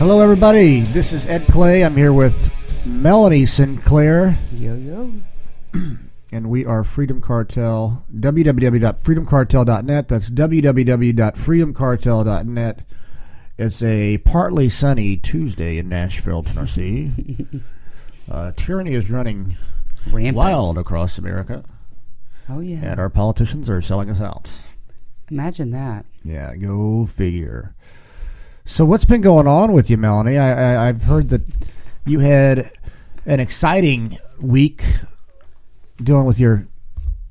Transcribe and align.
Hello, 0.00 0.20
everybody. 0.20 0.80
This 0.80 1.12
is 1.12 1.26
Ed 1.26 1.46
Clay. 1.48 1.84
I'm 1.84 1.94
here 1.94 2.14
with 2.14 2.50
Melanie 2.86 3.44
Sinclair, 3.44 4.38
Yo 4.52 4.74
yo. 4.74 5.12
and 6.32 6.48
we 6.48 6.64
are 6.64 6.82
Freedom 6.84 7.20
Cartel. 7.20 8.06
www.freedomcartel.net. 8.16 10.08
That's 10.08 10.30
www.freedomcartel.net. 10.30 12.80
It's 13.58 13.82
a 13.82 14.16
partly 14.18 14.68
sunny 14.70 15.16
Tuesday 15.18 15.76
in 15.76 15.90
Nashville, 15.90 16.44
Tennessee. 16.44 17.46
uh, 18.30 18.52
tyranny 18.56 18.94
is 18.94 19.10
running 19.10 19.58
Rampant. 20.06 20.34
wild 20.36 20.78
across 20.78 21.18
America, 21.18 21.62
Oh 22.48 22.60
yeah. 22.60 22.78
and 22.78 22.98
our 22.98 23.10
politicians 23.10 23.68
are 23.68 23.82
selling 23.82 24.08
us 24.08 24.22
out. 24.22 24.48
Imagine 25.30 25.72
that. 25.72 26.06
Yeah, 26.24 26.56
go 26.56 27.04
figure. 27.04 27.74
So, 28.64 28.84
what's 28.84 29.04
been 29.04 29.20
going 29.20 29.46
on 29.46 29.72
with 29.72 29.90
you, 29.90 29.96
Melanie? 29.96 30.38
I, 30.38 30.74
I, 30.74 30.88
I've 30.88 31.02
heard 31.02 31.28
that 31.30 31.42
you 32.06 32.20
had 32.20 32.70
an 33.26 33.40
exciting 33.40 34.16
week 34.40 34.84
dealing 36.02 36.26
with 36.26 36.38
your 36.38 36.66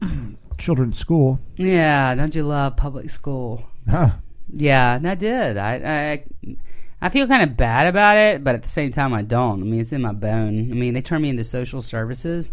children's 0.57 0.99
school. 0.99 1.39
Yeah. 1.55 2.13
Don't 2.15 2.35
you 2.35 2.43
love 2.43 2.75
public 2.75 3.09
school? 3.09 3.69
Huh. 3.89 4.11
Yeah, 4.53 4.95
and 4.95 5.07
I 5.07 5.15
did. 5.15 5.57
I 5.57 5.73
I 5.75 6.57
I 7.01 7.09
feel 7.09 7.27
kind 7.27 7.43
of 7.43 7.55
bad 7.55 7.87
about 7.87 8.17
it, 8.17 8.43
but 8.43 8.55
at 8.55 8.63
the 8.63 8.69
same 8.69 8.91
time, 8.91 9.13
I 9.13 9.21
don't. 9.21 9.61
I 9.61 9.65
mean, 9.65 9.79
it's 9.79 9.93
in 9.93 10.01
my 10.01 10.11
bone. 10.11 10.71
I 10.71 10.75
mean, 10.75 10.93
they 10.93 11.01
turned 11.01 11.23
me 11.23 11.29
into 11.29 11.43
social 11.43 11.81
services 11.81 12.51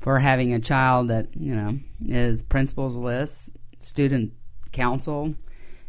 for 0.00 0.18
having 0.18 0.52
a 0.52 0.60
child 0.60 1.08
that 1.08 1.28
you 1.34 1.54
know 1.54 1.78
is 2.06 2.42
principal's 2.42 2.98
list, 2.98 3.52
student 3.78 4.32
council, 4.72 5.34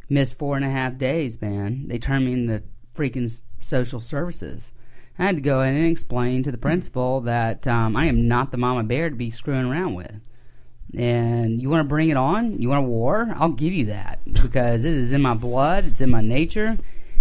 missed 0.10 0.38
four 0.38 0.56
and 0.56 0.66
a 0.66 0.70
half 0.70 0.98
days. 0.98 1.42
Man, 1.42 1.88
they 1.88 1.98
turned 1.98 2.26
me 2.26 2.34
into 2.34 2.64
freaking 2.96 3.30
social 3.60 4.00
services. 4.00 4.74
I 5.20 5.26
had 5.26 5.36
to 5.36 5.42
go 5.42 5.62
in 5.62 5.76
and 5.76 5.88
explain 5.88 6.44
to 6.44 6.52
the 6.52 6.58
principal 6.58 7.22
that 7.22 7.68
um, 7.68 7.96
I 7.96 8.06
am 8.06 8.28
not 8.28 8.52
the 8.52 8.58
mama 8.58 8.84
bear 8.84 9.10
to 9.10 9.16
be 9.16 9.30
screwing 9.30 9.66
around 9.66 9.96
with. 9.96 10.22
And 10.96 11.62
you 11.62 11.70
want 11.70 11.82
to 11.82 11.90
bring 11.90 12.10
it 12.10 12.18
on? 12.18 12.62
You 12.62 12.70
want 12.70 12.86
a 12.86 12.88
war? 12.88 13.34
I'll 13.36 13.50
give 13.50 13.74
you 13.74 13.86
that 13.86 14.20
because 14.26 14.86
it 14.86 14.94
is 14.94 15.12
in 15.12 15.22
my 15.22 15.34
blood. 15.34 15.86
It's 15.86 16.02
in 16.02 16.10
my 16.10 16.22
nature. 16.22 16.78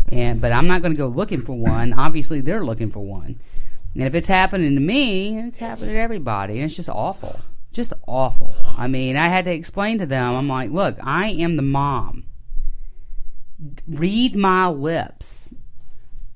And 0.08 0.40
but 0.40 0.52
I'm 0.52 0.68
not 0.68 0.82
going 0.82 0.92
to 0.92 0.98
go 0.98 1.08
looking 1.08 1.40
for 1.40 1.56
one. 1.56 1.92
Obviously, 1.92 2.40
they're 2.40 2.64
looking 2.64 2.90
for 2.90 3.00
one. 3.00 3.40
And 3.94 4.04
if 4.04 4.14
it's 4.14 4.28
happening 4.28 4.74
to 4.74 4.80
me, 4.80 5.38
it's 5.38 5.58
happening 5.58 5.94
to 5.94 5.98
everybody, 5.98 6.56
and 6.56 6.64
it's 6.64 6.76
just 6.76 6.90
awful, 6.90 7.40
just 7.72 7.94
awful. 8.06 8.54
I 8.76 8.88
mean, 8.88 9.16
I 9.16 9.28
had 9.28 9.46
to 9.46 9.52
explain 9.52 9.98
to 9.98 10.06
them. 10.06 10.34
I'm 10.34 10.48
like, 10.48 10.70
look, 10.70 10.98
I 11.02 11.30
am 11.30 11.56
the 11.56 11.62
mom. 11.62 12.24
Read 13.86 14.36
my 14.36 14.68
lips. 14.68 15.54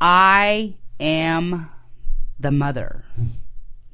I 0.00 0.76
am 0.98 1.70
the 2.38 2.50
mother, 2.50 3.04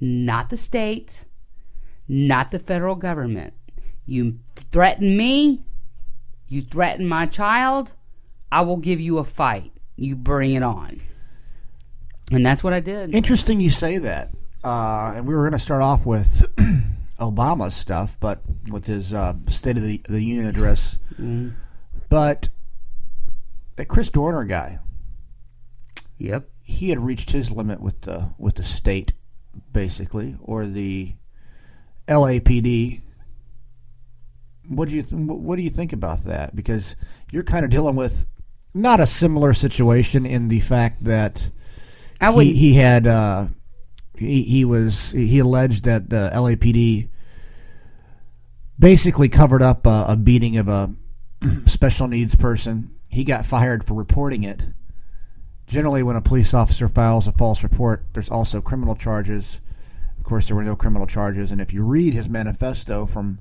not 0.01 0.51
the 0.51 0.57
state, 0.57 1.25
not 2.09 2.51
the 2.51 2.59
federal 2.59 2.95
government. 2.95 3.55
You 4.07 4.39
threaten 4.55 5.17
me, 5.17 5.61
you 6.49 6.63
threaten 6.63 7.09
my 7.09 7.27
child, 7.27 7.93
I 8.53 8.61
will 8.61 8.77
give 8.77 9.01
you 9.01 9.19
a 9.19 9.25
fight. 9.25 9.73
You 9.97 10.15
bring 10.15 10.55
it 10.55 10.63
on. 10.63 11.01
And 12.31 12.45
that's 12.45 12.63
what 12.63 12.73
I 12.73 12.81
did. 12.81 13.15
Interesting 13.15 13.61
you 13.61 13.71
say 13.71 13.99
that. 13.99 14.31
Uh, 14.63 15.15
and 15.17 15.27
we 15.27 15.35
were 15.35 15.43
going 15.43 15.53
to 15.53 15.59
start 15.59 15.83
off 15.83 16.07
with 16.07 16.45
Obama's 17.21 17.75
stuff, 17.75 18.19
but 18.21 18.41
with 18.69 18.87
his 18.87 19.13
uh, 19.13 19.35
State 19.49 19.77
of 19.77 19.83
the, 19.83 20.01
the 20.09 20.23
Union 20.23 20.47
address. 20.47 20.99
But 22.09 22.49
that 23.77 23.89
Chris 23.89 24.09
Dorner 24.11 24.45
guy, 24.45 24.79
Yep. 26.19 26.48
he 26.63 26.89
had 26.91 26.98
reached 27.01 27.31
his 27.33 27.51
limit 27.51 27.81
with 27.81 28.01
the 28.03 28.31
with 28.39 28.55
the 28.57 28.63
state, 28.63 29.13
basically, 29.73 30.37
or 30.41 30.67
the 30.67 31.14
LAPD. 32.09 33.01
What 34.69 34.89
do 34.89 34.97
you 34.97 35.03
th- 35.03 35.13
what 35.15 35.57
do 35.57 35.63
you 35.63 35.70
think 35.70 35.92
about 35.92 36.25
that? 36.25 36.57
Because 36.57 36.97
you're 37.31 37.42
kind 37.45 37.65
of 37.65 37.70
dealing 37.70 37.97
with 37.97 38.27
not 38.75 38.98
a 39.01 39.07
similar 39.07 39.53
situation 39.53 40.27
in 40.27 40.48
the 40.48 40.61
fact 40.61 41.05
that 41.05 41.51
I 42.20 42.31
he, 42.31 42.36
wouldn't. 42.36 42.57
he 42.57 42.75
had 42.75 43.07
uh, 43.07 43.48
he 44.19 44.42
he 44.42 44.65
was 44.65 45.13
he 45.13 45.39
alleged 45.39 45.85
that 45.85 46.09
the 46.11 46.31
LAPD 46.35 47.09
basically 48.79 49.29
covered 49.29 49.63
up 49.63 49.86
a, 49.86 50.07
a 50.09 50.17
beating 50.17 50.57
of 50.57 50.69
a 50.69 50.92
special 51.67 52.09
needs 52.09 52.35
person. 52.35 52.91
He 53.17 53.25
got 53.25 53.47
fired 53.47 53.83
for 53.83 53.95
reporting 53.95 54.45
it. 54.45 54.67
Generally, 55.67 56.03
when 56.03 56.17
a 56.17 56.21
police 56.21 56.53
officer 56.53 56.87
files 56.87 57.27
a 57.27 57.33
false 57.33 57.63
report, 57.63 58.05
there's 58.13 58.29
also 58.29 58.61
criminal 58.61 58.95
charges. 58.95 59.63
Of 60.19 60.25
course, 60.25 60.49
there 60.49 60.55
were 60.55 60.63
no 60.63 60.77
criminal 60.77 61.07
charges, 61.07 61.51
and 61.51 61.59
if 61.59 61.73
you 61.73 61.83
read 61.83 62.13
his 62.13 62.29
manifesto, 62.29 63.07
from 63.07 63.39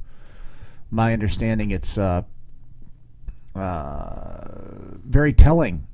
my 0.90 1.12
understanding, 1.12 1.72
it's 1.72 1.98
uh, 1.98 2.22
uh, 3.54 4.48
very 5.04 5.34
telling 5.34 5.86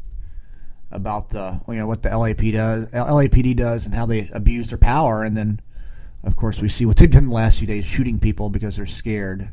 about 0.91 1.31
the 1.31 1.59
you 1.67 1.73
know 1.73 1.87
what 1.87 2.03
the 2.03 2.09
LAPD 2.09 2.53
does, 2.53 2.87
LAPD 2.89 3.55
does, 3.55 3.87
and 3.87 3.95
how 3.95 4.05
they 4.05 4.29
abuse 4.31 4.67
their 4.67 4.77
power, 4.77 5.23
and 5.23 5.35
then 5.35 5.59
of 6.23 6.35
course 6.35 6.61
we 6.61 6.69
see 6.69 6.85
what 6.85 6.97
they've 6.97 7.09
done 7.09 7.29
the 7.29 7.33
last 7.33 7.57
few 7.57 7.65
days, 7.65 7.83
shooting 7.85 8.19
people 8.19 8.51
because 8.51 8.77
they're 8.77 8.85
scared. 8.85 9.51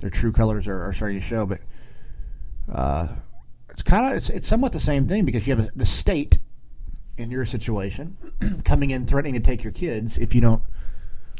Their 0.00 0.10
true 0.10 0.30
colors 0.30 0.68
are, 0.68 0.82
are 0.82 0.92
starting 0.92 1.18
to 1.18 1.24
show, 1.24 1.46
but 1.46 1.60
uh, 2.70 3.08
it's 3.76 3.82
kind 3.82 4.06
of 4.06 4.16
it's, 4.16 4.30
it's 4.30 4.48
somewhat 4.48 4.72
the 4.72 4.80
same 4.80 5.06
thing 5.06 5.26
because 5.26 5.46
you 5.46 5.54
have 5.54 5.68
the 5.76 5.84
state 5.84 6.38
in 7.18 7.30
your 7.30 7.44
situation 7.44 8.16
coming 8.64 8.90
in 8.90 9.04
threatening 9.04 9.34
to 9.34 9.40
take 9.40 9.62
your 9.62 9.72
kids 9.72 10.16
if 10.16 10.34
you 10.34 10.40
don't. 10.40 10.62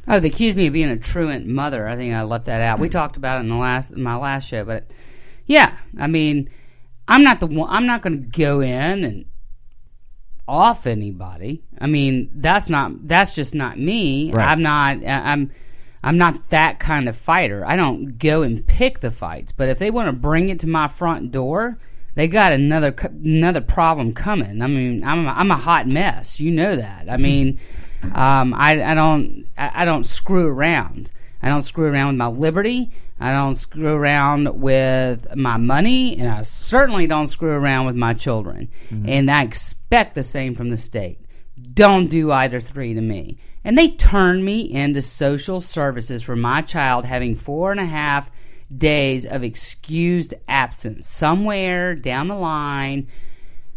Oh, 0.06 0.20
they 0.20 0.28
accused 0.28 0.54
me 0.54 0.66
of 0.66 0.74
being 0.74 0.91
a 0.91 0.98
truant 0.98 1.47
mother. 1.47 1.88
I 1.88 1.97
think 1.97 2.12
I 2.12 2.24
left 2.24 2.44
that 2.44 2.60
out. 2.60 2.78
We 2.78 2.88
hmm. 2.88 2.92
talked 2.92 3.16
about 3.16 3.38
it 3.38 3.41
in 3.41 3.48
the 3.48 3.56
last 3.56 3.91
in 3.92 4.02
my 4.02 4.16
last 4.16 4.48
show, 4.48 4.66
but 4.66 4.91
yeah, 5.47 5.78
I 5.98 6.08
mean, 6.08 6.50
I'm 7.08 7.24
not 7.24 7.41
the 7.41 7.47
one. 7.47 7.70
I'm 7.70 7.86
not 7.86 8.02
going 8.02 8.30
to 8.30 8.38
go 8.38 8.60
in 8.60 9.03
and 9.03 9.24
off 10.47 10.86
anybody. 10.86 11.64
I 11.80 11.86
mean, 11.86 12.28
that's 12.34 12.68
not 12.68 13.08
that's 13.08 13.34
just 13.34 13.54
not 13.54 13.78
me. 13.78 14.30
Right. 14.30 14.47
I'm 14.47 14.60
not. 14.60 14.98
I'm. 15.06 15.53
I'm 16.04 16.18
not 16.18 16.50
that 16.50 16.80
kind 16.80 17.08
of 17.08 17.16
fighter. 17.16 17.64
I 17.66 17.76
don't 17.76 18.18
go 18.18 18.42
and 18.42 18.64
pick 18.64 19.00
the 19.00 19.10
fights. 19.10 19.53
But 19.53 19.70
if 19.70 19.78
they 19.78 19.91
want 19.91 20.06
to 20.08 20.12
bring 20.12 20.50
it 20.50 20.60
to 20.60 20.68
my 20.68 20.86
front 20.86 21.32
door, 21.32 21.78
they 22.16 22.27
got 22.27 22.50
another 22.50 22.94
another 23.03 23.60
problem 23.60 24.12
coming. 24.12 24.62
I 24.62 24.66
mean, 24.66 25.04
I'm 25.04 25.27
a, 25.27 25.31
I'm 25.31 25.50
a 25.50 25.56
hot 25.56 25.87
mess. 25.87 26.41
You 26.41 26.50
know 26.50 26.75
that. 26.75 27.09
I 27.09 27.19
mean, 27.19 27.60
um, 28.03 28.53
I, 28.54 28.82
I 28.82 28.94
don't 28.94 29.47
I, 29.56 29.82
I 29.82 29.84
don't 29.84 30.04
screw 30.04 30.49
around. 30.49 31.12
I 31.43 31.49
don't 31.49 31.62
screw 31.62 31.87
around 31.87 32.09
with 32.09 32.16
my 32.16 32.27
liberty. 32.27 32.91
I 33.21 33.31
don't 33.32 33.54
screw 33.54 33.94
around 33.94 34.60
with 34.60 35.37
my 35.37 35.59
money, 35.59 36.19
and 36.19 36.28
I 36.28 36.43
certainly 36.43 37.06
don't 37.06 37.28
screw 37.28 37.50
around 37.50 37.87
with 37.87 37.97
my 37.97 38.15
children. 38.15 38.69
And 39.06 39.31
I 39.31 39.43
expect 39.43 40.15
the 40.15 40.22
same 40.22 40.54
from 40.54 40.71
the 40.71 40.77
state. 40.77 41.21
Don't 41.72 42.09
do 42.09 42.33
either 42.33 42.60
three 42.60 42.94
to 42.94 43.00
me. 43.00 43.38
And 43.65 43.77
they 43.77 43.88
turned 43.88 44.44
me 44.44 44.60
into 44.60 45.03
social 45.03 45.60
services 45.60 46.22
for 46.22 46.37
my 46.37 46.62
child 46.62 47.04
having 47.04 47.34
four 47.34 47.72
and 47.72 47.81
a 47.81 47.87
half 47.87 48.31
days 48.75 49.27
of 49.27 49.43
excused 49.43 50.34
absence 50.49 51.06
somewhere 51.06 51.94
down 51.94 52.28
the 52.28 52.34
line 52.34 53.06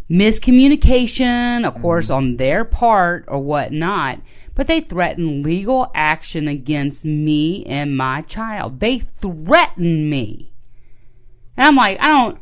miscommunication, 0.09 1.65
of 1.65 1.79
course, 1.81 2.05
mm-hmm. 2.05 2.15
on 2.15 2.37
their 2.37 2.65
part 2.65 3.25
or 3.27 3.39
whatnot, 3.39 4.19
but 4.55 4.67
they 4.67 4.81
threatened 4.81 5.45
legal 5.45 5.91
action 5.93 6.47
against 6.47 7.05
me 7.05 7.63
and 7.65 7.95
my 7.95 8.21
child. 8.23 8.79
They 8.79 8.99
threatened 8.99 10.09
me. 10.09 10.51
And 11.55 11.67
I'm 11.67 11.75
like, 11.75 11.99
I 12.01 12.07
don't 12.07 12.39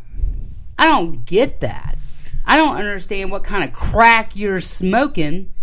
I 0.79 0.85
don't 0.85 1.25
get 1.25 1.59
that. 1.61 1.97
I 2.45 2.55
don't 2.55 2.77
understand 2.77 3.29
what 3.29 3.43
kind 3.43 3.63
of 3.63 3.73
crack 3.73 4.35
you're 4.35 4.61
smoking, 4.61 5.53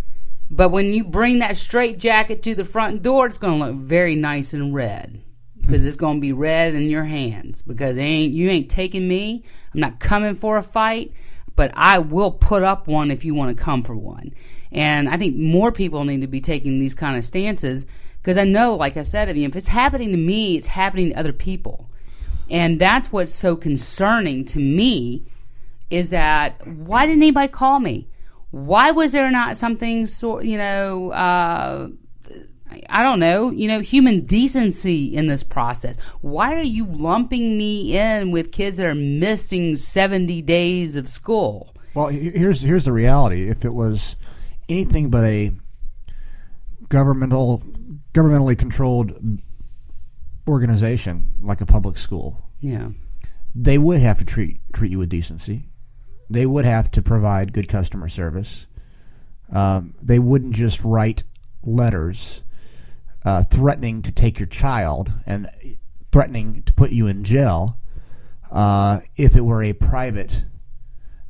but 0.50 0.68
when 0.68 0.92
you 0.92 1.04
bring 1.04 1.38
that 1.38 1.56
straight 1.56 1.98
jacket 1.98 2.42
to 2.42 2.54
the 2.54 2.64
front 2.64 3.02
door, 3.02 3.26
it's 3.26 3.38
going 3.38 3.58
to 3.58 3.66
look 3.66 3.76
very 3.76 4.16
nice 4.16 4.52
and 4.52 4.74
red 4.74 5.23
because 5.66 5.86
it's 5.86 5.96
going 5.96 6.16
to 6.16 6.20
be 6.20 6.32
red 6.32 6.74
in 6.74 6.90
your 6.90 7.04
hands 7.04 7.62
because 7.62 7.96
ain't 7.98 8.32
you 8.32 8.50
ain't 8.50 8.70
taking 8.70 9.06
me. 9.08 9.44
I'm 9.72 9.80
not 9.80 9.98
coming 9.98 10.34
for 10.34 10.56
a 10.56 10.62
fight, 10.62 11.12
but 11.56 11.72
I 11.74 11.98
will 11.98 12.30
put 12.30 12.62
up 12.62 12.86
one 12.86 13.10
if 13.10 13.24
you 13.24 13.34
want 13.34 13.56
to 13.56 13.62
come 13.62 13.82
for 13.82 13.96
one. 13.96 14.34
And 14.72 15.08
I 15.08 15.16
think 15.16 15.36
more 15.36 15.72
people 15.72 16.04
need 16.04 16.20
to 16.20 16.26
be 16.26 16.40
taking 16.40 16.78
these 16.78 16.94
kind 16.94 17.16
of 17.16 17.24
stances 17.24 17.86
because 18.20 18.36
I 18.36 18.44
know, 18.44 18.74
like 18.74 18.96
I 18.96 19.02
said, 19.02 19.28
if 19.28 19.56
it's 19.56 19.68
happening 19.68 20.10
to 20.10 20.16
me, 20.16 20.56
it's 20.56 20.66
happening 20.66 21.10
to 21.10 21.18
other 21.18 21.32
people. 21.32 21.90
And 22.50 22.80
that's 22.80 23.12
what's 23.12 23.32
so 23.32 23.56
concerning 23.56 24.44
to 24.46 24.58
me 24.58 25.24
is 25.90 26.08
that 26.08 26.66
why 26.66 27.06
didn't 27.06 27.22
anybody 27.22 27.48
call 27.48 27.80
me? 27.80 28.08
Why 28.50 28.90
was 28.90 29.12
there 29.12 29.30
not 29.30 29.56
something 29.56 30.06
sort, 30.06 30.44
you 30.44 30.58
know, 30.58 31.10
uh, 31.10 31.88
I 32.88 33.02
don't 33.02 33.20
know, 33.20 33.50
you 33.50 33.68
know, 33.68 33.80
human 33.80 34.26
decency 34.26 35.14
in 35.14 35.26
this 35.26 35.42
process? 35.42 35.98
Why 36.20 36.54
are 36.54 36.62
you 36.62 36.86
lumping 36.86 37.56
me 37.58 37.96
in 37.98 38.30
with 38.30 38.52
kids 38.52 38.76
that 38.76 38.86
are 38.86 38.94
missing 38.94 39.74
70 39.74 40.42
days 40.42 40.96
of 40.96 41.08
school? 41.08 41.74
Well, 41.94 42.08
here's 42.08 42.60
here's 42.62 42.84
the 42.84 42.92
reality. 42.92 43.48
If 43.48 43.64
it 43.64 43.72
was 43.72 44.16
anything 44.68 45.10
but 45.10 45.24
a 45.24 45.52
governmental, 46.88 47.62
governmentally 48.12 48.58
controlled 48.58 49.12
organization 50.48 51.34
like 51.42 51.60
a 51.60 51.66
public 51.66 51.96
school, 51.98 52.42
Yeah. 52.60 52.90
they 53.54 53.78
would 53.78 54.00
have 54.00 54.18
to 54.18 54.24
treat 54.24 54.60
treat 54.72 54.90
you 54.90 54.98
with 54.98 55.08
decency. 55.08 55.68
They 56.30 56.46
would 56.46 56.64
have 56.64 56.90
to 56.92 57.02
provide 57.02 57.52
good 57.52 57.68
customer 57.68 58.08
service. 58.08 58.66
Um, 59.52 59.94
they 60.02 60.18
wouldn't 60.18 60.54
just 60.54 60.82
write 60.82 61.22
letters 61.62 62.42
uh, 63.24 63.42
threatening 63.44 64.02
to 64.02 64.12
take 64.12 64.38
your 64.38 64.46
child 64.46 65.12
and 65.26 65.48
threatening 66.12 66.62
to 66.62 66.72
put 66.72 66.90
you 66.90 67.06
in 67.06 67.24
jail 67.24 67.78
uh, 68.50 69.00
if 69.16 69.34
it 69.36 69.40
were 69.40 69.62
a 69.62 69.72
private 69.72 70.44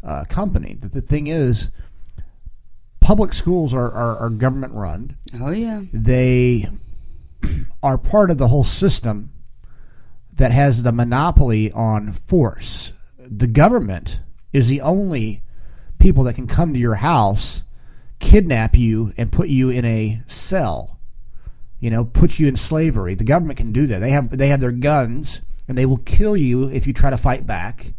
uh, 0.03 0.25
company. 0.29 0.77
The, 0.79 0.89
the 0.89 1.01
thing 1.01 1.27
is, 1.27 1.71
public 3.01 3.33
schools 3.33 3.73
are, 3.73 3.91
are, 3.91 4.19
are 4.19 4.31
government 4.31 4.73
run. 4.73 5.17
Oh 5.41 5.53
yeah. 5.53 5.83
They 5.93 6.69
are 7.83 7.99
part 7.99 8.31
of 8.31 8.39
the 8.39 8.49
whole 8.49 8.65
system 8.65 9.31
that 10.33 10.51
has 10.51 10.83
the 10.83 10.93
monopoly 10.93 11.71
on 11.73 12.13
force. 12.13 12.93
The 13.19 13.47
government 13.47 14.21
is 14.53 14.69
the 14.69 14.81
only 14.81 15.43
people 15.99 16.25
that 16.25 16.35
can 16.35 16.47
come 16.47 16.73
to 16.73 16.79
your 16.79 16.97
house, 16.97 17.63
kidnap 18.19 18.77
you, 18.77 19.13
and 19.17 19.33
put 19.33 19.49
you 19.49 19.71
in 19.71 19.85
a 19.85 20.23
cell. 20.27 20.94
You 21.85 21.91
know, 21.91 22.07
put 22.07 22.39
you 22.39 22.49
in 22.49 22.57
slavery. 22.57 23.15
The 23.15 23.25
government 23.25 23.59
can 23.59 23.71
do 23.71 23.87
that. 23.89 23.99
They 23.99 24.09
have 24.09 24.31
they 24.39 24.49
have 24.49 24.63
their 24.63 24.73
guns, 24.73 25.43
and 25.69 25.77
they 25.77 25.85
will 25.85 25.99
kill 25.99 26.35
you 26.35 26.71
if 26.71 26.87
you 26.87 26.95
try 26.95 27.11
to 27.11 27.19
fight 27.19 27.47
back, 27.47 27.93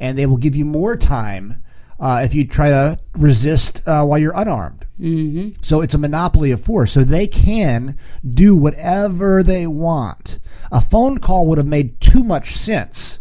and 0.00 0.18
they 0.18 0.26
will 0.26 0.36
give 0.36 0.56
you 0.56 0.64
more 0.64 0.96
time 0.96 1.62
uh, 2.00 2.22
if 2.24 2.34
you 2.34 2.44
try 2.44 2.70
to 2.70 2.98
resist 3.12 3.86
uh, 3.86 4.04
while 4.04 4.18
you're 4.18 4.34
unarmed. 4.34 4.84
Mm-hmm. 4.98 5.50
So 5.60 5.80
it's 5.80 5.94
a 5.94 5.98
monopoly 5.98 6.50
of 6.50 6.60
force. 6.60 6.90
So 6.90 7.04
they 7.04 7.28
can 7.28 7.96
do 8.28 8.56
whatever 8.56 9.44
they 9.44 9.64
want. 9.68 10.40
A 10.72 10.80
phone 10.80 11.18
call 11.18 11.46
would 11.46 11.58
have 11.58 11.68
made 11.68 12.00
too 12.00 12.24
much 12.24 12.56
sense, 12.56 13.19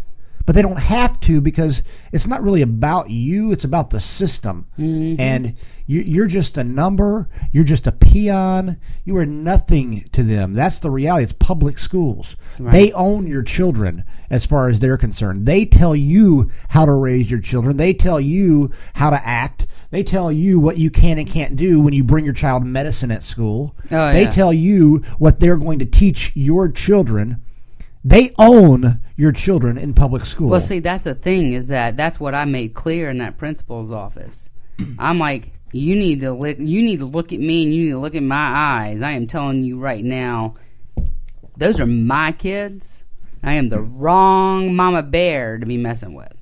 but 0.50 0.56
they 0.56 0.63
don't 0.63 0.80
have 0.80 1.19
to 1.19 1.42
because 1.42 1.84
it's 2.12 2.25
not 2.25 2.42
really 2.42 2.63
about 2.63 3.12
you. 3.12 3.51
It's 3.51 3.66
about 3.66 3.92
the 3.92 4.00
system. 4.00 4.66
Mm-hmm. 4.80 5.22
And 5.22 5.56
you, 5.86 6.01
you're 6.01 6.25
just 6.25 6.57
a 6.57 6.63
number. 6.63 7.30
You're 7.51 7.63
just 7.63 7.86
a 7.86 7.92
peon. 7.92 8.78
You 9.06 9.16
are 9.18 9.28
nothing 9.28 10.10
to 10.12 10.24
them. 10.24 10.54
That's 10.54 10.80
the 10.80 10.90
reality. 10.90 11.25
It's 11.25 11.34
public 11.34 11.78
schools. 11.78 12.36
They 12.57 12.92
own 12.94 13.28
your 13.28 13.44
children 13.44 14.04
as 14.31 14.48
far 14.48 14.69
as 14.69 14.80
they're 14.80 14.98
concerned. 14.98 15.46
They 15.46 15.66
tell 15.66 15.96
you 15.96 16.50
how 16.69 16.88
to 16.88 16.94
raise 16.94 17.30
your 17.30 17.42
children. 17.42 17.78
They 17.78 17.94
tell 17.94 18.19
you 18.19 18.74
how 18.96 19.12
to 19.12 19.24
act. 19.24 19.68
They 19.92 20.01
tell 20.01 20.31
you 20.31 20.60
what 20.60 20.80
you 20.80 20.90
can 20.90 21.19
and 21.19 21.30
can't 21.30 21.57
do 21.57 21.80
when 21.80 21.94
you 21.94 22.04
bring 22.04 22.25
your 22.25 22.34
child 22.34 22.66
medicine 22.66 23.12
at 23.12 23.22
school. 23.22 23.75
Oh, 23.92 24.12
they 24.12 24.24
yeah. 24.24 24.31
tell 24.31 24.51
you 24.51 25.04
what 25.19 25.40
they're 25.40 25.57
going 25.57 25.78
to 25.78 25.86
teach 25.86 26.31
your 26.36 26.72
children. 26.72 27.44
They 28.04 28.31
own 28.38 29.01
your 29.18 29.31
children 29.31 29.78
in 29.78 29.94
public 29.94 30.25
school. 30.25 30.50
Well, 30.50 30.60
see, 30.60 30.80
that's 30.80 31.04
the 31.04 31.16
thing 31.16 31.54
is 31.54 31.68
that 31.68 31.98
that's 31.98 32.19
what 32.19 32.34
I 32.34 32.46
made 32.46 32.74
clear 32.74 33.10
in 33.10 33.18
that 33.18 33.38
principal's 33.38 33.92
office. 33.92 34.50
I'm 34.98 35.19
like, 35.19 35.51
you 35.74 35.96
need 35.96 36.22
to 36.22 36.31
look. 36.31 36.57
You 36.57 36.81
need 36.81 37.00
to 37.00 37.06
look 37.06 37.34
at 37.34 37.40
me, 37.40 37.63
and 37.63 37.74
you 37.74 37.86
need 37.86 37.92
to 37.92 38.00
look 38.00 38.16
at 38.16 38.24
my 38.24 38.36
eyes. 38.38 39.01
I 39.01 39.12
am 39.12 39.28
telling 39.28 39.63
you 39.63 39.78
right 39.78 40.04
now, 40.04 40.56
those 41.57 41.80
are 41.80 41.86
my 41.86 42.31
kids. 42.31 43.04
I 43.44 43.54
am 43.56 43.69
the 43.69 43.81
wrong 43.81 44.74
mama 44.75 45.04
bear 45.04 45.57
to 45.57 45.66
be 45.66 45.78
messing 45.78 46.13
with. 46.13 46.34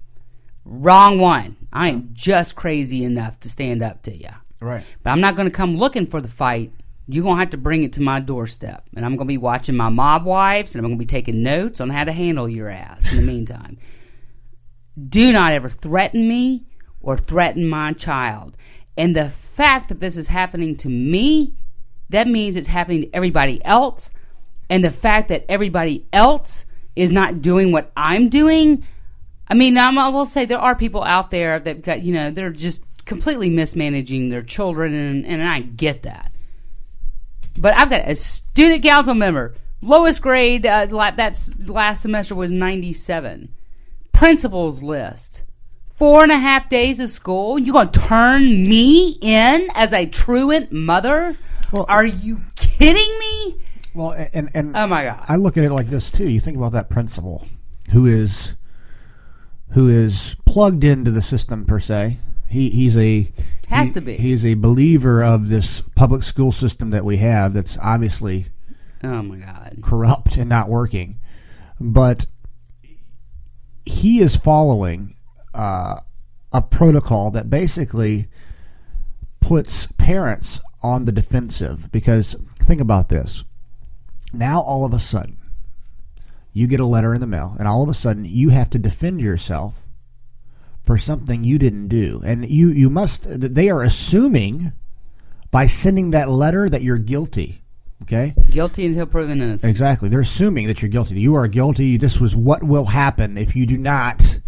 Wrong 0.66 1.18
one. 1.20 1.56
I 1.74 1.90
am 1.90 2.10
just 2.14 2.56
crazy 2.56 3.04
enough 3.04 3.40
to 3.42 3.50
stand 3.50 3.82
up 3.82 4.04
to 4.04 4.16
you. 4.16 4.30
right. 4.62 4.84
But 5.04 5.12
I'm 5.12 5.22
not 5.22 5.36
going 5.36 5.50
to 5.50 5.56
come 5.56 5.78
looking 5.78 6.06
for 6.08 6.22
the 6.22 6.28
fight. 6.28 6.72
You're 7.08 7.24
going 7.24 7.36
to 7.36 7.40
have 7.40 7.52
to 7.52 7.58
bring 7.58 7.84
it 7.84 7.94
to 7.94 8.02
my 8.02 8.20
doorstep. 8.20 8.88
And 8.96 9.06
I'm 9.06 9.16
going 9.16 9.28
to 9.28 9.34
be 9.34 9.38
watching 9.38 9.78
my 9.78 9.90
mob 9.90 10.26
wives 10.26 10.76
and 10.76 10.86
I'm 10.86 10.90
going 10.92 10.98
to 10.98 11.02
be 11.02 11.06
taking 11.06 11.42
notes 11.42 11.80
on 11.80 11.90
how 11.90 12.04
to 12.04 12.12
handle 12.12 12.50
your 12.50 12.70
ass 12.70 13.10
in 13.12 13.18
the 13.18 13.24
meantime. 13.24 13.78
Do 15.10 15.32
not 15.32 15.54
ever 15.54 15.70
threaten 15.70 16.28
me 16.28 16.66
or 17.02 17.18
threaten 17.18 17.68
my 17.68 17.94
child. 17.94 18.58
And 18.98 19.16
the 19.16 19.30
fact 19.30 19.90
that 19.90 20.00
this 20.00 20.18
is 20.18 20.28
happening 20.28 20.76
to 20.78 20.90
me, 20.90 21.54
that 22.10 22.28
means 22.28 22.56
it's 22.56 22.68
happening 22.68 23.04
to 23.04 23.16
everybody 23.16 23.64
else. 23.64 24.10
And 24.70 24.84
the 24.84 24.92
fact 24.92 25.30
that 25.30 25.46
everybody 25.48 26.06
else 26.12 26.66
is 26.96 27.12
not 27.12 27.42
doing 27.42 27.72
what 27.72 27.92
I'm 27.96 28.28
doing, 28.28 28.84
I 29.48 29.54
mean, 29.54 29.78
I'm, 29.78 29.98
I 29.98 30.10
will 30.10 30.26
say 30.26 30.46
there 30.46 30.60
are 30.60 30.76
people 30.76 31.04
out 31.04 31.32
there 31.32 31.60
that 31.60 31.84
got, 31.84 32.02
you 32.02 32.14
know, 32.14 32.32
they're 32.32 32.50
just 32.50 32.84
completely 33.06 33.50
mismanaging 33.50 34.30
their 34.30 34.42
children, 34.42 34.94
and, 34.94 35.26
and 35.26 35.42
I 35.42 35.62
get 35.62 36.04
that. 36.04 36.32
But 37.58 37.78
I've 37.78 37.90
got 37.90 38.08
a 38.08 38.16
student 38.16 38.84
council 38.84 39.16
member, 39.16 39.56
lowest 39.82 40.22
grade, 40.22 40.66
uh, 40.66 40.88
la- 40.90 41.12
that's 41.12 41.58
last 41.68 42.02
semester 42.02 42.36
was 42.36 42.52
97. 42.52 43.50
Principals 44.12 44.82
list. 44.84 45.44
Four 45.96 46.24
and 46.24 46.32
a 46.32 46.38
half 46.38 46.70
days 46.70 47.00
of 47.00 47.10
school. 47.10 47.58
You 47.58 47.74
gonna 47.74 47.90
turn 47.92 48.44
me 48.68 49.18
in 49.22 49.68
as 49.74 49.94
a 49.94 50.06
truant 50.06 50.72
mother? 50.72 51.36
Well- 51.72 51.86
Are 51.90 52.06
you 52.06 52.42
kidding 52.56 53.20
me? 53.20 53.56
Well, 53.96 54.12
and 54.34 54.50
and 54.54 54.78
Oh 54.78 54.86
my 54.86 55.06
god! 55.06 55.24
I 55.28 55.38
look 55.38 55.58
at 55.58 55.64
it 55.64 55.72
like 55.72 55.88
this 55.88 56.12
too. 56.12 56.30
You 56.30 56.40
think 56.40 56.56
about 56.56 56.74
that 56.74 56.88
principal 56.90 57.48
who 57.92 58.06
is 58.06 58.54
who 59.72 59.90
is 59.90 60.36
plugged 60.46 60.84
into 60.84 61.10
the 61.10 61.22
system 61.24 61.66
per 61.66 61.80
se. 61.80 62.20
He 62.50 62.70
he's 62.70 62.98
a 62.98 63.32
Has 63.70 63.90
he- 63.90 63.94
to 63.96 64.02
be. 64.02 64.18
He's 64.18 64.46
a 64.46 64.54
believer 64.56 65.24
of 65.24 65.50
this 65.50 65.82
public 65.96 66.24
school 66.24 66.52
system 66.52 66.90
that 66.92 67.06
we 67.06 67.18
have. 67.18 67.54
That's 67.54 67.78
obviously 67.82 68.48
Oh 69.04 69.22
my 69.22 69.38
god! 69.38 69.80
corrupt 69.82 70.38
and 70.38 70.50
not 70.50 70.70
working. 70.70 71.20
But 71.80 72.26
he 73.86 74.20
is 74.20 74.36
following 74.36 75.16
uh, 75.54 76.00
a 76.52 76.62
protocol 76.62 77.32
that 77.32 77.50
basically 77.50 78.28
puts 79.40 79.88
parents 79.98 80.60
on 80.84 81.06
the 81.06 81.12
defensive. 81.12 81.92
Because 81.92 82.36
think 82.60 82.82
about 82.82 83.10
this. 83.10 83.44
Now, 84.34 84.62
all 84.62 84.84
of 84.86 84.94
a 84.94 85.00
sudden, 85.00 85.38
you 86.54 86.68
get 86.68 86.80
a 86.80 86.86
letter 86.86 87.14
in 87.14 87.22
the 87.22 87.28
mail, 87.28 87.56
and 87.60 87.68
all 87.68 87.82
of 87.82 87.90
a 87.90 87.94
sudden, 87.94 88.26
you 88.26 88.50
have 88.50 88.70
to 88.72 88.80
defend 88.80 89.22
yourself 89.22 89.87
for 90.88 90.98
something 90.98 91.44
you 91.44 91.60
didn't 91.60 91.90
do. 91.90 92.22
And 92.26 92.50
you, 92.50 92.70
you 92.70 92.90
must, 92.90 93.28
they 93.28 93.70
are 93.70 93.84
assuming 93.84 94.72
by 95.52 95.68
sending 95.68 96.12
that 96.12 96.30
letter 96.30 96.70
that 96.70 96.82
you're 96.82 96.98
guilty. 96.98 97.62
Okay? 98.04 98.34
Guilty 98.50 98.86
until 98.86 99.06
proven 99.06 99.42
innocent. 99.42 99.70
Exactly. 99.70 100.08
They're 100.08 100.22
assuming 100.22 100.68
that 100.68 100.82
you're 100.82 100.90
guilty. 100.90 101.20
You 101.20 101.36
are 101.36 101.48
guilty. 101.50 101.98
This 101.98 102.20
was 102.22 102.36
what 102.36 102.64
will 102.64 102.86
happen 102.86 103.38
if 103.38 103.54
you 103.56 103.66
do 103.66 103.78
not. 103.78 104.40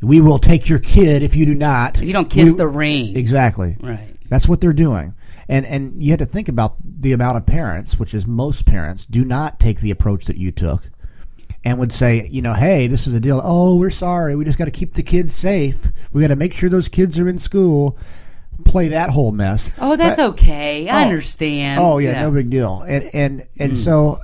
We 0.00 0.20
will 0.20 0.38
take 0.38 0.68
your 0.68 0.78
kid 0.78 1.22
if 1.24 1.34
you 1.34 1.44
do 1.44 1.54
not. 1.56 1.98
If 2.00 2.06
you 2.06 2.12
don't 2.12 2.30
kiss 2.30 2.52
We- 2.52 2.56
the 2.58 2.68
ring, 2.68 3.16
Exactly. 3.16 3.76
right? 3.82 4.16
That's 4.28 4.46
what 4.48 4.60
they're 4.60 4.72
doing. 4.72 5.14
And 5.48 5.66
and 5.66 6.00
you 6.00 6.10
have 6.12 6.20
to 6.20 6.24
think 6.26 6.48
about 6.48 6.76
the 6.84 7.10
amount 7.10 7.36
of 7.36 7.44
parents, 7.44 7.98
which 7.98 8.14
is 8.14 8.24
most 8.28 8.64
parents, 8.64 9.04
do 9.06 9.24
not 9.24 9.58
take 9.58 9.80
the 9.80 9.90
approach 9.90 10.26
that 10.26 10.36
you 10.36 10.52
took 10.52 10.84
and 11.64 11.78
would 11.78 11.92
say, 11.92 12.28
you 12.30 12.40
know, 12.42 12.54
hey, 12.54 12.86
this 12.86 13.06
is 13.06 13.14
a 13.14 13.20
deal. 13.20 13.40
Oh, 13.42 13.76
we're 13.76 13.90
sorry. 13.90 14.34
We 14.36 14.44
just 14.44 14.58
got 14.58 14.64
to 14.66 14.70
keep 14.70 14.94
the 14.94 15.02
kids 15.02 15.34
safe. 15.34 15.88
We 16.12 16.22
got 16.22 16.28
to 16.28 16.36
make 16.36 16.52
sure 16.54 16.70
those 16.70 16.88
kids 16.88 17.18
are 17.18 17.28
in 17.28 17.38
school. 17.38 17.98
Play 18.64 18.88
that 18.88 19.10
whole 19.10 19.32
mess. 19.32 19.70
Oh, 19.78 19.96
that's 19.96 20.16
But- 20.18 20.30
okay. 20.30 20.88
I 20.88 21.02
Oh. 21.02 21.06
understand. 21.08 21.80
Oh 21.80 21.98
yeah, 21.98 22.20
no 22.20 22.30
big 22.30 22.50
deal. 22.50 22.82
And 22.86 23.04
and 23.14 23.48
and 23.58 23.72
hmm. 23.72 23.76
so 23.78 24.18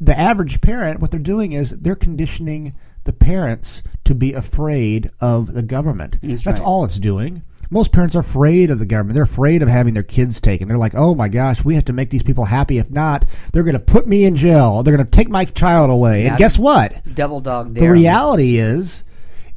the 0.00 0.18
average 0.18 0.60
parent, 0.60 1.00
what 1.00 1.10
they're 1.12 1.20
doing 1.20 1.52
is 1.52 1.70
they're 1.70 1.94
conditioning 1.94 2.74
the 3.04 3.12
parents 3.12 3.82
to 4.04 4.14
be 4.14 4.32
afraid 4.32 5.10
of 5.20 5.54
the 5.54 5.62
government. 5.62 6.16
That's 6.22 6.42
That's 6.42 6.58
right. 6.60 6.66
all 6.66 6.84
it's 6.84 6.98
doing. 6.98 7.42
Most 7.72 7.90
parents 7.90 8.14
are 8.14 8.20
afraid 8.20 8.70
of 8.70 8.78
the 8.78 8.84
government. 8.84 9.14
They're 9.14 9.22
afraid 9.22 9.62
of 9.62 9.68
having 9.68 9.94
their 9.94 10.02
kids 10.02 10.42
taken. 10.42 10.68
They're 10.68 10.76
like, 10.76 10.94
"Oh 10.94 11.14
my 11.14 11.28
gosh, 11.28 11.64
we 11.64 11.74
have 11.74 11.86
to 11.86 11.94
make 11.94 12.10
these 12.10 12.22
people 12.22 12.44
happy. 12.44 12.76
If 12.76 12.90
not, 12.90 13.24
they're 13.50 13.62
going 13.62 13.72
to 13.72 13.80
put 13.80 14.06
me 14.06 14.24
in 14.24 14.36
jail. 14.36 14.82
They're 14.82 14.94
going 14.94 15.06
to 15.06 15.10
take 15.10 15.30
my 15.30 15.46
child 15.46 15.88
away." 15.88 16.24
Yeah. 16.24 16.28
And 16.30 16.38
guess 16.38 16.58
what? 16.58 17.00
Double 17.14 17.40
dog 17.40 17.72
dare. 17.72 17.84
The 17.84 17.90
reality 17.90 18.58
is, 18.58 19.04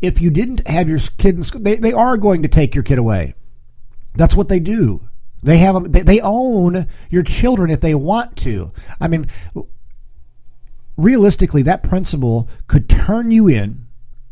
if 0.01 0.21
you 0.21 0.29
didn't 0.29 0.65
have 0.65 0.87
your 0.87 0.99
kid 1.17 1.35
in 1.35 1.43
school, 1.43 1.59
they, 1.61 1.75
they 1.75 1.91
are 1.91 2.15
going 2.15 2.41
to 2.43 2.47
take 2.47 2.73
your 2.73 2.85
kid 2.85 2.97
away. 2.97 3.35
That's 4.15 4.33
what 4.33 4.47
they 4.47 4.61
do. 4.61 5.09
They 5.43 5.57
have 5.57 5.75
'em- 5.75 5.91
they, 5.91 6.01
they 6.01 6.21
own 6.21 6.87
your 7.09 7.23
children 7.23 7.69
if 7.69 7.81
they 7.81 7.95
want 7.95 8.37
to. 8.37 8.71
I 9.01 9.09
mean, 9.09 9.27
realistically, 10.95 11.63
that 11.63 11.83
principal 11.83 12.47
could 12.67 12.87
turn 12.87 13.31
you 13.31 13.49
in 13.49 13.87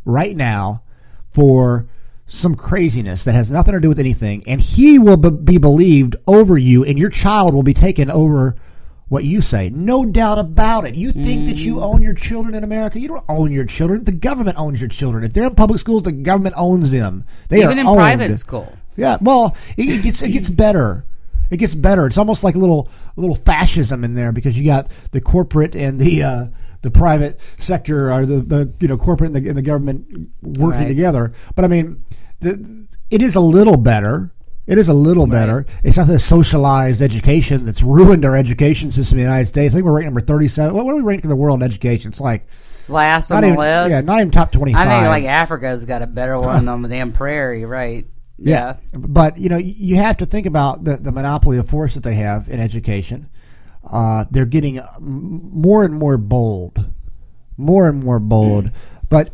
right 0.06 0.38
now 0.38 0.84
for 1.30 1.90
some 2.34 2.56
craziness 2.56 3.24
that 3.26 3.34
has 3.36 3.52
nothing 3.52 3.74
to 3.74 3.80
do 3.80 3.90
with 3.90 4.00
anything, 4.00 4.44
and 4.48 4.60
he 4.60 4.98
will 5.00 5.18
be, 5.18 5.30
be 5.30 5.58
believed 5.58 6.16
over 6.28 6.58
you, 6.58 6.84
and 6.84 6.98
your 6.98 7.10
child 7.10 7.54
will 7.54 7.64
be 7.64 7.74
taken 7.74 8.10
over 8.10 8.56
what 9.08 9.24
you 9.24 9.42
say. 9.42 9.70
No 9.70 10.06
doubt 10.06 10.40
about 10.40 10.86
it. 10.86 10.96
You 10.96 11.12
think 11.12 11.46
that 11.48 11.58
you 11.58 11.82
own 11.82 12.02
your 12.02 12.16
children 12.16 12.56
in 12.56 12.64
America? 12.64 13.00
You 13.00 13.10
don't 13.10 13.24
own 13.30 13.52
your 13.52 13.66
children. 13.66 14.04
The 14.04 14.12
government 14.12 14.58
owns 14.58 14.82
your 14.82 14.88
children. 14.90 15.24
If 15.24 15.34
they're 15.34 15.46
in 15.46 15.54
public 15.54 15.80
schools, 15.80 16.04
the 16.04 16.12
government 16.12 16.56
owns 16.58 16.90
them. 16.92 17.24
They 17.50 17.58
Even 17.62 17.78
are 17.78 17.82
in 17.82 17.88
owned. 17.88 17.98
private 17.98 18.34
school. 18.38 18.76
Yeah, 18.98 19.18
well, 19.22 19.56
it, 19.78 19.90
it 19.90 20.02
gets 20.04 20.22
it 20.24 20.32
gets 20.32 20.50
better. 20.66 21.06
It 21.52 21.58
gets 21.58 21.76
better. 21.76 22.08
It's 22.08 22.18
almost 22.18 22.44
like 22.44 22.56
a 22.56 22.60
little 22.60 22.90
a 23.16 23.22
little 23.22 23.36
fascism 23.36 24.04
in 24.04 24.16
there 24.16 24.32
because 24.32 24.58
you 24.58 24.66
got 24.66 24.90
the 25.12 25.22
corporate 25.22 25.76
and 25.76 26.00
the 26.00 26.24
uh, 26.24 26.46
the 26.82 26.90
private 26.90 27.40
sector 27.60 28.12
or 28.12 28.26
the, 28.26 28.42
the 28.42 28.74
you 28.80 28.88
know 28.88 28.98
corporate 28.98 29.32
and 29.36 29.46
the, 29.46 29.50
and 29.50 29.58
the 29.58 29.62
government 29.62 30.30
working 30.42 30.82
Right. 30.82 30.88
together. 30.88 31.34
But 31.56 31.66
I 31.66 31.68
mean, 31.68 32.04
the, 32.44 32.88
it 33.10 33.22
is 33.22 33.36
a 33.36 33.42
little 33.42 33.78
better. 33.78 34.32
It 34.66 34.78
is 34.78 34.88
a 34.88 34.94
little 34.94 35.28
better. 35.28 35.66
It's 35.84 35.98
not 35.98 36.08
the 36.08 36.18
socialized 36.18 37.02
education 37.02 37.64
that's 37.64 37.84
ruined 37.84 38.24
our 38.24 38.38
education 38.38 38.92
system 38.92 39.18
in 39.18 39.26
the 39.26 39.30
United 39.30 39.48
States. 39.48 39.74
I 39.74 39.78
think 39.78 39.86
we're 39.86 39.92
ranked 39.92 40.06
number 40.06 40.22
thirty-seven. 40.22 40.74
What, 40.74 40.86
what 40.86 40.94
are 40.94 40.96
we 40.96 41.02
ranked 41.02 41.26
in 41.26 41.30
the 41.30 41.36
world 41.36 41.62
in 41.62 41.66
education? 41.66 42.12
It's 42.12 42.22
like 42.22 42.48
Last 42.88 43.32
on 43.32 43.42
the 43.42 43.48
even 43.48 43.60
list. 43.60 43.92
yeah, 43.92 44.02
not 44.02 44.20
even 44.20 44.32
top 44.32 44.52
25. 44.52 44.88
I 44.88 44.90
think 44.90 45.08
like 45.08 45.24
Africa's 45.26 45.86
got 45.86 46.02
a 46.02 46.08
better 46.08 46.40
one 46.40 46.68
on 46.70 46.82
the 46.82 46.90
damn 46.90 47.12
prairie, 47.14 47.66
right? 47.66 48.06
Yeah. 48.38 48.78
But, 48.94 49.38
you 49.38 49.50
know, 49.50 49.58
you 49.58 49.96
have 49.98 50.18
to 50.18 50.26
think 50.26 50.46
about 50.46 50.84
the, 50.84 50.98
the 50.98 51.12
monopoly 51.12 51.58
of 51.58 51.70
force 51.70 51.94
that 51.94 52.04
they 52.04 52.16
have 52.16 52.50
in 52.50 52.60
education. 52.60 53.30
Uh, 53.90 54.26
they're 54.32 54.46
getting 54.46 54.80
uh, 54.80 54.88
more 55.00 55.84
and 55.86 55.94
more 55.94 56.18
bold, 56.18 56.86
more 57.58 57.88
and 57.88 58.04
more 58.04 58.20
bold. 58.20 58.72
But 59.10 59.34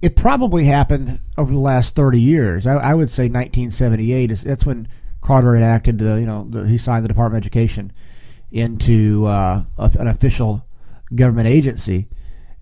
it 0.00 0.14
probably 0.16 0.64
happened 0.64 1.20
over 1.36 1.52
the 1.52 1.58
last 1.58 1.94
30 1.96 2.20
years. 2.20 2.66
I, 2.66 2.74
I 2.74 2.94
would 2.94 3.10
say 3.10 3.24
1978 3.24 4.30
is 4.30 4.42
that's 4.42 4.64
when 4.66 4.88
Carter 5.20 5.56
enacted, 5.56 5.98
the, 5.98 6.14
you 6.20 6.26
know, 6.26 6.46
the, 6.48 6.66
he 6.68 6.78
signed 6.78 7.04
the 7.04 7.08
Department 7.08 7.42
of 7.42 7.46
Education 7.46 7.92
into 8.50 9.26
uh, 9.26 9.64
a- 9.76 9.92
an 9.98 10.06
official 10.06 10.64
government 11.14 11.48
agency. 11.48 12.08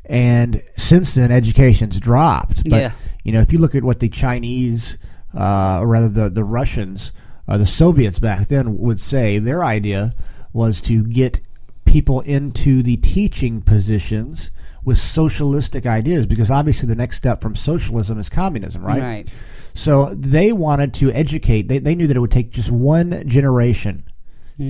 And 0.04 0.62
since 0.76 1.14
then, 1.14 1.30
education's 1.32 1.98
dropped. 2.00 2.68
But, 2.68 2.80
Yeah. 2.80 2.92
you 3.24 3.32
know, 3.32 3.40
if 3.40 3.52
you 3.52 3.58
look 3.58 3.74
at 3.74 3.84
what 3.84 4.00
the 4.00 4.08
Chinese, 4.08 4.96
uh, 5.36 5.78
or 5.80 5.88
rather 5.88 6.08
the, 6.08 6.30
the 6.30 6.44
Russians, 6.44 7.12
uh, 7.48 7.58
the 7.58 7.66
Soviets 7.66 8.18
back 8.18 8.48
then 8.48 8.78
would 8.78 9.00
say, 9.00 9.38
their 9.38 9.64
idea 9.64 10.14
was 10.52 10.80
to 10.82 11.04
get 11.04 11.40
people 11.84 12.20
into 12.22 12.82
the 12.82 12.96
teaching 12.96 13.60
positions 13.60 14.50
with 14.86 14.96
socialistic 14.98 15.84
ideas 15.84 16.26
because 16.26 16.50
obviously 16.50 16.86
the 16.88 16.94
next 16.94 17.16
step 17.18 17.42
from 17.42 17.54
socialism 17.54 18.18
is 18.18 18.30
communism, 18.30 18.82
right? 18.82 19.02
Right. 19.02 19.28
So 19.74 20.14
they 20.14 20.52
wanted 20.52 20.94
to 20.94 21.12
educate, 21.12 21.68
they, 21.68 21.80
they 21.80 21.94
knew 21.94 22.06
that 22.06 22.16
it 22.16 22.20
would 22.20 22.30
take 22.30 22.50
just 22.50 22.70
one 22.70 23.28
generation 23.28 24.04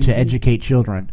to 0.01 0.13
educate 0.13 0.57
children 0.57 1.11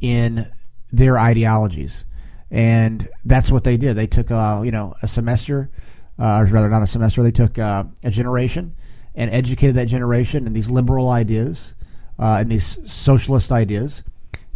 in 0.00 0.50
their 0.90 1.16
ideologies. 1.16 2.04
And 2.50 3.06
that's 3.24 3.52
what 3.52 3.62
they 3.62 3.76
did. 3.76 3.94
They 3.94 4.08
took, 4.08 4.32
uh, 4.32 4.62
you 4.64 4.72
know, 4.72 4.94
a 5.02 5.06
semester, 5.06 5.70
uh, 6.18 6.38
or 6.40 6.46
rather 6.46 6.68
not 6.68 6.82
a 6.82 6.88
semester, 6.88 7.22
they 7.22 7.30
took 7.30 7.56
uh, 7.58 7.84
a 8.02 8.10
generation 8.10 8.74
and 9.14 9.30
educated 9.30 9.76
that 9.76 9.86
generation 9.86 10.46
in 10.46 10.54
these 10.54 10.68
liberal 10.68 11.10
ideas 11.10 11.74
uh, 12.18 12.38
and 12.40 12.50
these 12.50 12.78
socialist 12.90 13.52
ideas. 13.52 14.02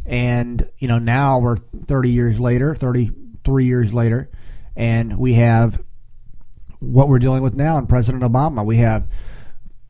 And, 0.07 0.69
you 0.79 0.89
know, 0.89 0.99
now 0.99 1.39
we're 1.39 1.57
30 1.57 2.11
years 2.11 2.41
later, 2.41 2.75
33 3.45 3.65
years 3.65 3.95
later, 3.95 4.31
and 4.77 5.19
we 5.19 5.35
have 5.35 5.83
what 6.79 7.09
we're 7.09 7.19
dealing 7.19 7.43
with 7.43 7.55
now 7.55 7.79
in 7.79 7.87
President 7.87 8.23
Obama. 8.23 8.65
We 8.65 8.79
have 8.79 9.07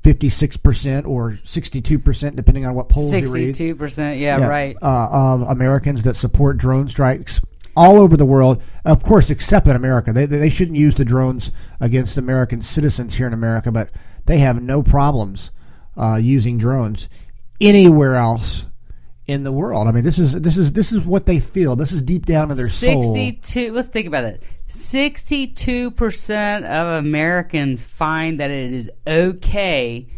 56% 0.02 1.07
or 1.07 1.33
62%, 1.45 2.37
depending 2.37 2.66
on 2.66 2.75
what 2.75 2.88
polls 2.88 3.12
you 3.12 3.19
read 3.19 3.26
Sixty-two 3.26 3.76
percent. 3.76 4.19
Yeah, 4.19 4.38
yeah, 4.38 4.47
right. 4.47 4.76
uh, 4.80 5.09
of 5.11 5.42
Americans 5.42 6.02
that 6.04 6.16
support 6.16 6.57
drone 6.57 6.88
strikes 6.88 7.40
all 7.76 8.00
over 8.00 8.16
the 8.16 8.25
world. 8.25 8.62
Of 8.85 9.02
course, 9.02 9.30
except 9.30 9.66
in 9.66 9.76
America. 9.76 10.12
They, 10.12 10.26
they 10.26 10.49
shouldn't 10.49 10.78
use 10.78 10.95
the 10.95 11.04
drones 11.04 11.50
against 11.78 12.16
American 12.16 12.62
citizens 12.62 13.14
here 13.14 13.26
in 13.26 13.33
America, 13.33 13.71
but 13.71 13.90
they 14.26 14.38
have 14.38 14.61
no 14.61 14.83
problems 14.83 15.50
uh, 15.97 16.16
using 16.16 16.57
drones 16.57 17.09
anywhere 17.61 18.16
else 18.16 18.66
in 19.30 19.44
the 19.44 19.52
world. 19.52 19.87
I 19.87 19.92
mean, 19.92 20.02
this 20.02 20.18
is 20.18 20.32
this 20.40 20.56
is 20.56 20.72
this 20.72 20.90
is 20.90 21.06
what 21.06 21.25
they 21.25 21.38
feel. 21.38 21.76
This 21.76 21.92
is 21.92 22.02
deep 22.02 22.26
down 22.26 22.50
in 22.50 22.56
their 22.56 22.68
soul. 22.68 23.14
Sixty-two. 23.14 23.72
Let's 23.72 23.87
think 23.87 24.08
about 24.08 24.25
it. 24.25 24.42
Sixty-two 24.66 25.92
percent 25.92 26.64
of 26.64 26.99
Americans 27.04 27.84
find 27.84 28.40
that 28.40 28.50
it 28.50 28.72
is 28.72 28.90
okay 29.06 30.08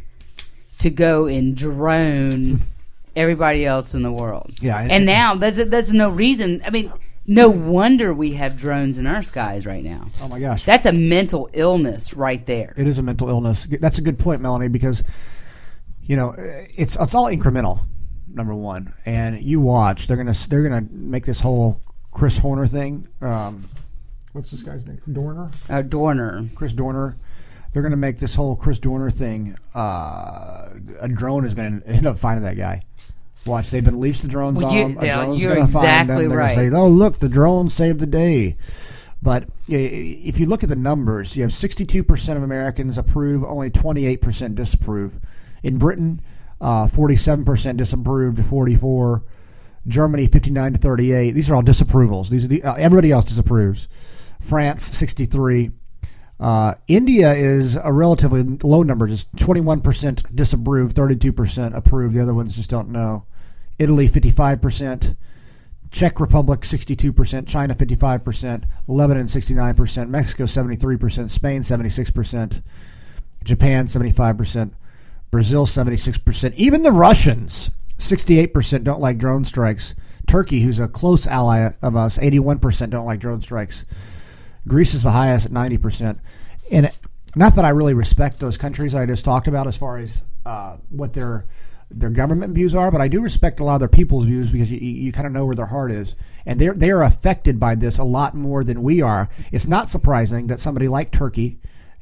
to 0.78 0.90
go 0.90 1.26
and 1.26 1.54
drone 1.54 2.60
everybody 3.16 3.66
else 3.66 3.94
in 3.94 4.02
the 4.02 4.10
world. 4.12 4.52
Yeah, 4.62 4.80
and- 4.80 4.90
and, 4.90 5.06
now 5.06 5.34
there's 5.34 5.56
there's 5.56 5.92
no 5.92 6.08
reason. 6.08 6.62
I 6.64 6.70
mean, 6.70 6.90
no 7.26 7.50
wonder 7.50 8.14
we 8.14 8.32
have 8.32 8.56
drones 8.56 8.96
in 8.96 9.06
our 9.06 9.20
skies 9.20 9.66
right 9.66 9.84
now. 9.84 10.06
Oh 10.22 10.28
my 10.28 10.40
gosh. 10.40 10.64
That's 10.64 10.86
a 10.86 10.92
mental 10.92 11.50
illness 11.52 12.14
right 12.14 12.44
there. 12.46 12.72
It 12.78 12.88
is 12.88 12.98
a 12.98 13.02
mental 13.02 13.28
illness. 13.28 13.66
That's 13.78 13.98
a 13.98 14.02
good 14.02 14.18
point, 14.18 14.40
Melanie, 14.40 14.68
because 14.68 15.02
you 16.02 16.16
know 16.16 16.34
it's 16.38 16.96
it's 16.98 17.14
all 17.14 17.26
incremental. 17.26 17.84
Number 18.34 18.54
one, 18.54 18.94
and 19.04 19.40
you 19.42 19.60
watch. 19.60 20.06
They're 20.06 20.16
gonna 20.16 20.34
they're 20.48 20.62
gonna 20.62 20.86
make 20.90 21.26
this 21.26 21.40
whole 21.40 21.80
Chris 22.10 22.38
Horner 22.38 22.66
thing. 22.66 23.06
Um, 23.20 23.68
what's 24.32 24.50
this 24.50 24.62
guy's 24.62 24.86
name? 24.86 25.00
Dorner. 25.12 25.50
Uh, 25.68 25.82
Dorner. 25.82 26.48
Chris 26.54 26.72
Dorner. 26.72 27.16
They're 27.72 27.82
gonna 27.82 27.96
make 27.96 28.18
this 28.18 28.34
whole 28.34 28.56
Chris 28.56 28.78
Dorner 28.78 29.10
thing. 29.10 29.56
Uh, 29.74 30.70
a 31.00 31.08
drone 31.08 31.44
is 31.44 31.54
gonna 31.54 31.82
end 31.86 32.06
up 32.06 32.18
finding 32.18 32.44
that 32.44 32.56
guy. 32.56 32.82
Watch, 33.44 33.70
they've 33.70 33.84
been 33.84 34.00
leashed 34.00 34.22
the 34.22 34.28
drones 34.28 34.56
Well, 34.58 34.66
on. 34.68 34.76
you- 34.76 34.88
them. 34.94 34.98
A 34.98 35.04
yeah, 35.06 35.24
drone's 35.24 35.40
you're 35.42 35.54
gonna 35.56 35.68
find 35.68 36.08
them. 36.08 36.28
They're 36.28 36.38
right. 36.38 36.54
Gonna 36.56 36.70
say, 36.70 36.76
"Oh, 36.76 36.88
look, 36.88 37.18
the 37.18 37.28
drone 37.28 37.68
saved 37.70 38.00
the 38.00 38.06
day." 38.06 38.56
But 39.20 39.48
if 39.68 40.40
you 40.40 40.46
look 40.46 40.62
at 40.62 40.68
the 40.68 40.76
numbers, 40.76 41.36
you 41.36 41.42
have 41.42 41.52
62% 41.52 42.36
of 42.36 42.42
Americans 42.42 42.98
approve, 42.98 43.44
only 43.44 43.70
28% 43.70 44.56
disapprove. 44.56 45.20
In 45.62 45.78
Britain, 45.78 46.20
uh, 46.62 46.86
47% 46.86 47.76
disapproved 47.76 48.36
to 48.36 48.42
44. 48.42 49.24
Germany, 49.88 50.28
59 50.28 50.74
to 50.74 50.78
38. 50.78 51.32
These 51.32 51.50
are 51.50 51.56
all 51.56 51.62
disapprovals. 51.62 52.28
These 52.28 52.44
are 52.44 52.48
the, 52.48 52.62
uh, 52.62 52.74
everybody 52.74 53.10
else 53.10 53.24
disapproves. 53.24 53.88
France, 54.40 54.96
63. 54.96 55.72
Uh, 56.38 56.74
India 56.86 57.32
is 57.32 57.76
a 57.76 57.92
relatively 57.92 58.42
low 58.62 58.82
number, 58.82 59.08
just 59.08 59.30
21% 59.32 60.34
disapprove, 60.34 60.94
32% 60.94 61.76
approve. 61.76 62.12
The 62.12 62.20
other 62.20 62.34
ones 62.34 62.56
just 62.56 62.70
don't 62.70 62.90
know. 62.90 63.26
Italy, 63.78 64.08
55%. 64.08 65.16
Czech 65.90 66.20
Republic 66.20 66.60
62%, 66.60 67.46
China 67.46 67.74
55%, 67.74 68.64
Lebanon 68.88 69.26
69%, 69.26 70.08
Mexico 70.08 70.44
73%, 70.44 71.28
Spain 71.28 71.60
76%, 71.60 72.62
Japan 73.44 73.86
75%, 73.86 74.70
Brazil 75.32 75.64
76%. 75.64 76.54
Even 76.56 76.82
the 76.82 76.92
Russians 76.92 77.70
68% 77.98 78.84
don't 78.84 79.00
like 79.00 79.16
drone 79.16 79.46
strikes. 79.46 79.94
Turkey, 80.26 80.60
who's 80.60 80.78
a 80.78 80.86
close 80.86 81.26
ally 81.26 81.70
of 81.80 81.96
us, 81.96 82.18
81% 82.18 82.90
don't 82.90 83.06
like 83.06 83.18
drone 83.18 83.40
strikes. 83.40 83.86
Greece 84.68 84.92
is 84.92 85.04
the 85.04 85.10
highest 85.10 85.46
at 85.46 85.52
90%. 85.52 86.18
And 86.70 86.90
not 87.34 87.54
that 87.54 87.64
I 87.64 87.70
really 87.70 87.94
respect 87.94 88.40
those 88.40 88.58
countries 88.58 88.94
I 88.94 89.06
just 89.06 89.24
talked 89.24 89.48
about 89.48 89.66
as 89.66 89.76
far 89.76 89.96
as 89.96 90.22
uh, 90.44 90.76
what 90.90 91.14
their 91.14 91.46
their 91.94 92.10
government 92.10 92.54
views 92.54 92.74
are, 92.74 92.90
but 92.90 93.02
I 93.02 93.08
do 93.08 93.20
respect 93.20 93.60
a 93.60 93.64
lot 93.64 93.74
of 93.74 93.80
their 93.80 93.88
people's 93.88 94.24
views 94.24 94.50
because 94.50 94.72
you, 94.72 94.78
you, 94.78 95.12
kind 95.12 95.26
of 95.26 95.32
know 95.34 95.44
where 95.44 95.54
their 95.54 95.66
heart 95.66 95.92
is, 95.92 96.16
and 96.46 96.58
they're 96.58 96.72
they 96.72 96.90
are 96.90 97.02
affected 97.02 97.60
by 97.60 97.74
this 97.74 97.98
a 97.98 98.04
lot 98.04 98.34
more 98.34 98.64
than 98.64 98.82
we 98.82 99.02
are. 99.02 99.28
It's 99.50 99.66
not 99.66 99.90
surprising 99.90 100.46
that 100.46 100.58
somebody 100.58 100.88
like 100.88 101.12
Turkey 101.12 101.58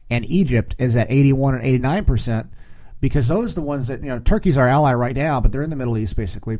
and 0.08 0.24
Egypt 0.26 0.76
is 0.78 0.94
at 0.94 1.10
81 1.10 1.56
and 1.56 1.64
89 1.64 2.04
percent 2.04 2.46
because 3.00 3.28
those 3.28 3.52
are 3.52 3.54
the 3.56 3.62
ones 3.62 3.88
that 3.88 4.00
you 4.00 4.08
know 4.08 4.20
Turkey's 4.20 4.58
our 4.58 4.68
ally 4.68 4.92
right 4.92 5.16
now, 5.16 5.40
but 5.40 5.52
they're 5.52 5.62
in 5.62 5.70
the 5.70 5.76
Middle 5.76 5.98
East 5.98 6.16
basically. 6.16 6.58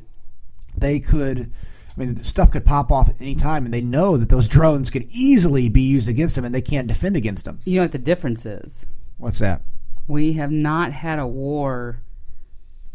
They 0.77 1.01
could. 1.01 1.53
I 1.97 2.01
mean, 2.01 2.23
stuff 2.23 2.53
could 2.53 2.65
pop 2.65 2.93
off 2.93 3.09
at 3.09 3.21
any 3.21 3.35
time, 3.35 3.65
and 3.65 3.75
they 3.75 3.83
know 3.83 4.17
that 4.17 4.29
those 4.29 4.49
drones 4.49 4.91
could 4.91 5.07
easily 5.11 5.69
be 5.69 5.83
used 5.83 6.09
against 6.09 6.37
them, 6.37 6.45
and 6.45 6.55
they 6.55 6.63
can't 6.63 6.87
defend 6.87 7.17
against 7.17 7.45
them. 7.45 7.61
You 7.65 7.77
know 7.77 7.83
what 7.83 7.93
the 7.93 7.99
difference 7.99 8.47
is? 8.47 8.87
What's 9.19 9.41
that? 9.41 9.63
We 10.07 10.35
have 10.35 10.53
not 10.53 10.93
had 10.93 11.19
a 11.19 11.27
war 11.27 12.01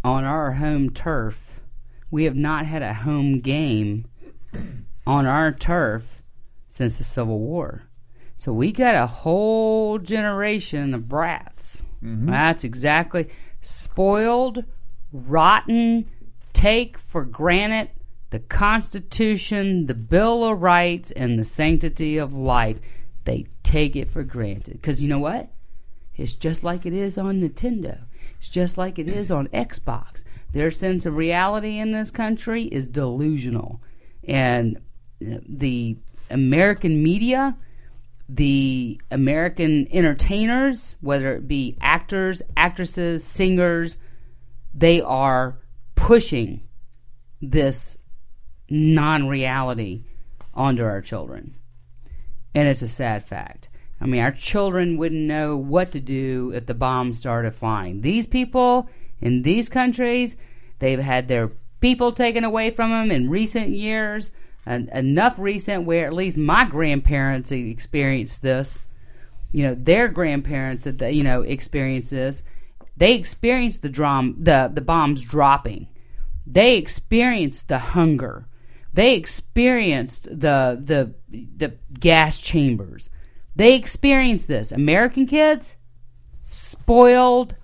on 0.04 0.24
our 0.24 0.54
home 0.54 0.90
turf. 0.90 1.62
We 2.10 2.24
have 2.24 2.36
not 2.36 2.66
had 2.66 2.82
a 2.82 2.94
home 2.94 3.40
game 3.40 4.06
on 5.06 5.26
our 5.26 5.52
turf 5.52 6.24
since 6.68 6.98
the 6.98 7.04
Civil 7.04 7.40
War. 7.40 7.84
So 8.46 8.54
we 8.54 8.72
got 8.72 8.94
a 8.94 9.08
whole 9.08 9.98
generation 9.98 10.94
of 10.94 11.10
brats. 11.10 11.82
Mm-hmm. 12.04 12.30
That's 12.30 12.64
exactly 12.64 13.30
spoiled, 13.60 14.64
rotten, 15.12 16.06
take 16.54 17.00
for 17.00 17.26
granted 17.26 17.90
the 18.30 18.38
Constitution, 18.38 19.88
the 19.88 19.96
Bill 19.96 20.44
of 20.44 20.62
Rights, 20.62 21.10
and 21.10 21.40
the 21.40 21.44
sanctity 21.44 22.20
of 22.20 22.36
life. 22.36 22.80
They 23.24 23.48
take 23.64 23.96
it 23.96 24.12
for 24.12 24.22
granted. 24.22 24.74
Because 24.74 25.02
you 25.02 25.10
know 25.10 25.18
what? 25.18 25.50
It's 26.16 26.36
just 26.36 26.64
like 26.64 26.86
it 26.86 26.94
is 26.94 27.18
on 27.18 27.42
Nintendo. 27.42 28.04
It's 28.38 28.50
just 28.50 28.78
like 28.78 29.00
it 29.00 29.08
is 29.08 29.32
on 29.32 29.48
Xbox. 29.48 30.24
Their 30.52 30.70
sense 30.70 31.08
of 31.08 31.16
reality 31.16 31.80
in 31.80 31.94
this 31.94 32.12
country 32.12 32.66
is 32.66 32.86
delusional. 32.86 33.82
And 34.28 34.78
uh, 35.20 35.38
the 35.50 35.98
American 36.30 37.02
media, 37.02 37.58
the 38.28 39.00
American 39.12 39.88
entertainers, 39.92 40.96
whether 41.02 41.36
it 41.36 41.48
be 41.48 41.78
actors, 41.80 42.42
actresses, 42.58 43.24
singers, 43.24 43.98
they 44.74 45.02
are 45.02 45.60
pushing 45.96 46.62
this 47.42 47.98
non 48.70 49.28
reality 49.28 50.04
onto 50.54 50.84
our 50.84 51.02
children. 51.02 51.56
And 52.54 52.68
it's 52.68 52.82
a 52.82 52.88
sad 52.88 53.24
fact. 53.24 53.70
I 54.00 54.06
mean, 54.06 54.22
our 54.22 54.32
children 54.32 54.98
wouldn't 54.98 55.22
know 55.22 55.56
what 55.56 55.92
to 55.92 56.00
do 56.00 56.52
if 56.54 56.66
the 56.66 56.74
bombs 56.74 57.20
started 57.20 57.52
flying. 57.52 58.02
These 58.02 58.28
people 58.28 58.90
in 59.22 59.44
these 59.44 59.70
countries, 59.70 60.38
they've 60.80 61.00
had 61.00 61.28
their 61.28 61.52
people 61.80 62.12
taken 62.12 62.44
away 62.44 62.70
from 62.70 62.92
them 62.92 63.12
in 63.12 63.30
recent 63.30 63.70
years, 63.70 64.32
and 64.66 64.90
enough 64.90 65.38
recent 65.38 65.86
where 65.86 66.06
at 66.08 66.14
least 66.14 66.38
my 66.38 66.66
grandparents 66.66 67.52
experienced 67.52 68.42
this. 68.42 68.80
You 69.52 69.64
know, 69.64 69.76
their 69.76 70.08
grandparents 70.08 70.84
that 70.84 70.98
they, 70.98 71.12
you 71.12 71.24
know 71.24 71.42
experienced 71.42 72.12
this. 72.12 72.44
They 72.98 73.14
experienced 73.14 73.82
the 73.82 73.90
drum, 73.90 74.36
the 74.40 74.72
the 74.74 74.82
bombs 74.82 75.22
dropping. 75.24 75.88
They 76.48 76.78
experienced 76.78 77.68
the 77.68 77.80
hunger. 77.80 78.48
They 78.94 79.16
experienced 79.16 80.26
the 80.26 80.82
the 80.82 81.14
the 81.30 81.74
gas 82.00 82.40
chambers. 82.40 83.10
They 83.56 83.76
experienced 83.76 84.48
this. 84.48 84.72
American 84.72 85.26
kids 85.26 85.78
spoiled 86.50 87.56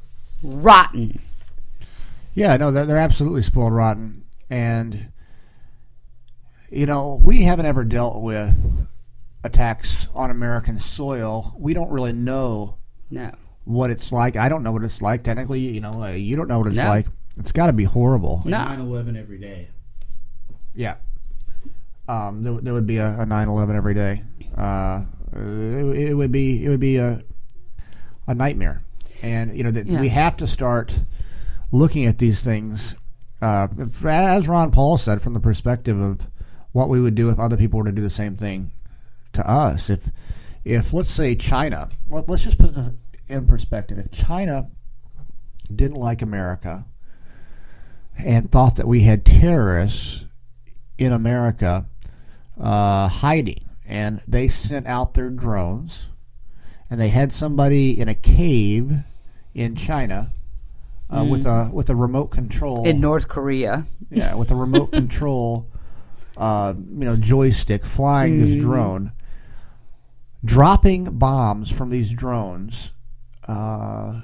rotten. 0.41 1.19
Yeah, 2.33 2.55
no, 2.57 2.71
they're, 2.71 2.85
they're 2.85 2.97
absolutely 2.97 3.41
spoiled 3.41 3.73
rotten. 3.73 4.23
And, 4.49 5.10
you 6.71 6.85
know, 6.85 7.19
we 7.23 7.43
haven't 7.43 7.65
ever 7.65 7.83
dealt 7.83 8.21
with 8.21 8.87
attacks 9.43 10.07
on 10.15 10.31
American 10.31 10.79
soil. 10.79 11.53
We 11.57 11.73
don't 11.73 11.89
really 11.89 12.13
know 12.13 12.77
No. 13.09 13.31
what 13.65 13.89
it's 13.91 14.11
like. 14.11 14.35
I 14.35 14.49
don't 14.49 14.63
know 14.63 14.71
what 14.71 14.83
it's 14.83 15.01
like. 15.01 15.23
Technically, 15.23 15.59
you 15.59 15.81
know, 15.81 16.03
uh, 16.03 16.07
you 16.11 16.35
don't 16.35 16.47
know 16.47 16.59
what 16.59 16.67
it's 16.67 16.77
No. 16.77 16.85
like. 16.85 17.07
It's 17.37 17.51
got 17.51 17.67
to 17.67 17.73
be 17.73 17.83
horrible. 17.85 18.41
No. 18.45 18.57
9/11 18.57 19.15
every 19.17 19.39
day. 19.39 19.69
Yeah. 20.75 20.95
Um, 22.07 22.43
there, 22.43 22.53
there 22.61 22.73
would 22.73 22.87
be 22.87 22.97
a, 22.97 23.21
a 23.21 23.25
9/11 23.25 23.75
every 23.75 23.93
day. 23.93 24.23
Uh, 24.55 25.01
it, 25.33 26.09
it 26.09 26.13
would 26.13 26.31
be 26.31 26.63
it 26.65 26.69
would 26.69 26.79
be 26.79 26.97
a 26.97 27.21
a 28.27 28.35
nightmare, 28.35 28.81
and 29.23 29.55
you 29.57 29.63
know 29.63 29.71
that 29.71 29.87
Yeah. 29.87 29.99
we 30.01 30.09
have 30.09 30.37
to 30.37 30.47
start 30.47 30.99
looking 31.71 32.05
at 32.05 32.17
these 32.17 32.43
things, 32.43 32.95
uh, 33.41 33.67
as 34.05 34.47
Ron 34.47 34.71
Paul 34.71 34.97
said, 34.97 35.21
from 35.21 35.33
the 35.33 35.39
perspective 35.39 35.99
of 35.99 36.19
what 36.71 36.89
we 36.89 36.99
would 37.01 37.15
do 37.15 37.29
if 37.29 37.39
other 37.39 37.57
people 37.57 37.79
were 37.79 37.85
to 37.85 37.91
do 37.91 38.01
the 38.01 38.09
same 38.09 38.35
thing 38.35 38.71
to 39.33 39.49
us. 39.49 39.89
If 39.89 40.09
if 40.63 40.93
let's 40.93 41.11
say 41.11 41.35
China, 41.35 41.89
well, 42.07 42.23
let's 42.27 42.43
just 42.43 42.57
put 42.57 42.75
it 42.75 42.93
in 43.27 43.47
perspective. 43.47 43.97
If 43.97 44.11
China 44.11 44.69
didn't 45.73 45.97
like 45.97 46.21
America 46.21 46.85
and 48.17 48.51
thought 48.51 48.75
that 48.75 48.87
we 48.87 49.01
had 49.01 49.25
terrorists 49.25 50.25
in 50.97 51.11
America 51.11 51.85
uh, 52.59 53.07
hiding, 53.07 53.65
and 53.85 54.21
they 54.27 54.47
sent 54.47 54.85
out 54.85 55.13
their 55.13 55.29
drones, 55.29 56.07
and 56.89 56.99
they 56.99 57.09
had 57.09 57.33
somebody 57.33 57.99
in 57.99 58.07
a 58.07 58.13
cave 58.15 58.97
in 59.53 59.75
China 59.75 60.31
uh, 61.09 61.23
with 61.23 61.45
a 61.45 61.69
with 61.73 61.89
a 61.89 61.95
remote 61.95 62.27
control 62.27 62.85
In 62.85 63.01
North 63.01 63.27
Korea. 63.27 63.85
yeah, 64.09 64.35
with 64.35 64.51
a 64.51 64.55
remote 64.55 64.91
control, 64.91 65.65
uh, 66.41 66.73
you 66.75 67.05
know, 67.05 67.15
joystick 67.15 67.85
flying 67.85 68.43
this 68.43 68.59
drone, 68.59 69.11
dropping 70.43 71.03
bombs 71.19 71.71
from 71.71 71.91
these 71.91 72.11
drones, 72.11 72.93
uh, 73.47 74.21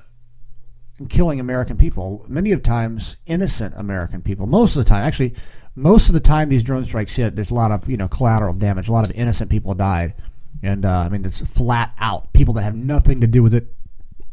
and 0.98 1.10
killing 1.12 1.40
American 1.40 1.78
people. 1.78 2.26
Many 2.28 2.52
of 2.54 2.64
times, 2.64 3.18
innocent 3.28 3.76
American 3.78 4.24
people. 4.24 4.48
Most 4.48 4.76
of 4.76 4.84
the 4.84 4.90
time, 4.90 5.06
actually, 5.06 5.36
most 5.76 6.08
of 6.10 6.14
the 6.14 6.20
time, 6.20 6.50
these 6.50 6.64
drone 6.64 6.86
strikes 6.86 7.16
hit. 7.16 7.36
There's 7.36 7.52
a 7.52 7.54
lot 7.54 7.72
of 7.72 7.88
you 7.88 7.98
know 7.98 8.08
collateral 8.08 8.56
damage. 8.56 8.88
A 8.88 8.92
lot 8.92 9.06
of 9.06 9.12
innocent 9.12 9.52
people 9.52 9.76
died, 9.76 10.16
and 10.64 10.86
uh, 10.86 11.02
I 11.02 11.10
mean 11.10 11.24
it's 11.24 11.42
flat 11.42 11.94
out 12.00 12.34
people 12.34 12.56
that 12.56 12.64
have 12.64 12.76
nothing 12.76 13.22
to 13.22 13.28
do 13.28 13.44
with 13.44 13.54
it 13.54 13.68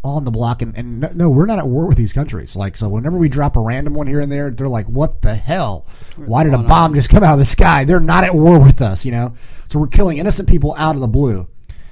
on 0.05 0.25
the 0.25 0.31
block 0.31 0.62
and, 0.62 0.77
and 0.77 1.01
no, 1.01 1.09
no, 1.14 1.31
we're 1.31 1.47
not 1.47 1.59
at 1.59 1.67
war 1.67 1.87
with 1.87 1.97
these 1.97 2.12
countries. 2.12 2.55
Like 2.55 2.77
so 2.77 2.88
whenever 2.88 3.17
we 3.17 3.29
drop 3.29 3.57
a 3.57 3.61
random 3.61 3.95
one 3.95 4.07
here 4.07 4.21
and 4.21 4.31
there 4.31 4.51
they're 4.51 4.69
like 4.69 4.87
what 4.87 5.23
the 5.23 5.35
hell? 5.35 5.87
Why 6.17 6.45
did 6.45 6.55
a 6.55 6.59
bomb 6.59 6.95
just 6.95 7.11
come 7.11 7.25
out 7.25 7.33
of 7.33 7.38
the 7.38 7.45
sky? 7.45 7.85
They're 7.85 8.01
not 8.01 8.25
at 8.25 8.35
war 8.35 8.61
with 8.61 8.83
us 8.83 9.05
you 9.05 9.11
know? 9.11 9.35
So 9.69 9.79
we're 9.79 9.88
killing 9.88 10.19
innocent 10.19 10.49
people 10.49 10.75
out 10.77 10.95
of 10.95 11.01
the 11.01 11.09
blue. 11.09 11.49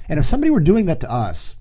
And 0.08 0.18
if 0.18 0.26
somebody 0.26 0.50
were 0.50 0.60
doing 0.60 0.86
that 0.86 1.00
to 1.00 1.10
us 1.10 1.56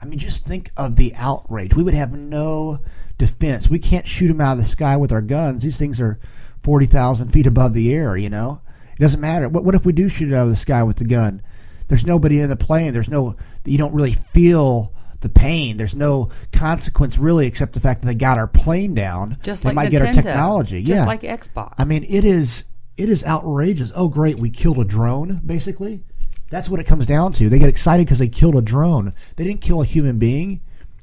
i 0.00 0.06
mean 0.06 0.18
just 0.18 0.46
think 0.46 0.70
of 0.76 0.96
the 0.96 1.14
outrage. 1.16 1.74
We 1.74 1.82
would 1.82 1.94
have 1.94 2.12
no 2.12 2.80
defense. 3.16 3.70
We 3.70 3.78
can't 3.78 4.06
shoot 4.06 4.28
them 4.28 4.40
out 4.40 4.58
of 4.58 4.64
the 4.64 4.68
sky 4.68 4.96
with 4.98 5.12
our 5.12 5.22
guns. 5.22 5.64
These 5.64 5.78
things 5.78 6.00
are 6.00 6.20
40,000 6.62 7.30
feet 7.30 7.46
above 7.46 7.72
the 7.72 7.94
air 7.94 8.16
you 8.16 8.28
know? 8.28 8.60
It 8.98 9.02
doesn't 9.02 9.20
matter. 9.20 9.48
What, 9.48 9.64
what 9.64 9.74
if 9.74 9.86
we 9.86 9.92
do 9.92 10.08
shoot 10.08 10.30
it 10.30 10.34
out 10.34 10.44
of 10.44 10.50
the 10.50 10.56
sky 10.56 10.82
with 10.82 10.98
the 10.98 11.04
gun 11.04 11.42
there's 11.88 12.06
nobody 12.06 12.40
in 12.40 12.48
the 12.48 12.56
plane. 12.56 12.92
There's 12.92 13.08
no, 13.08 13.36
you 13.64 13.78
don't 13.78 13.94
really 13.94 14.12
feel 14.12 14.92
the 15.20 15.28
pain. 15.28 15.76
There's 15.76 15.94
no 15.94 16.30
consequence 16.52 17.18
really, 17.18 17.46
except 17.46 17.72
the 17.72 17.80
fact 17.80 18.02
that 18.02 18.06
they 18.06 18.14
got 18.14 18.38
our 18.38 18.46
plane 18.46 18.94
down. 18.94 19.38
Just 19.42 19.62
they 19.62 19.68
like 19.70 19.74
might 19.74 19.88
Nintendo. 19.88 19.90
get 19.90 20.06
our 20.06 20.12
technology. 20.12 20.82
Just 20.82 21.00
yeah, 21.00 21.06
like 21.06 21.22
Xbox. 21.22 21.74
I 21.78 21.84
mean, 21.84 22.04
it 22.08 22.24
is, 22.24 22.64
it 22.96 23.08
is 23.08 23.24
outrageous. 23.24 23.90
Oh, 23.94 24.08
great, 24.08 24.38
we 24.38 24.50
killed 24.50 24.78
a 24.78 24.84
drone. 24.84 25.40
Basically, 25.44 26.02
that's 26.50 26.68
what 26.68 26.80
it 26.80 26.84
comes 26.84 27.06
down 27.06 27.32
to. 27.34 27.48
They 27.48 27.58
get 27.58 27.68
excited 27.68 28.06
because 28.06 28.18
they 28.18 28.28
killed 28.28 28.54
a 28.54 28.62
drone. 28.62 29.12
They 29.36 29.44
didn't 29.44 29.60
kill 29.62 29.82
a 29.82 29.86
human 29.86 30.18
being. 30.18 30.60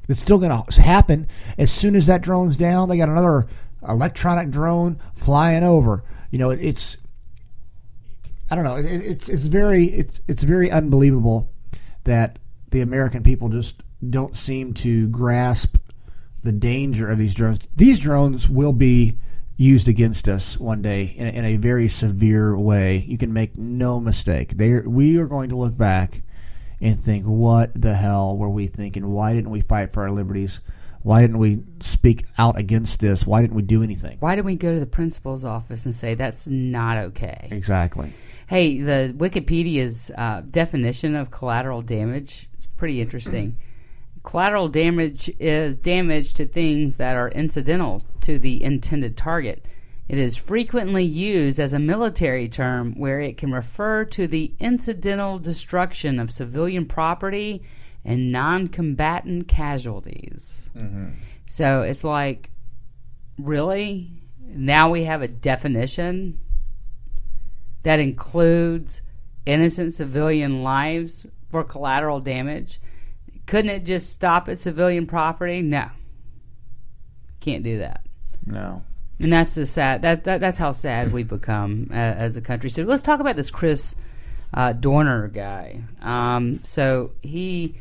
It's 0.07 0.19
still 0.19 0.39
going 0.39 0.51
to 0.51 0.81
happen 0.81 1.27
as 1.57 1.71
soon 1.71 1.95
as 1.95 2.05
that 2.07 2.21
drone's 2.21 2.57
down. 2.57 2.89
They 2.89 2.97
got 2.97 3.09
another 3.09 3.47
electronic 3.87 4.49
drone 4.49 4.99
flying 5.13 5.63
over. 5.63 6.03
You 6.31 6.39
know, 6.39 6.49
it's 6.49 6.97
I 8.51 8.55
don't 8.55 8.65
know. 8.65 8.75
It, 8.75 8.85
it's 8.85 9.29
it's 9.29 9.43
very 9.43 9.85
it's 9.85 10.19
it's 10.27 10.43
very 10.43 10.69
unbelievable 10.69 11.51
that 12.03 12.37
the 12.69 12.81
American 12.81 13.23
people 13.23 13.47
just 13.49 13.81
don't 14.09 14.35
seem 14.35 14.73
to 14.73 15.07
grasp 15.07 15.77
the 16.43 16.51
danger 16.51 17.09
of 17.09 17.17
these 17.17 17.33
drones. 17.33 17.67
These 17.75 17.99
drones 17.99 18.49
will 18.49 18.73
be 18.73 19.17
used 19.55 19.87
against 19.87 20.27
us 20.27 20.59
one 20.59 20.81
day 20.81 21.13
in 21.15 21.27
a, 21.27 21.29
in 21.29 21.45
a 21.45 21.57
very 21.57 21.87
severe 21.87 22.57
way. 22.57 23.05
You 23.07 23.17
can 23.17 23.31
make 23.31 23.57
no 23.57 23.99
mistake. 23.99 24.57
They 24.57 24.71
are, 24.71 24.89
we 24.89 25.17
are 25.17 25.27
going 25.27 25.49
to 25.49 25.55
look 25.55 25.77
back 25.77 26.23
and 26.81 26.99
think, 26.99 27.25
what 27.25 27.79
the 27.79 27.93
hell 27.93 28.35
were 28.35 28.49
we 28.49 28.67
thinking? 28.67 29.07
Why 29.11 29.33
didn't 29.33 29.51
we 29.51 29.61
fight 29.61 29.93
for 29.93 30.01
our 30.03 30.11
liberties? 30.11 30.59
Why 31.03 31.21
didn't 31.21 31.37
we 31.37 31.63
speak 31.81 32.25
out 32.37 32.57
against 32.57 32.99
this? 32.99 33.25
Why 33.25 33.41
didn't 33.41 33.55
we 33.55 33.61
do 33.61 33.83
anything? 33.83 34.17
Why 34.19 34.35
didn't 34.35 34.45
we 34.47 34.55
go 34.55 34.73
to 34.73 34.79
the 34.79 34.85
principal's 34.87 35.45
office 35.45 35.85
and 35.85 35.93
say 35.93 36.15
that's 36.15 36.47
not 36.47 36.97
okay? 36.97 37.47
Exactly. 37.51 38.13
Hey, 38.51 38.81
the 38.81 39.15
Wikipedia's 39.17 40.11
uh, 40.17 40.41
definition 40.41 41.15
of 41.15 41.31
collateral 41.31 41.81
damage 41.81 42.49
is 42.59 42.65
pretty 42.65 42.99
interesting. 42.99 43.55
collateral 44.23 44.67
damage 44.67 45.31
is 45.39 45.77
damage 45.77 46.33
to 46.33 46.45
things 46.45 46.97
that 46.97 47.15
are 47.15 47.29
incidental 47.29 48.03
to 48.19 48.37
the 48.37 48.61
intended 48.61 49.15
target. 49.15 49.65
It 50.09 50.17
is 50.17 50.35
frequently 50.35 51.05
used 51.05 51.61
as 51.61 51.71
a 51.71 51.79
military 51.79 52.49
term 52.49 52.93
where 52.95 53.21
it 53.21 53.37
can 53.37 53.53
refer 53.53 54.03
to 54.03 54.27
the 54.27 54.53
incidental 54.59 55.39
destruction 55.39 56.19
of 56.19 56.29
civilian 56.29 56.85
property 56.85 57.63
and 58.03 58.33
non 58.33 58.67
combatant 58.67 59.47
casualties. 59.47 60.69
So 61.45 61.83
it's 61.83 62.03
like, 62.03 62.51
really? 63.37 64.11
Now 64.45 64.89
we 64.89 65.05
have 65.05 65.21
a 65.21 65.29
definition 65.29 66.37
that 67.83 67.99
includes 67.99 69.01
innocent 69.45 69.93
civilian 69.93 70.63
lives 70.63 71.25
for 71.49 71.63
collateral 71.63 72.19
damage. 72.19 72.79
Couldn't 73.45 73.71
it 73.71 73.85
just 73.85 74.11
stop 74.11 74.47
at 74.49 74.59
civilian 74.59 75.07
property? 75.07 75.61
No. 75.61 75.89
Can't 77.39 77.63
do 77.63 77.79
that. 77.79 78.05
No. 78.45 78.83
And 79.19 79.33
that's 79.33 79.55
the 79.55 79.65
sad. 79.65 80.01
That, 80.03 80.23
that 80.23 80.41
that's 80.41 80.57
how 80.57 80.71
sad 80.71 81.11
we 81.11 81.23
become 81.23 81.87
uh, 81.91 81.95
as 81.95 82.37
a 82.37 82.41
country. 82.41 82.69
So 82.69 82.83
let's 82.83 83.03
talk 83.03 83.19
about 83.19 83.35
this 83.35 83.51
Chris 83.51 83.95
uh, 84.53 84.73
Dorner 84.73 85.27
guy. 85.27 85.81
Um, 86.01 86.61
so 86.63 87.11
he, 87.21 87.75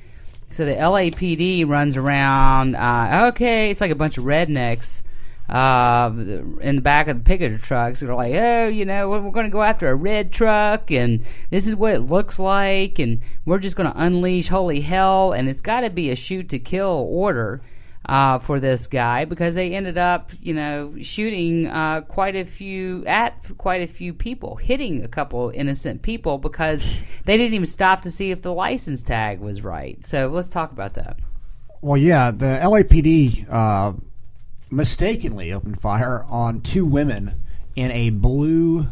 so 0.50 0.66
the 0.66 0.74
LAPD 0.74 1.66
runs 1.66 1.96
around. 1.96 2.74
Uh, 2.74 3.28
okay, 3.30 3.70
it's 3.70 3.80
like 3.80 3.90
a 3.90 3.96
bunch 3.96 4.18
of 4.18 4.24
rednecks 4.24 5.02
uh, 5.50 6.10
in 6.60 6.76
the 6.76 6.82
back 6.82 7.08
of 7.08 7.18
the 7.18 7.24
pickup 7.24 7.60
trucks. 7.60 8.00
They're 8.00 8.14
like, 8.14 8.34
oh, 8.34 8.68
you 8.68 8.84
know, 8.84 9.08
we're, 9.10 9.30
going 9.30 9.46
to 9.46 9.50
go 9.50 9.62
after 9.62 9.88
a 9.88 9.94
red 9.94 10.32
truck, 10.32 10.90
and 10.92 11.24
this 11.50 11.66
is 11.66 11.74
what 11.74 11.92
it 11.92 12.00
looks 12.00 12.38
like, 12.38 13.00
and 13.00 13.20
we're 13.44 13.58
just 13.58 13.76
going 13.76 13.90
to 13.90 14.00
unleash 14.00 14.48
holy 14.48 14.80
hell, 14.80 15.32
and 15.32 15.48
it's 15.48 15.60
got 15.60 15.80
to 15.80 15.90
be 15.90 16.10
a 16.10 16.16
shoot 16.16 16.50
to 16.50 16.58
kill 16.58 17.06
order. 17.10 17.62
uh, 18.06 18.38
for 18.38 18.58
this 18.58 18.86
guy 18.86 19.26
because 19.26 19.54
they 19.54 19.74
ended 19.74 19.98
up, 19.98 20.32
you 20.40 20.54
know, 20.54 20.94
shooting 21.00 21.66
uh, 21.66 22.00
quite 22.00 22.34
a 22.34 22.44
few 22.44 23.04
at 23.06 23.46
quite 23.58 23.82
a 23.82 23.86
few 23.86 24.14
people, 24.14 24.56
hitting 24.56 25.04
a 25.04 25.08
couple 25.08 25.50
innocent 25.54 26.00
people 26.00 26.38
because 26.38 26.82
they 27.24 27.36
didn't 27.36 27.54
even 27.54 27.66
stop 27.66 28.02
to 28.02 28.10
see 28.10 28.30
if 28.30 28.40
the 28.42 28.52
license 28.52 29.02
tag 29.02 29.38
was 29.38 29.62
right. 29.62 30.06
So 30.06 30.28
let's 30.28 30.48
talk 30.48 30.72
about 30.72 30.94
that. 30.94 31.18
Well, 31.82 31.96
yeah, 31.96 32.30
the 32.30 32.58
LAPD 32.62 33.46
uh, 33.50 33.92
mistakenly 34.70 35.52
opened 35.52 35.80
fire 35.80 36.24
on 36.28 36.60
two 36.60 36.84
women 36.84 37.40
in 37.76 37.90
a 37.90 38.10
blue 38.10 38.88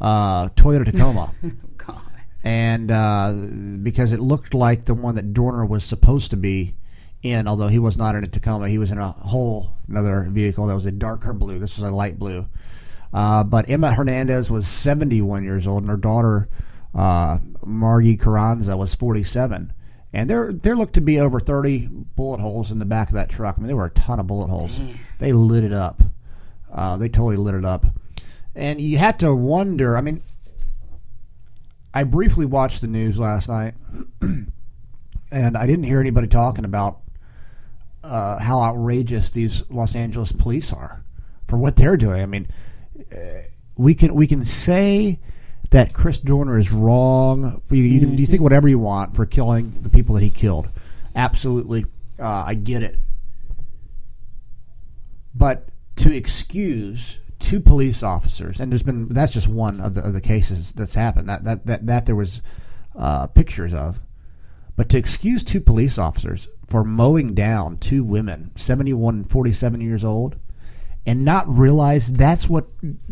uh, 0.00 0.48
Toyota 0.50 0.84
Tacoma. 0.84 1.32
God. 1.76 2.00
and 2.42 2.90
uh, 2.90 3.32
because 3.82 4.12
it 4.12 4.20
looked 4.20 4.54
like 4.54 4.84
the 4.84 4.94
one 4.94 5.14
that 5.14 5.32
Dorner 5.32 5.64
was 5.64 5.84
supposed 5.84 6.30
to 6.30 6.36
be 6.36 6.74
in, 7.22 7.46
although 7.46 7.68
he 7.68 7.78
was 7.78 7.96
not 7.96 8.16
in 8.16 8.24
a 8.24 8.26
Tacoma, 8.26 8.68
he 8.68 8.78
was 8.78 8.90
in 8.90 8.98
a 8.98 9.12
whole 9.12 9.74
another 9.88 10.26
vehicle 10.30 10.66
that 10.66 10.74
was 10.74 10.86
a 10.86 10.92
darker 10.92 11.32
blue. 11.32 11.58
This 11.58 11.78
was 11.78 11.88
a 11.88 11.94
light 11.94 12.18
blue. 12.18 12.46
Uh, 13.12 13.44
but 13.44 13.68
Emma 13.68 13.92
Hernandez 13.92 14.50
was 14.50 14.66
71 14.66 15.44
years 15.44 15.66
old, 15.66 15.82
and 15.82 15.90
her 15.90 15.96
daughter 15.96 16.48
uh, 16.94 17.38
Margie 17.64 18.16
Carranza 18.16 18.76
was 18.76 18.94
47. 18.94 19.72
And 20.12 20.28
there, 20.28 20.52
there 20.52 20.76
looked 20.76 20.94
to 20.94 21.00
be 21.00 21.18
over 21.18 21.40
30 21.40 21.86
bullet 22.16 22.40
holes 22.40 22.70
in 22.70 22.78
the 22.78 22.84
back 22.84 23.08
of 23.08 23.14
that 23.14 23.30
truck. 23.30 23.56
I 23.56 23.60
mean, 23.60 23.68
there 23.68 23.76
were 23.76 23.86
a 23.86 23.90
ton 23.90 24.20
of 24.20 24.26
bullet 24.26 24.48
holes. 24.48 24.78
They 25.18 25.32
lit 25.32 25.64
it 25.64 25.72
up. 25.72 26.02
Uh, 26.70 26.96
they 26.96 27.08
totally 27.08 27.36
lit 27.36 27.54
it 27.54 27.64
up. 27.64 27.86
And 28.54 28.80
you 28.80 28.98
had 28.98 29.18
to 29.20 29.34
wonder. 29.34 29.96
I 29.96 30.02
mean, 30.02 30.22
I 31.94 32.04
briefly 32.04 32.44
watched 32.44 32.80
the 32.80 32.86
news 32.86 33.18
last 33.18 33.48
night, 33.48 33.74
and 34.20 34.50
I 35.32 35.66
didn't 35.66 35.84
hear 35.84 36.00
anybody 36.00 36.26
talking 36.26 36.64
about 36.64 37.00
uh, 38.04 38.38
how 38.38 38.60
outrageous 38.62 39.30
these 39.30 39.62
Los 39.70 39.94
Angeles 39.94 40.32
police 40.32 40.72
are 40.72 41.04
for 41.48 41.56
what 41.56 41.76
they're 41.76 41.96
doing. 41.96 42.22
I 42.22 42.26
mean, 42.26 42.48
uh, 43.14 43.42
we 43.76 43.94
can 43.94 44.14
we 44.14 44.26
can 44.26 44.44
say 44.44 45.18
that 45.72 45.94
Chris 45.94 46.18
Dorner 46.18 46.58
is 46.58 46.70
wrong. 46.70 47.62
For 47.64 47.74
you, 47.74 47.82
you 47.82 48.00
can 48.00 48.16
you 48.16 48.26
think 48.26 48.42
whatever 48.42 48.68
you 48.68 48.78
want 48.78 49.16
for 49.16 49.26
killing 49.26 49.74
the 49.82 49.88
people 49.88 50.14
that 50.14 50.22
he 50.22 50.30
killed. 50.30 50.68
Absolutely, 51.16 51.86
uh, 52.18 52.44
I 52.46 52.54
get 52.54 52.82
it. 52.82 52.98
But 55.34 55.68
to 55.96 56.14
excuse 56.14 57.18
two 57.38 57.58
police 57.58 58.02
officers, 58.02 58.60
and 58.60 58.70
there's 58.70 58.82
been 58.82 59.08
that's 59.08 59.32
just 59.32 59.48
one 59.48 59.80
of 59.80 59.94
the, 59.94 60.02
of 60.02 60.12
the 60.12 60.20
cases 60.20 60.72
that's 60.72 60.94
happened. 60.94 61.28
That 61.28 61.44
that 61.44 61.66
that, 61.66 61.86
that 61.86 62.06
there 62.06 62.16
was 62.16 62.42
uh, 62.94 63.26
pictures 63.28 63.72
of, 63.72 63.98
but 64.76 64.90
to 64.90 64.98
excuse 64.98 65.42
two 65.42 65.60
police 65.60 65.96
officers 65.96 66.48
for 66.66 66.84
mowing 66.84 67.34
down 67.34 67.78
two 67.78 68.04
women, 68.04 68.50
71 68.56 69.14
and 69.14 69.30
47 69.30 69.80
years 69.80 70.04
old, 70.04 70.36
and 71.06 71.24
not 71.24 71.48
realize 71.48 72.12
that's 72.12 72.46
what 72.46 72.68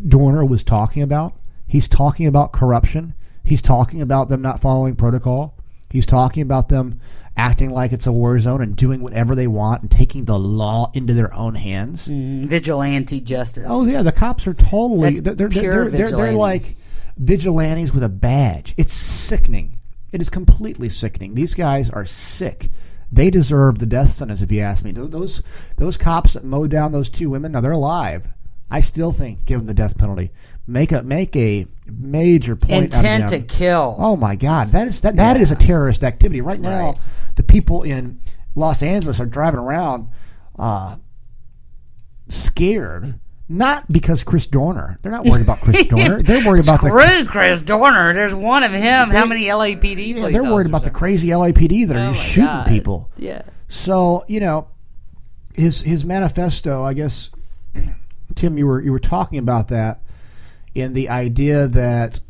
Dorner 0.09 0.45
was 0.45 0.63
talking 0.63 1.03
about. 1.03 1.40
He's 1.71 1.87
talking 1.87 2.27
about 2.27 2.51
corruption. 2.51 3.15
He's 3.45 3.63
talking 3.63 4.03
about 4.03 4.29
them 4.29 4.43
not 4.43 4.61
following 4.61 4.97
protocol. 4.97 5.57
He's 5.89 6.05
talking 6.05 6.43
about 6.43 6.69
them 6.69 7.01
acting 7.37 7.71
like 7.71 7.93
it's 7.93 8.09
a 8.09 8.13
war 8.13 8.37
zone 8.41 8.61
and 8.61 8.75
doing 8.75 9.01
whatever 9.03 9.37
they 9.37 9.47
want 9.47 9.83
and 9.83 9.91
taking 9.91 10.25
the 10.25 10.37
law 10.37 10.91
into 10.95 11.15
their 11.15 11.33
own 11.33 11.55
hands. 11.55 12.09
Mm, 12.09 12.47
vigilante 12.47 13.21
justice. 13.21 13.67
Oh 13.69 13.87
yeah, 13.87 14.03
the 14.03 14.11
cops 14.11 14.49
are 14.49 14.53
totally 14.53 15.11
That's 15.11 15.21
they're 15.21 15.35
they're, 15.35 15.49
pure 15.49 15.91
they're, 15.91 16.09
they're, 16.09 16.17
they're 16.17 16.33
like 16.33 16.77
vigilantes 17.17 17.95
with 17.95 18.03
a 18.03 18.09
badge. 18.09 18.75
It's 18.77 18.93
sickening. 18.93 19.79
It 20.11 20.21
is 20.21 20.29
completely 20.29 20.89
sickening. 20.89 21.37
These 21.37 21.55
guys 21.55 21.89
are 21.89 22.05
sick. 22.05 22.69
They 23.13 23.31
deserve 23.31 23.79
the 23.79 23.87
death 23.87 24.11
sentence, 24.11 24.43
if 24.43 24.51
you 24.51 24.61
ask 24.61 24.85
me. 24.85 24.91
Those 24.91 25.41
those 25.77 25.97
cops 25.97 26.33
that 26.33 26.43
mowed 26.43 26.73
down 26.73 26.91
those 26.91 27.11
two 27.11 27.31
women, 27.31 27.53
now 27.53 27.61
they're 27.61 27.71
alive. 27.71 28.29
I 28.71 28.81
still 28.81 29.11
think 29.13 29.45
give 29.45 29.61
them 29.61 29.67
the 29.67 29.75
death 29.75 29.99
penalty. 29.99 30.31
Make 30.67 30.93
a 30.93 31.03
make 31.03 31.35
a 31.37 31.67
major 31.87 32.55
point. 32.55 32.95
Intent 32.95 33.31
to 33.31 33.41
kill. 33.41 33.97
Oh 33.99 34.17
my 34.17 34.37
God, 34.37 34.69
that 34.73 34.87
is 34.87 35.01
that, 35.01 35.17
that 35.17 35.37
is 35.41 35.51
a 35.51 35.57
terrorist 35.57 36.05
activity. 36.05 36.41
Right 36.41 36.61
now, 36.61 36.91
Right. 36.91 36.99
the 37.37 37.43
people 37.43 37.83
in 37.83 38.19
Los 38.55 38.83
Angeles 38.83 39.19
are 39.21 39.27
driving 39.27 39.59
around 39.61 40.09
uh, 40.59 40.97
scared, 42.29 43.19
not 43.49 43.91
because 43.91 44.23
Chris 44.23 44.47
Dorner. 44.47 44.99
They're 45.03 45.13
not 45.13 45.25
worried 45.25 45.43
about 45.43 45.61
Chris 45.61 45.87
Dorner. 45.89 46.23
They're 46.23 46.47
worried 46.47 46.63
about 46.63 46.81
the 46.83 46.89
Screw 46.89 47.27
Chris 47.27 47.61
Dorner. 47.61 48.13
There's 48.13 48.35
one 48.35 48.63
of 48.63 48.73
him. 48.73 49.11
How 49.11 49.25
many 49.27 49.45
LAPD? 49.47 50.17
yeah, 50.17 50.29
they're 50.31 50.45
worried 50.45 50.67
about 50.67 50.85
the 50.85 50.91
crazy 50.91 51.29
LAPD 51.29 51.89
that 51.89 51.97
are? 51.97 52.01
are 52.01 52.09
Oh 52.11 52.13
just 52.13 52.25
shooting 52.25 52.45
God. 52.47 52.67
people. 52.67 53.11
Yeah. 53.17 53.43
So 53.69 54.25
you 54.29 54.41
know, 54.41 54.69
his 55.55 55.81
his 55.81 56.05
manifesto. 56.05 56.83
I 56.85 56.95
guess 56.95 57.31
Tim, 58.35 58.57
you 58.57 58.67
were 58.67 58.81
you 58.81 58.93
were 58.93 59.01
talking 59.01 59.39
about 59.39 59.69
that 59.69 60.03
in 60.75 60.93
the 60.93 61.09
idea 61.09 61.67
that 61.69 62.21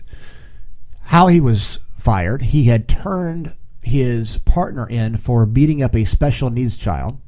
how 1.03 1.26
he 1.26 1.40
was 1.40 1.79
fired. 1.94 2.42
He 2.42 2.64
had 2.64 2.88
turned 2.88 3.55
his 3.83 4.38
partner 4.38 4.88
in 4.88 5.16
for 5.16 5.46
beating 5.46 5.83
up 5.83 5.94
a 5.94 6.05
special 6.05 6.50
needs 6.50 6.76
child, 6.76 7.18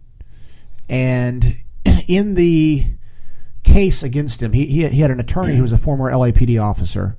and 0.89 1.57
in 2.07 2.35
the 2.35 2.87
case 3.63 4.03
against 4.03 4.43
him, 4.43 4.53
he 4.53 4.67
he, 4.67 4.89
he 4.89 5.01
had 5.01 5.11
an 5.11 5.21
attorney 5.21 5.55
who 5.55 5.63
was 5.63 5.73
a 5.73 5.79
former 5.79 6.11
LAPD 6.11 6.63
officer. 6.63 7.17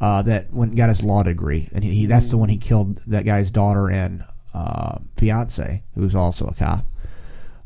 Uh, 0.00 0.22
that 0.22 0.50
went 0.50 0.74
got 0.74 0.88
his 0.88 1.02
law 1.02 1.22
degree, 1.22 1.68
and 1.74 1.84
he, 1.84 1.90
he 1.90 2.06
that's 2.06 2.26
the 2.26 2.38
one 2.38 2.48
he 2.48 2.56
killed 2.56 2.96
that 3.06 3.26
guy's 3.26 3.50
daughter 3.50 3.90
and 3.90 4.24
uh, 4.54 4.98
fiance, 5.16 5.82
who 5.94 6.00
was 6.00 6.14
also 6.14 6.46
a 6.46 6.54
cop. 6.54 6.86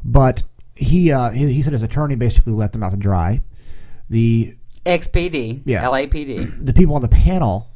But 0.05 0.43
he, 0.75 1.13
uh, 1.13 1.31
he 1.31 1.53
he 1.53 1.63
said 1.63 1.73
his 1.73 1.83
attorney 1.83 2.17
basically 2.17 2.53
let 2.53 2.73
them 2.73 2.83
out 2.83 2.91
to 2.91 2.97
dry. 2.97 3.41
The 4.11 4.57
XPD. 4.85 5.63
Yeah. 5.65 5.85
LAPD. 5.85 6.65
the 6.65 6.73
people 6.73 6.95
on 6.95 7.03
the 7.03 7.09
panel, 7.09 7.71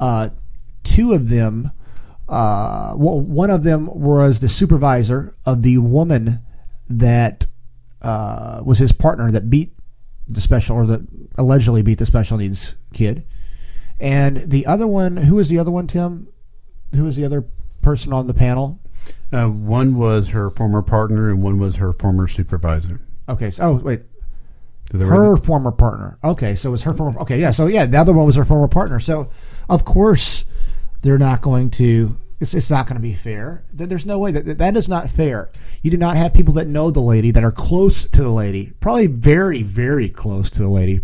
uh, 0.00 0.30
two 0.82 1.12
of 1.12 1.28
them, 1.28 1.70
uh, 2.28 2.94
well, 2.96 3.20
one 3.20 3.50
of 3.50 3.62
them 3.62 3.86
was 3.86 4.40
the 4.40 4.48
supervisor 4.48 5.34
of 5.44 5.62
the 5.62 5.78
woman 5.78 6.40
that 6.88 7.46
uh, 8.02 8.60
was 8.64 8.78
his 8.78 8.92
partner 8.92 9.30
that 9.30 9.48
beat 9.50 9.72
the 10.26 10.40
special 10.40 10.76
or 10.76 10.86
that 10.86 11.00
allegedly 11.36 11.82
beat 11.82 11.98
the 11.98 12.06
special 12.06 12.38
needs 12.38 12.74
kid, 12.92 13.24
and 14.00 14.38
the 14.38 14.66
other 14.66 14.86
one, 14.86 15.16
who 15.16 15.36
was 15.36 15.48
the 15.48 15.58
other 15.58 15.70
one, 15.70 15.86
Tim? 15.86 16.28
Who 16.94 17.04
was 17.04 17.16
the 17.16 17.24
other 17.24 17.44
person 17.82 18.12
on 18.12 18.26
the 18.26 18.34
panel? 18.34 18.80
Uh, 19.32 19.48
one 19.48 19.96
was 19.96 20.30
her 20.30 20.50
former 20.50 20.82
partner, 20.82 21.30
and 21.30 21.42
one 21.42 21.58
was 21.58 21.76
her 21.76 21.92
former 21.92 22.26
supervisor. 22.26 23.00
Okay, 23.28 23.50
so 23.50 23.62
oh 23.64 23.74
wait, 23.74 24.02
So 25.00 25.06
her 25.06 25.36
former 25.36 25.72
partner. 25.72 26.18
Okay, 26.22 26.54
so 26.56 26.68
it 26.68 26.72
was 26.72 26.82
her 26.84 26.94
former. 26.94 27.18
Okay, 27.20 27.40
yeah. 27.40 27.50
So 27.50 27.66
yeah, 27.66 27.86
the 27.86 27.98
other 27.98 28.12
one 28.12 28.26
was 28.26 28.36
her 28.36 28.44
former 28.44 28.68
partner. 28.68 29.00
So 29.00 29.30
of 29.68 29.84
course 29.84 30.44
they're 31.02 31.18
not 31.18 31.42
going 31.42 31.70
to. 31.72 32.16
It's, 32.40 32.52
it's 32.52 32.68
not 32.70 32.86
going 32.86 32.96
to 32.96 33.02
be 33.02 33.14
fair. 33.14 33.64
There's 33.72 34.04
no 34.06 34.18
way 34.18 34.32
that 34.32 34.44
that- 34.46 34.58
that 34.58 34.76
is 34.76 34.88
not 34.88 35.08
fair. 35.08 35.50
You 35.82 35.90
do 35.90 35.96
not 35.96 36.16
have 36.16 36.34
people 36.34 36.54
that 36.54 36.66
know 36.66 36.90
the 36.90 37.00
lady 37.00 37.30
that 37.30 37.44
are 37.44 37.52
close 37.52 38.04
to 38.06 38.22
the 38.22 38.30
lady, 38.30 38.72
probably 38.80 39.06
very 39.06 39.62
very 39.62 40.08
close 40.08 40.50
to 40.50 40.62
the 40.62 40.68
lady, 40.68 41.00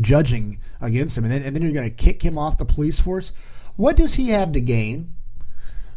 judging 0.00 0.58
against 0.80 1.16
him, 1.18 1.24
and 1.24 1.32
then 1.32 1.42
and 1.42 1.54
then 1.54 1.62
you're 1.62 1.72
going 1.72 1.88
to 1.88 1.94
kick 1.94 2.22
him 2.22 2.38
off 2.38 2.56
the 2.58 2.64
police 2.64 3.00
force. 3.00 3.32
What 3.76 3.96
does 3.96 4.14
he 4.14 4.30
have 4.30 4.52
to 4.52 4.60
gain 4.60 5.12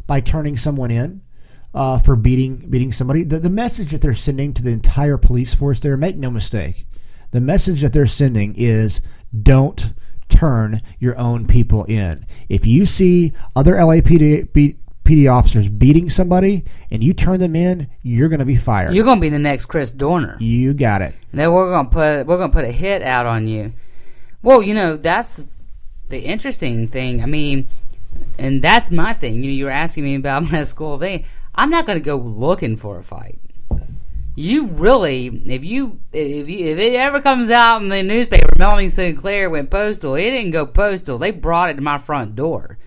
by 0.07 0.19
turning 0.21 0.57
someone 0.57 0.91
in? 0.91 1.21
uh, 1.73 1.97
for 1.99 2.17
beating 2.17 2.57
beating 2.69 2.91
somebody. 2.91 3.23
The, 3.23 3.39
the 3.39 3.49
message 3.49 3.91
that 3.91 4.01
they're 4.01 4.13
sending 4.13 4.53
to 4.55 4.61
the 4.61 4.71
entire 4.71 5.17
police 5.17 5.53
force 5.53 5.79
there, 5.79 5.95
make 5.95 6.17
no 6.17 6.29
mistake, 6.29 6.85
the 7.31 7.41
message 7.41 7.81
that 7.81 7.93
they're 7.93 8.05
sending 8.05 8.55
is 8.55 9.01
don't 9.41 9.93
turn 10.29 10.81
your 10.99 11.17
own 11.17 11.47
people 11.47 11.83
in. 11.85 12.25
If 12.49 12.65
you 12.65 12.85
see 12.85 13.33
other 13.55 13.73
LAPD 13.75 14.75
PD 15.03 15.31
officers 15.31 15.67
beating 15.67 16.09
somebody 16.09 16.63
and 16.89 17.03
you 17.03 17.13
turn 17.13 17.39
them 17.39 17.55
in, 17.55 17.89
you're 18.01 18.29
going 18.29 18.39
to 18.39 18.45
be 18.45 18.55
fired. 18.55 18.93
You're 18.93 19.05
gonna 19.05 19.19
be 19.19 19.29
the 19.29 19.39
next 19.39 19.65
Chris 19.65 19.91
Dorner. 19.91 20.37
you 20.39 20.73
got 20.73 21.01
it. 21.01 21.13
Then 21.33 21.51
we're 21.51 21.71
gonna 21.71 21.89
put 21.89 22.27
we're 22.27 22.37
gonna 22.37 22.53
put 22.53 22.65
a 22.65 22.71
hit 22.71 23.01
out 23.01 23.25
on 23.25 23.47
you. 23.47 23.73
Well, 24.41 24.61
you 24.61 24.73
know 24.73 24.97
that's 24.97 25.47
the 26.09 26.19
interesting 26.19 26.87
thing. 26.87 27.23
I 27.23 27.25
mean, 27.25 27.67
and 28.37 28.61
that's 28.61 28.91
my 28.91 29.13
thing. 29.13 29.35
You 29.35 29.43
know, 29.43 29.49
you 29.49 29.65
were 29.65 29.71
asking 29.71 30.03
me 30.03 30.15
about 30.15 30.43
my 30.51 30.63
school 30.63 30.97
thing. 30.99 31.25
I'm 31.55 31.69
not 31.69 31.85
gonna 31.85 31.99
go 31.99 32.15
looking 32.17 32.75
for 32.77 32.97
a 32.97 33.03
fight. 33.03 33.39
You 34.35 34.67
really, 34.67 35.27
if 35.27 35.65
you 35.65 35.99
if 36.13 36.47
you 36.47 36.65
if 36.65 36.77
it 36.77 36.95
ever 36.95 37.21
comes 37.21 37.49
out 37.49 37.81
in 37.81 37.89
the 37.89 38.01
newspaper, 38.01 38.49
Melanie 38.57 38.87
Sinclair 38.87 39.49
went 39.49 39.69
postal. 39.69 40.15
It 40.15 40.31
didn't 40.31 40.51
go 40.51 40.65
postal. 40.65 41.17
They 41.17 41.31
brought 41.31 41.69
it 41.69 41.73
to 41.73 41.81
my 41.81 41.97
front 41.97 42.35
door. 42.35 42.77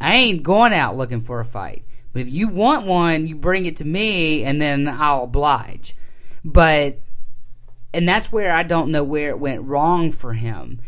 I 0.00 0.14
ain't 0.14 0.44
going 0.44 0.72
out 0.72 0.96
looking 0.96 1.20
for 1.20 1.40
a 1.40 1.44
fight. 1.44 1.84
But 2.12 2.22
if 2.22 2.30
you 2.30 2.48
want 2.48 2.86
one, 2.86 3.26
you 3.26 3.34
bring 3.34 3.66
it 3.66 3.76
to 3.78 3.84
me, 3.84 4.44
and 4.44 4.60
then 4.60 4.86
I'll 4.86 5.24
oblige. 5.24 5.96
But 6.44 7.00
and 7.92 8.08
that's 8.08 8.30
where 8.30 8.52
I 8.52 8.62
don't 8.62 8.90
know 8.92 9.04
where 9.04 9.30
it 9.30 9.40
went 9.40 9.62
wrong 9.62 10.12
for 10.12 10.34
him. 10.34 10.80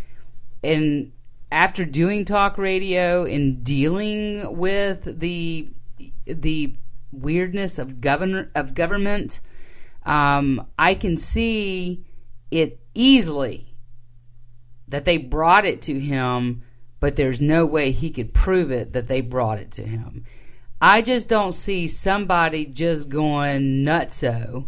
And 0.63 1.13
after 1.51 1.85
doing 1.85 2.25
talk 2.25 2.59
radio 2.59 3.25
and 3.25 3.65
dealing 3.65 4.57
with 4.57 5.19
the 5.19 5.69
the 6.27 6.75
weirdness 7.13 7.79
of 7.79 8.01
govern 8.01 8.51
of 8.55 8.75
government, 8.75 9.41
Um, 10.11 10.67
I 10.77 10.95
can 10.95 11.17
see 11.17 12.05
it 12.51 12.81
easily 12.95 13.77
that 14.89 15.05
they 15.05 15.19
brought 15.19 15.65
it 15.65 15.83
to 15.83 16.01
him, 16.01 16.65
but 16.99 17.15
there's 17.15 17.41
no 17.41 17.65
way 17.65 17.93
he 17.93 18.11
could 18.11 18.35
prove 18.35 18.73
it 18.73 18.93
that 18.93 19.07
they 19.07 19.21
brought 19.21 19.61
it 19.61 19.71
to 19.71 19.83
him. 19.83 20.25
I 20.81 21.01
just 21.01 21.29
don't 21.29 21.53
see 21.53 21.87
somebody 21.87 22.67
just 22.67 23.09
going 23.09 23.85
nutso 23.85 24.67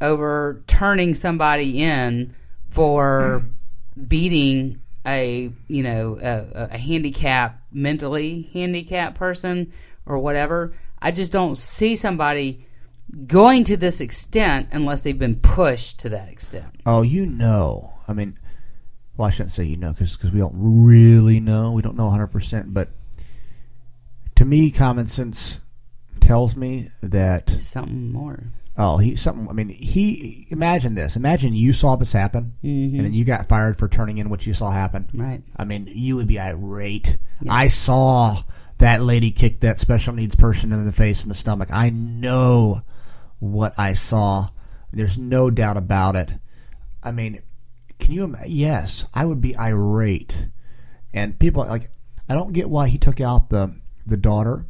over 0.00 0.62
turning 0.68 1.14
somebody 1.14 1.82
in 1.82 2.32
for 2.70 3.44
beating 4.06 4.80
a 5.04 5.50
you 5.66 5.82
know 5.82 6.16
a, 6.22 6.68
a 6.70 6.78
handicapped 6.78 7.60
mentally 7.72 8.48
handicapped 8.52 9.16
person 9.16 9.72
or 10.06 10.18
whatever 10.18 10.72
i 11.00 11.10
just 11.10 11.32
don't 11.32 11.56
see 11.56 11.96
somebody 11.96 12.66
going 13.26 13.64
to 13.64 13.76
this 13.76 14.00
extent 14.00 14.68
unless 14.72 15.00
they've 15.00 15.18
been 15.18 15.36
pushed 15.36 16.00
to 16.00 16.08
that 16.08 16.28
extent 16.28 16.66
Oh, 16.84 17.02
you 17.02 17.26
know. 17.26 17.92
I 18.06 18.12
mean, 18.12 18.38
well, 19.16 19.28
I 19.28 19.30
shouldn't 19.30 19.52
say 19.52 19.64
you 19.64 19.76
know 19.76 19.92
because 19.92 20.18
we 20.32 20.38
don't 20.38 20.54
really 20.54 21.40
know. 21.40 21.72
We 21.72 21.82
don't 21.82 21.96
know 21.96 22.08
100%. 22.08 22.72
But 22.72 22.90
to 24.36 24.44
me, 24.44 24.70
common 24.70 25.08
sense 25.08 25.60
tells 26.20 26.56
me 26.56 26.90
that, 27.02 27.50
something 27.50 28.12
more 28.12 28.52
oh, 28.78 28.96
he, 28.96 29.16
something, 29.16 29.48
I 29.50 29.52
mean, 29.52 29.68
he, 29.68 30.46
imagine 30.50 30.94
this. 30.94 31.16
Imagine 31.16 31.52
you 31.52 31.72
saw 31.72 31.96
this 31.96 32.12
happen 32.12 32.54
mm-hmm. 32.62 32.96
and 32.96 33.04
then 33.04 33.12
you 33.12 33.24
got 33.24 33.48
fired 33.48 33.76
for 33.76 33.88
turning 33.88 34.18
in 34.18 34.30
what 34.30 34.46
you 34.46 34.54
saw 34.54 34.70
happen. 34.70 35.08
right 35.12 35.42
I 35.56 35.64
mean, 35.64 35.88
you 35.92 36.16
would 36.16 36.28
be 36.28 36.38
irate. 36.38 37.18
I 37.48 37.68
saw 37.68 38.42
that 38.78 39.02
lady 39.02 39.32
kick 39.32 39.60
that 39.60 39.80
special 39.80 40.14
needs 40.14 40.36
person 40.36 40.72
in 40.72 40.86
the 40.86 40.92
face 40.92 41.22
and 41.22 41.30
the 41.30 41.34
stomach. 41.34 41.68
I 41.72 41.90
know 41.90 42.82
what 43.38 43.78
I 43.78 43.94
saw. 43.94 44.48
There's 44.92 45.18
no 45.18 45.50
doubt 45.50 45.76
about 45.76 46.16
it. 46.16 46.30
I 47.02 47.12
mean, 47.12 47.40
can 47.98 48.12
you? 48.14 48.34
Yes, 48.46 49.04
I 49.14 49.24
would 49.24 49.40
be 49.40 49.56
irate. 49.56 50.48
And 51.12 51.38
people 51.38 51.64
like, 51.66 51.90
I 52.28 52.34
don't 52.34 52.52
get 52.52 52.70
why 52.70 52.88
he 52.88 52.98
took 52.98 53.20
out 53.20 53.50
the 53.50 53.74
the 54.06 54.16
daughter 54.16 54.66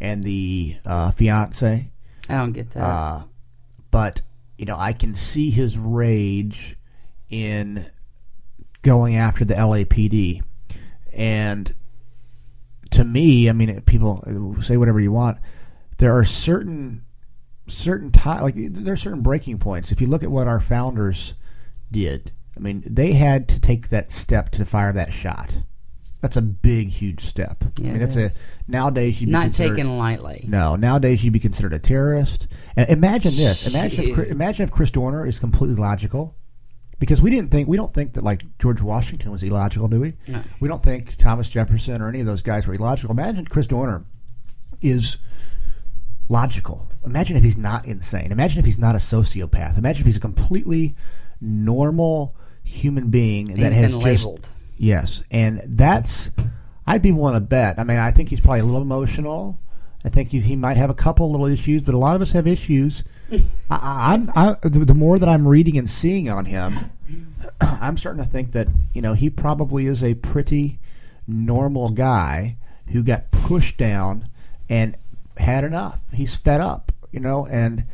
and 0.00 0.22
the 0.24 0.76
uh, 0.84 1.10
fiance. 1.12 1.90
i 2.28 2.34
don't 2.34 2.52
get 2.52 2.70
that 2.70 2.82
Uh, 2.82 3.22
but 3.90 4.22
you 4.58 4.66
know, 4.66 4.76
I 4.76 4.92
can 4.92 5.14
see 5.14 5.50
his 5.50 5.78
rage 5.78 6.76
in 7.30 7.86
going 8.82 9.16
after 9.16 9.44
the 9.44 9.54
LAPD, 9.54 10.42
and 11.12 11.74
to 12.90 13.04
me, 13.04 13.48
I 13.48 13.52
mean, 13.52 13.80
people 13.82 14.56
say 14.62 14.76
whatever 14.76 15.00
you 15.00 15.10
want. 15.12 15.38
There 15.98 16.16
are 16.16 16.24
certain 16.24 17.03
certain 17.66 18.10
time 18.10 18.42
like 18.42 18.54
there 18.56 18.94
are 18.94 18.96
certain 18.96 19.22
breaking 19.22 19.58
points. 19.58 19.92
If 19.92 20.00
you 20.00 20.06
look 20.06 20.22
at 20.22 20.30
what 20.30 20.48
our 20.48 20.60
founders 20.60 21.34
did, 21.90 22.32
I 22.56 22.60
mean, 22.60 22.82
they 22.86 23.12
had 23.12 23.48
to 23.50 23.60
take 23.60 23.88
that 23.88 24.12
step 24.12 24.50
to 24.50 24.64
fire 24.64 24.92
that 24.92 25.12
shot. 25.12 25.58
That's 26.20 26.36
a 26.38 26.42
big, 26.42 26.88
huge 26.88 27.22
step. 27.22 27.64
Yeah, 27.78 27.88
I 27.88 27.90
mean, 27.90 28.00
that's 28.00 28.16
is. 28.16 28.36
a 28.36 28.70
nowadays 28.70 29.20
you 29.20 29.26
not 29.28 29.52
taken 29.52 29.98
lightly 29.98 30.46
no, 30.48 30.74
nowadays 30.74 31.22
you'd 31.22 31.34
be 31.34 31.40
considered 31.40 31.74
a 31.74 31.78
terrorist. 31.78 32.46
And 32.76 32.88
imagine 32.88 33.32
this. 33.32 33.74
Imagine 33.74 34.10
if, 34.10 34.18
imagine 34.30 34.64
if 34.64 34.70
Chris 34.70 34.90
Dorner 34.90 35.26
is 35.26 35.38
completely 35.38 35.76
logical. 35.76 36.34
Because 37.00 37.20
we 37.20 37.28
didn't 37.28 37.50
think 37.50 37.68
we 37.68 37.76
don't 37.76 37.92
think 37.92 38.14
that 38.14 38.24
like 38.24 38.42
George 38.58 38.80
Washington 38.80 39.32
was 39.32 39.42
illogical, 39.42 39.88
do 39.88 40.00
we? 40.00 40.14
No. 40.28 40.40
We 40.60 40.68
don't 40.68 40.82
think 40.82 41.16
Thomas 41.16 41.50
Jefferson 41.50 42.00
or 42.00 42.08
any 42.08 42.20
of 42.20 42.26
those 42.26 42.40
guys 42.40 42.66
were 42.66 42.74
illogical. 42.74 43.10
Imagine 43.10 43.44
Chris 43.44 43.66
Dorner 43.66 44.06
is 44.80 45.18
logical. 46.28 46.88
Imagine 47.04 47.36
if 47.36 47.42
he's 47.42 47.56
not 47.56 47.84
insane. 47.86 48.32
Imagine 48.32 48.58
if 48.60 48.64
he's 48.64 48.78
not 48.78 48.94
a 48.94 48.98
sociopath. 48.98 49.78
Imagine 49.78 50.00
if 50.02 50.06
he's 50.06 50.16
a 50.16 50.20
completely 50.20 50.94
normal 51.40 52.34
human 52.62 53.10
being 53.10 53.46
that 53.46 53.72
has 53.72 53.92
been 53.92 54.00
just 54.00 54.24
labeled. 54.24 54.48
Yes, 54.76 55.22
and 55.30 55.60
that's 55.66 56.30
I'd 56.86 57.02
be 57.02 57.12
willing 57.12 57.34
to 57.34 57.40
bet. 57.40 57.78
I 57.78 57.84
mean, 57.84 57.98
I 57.98 58.10
think 58.10 58.28
he's 58.28 58.40
probably 58.40 58.60
a 58.60 58.64
little 58.64 58.82
emotional. 58.82 59.58
I 60.04 60.08
think 60.10 60.30
he, 60.30 60.40
he 60.40 60.54
might 60.56 60.76
have 60.76 60.90
a 60.90 60.94
couple 60.94 61.30
little 61.30 61.46
issues, 61.46 61.80
but 61.82 61.94
a 61.94 61.98
lot 61.98 62.14
of 62.16 62.20
us 62.22 62.32
have 62.32 62.46
issues. 62.46 63.04
I, 63.32 63.38
I- 63.70 64.12
I'm 64.14 64.30
I, 64.36 64.56
the, 64.62 64.80
the 64.84 64.94
more 64.94 65.18
that 65.18 65.28
I'm 65.28 65.46
reading 65.48 65.78
and 65.78 65.88
seeing 65.88 66.28
on 66.28 66.44
him, 66.46 66.90
I'm 67.60 67.96
starting 67.96 68.22
to 68.22 68.28
think 68.28 68.52
that 68.52 68.68
you 68.92 69.00
know 69.02 69.14
he 69.14 69.30
probably 69.30 69.86
is 69.86 70.02
a 70.02 70.14
pretty 70.14 70.78
normal 71.26 71.90
guy 71.90 72.56
who 72.88 73.02
got 73.02 73.30
pushed 73.30 73.78
down 73.78 74.28
and 74.68 74.96
had 75.38 75.64
enough. 75.64 76.00
He's 76.12 76.34
fed 76.36 76.60
up, 76.60 76.92
you 77.14 77.20
know. 77.20 77.46
And 77.46 77.84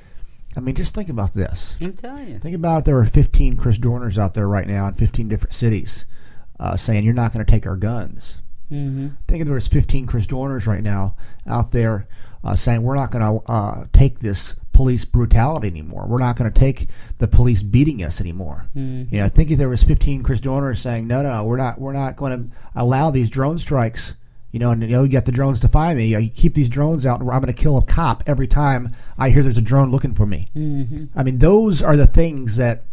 I 0.56 0.60
mean, 0.60 0.74
just 0.74 0.94
think 0.94 1.08
about 1.08 1.32
this. 1.34 1.76
i'm 1.82 1.92
telling 1.92 2.28
you 2.28 2.38
Think 2.38 2.56
about 2.56 2.80
it. 2.80 2.84
There 2.86 2.96
were 2.96 3.04
15 3.04 3.56
Chris 3.56 3.78
Dorners 3.78 4.18
out 4.18 4.34
there 4.34 4.48
right 4.48 4.66
now 4.66 4.88
in 4.88 4.94
15 4.94 5.28
different 5.28 5.54
cities 5.54 6.04
uh, 6.58 6.76
saying 6.76 7.04
you're 7.04 7.14
not 7.14 7.32
going 7.32 7.44
to 7.44 7.50
take 7.50 7.66
our 7.66 7.76
guns. 7.76 8.38
hmm 8.68 9.08
Think 9.28 9.42
if 9.42 9.46
there 9.46 9.54
was 9.54 9.68
15 9.68 10.06
Chris 10.06 10.26
Dorners 10.26 10.66
right 10.66 10.82
now 10.82 11.14
out 11.46 11.70
there 11.70 12.08
uh, 12.42 12.56
saying 12.56 12.82
we're 12.82 12.96
not 12.96 13.10
going 13.12 13.22
to 13.24 13.50
uh, 13.52 13.84
take 13.92 14.18
this 14.20 14.56
police 14.72 15.04
brutality 15.04 15.68
anymore. 15.68 16.06
We're 16.08 16.18
not 16.18 16.36
going 16.36 16.50
to 16.50 16.58
take 16.58 16.88
the 17.18 17.28
police 17.28 17.62
beating 17.62 18.02
us 18.02 18.18
anymore. 18.20 18.66
You 18.74 19.06
know, 19.12 19.28
think 19.28 19.50
if 19.50 19.58
there 19.58 19.68
was 19.68 19.82
15 19.82 20.22
Chris 20.22 20.40
Dorners 20.40 20.78
saying 20.78 21.06
no, 21.06 21.22
no, 21.22 21.44
we're 21.44 21.58
not, 21.58 21.78
we're 21.78 21.92
not 21.92 22.16
going 22.16 22.32
to 22.50 22.56
allow 22.74 23.10
these 23.10 23.28
drone 23.28 23.58
strikes. 23.58 24.14
You 24.52 24.58
know, 24.58 24.70
and 24.70 24.82
you 24.82 24.88
know, 24.88 25.04
you 25.04 25.10
got 25.10 25.26
the 25.26 25.32
drones 25.32 25.60
to 25.60 25.68
find 25.68 25.96
me. 25.96 26.06
You 26.06 26.28
keep 26.28 26.54
these 26.54 26.68
drones 26.68 27.06
out, 27.06 27.20
and 27.20 27.30
I'm 27.30 27.40
going 27.40 27.54
to 27.54 27.62
kill 27.62 27.78
a 27.78 27.84
cop 27.84 28.24
every 28.26 28.48
time 28.48 28.94
I 29.16 29.30
hear 29.30 29.42
there's 29.42 29.58
a 29.58 29.62
drone 29.62 29.90
looking 29.90 30.14
for 30.14 30.26
me. 30.26 30.48
hmm 30.52 31.04
I 31.14 31.22
mean, 31.22 31.38
those 31.38 31.82
are 31.82 31.96
the 31.96 32.06
things 32.06 32.56
that 32.56 32.84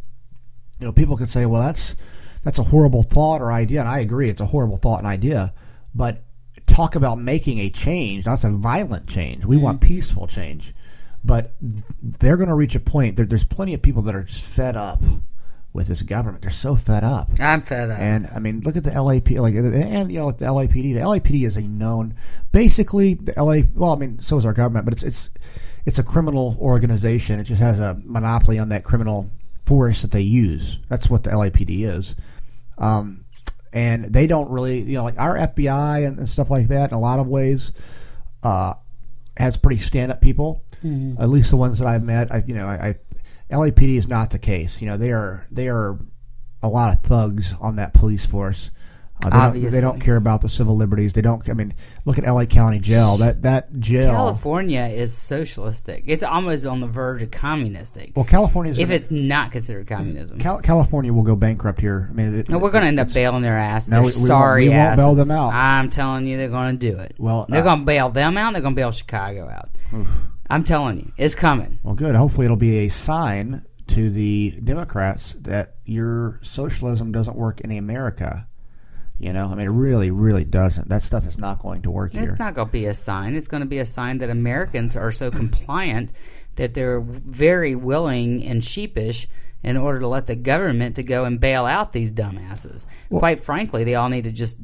you 0.79 0.85
know 0.85 0.91
people 0.93 1.17
could 1.17 1.29
say, 1.31 1.45
well, 1.45 1.61
that's 1.61 1.95
that's 2.43 2.59
a 2.59 2.63
horrible 2.63 3.01
thought 3.03 3.41
or 3.41 3.51
idea, 3.51 3.79
and 3.79 3.89
I 3.89 3.99
agree, 3.99 4.29
it's 4.29 4.41
a 4.41 4.45
horrible 4.45 4.77
thought 4.77 4.99
and 4.99 5.07
idea. 5.07 5.53
But 5.95 6.21
talk 6.67 6.95
about 6.95 7.17
making 7.17 7.59
a 7.59 7.69
change. 7.69 8.25
That's 8.25 8.43
a 8.43 8.51
violent 8.51 9.07
change. 9.07 9.45
We 9.45 9.57
want 9.57 9.81
peaceful 9.81 10.27
change, 10.27 10.75
but 11.23 11.53
they're 12.01 12.37
going 12.37 12.49
to 12.49 12.55
reach 12.55 12.75
a 12.75 12.79
point. 12.79 13.15
There, 13.15 13.25
there's 13.25 13.43
plenty 13.43 13.73
of 13.73 13.81
people 13.81 14.03
that 14.03 14.13
are 14.15 14.23
just 14.23 14.43
fed 14.43 14.75
up 14.75 15.01
with 15.77 15.87
this 15.87 16.01
government. 16.01 16.41
They're 16.41 16.51
so 16.51 16.75
fed 16.75 17.03
up. 17.03 17.29
i'm 17.39 17.61
fed 17.61 17.91
up 17.91 17.99
And 17.99 18.27
I 18.35 18.39
mean, 18.39 18.61
look 18.61 18.75
at 18.75 18.83
the 18.83 18.99
LAP, 19.01 19.29
like, 19.31 19.53
and 19.53 20.11
you 20.11 20.19
know, 20.19 20.25
like 20.25 20.39
the 20.39 20.45
LAPD. 20.45 20.95
The 20.95 21.01
LAPD 21.01 21.45
is 21.45 21.55
a 21.55 21.61
known, 21.61 22.15
basically, 22.51 23.13
the 23.13 23.33
LA. 23.37 23.61
Well, 23.75 23.93
I 23.93 23.95
mean, 23.95 24.19
so 24.19 24.37
is 24.37 24.45
our 24.45 24.53
government, 24.53 24.85
but 24.85 24.93
it's 24.93 25.03
it's 25.03 25.29
it's 25.85 25.99
a 25.99 26.03
criminal 26.03 26.57
organization. 26.59 27.39
It 27.39 27.43
just 27.43 27.61
has 27.61 27.79
a 27.79 28.01
monopoly 28.03 28.57
on 28.59 28.69
that 28.69 28.83
criminal 28.83 29.29
force 29.65 30.01
that 30.01 30.11
they 30.11 30.21
use. 30.21 30.79
That's 30.89 31.09
what 31.09 31.23
the 31.23 31.29
LAPD 31.29 31.85
is. 31.85 32.15
Um, 32.79 33.23
and 33.71 34.05
they 34.05 34.25
don't 34.25 34.49
really, 34.49 34.81
you 34.81 34.93
know, 34.97 35.03
like 35.03 35.19
our 35.19 35.35
FBI 35.35 36.07
and, 36.07 36.17
and 36.17 36.27
stuff 36.27 36.49
like 36.49 36.69
that. 36.69 36.89
In 36.91 36.97
a 36.97 36.99
lot 36.99 37.19
of 37.19 37.27
ways, 37.27 37.71
uh, 38.41 38.73
has 39.37 39.57
pretty 39.57 39.79
stand-up 39.79 40.21
people. 40.21 40.63
At 41.21 41.29
least 41.29 41.51
the 41.51 41.57
ones 41.57 41.79
that 41.79 41.87
I've 41.87 42.03
met. 42.03 42.31
I, 42.33 42.43
you 42.47 42.55
know, 42.55 42.65
I 42.67 42.95
LAPD 43.51 43.97
is 43.97 44.07
not 44.07 44.31
the 44.31 44.39
case. 44.39 44.81
You 44.81 44.87
know, 44.87 44.97
they 44.97 45.11
are 45.11 45.47
they 45.51 45.69
are 45.69 45.97
a 46.61 46.67
lot 46.67 46.93
of 46.93 47.01
thugs 47.01 47.53
on 47.59 47.77
that 47.77 47.93
police 47.93 48.25
force. 48.25 48.71
Uh, 49.25 49.49
they, 49.49 49.61
don't, 49.61 49.71
they 49.71 49.81
don't 49.81 49.99
care 49.99 50.15
about 50.15 50.41
the 50.41 50.49
civil 50.49 50.75
liberties. 50.77 51.11
They 51.13 51.23
don't. 51.23 51.47
I 51.49 51.53
mean, 51.53 51.73
look 52.05 52.19
at 52.19 52.25
LA 52.25 52.45
County 52.45 52.77
Jail. 52.77 53.17
That 53.17 53.41
that 53.41 53.79
jail. 53.79 54.11
california 54.11 54.85
is 54.85 55.11
socialistic 55.11 56.03
it's 56.05 56.23
almost 56.23 56.67
on 56.67 56.81
the 56.81 56.87
verge 56.87 57.23
of 57.23 57.31
communistic 57.31 58.11
Well, 58.15 58.25
California 58.25 58.73
is 58.73 58.77
if 58.77 58.91
it's 58.91 59.09
not 59.09 59.51
considered 59.51 59.87
communism 59.87 60.37
Cal- 60.37 60.59
California 60.61 61.11
will 61.11 61.23
go 61.23 61.35
bankrupt 61.35 61.81
here. 61.81 62.07
I 62.11 62.13
mean, 62.13 62.35
it, 62.39 62.49
No, 62.49 62.59
we're 62.59 62.69
going 62.69 62.83
to 62.83 62.89
end 62.89 62.99
up 62.99 63.11
bailing 63.11 63.41
their 63.41 63.57
ass. 63.57 63.89
No, 63.89 64.01
we- 64.01 64.03
we 64.03 64.13
won't- 64.13 64.27
sorry 64.27 64.69
we 64.69 64.75
won't 64.75 64.95
bail 64.97 65.15
them 65.15 65.31
out. 65.31 65.51
I'm 65.51 65.89
telling 65.89 66.27
you, 66.27 66.37
they're 66.37 66.49
going 66.49 66.77
to 66.77 66.91
do 66.91 66.99
it. 66.99 67.15
Well, 67.17 67.47
they're 67.49 67.61
uh, 67.61 67.65
going 67.65 67.79
to 67.79 67.85
bail 67.85 68.09
them 68.09 68.37
out. 68.37 68.53
They're 68.53 68.61
going 68.61 68.75
to 68.75 68.79
bail 68.79 68.91
Chicago 68.91 69.49
out. 69.49 69.69
I'm 70.49 70.63
telling 70.63 70.99
you, 70.99 71.11
it's 71.17 71.35
coming. 71.35 71.79
Well, 71.83 71.95
good. 71.95 72.15
Hopefully, 72.15 72.45
it'll 72.45 72.57
be 72.57 72.85
a 72.85 72.89
sign 72.89 73.65
to 73.87 74.09
the 74.09 74.51
Democrats 74.63 75.35
that 75.39 75.75
your 75.85 76.39
socialism 76.41 77.11
doesn't 77.11 77.35
work 77.35 77.61
in 77.61 77.71
America. 77.71 78.47
You 79.19 79.33
know, 79.33 79.47
I 79.47 79.55
mean, 79.55 79.65
it 79.65 79.71
really, 79.71 80.11
really 80.11 80.45
doesn't. 80.45 80.89
That 80.89 81.01
stuff 81.01 81.25
is 81.25 81.39
not 81.39 81.59
going 81.59 81.81
to 81.83 81.91
work 81.91 82.13
here. 82.13 82.21
It's 82.21 82.37
not 82.37 82.53
going 82.53 82.67
to 82.67 82.71
be 82.71 82.85
a 82.85 82.93
sign. 82.93 83.35
It's 83.35 83.47
going 83.47 83.61
to 83.61 83.67
be 83.67 83.79
a 83.79 83.85
sign 83.85 84.19
that 84.19 84.29
Americans 84.29 84.95
are 84.95 85.11
so 85.11 85.31
compliant 85.31 86.13
that 86.55 86.75
they're 86.75 87.01
very 87.01 87.73
willing 87.73 88.45
and 88.45 88.63
sheepish 88.63 89.27
in 89.63 89.75
order 89.75 89.99
to 89.99 90.07
let 90.07 90.27
the 90.27 90.35
government 90.35 90.97
to 90.97 91.03
go 91.03 91.25
and 91.25 91.39
bail 91.39 91.65
out 91.65 91.93
these 91.93 92.11
dumbasses. 92.11 92.85
Quite 93.09 93.39
frankly, 93.39 93.83
they 93.83 93.95
all 93.95 94.09
need 94.09 94.25
to 94.25 94.31
just 94.31 94.57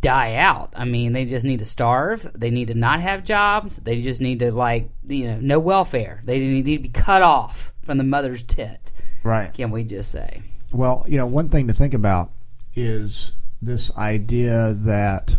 die 0.00 0.36
out. 0.36 0.72
I 0.76 0.84
mean, 0.84 1.12
they 1.12 1.24
just 1.24 1.44
need 1.44 1.58
to 1.58 1.64
starve. 1.64 2.30
They 2.34 2.50
need 2.50 2.68
to 2.68 2.74
not 2.74 3.00
have 3.00 3.24
jobs. 3.24 3.76
They 3.78 4.00
just 4.00 4.20
need 4.20 4.38
to 4.40 4.52
like, 4.52 4.90
you 5.06 5.28
know, 5.28 5.38
no 5.40 5.58
welfare. 5.58 6.20
They 6.24 6.38
need 6.38 6.64
to 6.66 6.82
be 6.82 6.88
cut 6.88 7.22
off 7.22 7.72
from 7.82 7.98
the 7.98 8.04
mother's 8.04 8.42
tit. 8.42 8.92
right. 9.22 9.52
Can 9.52 9.70
we 9.70 9.84
just 9.84 10.10
say? 10.10 10.42
Well, 10.72 11.04
you 11.08 11.16
know, 11.16 11.26
one 11.26 11.48
thing 11.48 11.66
to 11.68 11.72
think 11.74 11.94
about 11.94 12.30
is 12.76 13.32
this 13.60 13.90
idea 13.96 14.74
that 14.74 15.36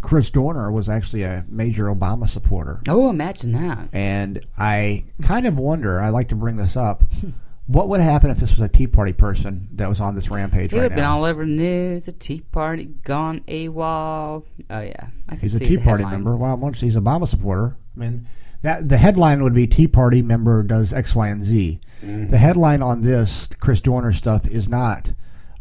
Chris 0.00 0.30
Dorner 0.30 0.70
was 0.70 0.88
actually 0.88 1.24
a 1.24 1.44
major 1.48 1.86
Obama 1.86 2.28
supporter. 2.28 2.80
Oh, 2.88 3.10
imagine 3.10 3.52
that. 3.52 3.88
And 3.92 4.44
I 4.56 5.04
kind 5.22 5.46
of 5.46 5.58
wonder, 5.58 6.00
I 6.00 6.10
like 6.10 6.28
to 6.28 6.36
bring 6.36 6.56
this 6.56 6.76
up, 6.76 7.02
what 7.68 7.88
would 7.90 8.00
happen 8.00 8.30
if 8.30 8.38
this 8.38 8.50
was 8.50 8.60
a 8.60 8.68
Tea 8.68 8.86
Party 8.86 9.12
person 9.12 9.68
that 9.74 9.88
was 9.88 10.00
on 10.00 10.14
this 10.14 10.30
rampage 10.30 10.70
He 10.70 10.76
would 10.76 10.84
have 10.84 10.92
been 10.94 11.04
now? 11.04 11.18
all 11.18 11.24
over 11.24 11.44
the 11.44 11.50
news. 11.52 12.04
The 12.04 12.12
Tea 12.12 12.40
Party 12.40 12.86
gone 13.04 13.40
AWOL. 13.46 14.42
Oh 14.70 14.80
yeah, 14.80 15.08
I 15.28 15.36
can 15.36 15.40
He's 15.48 15.56
a 15.60 15.64
Tea 15.64 15.76
the 15.76 15.82
Party 15.84 16.02
headline. 16.02 16.24
member. 16.24 16.36
Well, 16.36 16.56
once 16.56 16.80
he's 16.80 16.96
a 16.96 17.00
Obama 17.00 17.28
supporter, 17.28 17.76
I 17.96 18.00
mean, 18.00 18.26
that 18.62 18.88
the 18.88 18.96
headline 18.96 19.42
would 19.42 19.54
be 19.54 19.66
Tea 19.66 19.86
Party 19.86 20.22
member 20.22 20.62
does 20.62 20.92
X, 20.92 21.14
Y, 21.14 21.28
and 21.28 21.44
Z. 21.44 21.80
Mm-hmm. 22.02 22.28
The 22.28 22.38
headline 22.38 22.80
on 22.82 23.02
this 23.02 23.46
Chris 23.60 23.80
Dorner 23.80 24.12
stuff 24.12 24.46
is 24.46 24.68
not 24.68 25.10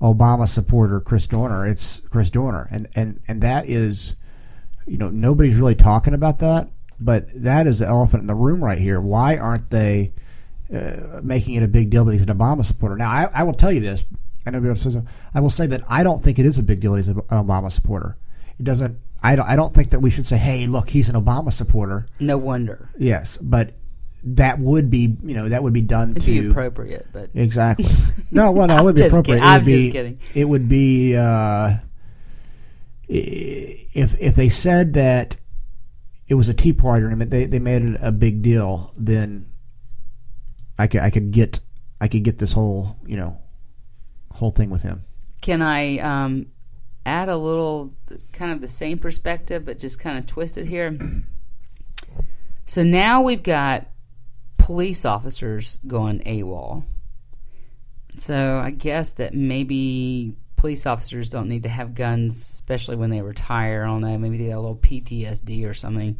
Obama 0.02 0.48
supporter 0.48 1.00
Chris 1.02 1.28
Dorner. 1.28 1.67
It's 1.67 2.02
Chris 2.10 2.30
Dorner, 2.30 2.67
and 2.72 2.88
and 2.96 3.20
and 3.28 3.41
that 3.41 3.67
is, 3.70 4.15
you 4.86 4.98
know, 4.98 5.10
nobody's 5.10 5.56
really 5.56 5.76
talking 5.76 6.13
about 6.13 6.39
that. 6.39 6.70
But 7.00 7.28
that 7.43 7.67
is 7.67 7.80
the 7.80 7.88
elephant 7.88 8.22
in 8.22 8.28
the 8.28 8.34
room 8.36 8.63
right 8.63 8.80
here. 8.80 9.02
Why 9.02 9.36
aren't 9.38 9.70
they 9.72 10.13
uh, 10.73 11.21
making 11.23 11.56
it 11.56 11.63
a 11.63 11.67
big 11.67 11.89
deal 11.89 12.06
that 12.06 12.13
he's 12.13 12.21
an 12.21 12.38
Obama 12.38 12.65
supporter? 12.65 12.95
Now, 12.95 13.10
I, 13.10 13.30
I 13.34 13.43
will 13.43 13.53
tell 13.53 13.71
you 13.71 13.80
this. 13.80 14.03
I 14.45 14.51
know. 14.51 14.75
I 15.34 15.39
will 15.41 15.49
say 15.49 15.67
that 15.67 15.82
I 15.89 16.03
don't 16.03 16.23
think 16.23 16.39
it 16.39 16.45
is 16.45 16.58
a 16.58 16.63
big 16.63 16.80
deal 16.80 16.93
that 16.93 16.99
he's 16.99 17.10
an 17.10 17.15
Obama 17.15 17.71
supporter. 17.71 18.17
It 18.60 18.63
doesn't. 18.63 18.97
I 19.21 19.36
don't. 19.36 19.47
I 19.47 19.56
don't 19.56 19.73
think 19.73 19.89
that 19.89 20.01
we 20.01 20.10
should 20.10 20.25
say, 20.25 20.38
"Hey, 20.38 20.67
look, 20.67 20.89
he's 20.89 21.10
an 21.10 21.15
Obama 21.15 21.51
supporter." 21.51 22.08
No 22.19 22.38
wonder. 22.38 22.89
Yes, 22.97 23.38
but 23.41 23.73
that 24.23 24.60
would 24.60 24.89
be, 24.89 25.15
you 25.23 25.36
know, 25.36 25.49
that 25.49 25.63
would 25.63 25.73
be 25.73 25.82
done 25.82 26.12
It'd 26.12 26.23
to 26.23 26.41
be 26.41 26.49
appropriate, 26.49 27.08
but 27.13 27.30
exactly. 27.34 27.88
No, 28.30 28.51
well, 28.51 28.67
no, 28.67 28.77
it 28.77 28.84
would 28.84 28.95
be 28.95 29.06
appropriate. 29.06 29.38
It 29.38 29.39
would 29.39 29.47
I'm 29.47 29.63
be, 29.63 29.84
just 29.84 29.93
kidding. 29.93 30.19
It 30.36 30.45
would 30.45 30.67
be 30.67 31.15
uh, 31.15 31.75
if 33.08 34.19
if 34.19 34.36
they 34.36 34.49
said 34.49 34.93
that 34.93 35.38
it 36.27 36.34
was 36.34 36.49
a 36.49 36.53
Tea 36.53 36.73
Party 36.73 37.01
tournament, 37.01 37.32
they 37.32 37.45
they 37.45 37.60
made 37.60 37.84
it 37.84 37.99
a 38.01 38.12
big 38.12 38.41
deal. 38.41 38.91
Then 38.97 39.49
I 40.78 40.88
could 40.88 41.02
I 41.02 41.10
could 41.10 41.32
get 41.32 41.60
I 42.00 42.08
could 42.08 42.24
get 42.24 42.38
this 42.38 42.52
whole 42.52 42.98
you 43.06 43.18
know 43.18 43.40
whole 44.32 44.52
thing 44.52 44.70
with 44.70 44.82
him. 44.84 45.04
can 45.42 45.62
I 45.62 45.98
um, 45.98 46.48
add 47.06 47.30
a 47.30 47.38
little 47.38 47.94
kind 48.34 48.52
of 48.52 48.62
the 48.62 48.68
same 48.68 49.00
perspective, 49.00 49.66
but 49.66 49.80
just 49.80 50.00
kind 50.00 50.18
of 50.18 50.26
twist 50.26 50.58
it 50.58 50.68
here? 50.68 50.98
So 52.70 52.84
now 52.84 53.22
we've 53.22 53.44
got 53.44 53.88
police 54.58 55.06
officers 55.06 55.80
going 55.88 56.20
AWOL. 56.20 56.84
So 58.18 58.58
I 58.58 58.72
guess 58.72 59.12
that 59.12 59.34
maybe 59.34 60.36
police 60.58 60.86
officers 60.86 61.30
don't 61.30 61.48
need 61.48 61.63
to 61.63 61.70
have 61.70 61.96
guns, 61.96 62.36
especially 62.36 62.98
when 62.98 63.10
they 63.10 63.22
retire. 63.22 63.84
I 63.84 63.88
don't 63.88 64.02
know. 64.02 64.18
Maybe 64.18 64.38
they 64.38 64.50
got 64.50 64.58
a 64.58 64.60
little 64.60 64.76
PTSD 64.76 65.66
or 65.66 65.74
something. 65.74 66.20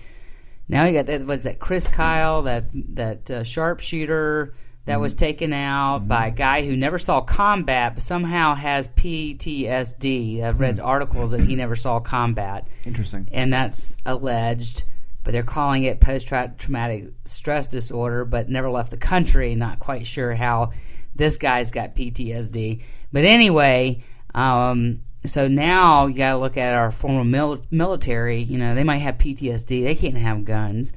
Now 0.69 0.86
you 0.86 0.93
got 0.93 1.06
that. 1.06 1.25
was 1.25 1.43
that? 1.43 1.60
Chris 1.60 1.88
Kyle, 1.88 2.43
that 2.43 2.65
that 2.95 3.32
uh, 3.32 3.43
sharpshooter 3.43 4.53
that 4.86 4.99
was 5.01 5.13
taken 5.13 5.51
out 5.51 6.08
by 6.08 6.27
a 6.27 6.32
guy 6.32 6.65
who 6.65 6.75
never 6.75 6.97
saw 6.97 7.19
combat, 7.21 7.93
but 7.95 8.01
somehow 8.03 8.56
has 8.56 8.88
PTSD. 8.89 10.41
I've 10.41 10.60
read 10.60 10.80
articles 10.80 11.32
that 11.32 11.41
he 11.41 11.56
never 11.56 11.75
saw 11.75 11.99
combat 11.99 12.67
Interesting. 12.86 13.27
and 13.32 13.51
that's 13.51 13.95
alleged. 14.06 14.84
But 15.23 15.34
they're 15.34 15.43
calling 15.43 15.84
it 15.84 15.99
post 15.99 16.27
traumatic 16.58 17.12
stress 17.25 17.67
disorder, 17.67 18.23
but 18.23 18.47
never 18.47 18.69
left 18.69 18.91
the 18.91 18.97
country. 18.97 19.56
Not 19.56 19.77
quite 19.80 20.08
sure 20.08 20.34
how 20.34 20.71
this 21.15 21.36
guy's 21.36 21.69
got 21.69 21.95
PTSD. 21.95 22.82
But 23.12 23.25
anyway, 23.25 24.03
um, 24.34 25.01
so 25.29 25.47
now 25.47 26.07
you 26.07 26.15
got 26.15 26.31
to 26.31 26.37
look 26.37 26.57
at 26.57 26.73
our 26.73 26.91
former 26.91 27.23
mil- 27.23 27.63
military. 27.71 28.41
You 28.41 28.57
know, 28.57 28.75
they 28.75 28.83
might 28.83 28.99
have 28.99 29.17
PTSD, 29.17 29.83
they 29.83 29.95
can't 29.95 30.17
have 30.17 30.45
guns. 30.45 30.93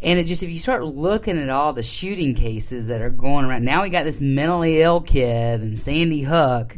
And 0.00 0.18
it 0.18 0.24
just, 0.24 0.42
if 0.42 0.50
you 0.50 0.58
start 0.58 0.84
looking 0.84 1.38
at 1.38 1.48
all 1.48 1.72
the 1.72 1.82
shooting 1.82 2.34
cases 2.34 2.88
that 2.88 3.00
are 3.00 3.10
going 3.10 3.44
around, 3.44 3.64
now 3.64 3.82
we 3.82 3.88
got 3.90 4.04
this 4.04 4.20
mentally 4.20 4.82
ill 4.82 5.00
kid 5.00 5.60
and 5.60 5.78
Sandy 5.78 6.22
Hook, 6.22 6.76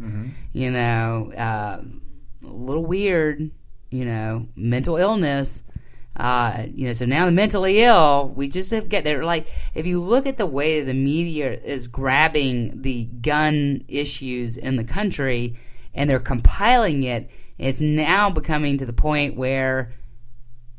you 0.53 0.71
know, 0.71 1.33
uh, 1.33 1.81
a 2.45 2.47
little 2.47 2.85
weird, 2.85 3.51
you 3.91 4.05
know, 4.05 4.47
mental 4.55 4.97
illness. 4.99 5.63
Uh, 6.17 6.67
you 6.73 6.87
know, 6.87 6.93
so 6.93 7.07
now 7.07 7.25
the 7.27 7.33
mentally 7.33 7.83
ill, 7.83 8.29
we 8.37 8.47
just 8.49 8.71
have 8.71 8.89
get 8.89 9.03
there. 9.05 9.25
Like, 9.25 9.49
if 9.75 9.87
you 9.87 10.01
look 10.03 10.27
at 10.27 10.37
the 10.37 10.47
way 10.47 10.83
the 10.83 10.95
media 10.95 11.51
is 11.53 11.89
grabbing 11.89 12.83
the 12.83 13.05
gun 13.05 13.85
issues 13.89 14.57
in 14.59 14.77
the 14.77 14.85
country 14.85 15.57
and 15.95 16.09
they're 16.09 16.19
compiling 16.19 17.03
it, 17.03 17.31
it's 17.59 17.81
now 17.81 18.31
becoming 18.31 18.79
to 18.79 18.87
the 18.87 18.93
point 18.93 19.37
where 19.37 19.93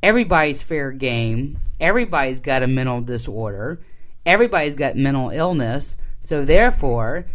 everybody's 0.04 0.62
fair 0.62 0.92
game. 0.92 1.58
Everybody's 1.80 2.42
got 2.42 2.64
a 2.64 2.68
mental 2.68 3.02
disorder. 3.02 3.82
Everybody's 4.26 4.76
got 4.76 4.96
mental 4.96 5.30
illness. 5.30 5.98
So 6.20 6.44
therefore, 6.44 7.26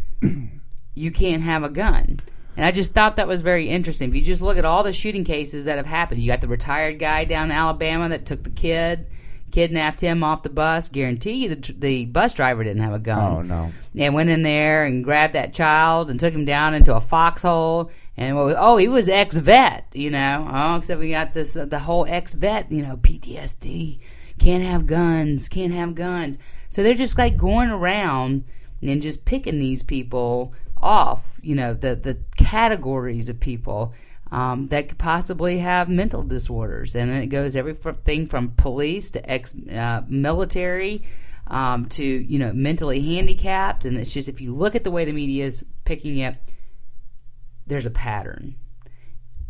you 0.94 1.10
can't 1.10 1.42
have 1.42 1.62
a 1.62 1.68
gun. 1.68 2.20
And 2.56 2.66
I 2.66 2.72
just 2.72 2.92
thought 2.92 3.16
that 3.16 3.28
was 3.28 3.40
very 3.40 3.68
interesting. 3.68 4.08
If 4.08 4.14
you 4.14 4.22
just 4.22 4.42
look 4.42 4.58
at 4.58 4.64
all 4.64 4.82
the 4.82 4.92
shooting 4.92 5.24
cases 5.24 5.64
that 5.64 5.78
have 5.78 5.86
happened, 5.86 6.20
you 6.20 6.30
got 6.30 6.40
the 6.40 6.48
retired 6.48 6.98
guy 6.98 7.24
down 7.24 7.50
in 7.50 7.56
Alabama 7.56 8.08
that 8.10 8.26
took 8.26 8.42
the 8.42 8.50
kid, 8.50 9.06
kidnapped 9.50 10.00
him 10.00 10.22
off 10.24 10.42
the 10.42 10.48
bus. 10.50 10.88
Guarantee 10.88 11.32
you 11.44 11.54
the, 11.54 11.72
the 11.78 12.04
bus 12.06 12.34
driver 12.34 12.62
didn't 12.64 12.82
have 12.82 12.92
a 12.92 12.98
gun 12.98 13.18
Oh 13.38 13.42
no. 13.42 13.72
and 13.96 14.14
went 14.14 14.30
in 14.30 14.42
there 14.42 14.84
and 14.84 15.02
grabbed 15.04 15.34
that 15.34 15.52
child 15.54 16.10
and 16.10 16.18
took 16.20 16.32
him 16.34 16.44
down 16.44 16.74
into 16.74 16.94
a 16.94 17.00
foxhole. 17.00 17.90
And 18.16 18.36
what 18.36 18.46
was- 18.46 18.56
oh, 18.58 18.76
he 18.76 18.88
was 18.88 19.08
ex 19.08 19.38
vet, 19.38 19.86
you 19.94 20.10
know. 20.10 20.48
Oh, 20.52 20.76
except 20.76 21.00
we 21.00 21.10
got 21.10 21.32
this 21.32 21.56
uh, 21.56 21.64
the 21.64 21.78
whole 21.78 22.06
ex 22.06 22.34
vet, 22.34 22.70
you 22.70 22.82
know, 22.82 22.96
PTSD, 22.96 23.98
can't 24.38 24.64
have 24.64 24.86
guns, 24.86 25.48
can't 25.48 25.72
have 25.72 25.94
guns. 25.94 26.38
So 26.68 26.82
they're 26.82 26.94
just 26.94 27.18
like 27.18 27.36
going 27.36 27.70
around 27.70 28.44
and 28.82 29.02
just 29.02 29.24
picking 29.24 29.58
these 29.58 29.82
people 29.82 30.54
off, 30.82 31.38
you 31.42 31.54
know, 31.54 31.74
the 31.74 31.94
the 31.96 32.18
categories 32.36 33.28
of 33.28 33.40
people. 33.40 33.92
Um, 34.32 34.68
that 34.68 34.88
could 34.88 34.98
possibly 34.98 35.58
have 35.58 35.88
mental 35.88 36.22
disorders, 36.22 36.94
and 36.94 37.10
then 37.10 37.20
it 37.22 37.26
goes 37.26 37.56
everything 37.56 38.26
from 38.26 38.52
police 38.52 39.10
to 39.12 39.30
ex 39.30 39.54
uh, 39.68 40.02
military, 40.06 41.02
um, 41.48 41.86
to 41.86 42.04
you 42.04 42.38
know 42.38 42.52
mentally 42.52 43.00
handicapped. 43.00 43.84
And 43.84 43.98
it's 43.98 44.12
just 44.12 44.28
if 44.28 44.40
you 44.40 44.54
look 44.54 44.76
at 44.76 44.84
the 44.84 44.90
way 44.92 45.04
the 45.04 45.12
media 45.12 45.44
is 45.44 45.64
picking 45.84 46.18
it 46.18 46.36
there's 47.70 47.86
a 47.86 47.90
pattern. 47.90 48.56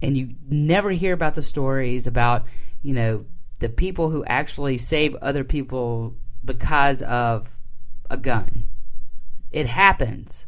And 0.02 0.16
you 0.16 0.34
never 0.48 0.90
hear 0.90 1.12
about 1.12 1.34
the 1.34 1.42
stories 1.42 2.06
about 2.06 2.46
you 2.82 2.94
know 2.94 3.24
the 3.58 3.68
people 3.68 4.10
who 4.10 4.24
actually 4.24 4.76
save 4.76 5.14
other 5.16 5.44
people 5.44 6.14
because 6.44 7.02
of 7.02 7.58
a 8.08 8.16
gun. 8.16 8.66
It 9.50 9.66
happens 9.66 10.46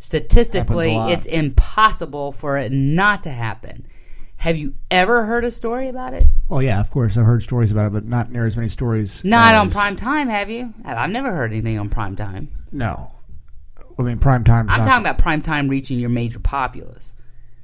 statistically 0.00 0.90
Happens 0.90 0.96
a 0.96 0.98
lot. 0.98 1.10
it's 1.12 1.26
impossible 1.26 2.32
for 2.32 2.58
it 2.58 2.72
not 2.72 3.22
to 3.22 3.30
happen 3.30 3.86
have 4.38 4.56
you 4.56 4.74
ever 4.90 5.26
heard 5.26 5.44
a 5.44 5.50
story 5.50 5.88
about 5.88 6.14
it 6.14 6.24
Well, 6.48 6.62
yeah, 6.62 6.80
of 6.80 6.90
course 6.90 7.16
I've 7.16 7.26
heard 7.26 7.42
stories 7.42 7.70
about 7.70 7.86
it, 7.86 7.92
but 7.92 8.06
not 8.06 8.32
near 8.32 8.46
as 8.46 8.56
many 8.56 8.68
stories. 8.70 9.22
not 9.22 9.54
on 9.54 9.70
prime 9.70 9.94
time 9.96 10.28
have 10.28 10.50
you 10.50 10.74
i've 10.84 11.10
never 11.10 11.30
heard 11.30 11.52
anything 11.52 11.78
on 11.78 11.88
prime 11.88 12.16
time 12.16 12.48
No. 12.72 13.12
I 13.98 14.02
mean, 14.02 14.18
prime 14.18 14.44
time. 14.44 14.70
I'm 14.70 14.86
talking 14.86 15.02
about 15.02 15.18
prime 15.18 15.42
time 15.42 15.68
reaching 15.68 15.98
your 15.98 16.08
major 16.08 16.38
populace. 16.38 17.12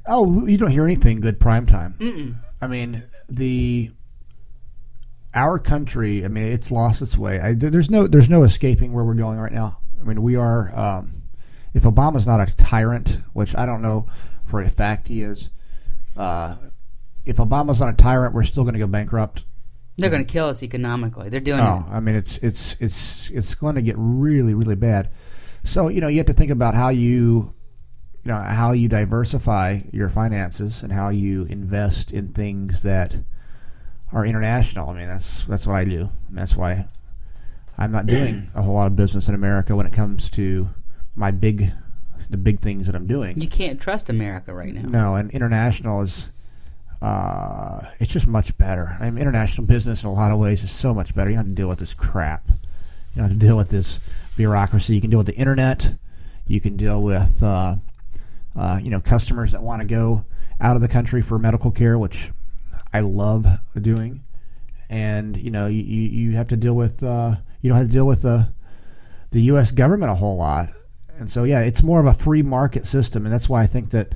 Oh, 0.06 0.46
you 0.46 0.58
don't 0.58 0.70
hear 0.70 0.84
anything 0.84 1.20
good 1.20 1.40
prime 1.40 1.64
time. 1.64 1.94
Mm-mm. 1.98 2.34
I 2.60 2.66
mean, 2.66 3.04
the 3.30 3.90
our 5.34 5.58
country. 5.58 6.26
I 6.26 6.28
mean, 6.28 6.44
it's 6.44 6.70
lost 6.70 7.00
its 7.00 7.16
way. 7.16 7.40
I, 7.40 7.54
there's 7.54 7.88
no 7.88 8.06
there's 8.06 8.28
no 8.28 8.42
escaping 8.42 8.92
where 8.92 9.02
we're 9.02 9.14
going 9.14 9.38
right 9.38 9.52
now. 9.52 9.78
I 9.98 10.04
mean, 10.04 10.20
we 10.20 10.36
are. 10.36 10.78
Um, 10.78 11.15
if 11.76 11.82
Obama's 11.82 12.26
not 12.26 12.40
a 12.40 12.50
tyrant, 12.54 13.20
which 13.34 13.54
I 13.54 13.66
don't 13.66 13.82
know 13.82 14.06
for 14.46 14.62
a 14.62 14.70
fact 14.70 15.08
he 15.08 15.20
is, 15.20 15.50
uh, 16.16 16.56
if 17.26 17.36
Obama's 17.36 17.80
not 17.80 17.90
a 17.90 17.96
tyrant, 17.96 18.32
we're 18.34 18.44
still 18.44 18.62
going 18.64 18.72
to 18.72 18.80
go 18.80 18.86
bankrupt. 18.86 19.44
They're 19.98 20.08
going 20.08 20.24
to 20.24 20.32
kill 20.32 20.46
us 20.46 20.62
economically. 20.62 21.28
They're 21.28 21.38
doing 21.38 21.60
Oh, 21.60 21.86
I 21.92 22.00
mean, 22.00 22.14
it's 22.14 22.38
it's 22.38 22.76
it's 22.80 23.28
it's 23.30 23.54
going 23.54 23.74
to 23.74 23.82
get 23.82 23.94
really 23.98 24.54
really 24.54 24.74
bad. 24.74 25.10
So 25.64 25.88
you 25.88 26.00
know, 26.00 26.08
you 26.08 26.16
have 26.16 26.26
to 26.26 26.32
think 26.32 26.50
about 26.50 26.74
how 26.74 26.88
you, 26.88 27.54
you 28.24 28.32
know, 28.32 28.40
how 28.40 28.72
you 28.72 28.88
diversify 28.88 29.80
your 29.92 30.08
finances 30.08 30.82
and 30.82 30.90
how 30.90 31.10
you 31.10 31.44
invest 31.44 32.10
in 32.10 32.28
things 32.32 32.82
that 32.84 33.18
are 34.12 34.24
international. 34.24 34.88
I 34.88 34.94
mean, 34.94 35.08
that's 35.08 35.44
that's 35.44 35.66
what 35.66 35.76
I 35.76 35.84
do. 35.84 36.08
And 36.28 36.38
that's 36.38 36.56
why 36.56 36.88
I'm 37.76 37.92
not 37.92 38.06
doing 38.06 38.50
a 38.54 38.62
whole 38.62 38.74
lot 38.74 38.86
of 38.86 38.96
business 38.96 39.28
in 39.28 39.34
America 39.34 39.76
when 39.76 39.86
it 39.86 39.92
comes 39.92 40.30
to 40.30 40.70
my 41.16 41.30
big, 41.30 41.72
the 42.30 42.36
big 42.36 42.60
things 42.60 42.86
that 42.86 42.94
I'm 42.94 43.06
doing. 43.06 43.40
You 43.40 43.48
can't 43.48 43.80
trust 43.80 44.08
America 44.08 44.54
right 44.54 44.72
now. 44.72 44.88
No, 44.88 45.14
and 45.16 45.30
international 45.30 46.02
is 46.02 46.30
uh, 47.02 47.82
it's 47.98 48.12
just 48.12 48.26
much 48.26 48.56
better. 48.56 48.96
I 49.00 49.10
mean, 49.10 49.20
international 49.20 49.66
business 49.66 50.02
in 50.02 50.08
a 50.08 50.12
lot 50.12 50.32
of 50.32 50.38
ways 50.38 50.62
is 50.62 50.70
so 50.70 50.94
much 50.94 51.14
better. 51.14 51.30
You 51.30 51.36
don't 51.36 51.46
have 51.46 51.54
to 51.54 51.60
deal 51.60 51.68
with 51.68 51.78
this 51.78 51.94
crap. 51.94 52.48
You 52.48 53.22
don't 53.22 53.30
have 53.30 53.38
to 53.38 53.46
deal 53.46 53.56
with 53.56 53.70
this 53.70 53.98
bureaucracy. 54.36 54.94
You 54.94 55.00
can 55.00 55.10
deal 55.10 55.18
with 55.18 55.26
the 55.26 55.36
internet. 55.36 55.94
You 56.46 56.60
can 56.60 56.76
deal 56.76 57.02
with 57.02 57.42
uh, 57.42 57.76
uh, 58.54 58.80
you 58.82 58.90
know 58.90 59.00
customers 59.00 59.52
that 59.52 59.62
want 59.62 59.82
to 59.82 59.86
go 59.86 60.24
out 60.60 60.76
of 60.76 60.82
the 60.82 60.88
country 60.88 61.22
for 61.22 61.38
medical 61.38 61.70
care, 61.70 61.98
which 61.98 62.30
I 62.92 63.00
love 63.00 63.46
doing, 63.80 64.22
and 64.88 65.36
you 65.36 65.50
know 65.50 65.66
you 65.66 65.82
you, 65.82 66.02
you 66.08 66.36
have 66.36 66.48
to 66.48 66.56
deal 66.56 66.74
with 66.74 67.02
uh, 67.02 67.36
you 67.60 67.70
don't 67.70 67.78
have 67.78 67.88
to 67.88 67.92
deal 67.92 68.06
with 68.06 68.22
the 68.22 68.52
the 69.32 69.42
U.S. 69.42 69.70
government 69.70 70.10
a 70.12 70.14
whole 70.14 70.36
lot, 70.36 70.70
and 71.18 71.30
so 71.30 71.44
yeah, 71.44 71.60
it's 71.60 71.82
more 71.82 72.00
of 72.00 72.06
a 72.06 72.14
free 72.14 72.42
market 72.42 72.86
system, 72.86 73.24
and 73.24 73.32
that's 73.32 73.48
why 73.48 73.62
I 73.62 73.66
think 73.66 73.90
that 73.90 74.14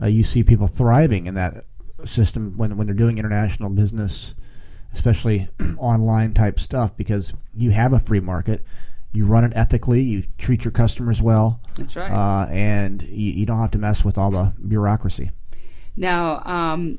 uh, 0.00 0.06
you 0.06 0.24
see 0.24 0.42
people 0.42 0.66
thriving 0.66 1.26
in 1.26 1.34
that 1.34 1.64
system 2.04 2.56
when 2.56 2.76
when 2.76 2.86
they're 2.86 2.94
doing 2.94 3.18
international 3.18 3.70
business, 3.70 4.34
especially 4.94 5.48
online 5.78 6.34
type 6.34 6.60
stuff, 6.60 6.96
because 6.96 7.32
you 7.54 7.70
have 7.70 7.92
a 7.92 7.98
free 7.98 8.20
market. 8.20 8.64
You 9.12 9.24
run 9.24 9.44
it 9.44 9.52
ethically. 9.54 10.02
You 10.02 10.24
treat 10.36 10.64
your 10.64 10.72
customers 10.72 11.22
well. 11.22 11.60
That's 11.76 11.96
right. 11.96 12.10
Uh, 12.10 12.50
and 12.50 13.02
you, 13.02 13.32
you 13.32 13.46
don't 13.46 13.58
have 13.58 13.70
to 13.70 13.78
mess 13.78 14.04
with 14.04 14.18
all 14.18 14.30
the 14.30 14.52
bureaucracy. 14.66 15.30
Now, 15.96 16.42
um, 16.44 16.98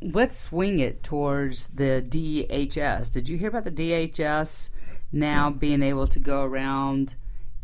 let's 0.00 0.38
swing 0.38 0.78
it 0.78 1.02
towards 1.02 1.68
the 1.68 2.02
DHS. 2.08 3.12
Did 3.12 3.28
you 3.28 3.36
hear 3.36 3.48
about 3.48 3.64
the 3.64 3.70
DHS 3.70 4.70
now 5.12 5.50
being 5.50 5.82
able 5.82 6.06
to 6.08 6.18
go 6.18 6.42
around 6.42 7.16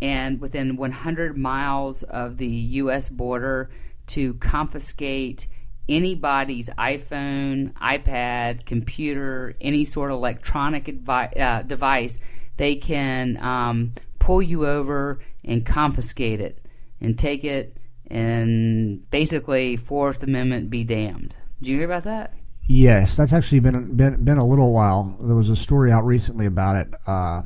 and 0.02 0.40
within 0.40 0.76
100 0.76 1.36
miles 1.36 2.02
of 2.02 2.38
the 2.38 2.46
U.S. 2.46 3.08
border 3.08 3.70
to 4.08 4.34
confiscate 4.34 5.46
anybody's 5.88 6.70
iPhone, 6.70 7.72
iPad, 7.74 8.64
computer, 8.64 9.56
any 9.60 9.84
sort 9.84 10.10
of 10.10 10.16
electronic 10.16 10.84
advi- 10.84 11.38
uh, 11.38 11.62
device? 11.62 12.18
They 12.56 12.76
can 12.76 13.36
um, 13.38 13.94
pull 14.18 14.42
you 14.42 14.66
over 14.66 15.18
and 15.44 15.64
confiscate 15.64 16.40
it 16.40 16.64
and 17.00 17.18
take 17.18 17.44
it 17.44 17.76
and 18.10 19.08
basically 19.10 19.76
Fourth 19.76 20.22
Amendment 20.22 20.68
be 20.68 20.84
damned. 20.84 21.36
Did 21.60 21.68
you 21.68 21.76
hear 21.76 21.86
about 21.86 22.04
that? 22.04 22.34
Yes, 22.66 23.16
that's 23.16 23.32
actually 23.32 23.60
been 23.60 23.96
been 23.96 24.24
been 24.24 24.38
a 24.38 24.46
little 24.46 24.72
while. 24.72 25.16
There 25.20 25.34
was 25.34 25.50
a 25.50 25.56
story 25.56 25.90
out 25.90 26.04
recently 26.04 26.46
about 26.46 26.76
it. 26.76 26.94
Uh, 27.06 27.42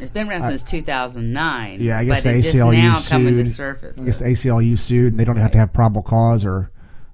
It's 0.00 0.10
been 0.10 0.28
around 0.28 0.42
since 0.42 0.62
2009. 0.64 1.80
yeah, 1.80 1.98
I 1.98 2.04
guess 2.04 2.22
but 2.24 2.30
the 2.30 2.38
it 2.38 2.42
just 2.42 2.56
ACLU 2.56 2.72
now 2.72 3.00
coming 3.00 3.36
to 3.36 3.44
sued. 3.44 3.54
surface. 3.54 3.98
I 3.98 4.04
guess 4.04 4.18
the 4.18 4.24
ACLU 4.26 4.78
sued, 4.78 5.12
and 5.12 5.20
they 5.20 5.24
don't 5.24 5.36
have 5.36 5.52
to 5.52 5.58
have 5.58 5.72
probable 5.72 6.02
cause 6.02 6.44
or 6.44 6.70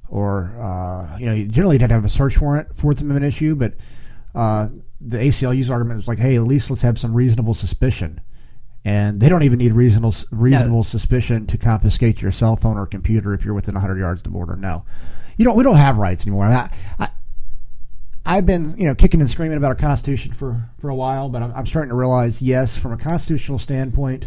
or 0.09 0.57
uh, 0.61 1.19
you 1.19 1.27
know 1.27 1.45
generally 1.45 1.75
you'd 1.77 1.83
have 1.83 1.91
to 1.91 1.95
have 1.95 2.05
a 2.05 2.09
search 2.09 2.41
warrant 2.41 2.75
Fourth 2.75 3.01
Amendment 3.01 3.27
issue, 3.27 3.55
but 3.55 3.75
uh, 4.35 4.69
the 5.01 5.19
ACLU's 5.19 5.71
argument 5.71 5.99
was 5.99 6.09
like, 6.09 6.19
hey, 6.19 6.37
at 6.37 6.43
least 6.43 6.71
let's 6.71 6.83
have 6.83 6.99
some 6.99 7.15
reasonable 7.15 7.55
suspicion. 7.55 8.21
And 8.83 9.21
they 9.21 9.29
don't 9.29 9.43
even 9.43 9.59
need 9.59 9.73
reasonable 9.73 10.15
reasonable 10.31 10.85
suspicion 10.85 11.47
to 11.49 11.59
confiscate 11.59 12.23
your 12.23 12.33
cell 12.33 12.57
phone 12.57 12.79
or 12.79 12.87
computer 12.87 13.35
if 13.35 13.45
you're 13.45 13.55
within 13.55 13.75
100 13.75 13.99
yards 13.99 14.21
of 14.21 14.25
the 14.25 14.31
border. 14.31 14.57
No, 14.57 14.85
you 15.37 15.45
don't. 15.45 15.55
We 15.57 15.65
don't 15.65 15.77
have 15.77 15.99
rights 15.99 16.25
anymore. 16.25 16.47
I, 16.47 16.71
I, 16.99 17.11
I've 18.27 18.47
been, 18.47 18.77
you 18.77 18.85
know, 18.87 18.95
kicking 18.95 19.21
and 19.21 19.31
screaming 19.31 19.57
about 19.57 19.69
our 19.69 19.75
Constitution 19.75 20.33
for, 20.33 20.69
for 20.79 20.89
a 20.91 20.95
while, 20.95 21.29
but 21.29 21.43
I'm, 21.43 21.53
I'm 21.55 21.67
starting 21.67 21.89
to 21.89 21.95
realize, 21.95 22.41
yes, 22.43 22.77
from 22.77 22.93
a 22.93 22.97
constitutional 22.97 23.59
standpoint, 23.59 24.27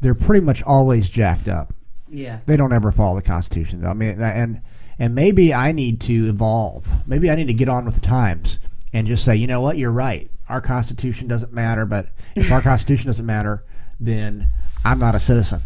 they're 0.00 0.14
pretty 0.14 0.44
much 0.44 0.62
always 0.62 1.08
jacked 1.08 1.48
up. 1.48 1.72
yeah. 2.10 2.40
They 2.46 2.56
don't 2.56 2.72
ever 2.72 2.92
follow 2.92 3.16
the 3.16 3.22
Constitution. 3.22 3.84
I 3.86 3.94
mean, 3.94 4.20
and 4.20 4.60
and 4.98 5.14
maybe 5.14 5.52
I 5.52 5.72
need 5.72 6.00
to 6.02 6.28
evolve. 6.28 6.86
Maybe 7.06 7.30
I 7.30 7.34
need 7.34 7.48
to 7.48 7.54
get 7.54 7.68
on 7.68 7.84
with 7.84 7.94
the 7.94 8.00
times 8.00 8.58
and 8.92 9.06
just 9.06 9.24
say, 9.24 9.36
you 9.36 9.46
know 9.46 9.60
what, 9.60 9.76
you're 9.76 9.90
right. 9.92 10.30
Our 10.48 10.60
Constitution 10.60 11.28
doesn't 11.28 11.52
matter, 11.52 11.84
but 11.84 12.08
if 12.34 12.50
our 12.50 12.62
Constitution 12.62 13.08
doesn't 13.08 13.26
matter, 13.26 13.64
then 14.00 14.46
I'm 14.84 14.98
not 14.98 15.14
a 15.14 15.18
citizen. 15.18 15.60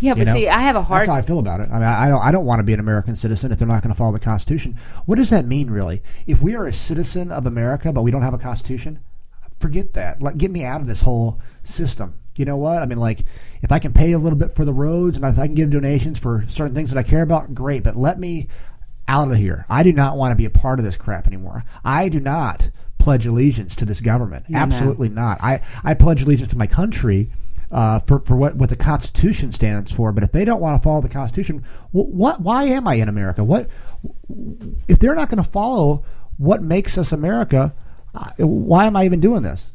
Yeah, 0.00 0.14
but 0.14 0.26
know? 0.26 0.34
see, 0.34 0.48
I 0.48 0.60
have 0.60 0.76
a 0.76 0.82
hard 0.82 1.02
That's 1.02 1.18
how 1.18 1.22
I 1.22 1.26
feel 1.26 1.38
about 1.38 1.60
it. 1.60 1.68
I 1.70 1.74
mean, 1.74 1.82
I 1.82 2.08
don't. 2.08 2.22
I 2.22 2.32
don't 2.32 2.46
want 2.46 2.58
to 2.60 2.64
be 2.64 2.72
an 2.72 2.80
American 2.80 3.16
citizen 3.16 3.52
if 3.52 3.58
they're 3.58 3.68
not 3.68 3.82
going 3.82 3.92
to 3.92 3.98
follow 3.98 4.12
the 4.12 4.18
Constitution. 4.18 4.78
What 5.06 5.16
does 5.16 5.30
that 5.30 5.46
mean, 5.46 5.70
really? 5.70 6.02
If 6.26 6.40
we 6.40 6.54
are 6.54 6.66
a 6.66 6.72
citizen 6.72 7.30
of 7.30 7.46
America 7.46 7.92
but 7.92 8.02
we 8.02 8.10
don't 8.10 8.22
have 8.22 8.34
a 8.34 8.38
Constitution, 8.38 9.00
forget 9.58 9.92
that. 9.94 10.22
Like, 10.22 10.38
get 10.38 10.50
me 10.50 10.64
out 10.64 10.80
of 10.80 10.86
this 10.86 11.02
whole 11.02 11.38
system. 11.64 12.14
You 12.36 12.46
know 12.46 12.56
what? 12.56 12.82
I 12.82 12.86
mean, 12.86 12.98
like, 12.98 13.24
if 13.60 13.70
I 13.70 13.78
can 13.78 13.92
pay 13.92 14.12
a 14.12 14.18
little 14.18 14.38
bit 14.38 14.54
for 14.54 14.64
the 14.64 14.72
roads 14.72 15.16
and 15.16 15.26
if 15.26 15.38
I 15.38 15.46
can 15.46 15.54
give 15.54 15.70
donations 15.70 16.18
for 16.18 16.44
certain 16.48 16.74
things 16.74 16.90
that 16.90 16.98
I 16.98 17.02
care 17.02 17.22
about, 17.22 17.54
great. 17.54 17.82
But 17.82 17.96
let 17.96 18.18
me 18.18 18.48
out 19.06 19.30
of 19.30 19.36
here. 19.36 19.66
I 19.68 19.82
do 19.82 19.92
not 19.92 20.16
want 20.16 20.32
to 20.32 20.36
be 20.36 20.46
a 20.46 20.50
part 20.50 20.78
of 20.78 20.84
this 20.84 20.96
crap 20.96 21.26
anymore. 21.26 21.64
I 21.84 22.08
do 22.08 22.20
not 22.20 22.70
pledge 22.98 23.26
allegiance 23.26 23.76
to 23.76 23.84
this 23.84 24.00
government. 24.00 24.48
No, 24.48 24.58
no. 24.58 24.62
Absolutely 24.62 25.08
not. 25.08 25.42
I, 25.42 25.60
I 25.84 25.94
pledge 25.94 26.22
allegiance 26.22 26.50
to 26.50 26.58
my 26.58 26.66
country 26.66 27.30
uh, 27.70 28.00
for, 28.00 28.20
for 28.20 28.36
what, 28.36 28.56
what 28.56 28.68
the 28.68 28.76
Constitution 28.76 29.52
stands 29.52 29.92
for. 29.92 30.12
But 30.12 30.24
if 30.24 30.32
they 30.32 30.44
don't 30.44 30.60
want 30.60 30.80
to 30.80 30.86
follow 30.86 31.00
the 31.00 31.08
Constitution, 31.08 31.64
wh- 31.92 32.12
what? 32.12 32.40
Why 32.40 32.64
am 32.64 32.88
I 32.88 32.94
in 32.94 33.08
America? 33.08 33.44
What 33.44 33.68
if 34.88 34.98
they're 34.98 35.14
not 35.14 35.28
going 35.28 35.42
to 35.42 35.48
follow 35.48 36.04
what 36.36 36.62
makes 36.62 36.96
us 36.98 37.12
America? 37.12 37.74
Uh, 38.14 38.30
why 38.38 38.86
am 38.86 38.96
I 38.96 39.04
even 39.04 39.20
doing 39.20 39.42
this? 39.42 39.70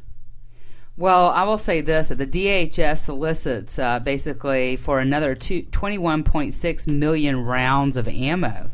Well, 0.97 1.29
I 1.29 1.43
will 1.43 1.57
say 1.57 1.81
this: 1.81 2.09
the 2.09 2.25
DHS 2.25 2.99
solicits 2.99 3.77
uh, 3.79 3.99
basically 3.99 4.75
for 4.75 4.99
another 4.99 5.35
two, 5.35 5.63
21.6 5.63 6.87
million 6.87 7.43
rounds 7.43 7.97
of 7.97 8.07
ammo. 8.07 8.69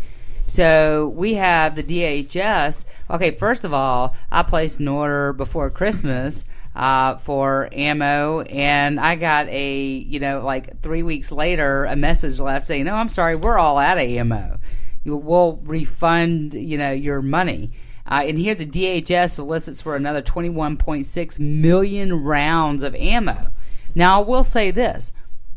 So 0.48 1.14
we 1.16 1.36
have 1.36 1.76
the 1.76 1.84
DHS. 1.84 2.86
Okay, 3.10 3.32
first 3.32 3.64
of 3.64 3.74
all, 3.74 4.16
I 4.30 4.44
placed 4.44 4.80
an 4.80 4.88
order 4.88 5.32
before 5.32 5.70
Christmas 5.70 6.46
uh, 6.76 7.18
for 7.18 7.70
ammo, 7.72 8.42
and 8.42 9.00
I 9.00 9.16
got 9.16 9.48
a 9.50 9.84
you 9.84 10.20
know 10.20 10.44
like 10.44 10.82
three 10.82 11.04
weeks 11.04 11.32
later 11.32 11.86
a 11.86 11.96
message 11.96 12.40
left 12.40 12.68
saying, 12.68 12.86
"No, 12.86 12.96
I'm 12.96 13.10
sorry, 13.10 13.36
we're 13.36 13.58
all 13.58 13.78
out 13.78 13.98
of 13.98 14.04
ammo. 14.04 14.60
We'll 15.04 15.60
refund 15.64 16.54
you 16.54 16.78
know 16.78 16.92
your 16.92 17.22
money." 17.22 17.72
Uh, 18.10 18.24
and 18.26 18.38
here 18.38 18.56
the 18.56 18.66
DHS 18.66 19.32
solicits 19.32 19.82
for 19.82 19.96
another 19.96 20.22
21.6 20.22 21.40
million 21.40 22.24
rounds 22.24 22.84
of 22.84 22.96
ammo. 22.96 23.52
Now, 23.96 24.22
I 24.22 24.26
will 24.26 24.44
say 24.44 24.72
this. 24.72 25.14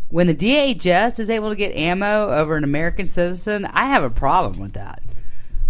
When 0.08 0.26
the 0.26 0.34
DHS 0.34 1.18
is 1.18 1.30
able 1.30 1.50
to 1.50 1.56
get 1.56 1.74
ammo 1.74 2.28
over 2.28 2.56
an 2.56 2.62
American 2.62 3.06
citizen, 3.06 3.64
I 3.64 3.86
have 3.86 4.04
a 4.04 4.10
problem 4.10 4.60
with 4.60 4.74
that. 4.74 5.02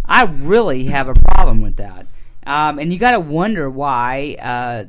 I 0.04 0.24
really 0.24 0.84
have 0.86 1.08
a 1.08 1.14
problem 1.14 1.62
with 1.62 1.76
that. 1.76 2.06
Um, 2.46 2.78
and 2.78 2.92
you 2.92 2.98
got 2.98 3.12
to 3.12 3.20
wonder 3.20 3.70
why 3.70 4.36
uh, 4.38 4.84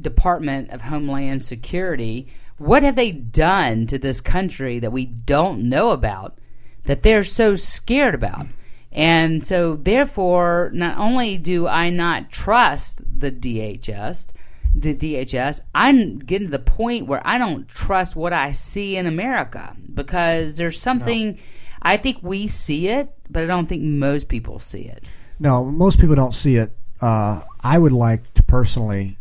Department 0.00 0.70
of 0.70 0.82
Homeland 0.82 1.42
Security, 1.42 2.28
what 2.58 2.82
have 2.82 2.96
they 2.96 3.10
done 3.10 3.86
to 3.86 3.98
this 3.98 4.20
country 4.20 4.78
that 4.78 4.92
we 4.92 5.06
don't 5.06 5.68
know 5.68 5.90
about 5.90 6.38
that 6.84 7.02
they're 7.02 7.24
so 7.24 7.56
scared 7.56 8.14
about? 8.14 8.46
And 8.92 9.46
so, 9.46 9.76
therefore, 9.76 10.70
not 10.74 10.98
only 10.98 11.38
do 11.38 11.68
I 11.68 11.90
not 11.90 12.30
trust 12.30 13.02
the 13.18 13.30
DHS, 13.30 14.28
the 14.74 14.94
DHS, 14.94 15.60
I'm 15.74 16.18
getting 16.18 16.48
to 16.48 16.50
the 16.50 16.58
point 16.58 17.06
where 17.06 17.22
I 17.24 17.38
don't 17.38 17.68
trust 17.68 18.16
what 18.16 18.32
I 18.32 18.50
see 18.50 18.96
in 18.96 19.06
America 19.06 19.76
because 19.94 20.56
there's 20.56 20.80
something. 20.80 21.38
I 21.82 21.96
think 21.96 22.18
we 22.22 22.46
see 22.46 22.88
it, 22.88 23.10
but 23.30 23.42
I 23.42 23.46
don't 23.46 23.66
think 23.66 23.82
most 23.82 24.28
people 24.28 24.58
see 24.58 24.82
it. 24.82 25.04
No, 25.38 25.64
most 25.64 25.98
people 25.98 26.14
don't 26.14 26.34
see 26.34 26.56
it. 26.56 26.76
Uh, 27.00 27.40
I 27.62 27.78
would 27.78 27.92
like 27.92 28.34
to 28.34 28.42
personally 28.42 29.16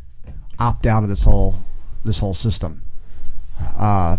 opt 0.60 0.86
out 0.86 1.04
of 1.04 1.10
this 1.10 1.24
whole 1.24 1.64
this 2.04 2.20
whole 2.20 2.34
system. 2.34 2.82
Uh, 3.78 4.18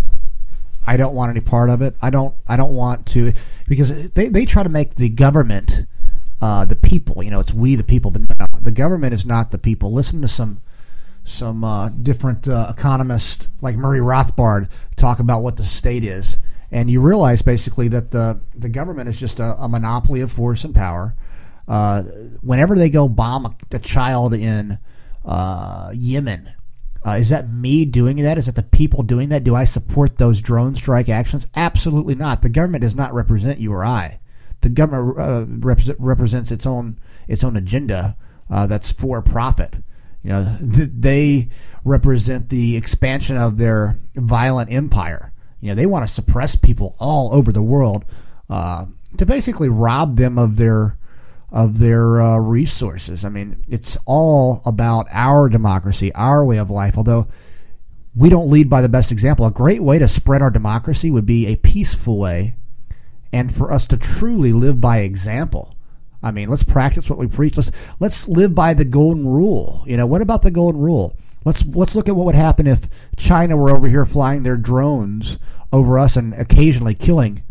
I 0.87 0.97
don't 0.97 1.15
want 1.15 1.31
any 1.31 1.41
part 1.41 1.71
of 1.71 1.83
it. 1.83 1.95
I 2.01 2.11
don't. 2.11 2.35
I 2.49 2.57
don't 2.57 2.73
want 2.73 3.07
to 3.09 3.33
because 3.69 4.11
they, 4.13 4.29
they 4.29 4.45
try 4.45 4.63
to 4.63 4.69
make 4.69 4.95
the 4.95 5.09
government 5.09 5.87
uh, 6.41 6.65
the 6.65 6.77
people. 6.77 7.23
You 7.23 7.31
know, 7.31 7.41
it's 7.41 7.53
we 7.53 7.75
the 7.75 7.85
people, 7.85 8.11
but 8.11 8.23
no, 8.39 8.47
the 8.61 8.73
government 8.73 9.15
is 9.15 9.25
not 9.27 9.51
the 9.51 9.59
people. 9.59 9.93
Listen 9.93 10.23
to 10.23 10.29
some 10.29 10.61
some 11.25 11.65
uh, 11.65 11.91
different 11.91 12.49
uh, 12.49 12.73
economists 12.77 13.49
like 13.61 13.77
Murray 13.77 14.01
Rothbard 14.01 14.71
talk 14.97 15.19
about 15.19 15.43
what 15.43 15.57
the 15.57 15.65
state 15.65 16.03
is, 16.03 16.39
and 16.71 16.91
you 16.91 17.01
realize 17.01 17.43
basically 17.43 17.89
that 17.89 18.11
the 18.11 18.41
the 18.55 18.69
government 18.69 19.09
is 19.09 19.19
just 19.19 19.39
a, 19.39 19.57
a 19.63 19.69
monopoly 19.69 20.21
of 20.21 20.33
force 20.33 20.65
and 20.65 20.75
power. 20.75 21.15
Uh, 21.69 22.03
whenever 22.41 22.75
they 22.75 22.91
go 22.91 23.09
bomb 23.09 23.47
a, 23.47 23.55
a 23.71 23.79
child 23.79 24.35
in 24.35 24.79
uh, 25.25 25.91
Yemen, 25.95 26.53
uh, 27.07 27.13
is 27.13 27.31
that 27.31 27.51
me 27.51 27.85
doing 27.85 28.17
that? 28.19 28.37
Is 28.39 28.47
that 28.47 28.57
the 28.57 28.63
people 28.63 29.03
doing 29.03 29.31
that? 29.31 29.45
Do 29.45 29.55
I 29.55 29.65
support 29.65 30.19
those 30.19 30.43
drone 30.43 30.77
strike 30.77 31.09
actions? 31.09 31.47
Absolutely 31.57 32.15
not. 32.15 32.43
The 32.43 32.51
government 32.51 32.83
does 32.83 32.95
not 32.95 33.15
represent 33.15 33.59
you 33.59 33.73
or 33.73 33.85
I. 33.85 34.21
The 34.61 34.69
government 34.69 35.19
uh, 35.19 35.45
represent, 35.67 35.99
represents 35.99 36.51
its 36.51 36.67
own 36.67 36.99
its 37.27 37.43
own 37.43 37.57
agenda 37.57 38.17
uh, 38.51 38.67
that's 38.67 38.93
for 38.93 39.23
profit. 39.23 39.75
You 40.23 40.31
know, 40.31 40.57
th- 40.75 40.91
they 40.93 41.49
represent 41.85 42.51
the 42.51 42.77
expansion 42.77 43.39
of 43.39 43.57
their 43.57 43.99
violent 44.15 44.71
empire. 44.71 45.33
You 45.61 45.69
know, 45.71 45.75
they 45.75 45.87
want 45.87 46.07
to 46.07 46.13
suppress 46.13 46.57
people 46.57 46.97
all 46.99 47.33
over 47.35 47.53
the 47.53 47.63
world 47.63 48.05
uh, 48.51 48.87
to 49.17 49.25
basically 49.25 49.69
rob 49.69 50.17
them 50.17 50.39
of 50.39 50.57
their 50.57 50.99
of 51.53 51.79
their 51.79 52.23
uh, 52.23 52.39
resources. 52.39 53.25
I 53.25 53.29
mean, 53.29 53.65
it's 53.69 53.97
all 54.07 54.63
about 54.65 55.07
our 55.11 55.49
democracy, 55.49 56.13
our 56.15 56.45
way 56.45 56.59
of 56.59 56.71
life. 56.71 56.97
Although 56.97 57.27
we 58.15 58.29
don't 58.29 58.51
lead 58.51 58.69
by 58.69 58.83
the 58.83 58.89
best 58.89 59.13
example, 59.13 59.47
a 59.47 59.51
great 59.51 59.83
way 59.83 59.99
to 59.99 60.09
spread 60.09 60.43
our 60.43 60.51
democracy 60.51 61.11
would 61.11 61.27
be 61.27 61.47
a 61.47 61.57
peaceful 61.57 62.19
way, 62.19 62.57
and 63.33 63.55
for 63.55 63.73
us 63.73 63.87
to 63.89 63.97
truly 63.97 64.53
live 64.53 64.81
by 64.81 64.99
example. 64.99 65.75
I 66.23 66.31
mean, 66.31 66.51
let's 66.51 66.65
practice 66.65 67.09
what 67.09 67.19
we 67.19 67.27
preach. 67.27 67.57
Let's 67.57 67.71
let's 67.99 68.29
live 68.29 68.55
by 68.55 68.75
the 68.75 68.85
golden 68.85 69.27
rule. 69.27 69.85
You 69.87 69.97
know, 69.97 70.07
what 70.07 70.21
about 70.21 70.43
the 70.43 70.51
golden 70.51 70.81
rule? 70.81 71.17
Let's 71.45 71.65
let's 71.65 71.95
look 71.95 72.09
at 72.09 72.17
what 72.17 72.27
would 72.27 72.35
happen 72.35 72.67
if 72.67 72.87
China 73.17 73.57
were 73.57 73.75
over 73.75 73.89
here 73.89 74.05
flying 74.05 74.43
their 74.43 74.59
drones 74.59 75.39
over 75.73 75.99
us 75.99 76.17
and 76.17 76.35
occasionally 76.35 76.95
killing 76.95 77.43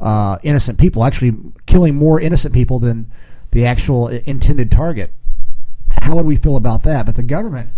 uh, 0.00 0.38
innocent 0.42 0.78
people, 0.78 1.04
actually 1.04 1.36
killing 1.66 1.94
more 1.94 2.20
innocent 2.20 2.52
people 2.52 2.78
than 2.78 3.10
the 3.56 3.64
actual 3.64 4.08
intended 4.08 4.70
target. 4.70 5.10
How 6.02 6.14
would 6.14 6.26
we 6.26 6.36
feel 6.36 6.56
about 6.56 6.82
that? 6.82 7.06
But 7.06 7.16
the 7.16 7.22
government 7.22 7.70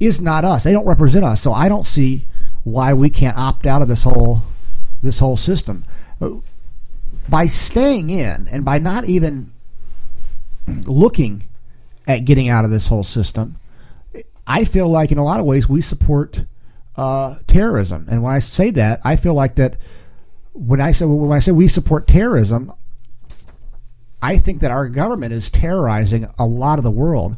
is 0.00 0.18
not 0.18 0.46
us. 0.46 0.64
They 0.64 0.72
don't 0.72 0.86
represent 0.86 1.26
us. 1.26 1.42
So 1.42 1.52
I 1.52 1.68
don't 1.68 1.84
see 1.84 2.26
why 2.64 2.94
we 2.94 3.10
can't 3.10 3.36
opt 3.36 3.66
out 3.66 3.82
of 3.82 3.88
this 3.88 4.04
whole 4.04 4.44
this 5.02 5.18
whole 5.18 5.36
system. 5.36 5.84
By 7.28 7.48
staying 7.48 8.08
in 8.08 8.48
and 8.50 8.64
by 8.64 8.78
not 8.78 9.04
even 9.04 9.52
looking 10.66 11.46
at 12.06 12.24
getting 12.24 12.48
out 12.48 12.64
of 12.64 12.70
this 12.70 12.86
whole 12.86 13.04
system, 13.04 13.56
I 14.46 14.64
feel 14.64 14.88
like 14.88 15.12
in 15.12 15.18
a 15.18 15.24
lot 15.24 15.38
of 15.38 15.44
ways 15.44 15.68
we 15.68 15.82
support 15.82 16.46
uh, 16.96 17.36
terrorism. 17.46 18.06
And 18.10 18.22
when 18.22 18.32
I 18.32 18.38
say 18.38 18.70
that, 18.70 19.02
I 19.04 19.16
feel 19.16 19.34
like 19.34 19.56
that 19.56 19.76
when 20.54 20.80
I 20.80 20.92
say 20.92 21.04
when 21.04 21.30
I 21.30 21.40
say 21.40 21.52
we 21.52 21.68
support 21.68 22.08
terrorism, 22.08 22.72
I 24.20 24.38
think 24.38 24.60
that 24.60 24.70
our 24.70 24.88
government 24.88 25.32
is 25.32 25.50
terrorizing 25.50 26.26
a 26.38 26.46
lot 26.46 26.78
of 26.78 26.84
the 26.84 26.90
world 26.90 27.36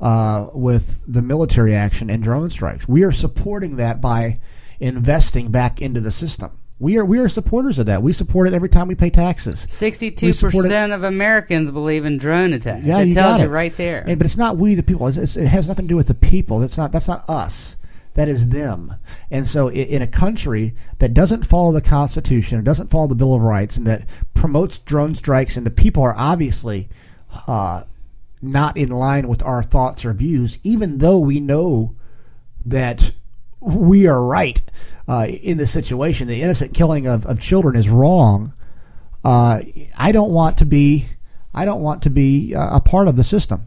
uh, 0.00 0.50
with 0.52 1.02
the 1.06 1.22
military 1.22 1.74
action 1.74 2.10
and 2.10 2.22
drone 2.22 2.50
strikes. 2.50 2.88
We 2.88 3.04
are 3.04 3.12
supporting 3.12 3.76
that 3.76 4.00
by 4.00 4.40
investing 4.80 5.50
back 5.50 5.80
into 5.80 6.00
the 6.00 6.12
system. 6.12 6.50
We 6.80 6.96
are 6.96 7.04
we 7.04 7.18
are 7.18 7.28
supporters 7.28 7.80
of 7.80 7.86
that. 7.86 8.02
We 8.04 8.12
support 8.12 8.46
it 8.46 8.54
every 8.54 8.68
time 8.68 8.86
we 8.86 8.94
pay 8.94 9.10
taxes. 9.10 9.64
Sixty-two 9.66 10.32
percent 10.34 10.92
of 10.92 11.02
Americans 11.02 11.72
believe 11.72 12.04
in 12.04 12.18
drone 12.18 12.52
attacks. 12.52 12.84
Yeah, 12.84 13.00
it 13.00 13.08
you 13.08 13.12
tells 13.14 13.40
you 13.40 13.46
it. 13.46 13.48
right 13.48 13.74
there. 13.76 14.04
But 14.06 14.22
it's 14.22 14.36
not 14.36 14.56
we 14.56 14.76
the 14.76 14.84
people. 14.84 15.08
It's, 15.08 15.16
it's, 15.16 15.36
it 15.36 15.48
has 15.48 15.66
nothing 15.66 15.86
to 15.86 15.88
do 15.88 15.96
with 15.96 16.06
the 16.06 16.14
people. 16.14 16.60
That's 16.60 16.78
not 16.78 16.92
that's 16.92 17.08
not 17.08 17.28
us. 17.28 17.74
That 18.18 18.28
is 18.28 18.48
them. 18.48 18.96
And 19.30 19.46
so, 19.46 19.70
in 19.70 20.02
a 20.02 20.08
country 20.08 20.74
that 20.98 21.14
doesn't 21.14 21.46
follow 21.46 21.70
the 21.70 21.80
Constitution, 21.80 22.58
or 22.58 22.62
doesn't 22.62 22.90
follow 22.90 23.06
the 23.06 23.14
Bill 23.14 23.32
of 23.32 23.42
Rights, 23.42 23.76
and 23.76 23.86
that 23.86 24.08
promotes 24.34 24.80
drone 24.80 25.14
strikes, 25.14 25.56
and 25.56 25.64
the 25.64 25.70
people 25.70 26.02
are 26.02 26.16
obviously 26.16 26.88
uh, 27.46 27.84
not 28.42 28.76
in 28.76 28.88
line 28.88 29.28
with 29.28 29.40
our 29.44 29.62
thoughts 29.62 30.04
or 30.04 30.12
views, 30.14 30.58
even 30.64 30.98
though 30.98 31.20
we 31.20 31.38
know 31.38 31.94
that 32.66 33.12
we 33.60 34.08
are 34.08 34.20
right 34.20 34.62
uh, 35.06 35.28
in 35.28 35.56
this 35.56 35.70
situation. 35.70 36.26
The 36.26 36.42
innocent 36.42 36.74
killing 36.74 37.06
of, 37.06 37.24
of 37.24 37.38
children 37.38 37.76
is 37.76 37.88
wrong. 37.88 38.52
Uh, 39.24 39.60
I 39.96 40.10
don't 40.10 40.32
want 40.32 40.58
to 40.58 40.64
be. 40.64 41.06
I 41.54 41.64
don't 41.64 41.82
want 41.82 42.02
to 42.02 42.10
be 42.10 42.52
uh, 42.52 42.78
a 42.78 42.80
part 42.80 43.06
of 43.06 43.14
the 43.14 43.22
system. 43.22 43.64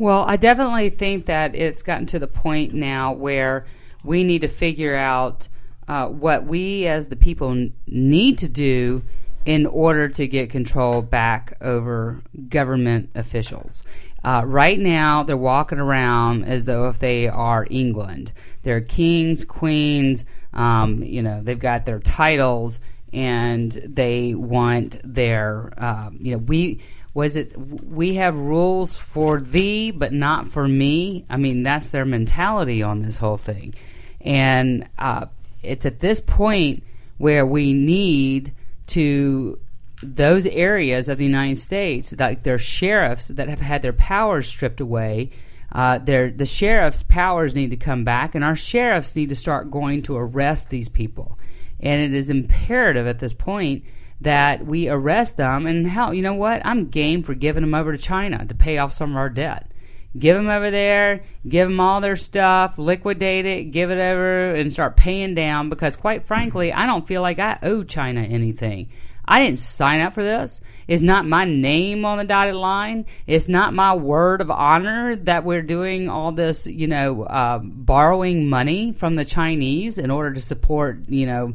Well, 0.00 0.24
I 0.26 0.38
definitely 0.38 0.88
think 0.88 1.26
that 1.26 1.54
it's 1.54 1.82
gotten 1.82 2.06
to 2.06 2.18
the 2.18 2.26
point 2.26 2.72
now 2.72 3.12
where 3.12 3.66
we 4.02 4.24
need 4.24 4.40
to 4.40 4.48
figure 4.48 4.96
out 4.96 5.46
uh, 5.88 6.06
what 6.06 6.46
we 6.46 6.86
as 6.86 7.08
the 7.08 7.16
people 7.16 7.50
n- 7.50 7.74
need 7.86 8.38
to 8.38 8.48
do 8.48 9.02
in 9.44 9.66
order 9.66 10.08
to 10.08 10.26
get 10.26 10.48
control 10.48 11.02
back 11.02 11.54
over 11.60 12.22
government 12.48 13.10
officials. 13.14 13.84
Uh, 14.24 14.42
right 14.46 14.78
now, 14.78 15.22
they're 15.22 15.36
walking 15.36 15.78
around 15.78 16.44
as 16.46 16.64
though 16.64 16.88
if 16.88 16.98
they 16.98 17.28
are 17.28 17.66
England. 17.68 18.32
They're 18.62 18.80
kings, 18.80 19.44
queens, 19.44 20.24
um, 20.54 21.02
you 21.02 21.20
know, 21.20 21.42
they've 21.42 21.58
got 21.58 21.84
their 21.84 21.98
titles 21.98 22.80
and 23.12 23.72
they 23.72 24.34
want 24.34 25.00
their, 25.02 25.72
um, 25.76 26.18
you 26.20 26.32
know, 26.32 26.38
we 26.38 26.80
was 27.12 27.36
it 27.36 27.56
we 27.58 28.14
have 28.14 28.36
rules 28.36 28.96
for 28.96 29.40
thee 29.40 29.90
but 29.90 30.12
not 30.12 30.48
for 30.48 30.66
me? 30.66 31.24
I 31.28 31.36
mean 31.36 31.62
that's 31.62 31.90
their 31.90 32.04
mentality 32.04 32.82
on 32.82 33.02
this 33.02 33.18
whole 33.18 33.36
thing. 33.36 33.74
And 34.20 34.88
uh, 34.98 35.26
it's 35.62 35.86
at 35.86 36.00
this 36.00 36.20
point 36.20 36.84
where 37.18 37.44
we 37.44 37.72
need 37.72 38.52
to 38.88 39.58
those 40.02 40.46
areas 40.46 41.08
of 41.10 41.18
the 41.18 41.24
united 41.24 41.56
states 41.56 42.14
like 42.18 42.42
their 42.42 42.56
sheriffs 42.56 43.28
that 43.28 43.48
have 43.48 43.60
had 43.60 43.82
their 43.82 43.92
powers 43.92 44.48
stripped 44.48 44.80
away 44.80 45.30
uh, 45.72 45.98
their, 45.98 46.30
the 46.30 46.46
sheriff's 46.46 47.04
powers 47.04 47.54
need 47.54 47.70
to 47.70 47.76
come 47.76 48.02
back 48.02 48.34
and 48.34 48.42
our 48.42 48.56
sheriffs 48.56 49.14
need 49.14 49.28
to 49.28 49.36
start 49.36 49.70
going 49.70 50.02
to 50.02 50.16
arrest 50.16 50.70
these 50.70 50.88
people 50.88 51.38
and 51.82 52.00
it 52.00 52.14
is 52.14 52.30
imperative 52.30 53.06
at 53.06 53.18
this 53.18 53.34
point 53.34 53.84
that 54.20 54.64
we 54.66 54.88
arrest 54.88 55.36
them. 55.36 55.66
And 55.66 55.86
hell, 55.86 56.12
you 56.12 56.22
know 56.22 56.34
what? 56.34 56.64
I'm 56.64 56.88
game 56.88 57.22
for 57.22 57.34
giving 57.34 57.62
them 57.62 57.74
over 57.74 57.92
to 57.92 57.98
China 57.98 58.44
to 58.46 58.54
pay 58.54 58.78
off 58.78 58.92
some 58.92 59.12
of 59.12 59.16
our 59.16 59.30
debt. 59.30 59.70
Give 60.18 60.36
them 60.36 60.48
over 60.48 60.72
there, 60.72 61.22
give 61.48 61.68
them 61.68 61.78
all 61.78 62.00
their 62.00 62.16
stuff, 62.16 62.78
liquidate 62.78 63.46
it, 63.46 63.70
give 63.70 63.92
it 63.92 63.98
over, 63.98 64.56
and 64.56 64.72
start 64.72 64.96
paying 64.96 65.36
down 65.36 65.68
because, 65.68 65.94
quite 65.94 66.24
frankly, 66.24 66.72
I 66.72 66.84
don't 66.84 67.06
feel 67.06 67.22
like 67.22 67.38
I 67.38 67.58
owe 67.62 67.84
China 67.84 68.22
anything. 68.22 68.88
I 69.30 69.44
didn't 69.44 69.60
sign 69.60 70.00
up 70.00 70.12
for 70.12 70.24
this. 70.24 70.60
It's 70.88 71.02
not 71.02 71.24
my 71.24 71.44
name 71.44 72.04
on 72.04 72.18
the 72.18 72.24
dotted 72.24 72.56
line. 72.56 73.06
It's 73.28 73.48
not 73.48 73.72
my 73.72 73.94
word 73.94 74.40
of 74.40 74.50
honor 74.50 75.14
that 75.14 75.44
we're 75.44 75.62
doing 75.62 76.08
all 76.08 76.32
this, 76.32 76.66
you 76.66 76.88
know, 76.88 77.22
uh, 77.22 77.60
borrowing 77.62 78.48
money 78.48 78.90
from 78.90 79.14
the 79.14 79.24
Chinese 79.24 79.98
in 79.98 80.10
order 80.10 80.32
to 80.32 80.40
support, 80.40 81.08
you 81.08 81.26
know, 81.26 81.54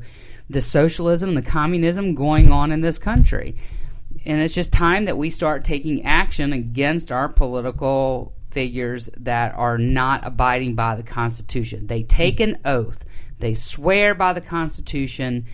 the 0.49 0.61
socialism, 0.61 1.33
the 1.33 1.41
communism 1.41 2.15
going 2.15 2.49
on 2.49 2.71
in 2.71 2.79
this 2.79 2.97
country. 2.97 3.57
And 4.25 4.39
it's 4.39 4.55
just 4.55 4.71
time 4.71 5.03
that 5.05 5.17
we 5.17 5.29
start 5.29 5.65
taking 5.65 6.05
action 6.05 6.53
against 6.53 7.11
our 7.11 7.27
political 7.27 8.31
figures 8.51 9.09
that 9.17 9.53
are 9.53 9.77
not 9.77 10.25
abiding 10.25 10.75
by 10.75 10.95
the 10.95 11.03
Constitution. 11.03 11.87
They 11.87 12.03
take 12.03 12.39
an 12.39 12.59
oath, 12.63 13.03
they 13.39 13.53
swear 13.53 14.15
by 14.15 14.31
the 14.31 14.39
Constitution, 14.39 15.45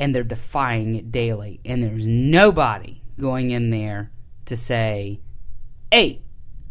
and 0.00 0.14
they're 0.14 0.24
defying 0.24 0.96
it 0.96 1.12
daily. 1.12 1.60
And 1.64 1.82
there's 1.82 2.06
nobody 2.08 3.02
going 3.20 3.50
in 3.50 3.68
there 3.68 4.10
to 4.46 4.56
say, 4.56 5.20
hey, 5.92 6.22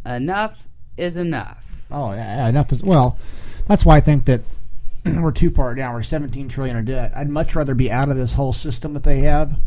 enough 0.03 0.67
is 0.97 1.15
enough. 1.15 1.86
Oh, 1.91 2.11
yeah, 2.13 2.47
enough. 2.47 2.73
Is, 2.73 2.82
well, 2.82 3.19
that's 3.67 3.86
why 3.86 3.97
I 3.97 3.99
think 3.99 4.25
that 4.25 4.41
we're 5.05 5.32
too 5.32 5.51
far 5.51 5.75
down. 5.75 5.93
We're 5.93 6.01
17 6.01 6.49
trillion 6.49 6.75
in 6.75 6.86
debt. 6.86 7.13
I'd 7.15 7.30
much 7.30 7.55
rather 7.55 7.75
be 7.75 7.91
out 7.91 8.09
of 8.09 8.17
this 8.17 8.34
whole 8.34 8.51
system 8.51 8.95
that 8.95 9.03
they 9.03 9.19
have, 9.19 9.59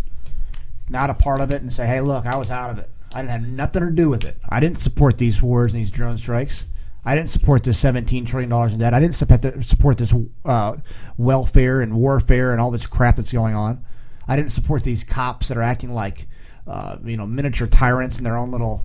not 0.88 1.08
a 1.08 1.14
part 1.14 1.40
of 1.40 1.52
it, 1.52 1.62
and 1.62 1.72
say, 1.72 1.86
"Hey, 1.86 2.00
look, 2.00 2.26
I 2.26 2.36
was 2.36 2.50
out 2.50 2.70
of 2.70 2.78
it. 2.78 2.90
I 3.14 3.22
didn't 3.22 3.30
have 3.30 3.48
nothing 3.48 3.82
to 3.82 3.90
do 3.90 4.10
with 4.10 4.24
it. 4.24 4.36
I 4.48 4.58
didn't 4.58 4.80
support 4.80 5.18
these 5.18 5.40
wars 5.40 5.72
and 5.72 5.80
these 5.80 5.90
drone 5.90 6.18
strikes. 6.18 6.66
I 7.04 7.14
didn't 7.16 7.30
support 7.30 7.64
this 7.64 7.78
17 7.78 8.24
trillion 8.24 8.48
dollars 8.50 8.72
in 8.72 8.78
debt. 8.78 8.94
I 8.94 9.00
didn't 9.00 9.16
support, 9.16 9.98
this 9.98 10.14
uh, 10.44 10.76
welfare 11.16 11.80
and 11.80 11.94
warfare 11.94 12.52
and 12.52 12.60
all 12.60 12.70
this 12.70 12.86
crap 12.86 13.16
that's 13.16 13.32
going 13.32 13.54
on. 13.54 13.84
I 14.28 14.36
didn't 14.36 14.52
support 14.52 14.84
these 14.84 15.02
cops 15.02 15.48
that 15.48 15.56
are 15.56 15.62
acting 15.62 15.92
like, 15.92 16.28
uh, 16.66 16.98
you 17.04 17.16
know, 17.16 17.26
miniature 17.26 17.66
tyrants 17.66 18.18
in 18.18 18.24
their 18.24 18.36
own 18.36 18.50
little." 18.50 18.84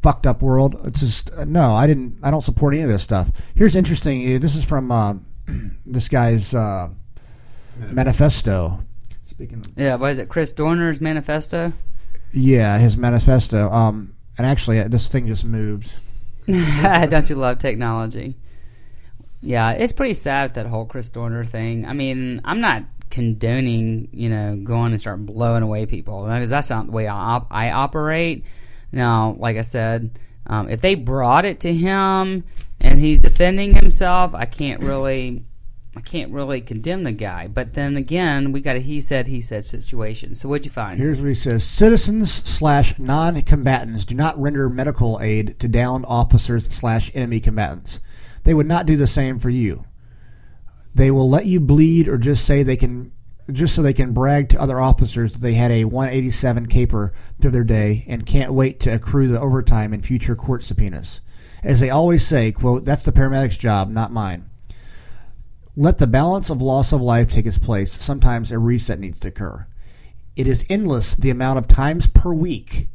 fucked 0.00 0.28
up 0.28 0.42
world. 0.42 0.80
It's 0.84 1.00
just 1.00 1.30
uh, 1.32 1.44
no, 1.44 1.74
I 1.74 1.88
didn't. 1.88 2.18
I 2.22 2.30
don't 2.30 2.44
support 2.44 2.72
any 2.72 2.84
of 2.84 2.88
this 2.88 3.02
stuff. 3.02 3.32
Here's 3.56 3.74
interesting. 3.74 4.36
uh, 4.36 4.38
This 4.38 4.54
is 4.54 4.62
from 4.64 4.92
uh, 4.92 5.14
this 5.86 6.08
guy's 6.08 6.54
uh, 6.54 6.90
manifesto. 7.78 8.80
Speaking, 9.26 9.58
of, 9.58 9.66
Yeah, 9.76 9.96
what 9.96 10.12
is 10.12 10.18
it? 10.18 10.28
Chris 10.28 10.52
Dorner's 10.52 11.00
manifesto? 11.00 11.72
yeah, 12.32 12.78
his 12.78 12.96
manifesto. 12.96 13.70
Um, 13.72 14.14
and 14.36 14.46
actually, 14.46 14.78
uh, 14.80 14.88
this 14.88 15.08
thing 15.08 15.26
just 15.26 15.44
moved. 15.44 15.92
Don't 17.10 17.28
you 17.28 17.36
love 17.36 17.58
technology? 17.58 18.34
Yeah, 19.42 19.72
it's 19.72 19.92
pretty 19.92 20.14
sad 20.14 20.54
that 20.54 20.66
whole 20.66 20.86
Chris 20.86 21.10
Dorner 21.10 21.44
thing. 21.44 21.84
I 21.84 21.92
mean, 21.92 22.40
I'm 22.44 22.60
not 22.60 22.84
condoning, 23.10 24.08
you 24.12 24.30
know, 24.30 24.56
going 24.56 24.92
and 24.92 25.00
start 25.00 25.24
blowing 25.24 25.62
away 25.62 25.84
people 25.84 26.24
because 26.24 26.50
that's 26.50 26.70
not 26.70 26.86
the 26.86 26.92
way 26.92 27.06
I, 27.06 27.14
op- 27.14 27.48
I 27.50 27.70
operate. 27.70 28.44
Now, 28.92 29.36
like 29.38 29.58
I 29.58 29.62
said, 29.62 30.18
um, 30.46 30.70
if 30.70 30.80
they 30.80 30.94
brought 30.94 31.44
it 31.44 31.60
to 31.60 31.74
him 31.74 32.44
and 32.80 32.98
he's 32.98 33.20
defending 33.20 33.74
himself, 33.74 34.34
I 34.34 34.46
can't 34.46 34.82
really, 34.82 35.44
I 35.98 36.00
can't 36.00 36.30
really 36.30 36.60
condemn 36.60 37.02
the 37.02 37.10
guy. 37.10 37.48
But 37.48 37.74
then 37.74 37.96
again, 37.96 38.52
we 38.52 38.60
got 38.60 38.76
a 38.76 38.78
he 38.78 39.00
said 39.00 39.26
he 39.26 39.40
said 39.40 39.66
situation. 39.66 40.36
So 40.36 40.48
what'd 40.48 40.64
you 40.64 40.70
find? 40.70 40.96
Here's 40.96 41.20
what 41.20 41.26
he 41.26 41.34
says: 41.34 41.64
Citizens 41.64 42.32
slash 42.32 43.00
non-combatants 43.00 44.04
do 44.04 44.14
not 44.14 44.40
render 44.40 44.70
medical 44.70 45.18
aid 45.20 45.58
to 45.58 45.66
downed 45.66 46.06
officers 46.06 46.68
slash 46.68 47.10
enemy 47.16 47.40
combatants. 47.40 47.98
They 48.44 48.54
would 48.54 48.68
not 48.68 48.86
do 48.86 48.96
the 48.96 49.08
same 49.08 49.40
for 49.40 49.50
you. 49.50 49.86
They 50.94 51.10
will 51.10 51.28
let 51.28 51.46
you 51.46 51.58
bleed 51.58 52.06
or 52.06 52.16
just 52.16 52.44
say 52.44 52.62
they 52.62 52.76
can, 52.76 53.10
just 53.50 53.74
so 53.74 53.82
they 53.82 53.92
can 53.92 54.12
brag 54.12 54.50
to 54.50 54.60
other 54.60 54.80
officers 54.80 55.32
that 55.32 55.40
they 55.40 55.54
had 55.54 55.72
a 55.72 55.84
187 55.84 56.66
caper 56.66 57.12
through 57.40 57.50
their 57.50 57.64
day 57.64 58.04
and 58.06 58.24
can't 58.24 58.52
wait 58.52 58.78
to 58.80 58.94
accrue 58.94 59.26
the 59.26 59.40
overtime 59.40 59.92
in 59.92 60.02
future 60.02 60.36
court 60.36 60.62
subpoenas. 60.62 61.22
As 61.64 61.80
they 61.80 61.90
always 61.90 62.24
say, 62.24 62.52
quote, 62.52 62.84
that's 62.84 63.02
the 63.02 63.10
paramedic's 63.10 63.58
job, 63.58 63.90
not 63.90 64.12
mine. 64.12 64.47
Let 65.80 65.98
the 65.98 66.08
balance 66.08 66.50
of 66.50 66.60
loss 66.60 66.92
of 66.92 67.00
life 67.00 67.30
take 67.30 67.46
its 67.46 67.56
place. 67.56 67.92
Sometimes 67.92 68.50
a 68.50 68.58
reset 68.58 68.98
needs 68.98 69.20
to 69.20 69.28
occur. 69.28 69.68
It 70.34 70.48
is 70.48 70.66
endless 70.68 71.14
the 71.14 71.30
amount 71.30 71.60
of 71.60 71.68
times 71.68 72.08
per 72.08 72.32
week 72.32 72.88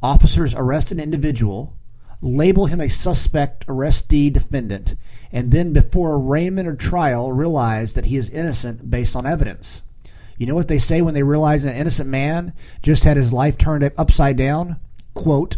Officers 0.00 0.54
arrest 0.54 0.92
an 0.92 1.00
individual, 1.00 1.76
label 2.22 2.66
him 2.66 2.80
a 2.80 2.88
suspect, 2.88 3.66
arrestee, 3.66 4.32
defendant, 4.32 4.94
and 5.32 5.50
then 5.50 5.72
before 5.72 6.14
arraignment 6.14 6.68
or 6.68 6.76
trial 6.76 7.32
realize 7.32 7.94
that 7.94 8.04
he 8.04 8.16
is 8.16 8.30
innocent 8.30 8.88
based 8.88 9.16
on 9.16 9.26
evidence. 9.26 9.82
You 10.38 10.46
know 10.46 10.54
what 10.54 10.68
they 10.68 10.78
say 10.78 11.02
when 11.02 11.14
they 11.14 11.24
realize 11.24 11.64
an 11.64 11.74
innocent 11.74 12.08
man 12.08 12.52
just 12.80 13.02
had 13.02 13.16
his 13.16 13.32
life 13.32 13.58
turned 13.58 13.90
upside 13.98 14.36
down? 14.36 14.76
Quote, 15.14 15.56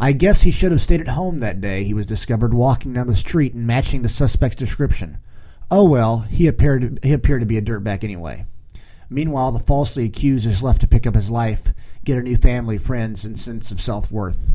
I 0.00 0.12
guess 0.12 0.40
he 0.40 0.50
should 0.50 0.72
have 0.72 0.80
stayed 0.80 1.02
at 1.02 1.08
home 1.08 1.40
that 1.40 1.60
day. 1.60 1.84
He 1.84 1.92
was 1.92 2.06
discovered 2.06 2.54
walking 2.54 2.94
down 2.94 3.08
the 3.08 3.14
street 3.16 3.52
and 3.52 3.66
matching 3.66 4.00
the 4.00 4.08
suspect's 4.08 4.56
description. 4.56 5.18
Oh 5.72 5.84
well, 5.84 6.18
he 6.18 6.48
appeared 6.48 6.98
he 7.02 7.14
appeared 7.14 7.40
to 7.40 7.46
be 7.46 7.56
a 7.56 7.62
dirtbag 7.62 8.04
anyway. 8.04 8.44
Meanwhile, 9.08 9.52
the 9.52 9.58
falsely 9.58 10.04
accused 10.04 10.44
is 10.44 10.62
left 10.62 10.82
to 10.82 10.86
pick 10.86 11.06
up 11.06 11.14
his 11.14 11.30
life, 11.30 11.72
get 12.04 12.18
a 12.18 12.22
new 12.22 12.36
family, 12.36 12.76
friends, 12.76 13.24
and 13.24 13.40
sense 13.40 13.70
of 13.70 13.80
self 13.80 14.12
worth. 14.12 14.50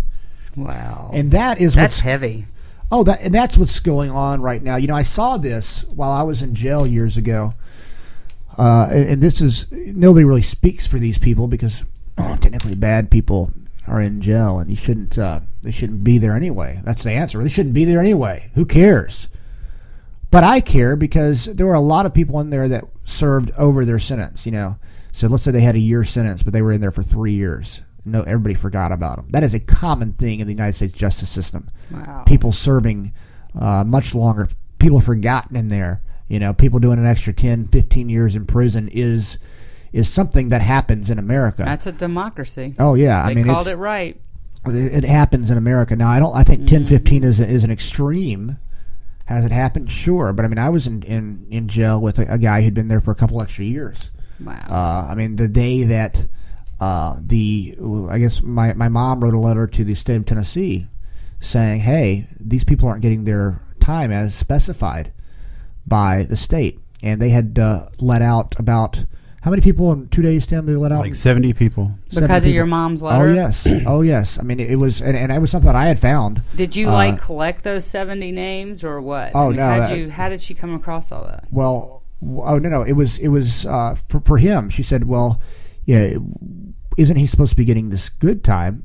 Wow. 0.55 1.09
And 1.11 1.31
that 1.31 1.59
is 1.59 1.73
That's 1.73 2.01
heavy. 2.01 2.45
Oh, 2.91 3.03
that 3.03 3.21
and 3.23 3.33
that's 3.33 3.57
what's 3.57 3.79
going 3.79 4.11
on 4.11 4.41
right 4.41 4.61
now. 4.61 4.75
You 4.75 4.85
know, 4.85 4.95
I 4.95 5.01
saw 5.01 5.37
this 5.37 5.85
while 5.85 6.11
I 6.11 6.21
was 6.21 6.43
in 6.43 6.53
jail 6.53 6.85
years 6.85 7.17
ago, 7.17 7.55
uh, 8.55 8.87
and, 8.91 9.09
and 9.09 9.23
this 9.23 9.41
is 9.41 9.65
nobody 9.71 10.23
really 10.23 10.43
speaks 10.43 10.85
for 10.85 10.99
these 10.99 11.17
people 11.17 11.47
because 11.47 11.83
oh, 12.19 12.35
technically 12.41 12.75
bad 12.75 13.09
people 13.09 13.51
are 13.87 14.01
in 14.01 14.21
jail, 14.21 14.59
and 14.59 14.69
you 14.69 14.75
shouldn't 14.75 15.17
uh, 15.17 15.39
they 15.63 15.71
shouldn't 15.71 16.03
be 16.03 16.19
there 16.19 16.35
anyway. 16.35 16.79
That's 16.83 17.03
the 17.03 17.11
answer. 17.11 17.41
They 17.41 17.49
shouldn't 17.49 17.73
be 17.73 17.85
there 17.85 18.01
anyway. 18.01 18.51
Who 18.53 18.65
cares? 18.65 19.29
But 20.29 20.43
I 20.43 20.59
care 20.59 20.95
because 20.95 21.45
there 21.45 21.65
were 21.65 21.73
a 21.73 21.81
lot 21.81 22.05
of 22.05 22.13
people 22.13 22.39
in 22.41 22.49
there 22.49 22.67
that 22.67 22.83
served 23.05 23.51
over 23.57 23.85
their 23.85 23.99
sentence. 23.99 24.45
You 24.45 24.51
know, 24.51 24.77
so 25.11 25.27
let's 25.27 25.43
say 25.43 25.51
they 25.51 25.61
had 25.61 25.75
a 25.75 25.79
year 25.79 26.03
sentence, 26.03 26.43
but 26.43 26.53
they 26.53 26.61
were 26.61 26.71
in 26.73 26.81
there 26.81 26.91
for 26.91 27.03
three 27.03 27.33
years. 27.33 27.81
No, 28.05 28.21
everybody 28.21 28.53
forgot 28.55 28.91
about 28.91 29.17
them. 29.17 29.27
That 29.29 29.43
is 29.43 29.53
a 29.53 29.59
common 29.59 30.13
thing 30.13 30.39
in 30.39 30.47
the 30.47 30.53
United 30.53 30.73
States 30.73 30.93
justice 30.93 31.29
system 31.29 31.69
Wow. 31.91 32.23
people 32.25 32.51
serving 32.51 33.13
uh, 33.59 33.83
much 33.85 34.13
longer. 34.15 34.47
People 34.79 35.01
forgotten 35.01 35.55
in 35.55 35.67
there. 35.69 36.01
You 36.29 36.39
know, 36.39 36.53
people 36.53 36.79
doing 36.79 36.99
an 36.99 37.05
extra 37.05 37.33
10, 37.33 37.67
15 37.67 38.09
years 38.09 38.35
in 38.35 38.45
prison 38.45 38.89
is 38.89 39.37
is 39.93 40.09
something 40.09 40.49
that 40.49 40.61
happens 40.61 41.09
in 41.09 41.17
America. 41.17 41.63
That's 41.63 41.87
a 41.87 41.91
democracy. 41.93 42.75
oh 42.79 42.93
yeah, 42.95 43.23
I 43.23 43.29
they 43.29 43.35
mean 43.35 43.45
called 43.45 43.67
it 43.69 43.75
right. 43.77 44.19
it, 44.65 45.03
it 45.03 45.03
happens 45.05 45.49
in 45.49 45.57
America. 45.57 45.95
Now 45.95 46.09
I 46.09 46.19
don't. 46.19 46.35
I 46.35 46.43
think 46.43 46.67
10, 46.67 46.85
15 46.85 47.23
is 47.23 47.39
is 47.39 47.63
an 47.63 47.71
extreme. 47.71 48.57
Has 49.27 49.43
it 49.43 49.51
happened? 49.51 49.91
Sure, 49.91 50.31
but 50.31 50.45
I 50.45 50.47
mean, 50.47 50.57
I 50.57 50.69
was 50.69 50.87
in 50.87 51.03
in, 51.03 51.47
in 51.49 51.67
jail 51.67 51.99
with 51.99 52.17
a, 52.17 52.33
a 52.33 52.37
guy 52.37 52.61
who'd 52.61 52.73
been 52.73 52.87
there 52.87 53.01
for 53.01 53.11
a 53.11 53.15
couple 53.15 53.41
extra 53.41 53.65
years. 53.65 54.09
Wow. 54.39 54.65
Uh, 54.69 55.07
I 55.11 55.15
mean, 55.15 55.35
the 55.35 55.49
day 55.49 55.83
that 55.83 56.25
uh, 56.79 57.19
the 57.21 57.75
I 58.09 58.19
guess 58.19 58.41
my 58.41 58.73
my 58.73 58.87
mom 58.87 59.21
wrote 59.21 59.33
a 59.33 59.39
letter 59.39 59.67
to 59.67 59.83
the 59.83 59.95
state 59.95 60.15
of 60.15 60.25
Tennessee 60.25 60.87
saying, 61.41 61.81
"Hey, 61.81 62.27
these 62.39 62.63
people 62.63 62.87
aren't 62.87 63.01
getting 63.01 63.25
their 63.25 63.61
time 63.81 64.13
as 64.13 64.33
specified 64.33 65.11
by 65.85 66.23
the 66.23 66.37
state," 66.37 66.79
and 67.03 67.21
they 67.21 67.29
had 67.29 67.59
uh, 67.59 67.89
let 67.99 68.21
out 68.21 68.57
about 68.57 69.05
how 69.47 69.51
many 69.51 69.61
people 69.61 69.93
in 69.93 70.09
two 70.09 70.21
days? 70.21 70.45
Tim, 70.45 70.65
they 70.65 70.75
let 70.75 70.91
out 70.91 70.99
Like 70.99 71.15
70 71.15 71.53
people. 71.53 71.93
Seven 72.09 72.27
because 72.27 72.43
of 72.43 72.47
people. 72.47 72.55
your 72.55 72.65
mom's 72.65 73.01
letter? 73.01 73.29
Oh 73.29 73.33
yes, 73.33 73.65
oh 73.87 74.01
yes. 74.01 74.37
I 74.37 74.41
mean, 74.43 74.59
it, 74.59 74.71
it 74.71 74.75
was, 74.75 75.01
and, 75.01 75.15
and 75.15 75.31
it 75.31 75.39
was 75.39 75.51
something 75.51 75.67
that 75.67 75.75
I 75.77 75.85
had 75.85 76.01
found. 76.01 76.41
Did 76.57 76.75
you 76.75 76.89
Uh, 76.89 76.91
like 76.91 77.21
collect 77.21 77.63
those 77.63 77.85
70 77.85 78.33
names 78.33 78.83
or 78.83 78.99
what? 78.99 79.31
Oh, 79.33 79.45
I 79.45 79.47
mean, 79.47 79.55
no, 79.55 79.63
How'd 79.63 79.79
that- 79.83 79.97
you, 79.97 80.09
how 80.09 80.27
did 80.27 80.41
she 80.41 80.53
come 80.53 80.73
across 80.75 81.13
all 81.13 81.23
that? 81.23 81.45
Well, 81.49 82.03
oh 82.21 82.57
no, 82.57 82.67
no, 82.67 82.81
it 82.81 82.91
was 82.91 83.19
it 83.19 83.29
was 83.29 83.65
uh, 83.65 83.95
for 84.09 84.19
for 84.19 84.37
him. 84.37 84.69
She 84.69 84.83
said, 84.83 85.05
"Well, 85.07 85.39
yeah, 85.85 86.17
isn't 86.97 87.15
he 87.15 87.25
supposed 87.25 87.51
to 87.51 87.55
be 87.55 87.63
getting 87.63 87.89
this 87.89 88.09
good 88.09 88.43
time 88.43 88.83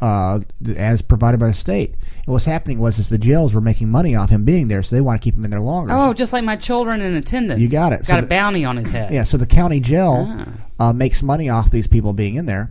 uh, 0.00 0.40
as 0.76 1.02
provided 1.02 1.38
by 1.40 1.48
the 1.48 1.52
state?" 1.54 1.94
And 2.24 2.26
what's 2.32 2.44
happening 2.44 2.78
was 2.78 2.98
is 2.98 3.08
the 3.08 3.18
jails 3.18 3.54
were 3.54 3.60
making 3.60 3.88
money 3.90 4.14
off 4.14 4.30
him 4.30 4.44
being 4.44 4.68
there, 4.68 4.82
so 4.82 4.94
they 4.96 5.00
want 5.00 5.20
to 5.20 5.24
keep 5.24 5.34
him 5.36 5.44
in 5.44 5.50
there 5.50 5.60
longer. 5.60 5.92
Oh, 5.96 6.12
just 6.12 6.32
like 6.32 6.44
my 6.44 6.56
children 6.56 7.00
in 7.00 7.14
attendance. 7.16 7.60
You 7.60 7.68
got 7.68 7.92
it. 7.92 8.04
So 8.06 8.12
Got 8.14 8.18
a 8.20 8.22
the- 8.22 8.28
bounty 8.28 8.64
on 8.64 8.76
his 8.76 8.90
head. 8.92 9.12
yeah. 9.12 9.22
So 9.24 9.36
the 9.36 9.46
county 9.46 9.80
jail 9.80 10.26
Ah. 10.78 10.88
uh, 10.88 10.92
makes 10.92 11.22
money 11.22 11.48
off 11.48 11.70
these 11.70 11.86
people 11.86 12.12
being 12.12 12.36
in 12.36 12.46
there, 12.46 12.70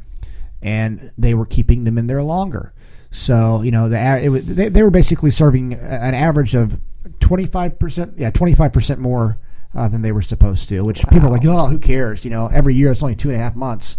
and 0.62 1.12
they 1.18 1.34
were 1.34 1.46
keeping 1.46 1.84
them 1.84 1.98
in 1.98 2.08
there 2.08 2.24
longer. 2.24 2.74
So 3.12 3.62
you 3.64 3.72
know, 3.72 3.90
the 3.90 3.98
it 4.24 4.30
was, 4.30 4.46
they, 4.46 4.70
they 4.70 4.84
were 4.84 4.92
basically 4.92 5.32
serving 5.32 5.74
an 5.74 6.14
average 6.14 6.54
of 6.56 6.80
twenty 7.20 7.46
five 7.46 7.80
percent, 7.80 8.14
yeah, 8.18 8.30
twenty 8.30 8.54
five 8.54 8.72
percent 8.72 9.00
more 9.00 9.40
uh, 9.76 9.88
than 9.88 10.02
they 10.04 10.12
were 10.12 10.22
supposed 10.22 10.70
to. 10.70 10.82
Which 10.84 11.04
people 11.10 11.28
are 11.28 11.32
like, 11.32 11.46
oh, 11.46 11.66
who 11.68 11.80
cares? 11.80 12.24
You 12.24 12.30
know, 12.32 12.48
every 12.54 12.76
year 12.76 12.92
it's 12.92 13.02
only 13.02 13.16
two 13.16 13.30
and 13.30 13.38
a 13.40 13.42
half 13.42 13.56
months. 13.56 13.98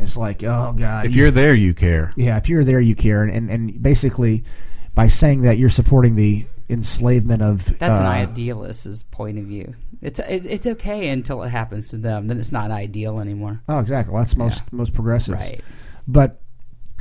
It's 0.00 0.16
like, 0.16 0.42
oh 0.44 0.72
god, 0.76 1.06
If 1.06 1.14
you- 1.14 1.22
you're 1.22 1.30
there, 1.30 1.54
you 1.54 1.74
care. 1.74 2.12
yeah, 2.16 2.36
if 2.36 2.48
you're 2.48 2.64
there, 2.64 2.80
you 2.80 2.94
care, 2.94 3.22
and 3.22 3.32
and, 3.32 3.50
and 3.50 3.82
basically 3.82 4.44
by 4.94 5.08
saying 5.08 5.42
that 5.42 5.58
you're 5.58 5.70
supporting 5.70 6.16
the 6.16 6.46
enslavement 6.68 7.42
of 7.42 7.78
That's 7.78 7.98
an 7.98 8.06
uh, 8.06 8.10
idealist's 8.10 9.02
point 9.04 9.38
of 9.38 9.44
view. 9.44 9.74
It's 10.00 10.18
it, 10.20 10.46
it's 10.46 10.66
okay 10.66 11.08
until 11.08 11.42
it 11.42 11.48
happens 11.50 11.88
to 11.90 11.96
them. 11.96 12.28
Then 12.28 12.38
it's 12.38 12.52
not 12.52 12.70
ideal 12.70 13.20
anymore. 13.20 13.60
Oh, 13.68 13.78
exactly. 13.78 14.14
Well, 14.14 14.22
that's 14.22 14.36
most 14.36 14.60
Yeah. 14.60 14.68
most 14.78 14.94
progressives. 14.94 15.36
Right. 15.40 15.60
But 16.08 16.40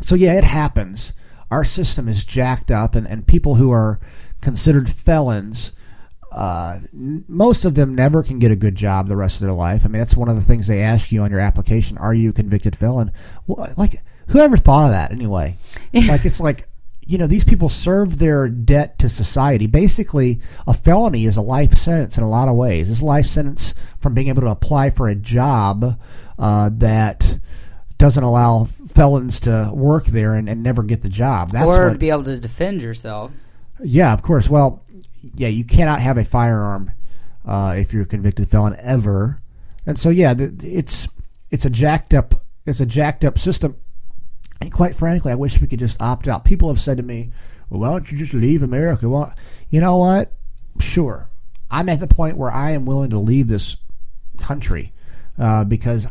so 0.02 0.16
yeah, 0.16 0.34
it 0.38 0.44
happens. 0.44 1.14
Our 1.52 1.64
system 1.64 2.08
is 2.08 2.26
jacked 2.26 2.70
up, 2.72 2.96
and, 2.96 3.08
and 3.08 3.26
people 3.26 3.56
who 3.56 3.72
are 3.72 4.00
considered 4.42 4.90
felons, 4.90 5.72
uh, 6.32 6.80
most 6.94 7.66
of 7.66 7.76
them 7.76 7.96
never 7.96 8.24
can 8.24 8.40
get 8.40 8.52
a 8.52 8.56
good 8.56 8.76
job 8.76 9.08
the 9.08 9.16
rest 9.16 9.38
of 9.38 9.42
their 9.42 9.54
life. 9.54 9.84
I 9.84 9.88
mean, 9.88 10.00
that's 10.00 10.16
one 10.16 10.30
of 10.30 10.36
the 10.36 10.42
things 10.42 10.68
they 10.68 10.82
ask 10.82 11.12
you 11.12 11.24
on 11.24 11.32
your 11.32 11.40
application: 11.40 11.98
Are 11.98 12.14
you 12.14 12.30
a 12.30 12.34
convicted 12.34 12.76
felon? 12.76 13.12
Well, 13.48 13.74
like, 13.78 14.02
whoever 14.28 14.58
thought 14.58 14.86
of 14.86 14.92
that 14.92 15.12
anyway? 15.12 15.58
like, 15.94 16.26
it's 16.26 16.40
like. 16.40 16.68
You 17.02 17.18
know, 17.18 17.26
these 17.26 17.44
people 17.44 17.70
serve 17.70 18.20
their 18.20 18.48
debt 18.48 19.00
to 19.00 19.10
society. 19.10 19.66
Basically, 19.66 20.42
a 20.68 20.76
felony 20.76 21.26
is 21.26 21.38
a 21.38 21.42
life 21.42 21.74
sentence 21.74 22.20
in 22.20 22.24
a 22.24 22.30
lot 22.30 22.48
of 22.48 22.56
ways. 22.56 22.88
It's 22.88 23.02
a 23.02 23.06
life 23.06 23.26
sentence 23.26 23.74
from 23.98 24.14
being 24.14 24.28
able 24.28 24.44
to 24.44 24.50
apply 24.50 24.92
for 24.92 25.08
a 25.08 25.16
job 25.16 26.00
uh, 26.38 26.70
that 26.74 27.40
doesn't 27.98 28.24
allow 28.24 28.66
felons 28.88 29.40
to 29.42 29.72
work 29.74 30.06
there 30.06 30.36
and, 30.36 30.48
and 30.48 30.62
never 30.62 30.84
get 30.84 31.02
the 31.02 31.10
job. 31.10 31.52
That's 31.52 31.66
or 31.66 31.86
what, 31.86 31.94
to 31.94 31.98
be 31.98 32.12
able 32.12 32.26
to 32.26 32.40
defend 32.40 32.84
yourself. 32.84 33.32
yeah, 33.84 34.14
of 34.14 34.22
course. 34.22 34.48
Well, 34.48 34.84
yeah, 35.22 35.48
you 35.48 35.64
cannot 35.64 36.02
have 36.02 36.18
a 36.18 36.24
firearm 36.24 36.92
uh, 37.46 37.76
if 37.78 37.94
you're 37.94 38.04
a 38.04 38.08
convicted 38.08 38.50
felon 38.50 38.76
ever, 38.80 39.42
and 39.86 40.00
so 40.00 40.10
yeah, 40.10 40.34
it's 40.38 41.08
it's 41.50 41.66
a 41.66 41.70
jacked 41.70 42.14
up 42.14 42.36
it's 42.66 42.80
a 42.80 42.86
jacked 42.86 43.26
up 43.26 43.38
system. 43.38 43.76
And 44.62 44.72
quite 44.72 44.96
frankly, 44.96 45.32
I 45.32 45.36
wish 45.36 45.60
we 45.60 45.68
could 45.68 45.80
just 45.80 46.02
opt 46.02 46.28
out. 46.28 46.46
People 46.46 46.70
have 46.70 46.82
said 46.82 46.98
to 46.98 47.04
me, 47.04 47.32
"Well, 47.70 47.82
why 47.82 47.90
don't 47.90 48.12
you 48.12 48.18
just 48.18 48.34
leave 48.34 48.62
America?" 48.62 49.10
Well, 49.10 49.34
you 49.70 49.82
know 49.82 49.98
what? 49.98 50.34
Sure, 50.80 51.30
I'm 51.72 51.90
at 51.90 52.00
the 52.00 52.08
point 52.08 52.38
where 52.38 52.52
I 52.52 52.72
am 52.72 52.86
willing 52.86 53.10
to 53.12 53.20
leave 53.20 53.48
this 53.48 53.78
country 54.38 54.94
uh, 55.38 55.64
because 55.64 56.08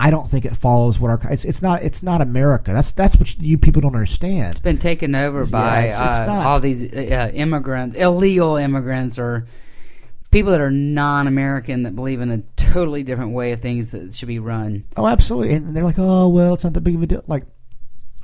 I 0.00 0.10
don't 0.10 0.28
think 0.30 0.44
it 0.44 0.56
follows 0.56 1.00
what 1.00 1.10
our 1.10 1.20
it's, 1.32 1.44
it's 1.44 1.60
not 1.60 1.82
it's 1.82 2.02
not 2.02 2.20
America. 2.20 2.72
That's 2.72 2.92
that's 2.92 3.16
what 3.16 3.36
you 3.40 3.58
people 3.58 3.82
don't 3.82 3.94
understand. 3.94 4.52
It's 4.52 4.60
been 4.60 4.78
taken 4.78 5.14
over 5.14 5.44
by 5.46 5.86
it's- 5.86 6.00
it's 6.00 6.28
uh, 6.28 6.42
all 6.46 6.60
these 6.60 6.84
uh, 6.84 7.30
immigrants, 7.34 7.96
illegal 7.96 8.56
immigrants, 8.56 9.18
or 9.18 9.46
people 10.30 10.52
that 10.52 10.60
are 10.60 10.70
non-American 10.70 11.82
that 11.82 11.96
believe 11.96 12.20
in 12.20 12.30
a 12.30 12.38
totally 12.56 13.02
different 13.02 13.32
way 13.32 13.50
of 13.52 13.60
things 13.60 13.90
that 13.90 14.12
should 14.12 14.28
be 14.28 14.38
run. 14.38 14.84
Oh, 14.96 15.06
absolutely. 15.06 15.54
And 15.54 15.74
they're 15.76 15.82
like, 15.84 15.98
"Oh, 15.98 16.28
well, 16.28 16.54
it's 16.54 16.62
not 16.64 16.74
that 16.74 16.82
big 16.82 16.94
of 16.94 17.02
a 17.02 17.06
deal." 17.06 17.24
Like, 17.26 17.44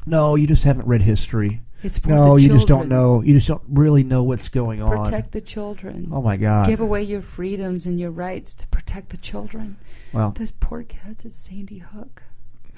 no, 0.07 0.37
you 0.37 0.47
just 0.47 0.62
haven't 0.64 0.87
read 0.87 1.03
history. 1.03 1.61
It's 1.85 1.99
for 1.99 2.09
No, 2.09 2.37
you 2.37 2.49
just 2.49 2.66
don't 2.66 2.89
know. 2.89 3.22
You 3.22 3.35
just 3.35 3.47
don't 3.47 3.62
really 3.68 4.03
know 4.03 4.24
what's 4.24 4.49
going 4.49 4.80
on. 4.80 5.05
Protect 5.05 5.32
the 5.32 5.43
children. 5.43 6.09
Oh 6.11 6.22
my 6.22 6.39
God. 6.39 6.66
Give 6.66 6.80
away 6.80 7.03
your 7.03 7.20
freedoms 7.20 7.85
and 7.85 8.01
your 8.01 8.11
rights 8.11 8.55
to 8.55 8.66
protect 8.68 9.11
the 9.11 9.18
children. 9.18 9.76
well, 10.14 10.30
Those 10.30 10.51
poor 10.53 10.82
kids 10.82 11.26
at 11.26 11.32
Sandy 11.32 11.78
Hook. 11.78 12.22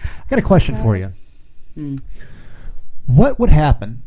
I 0.03 0.25
got 0.29 0.41
a 0.41 0.43
question 0.43 0.75
for 0.77 0.97
you. 0.97 1.13
Hmm. 1.75 1.99
What 3.07 3.39
would 3.39 3.51
happen 3.51 4.03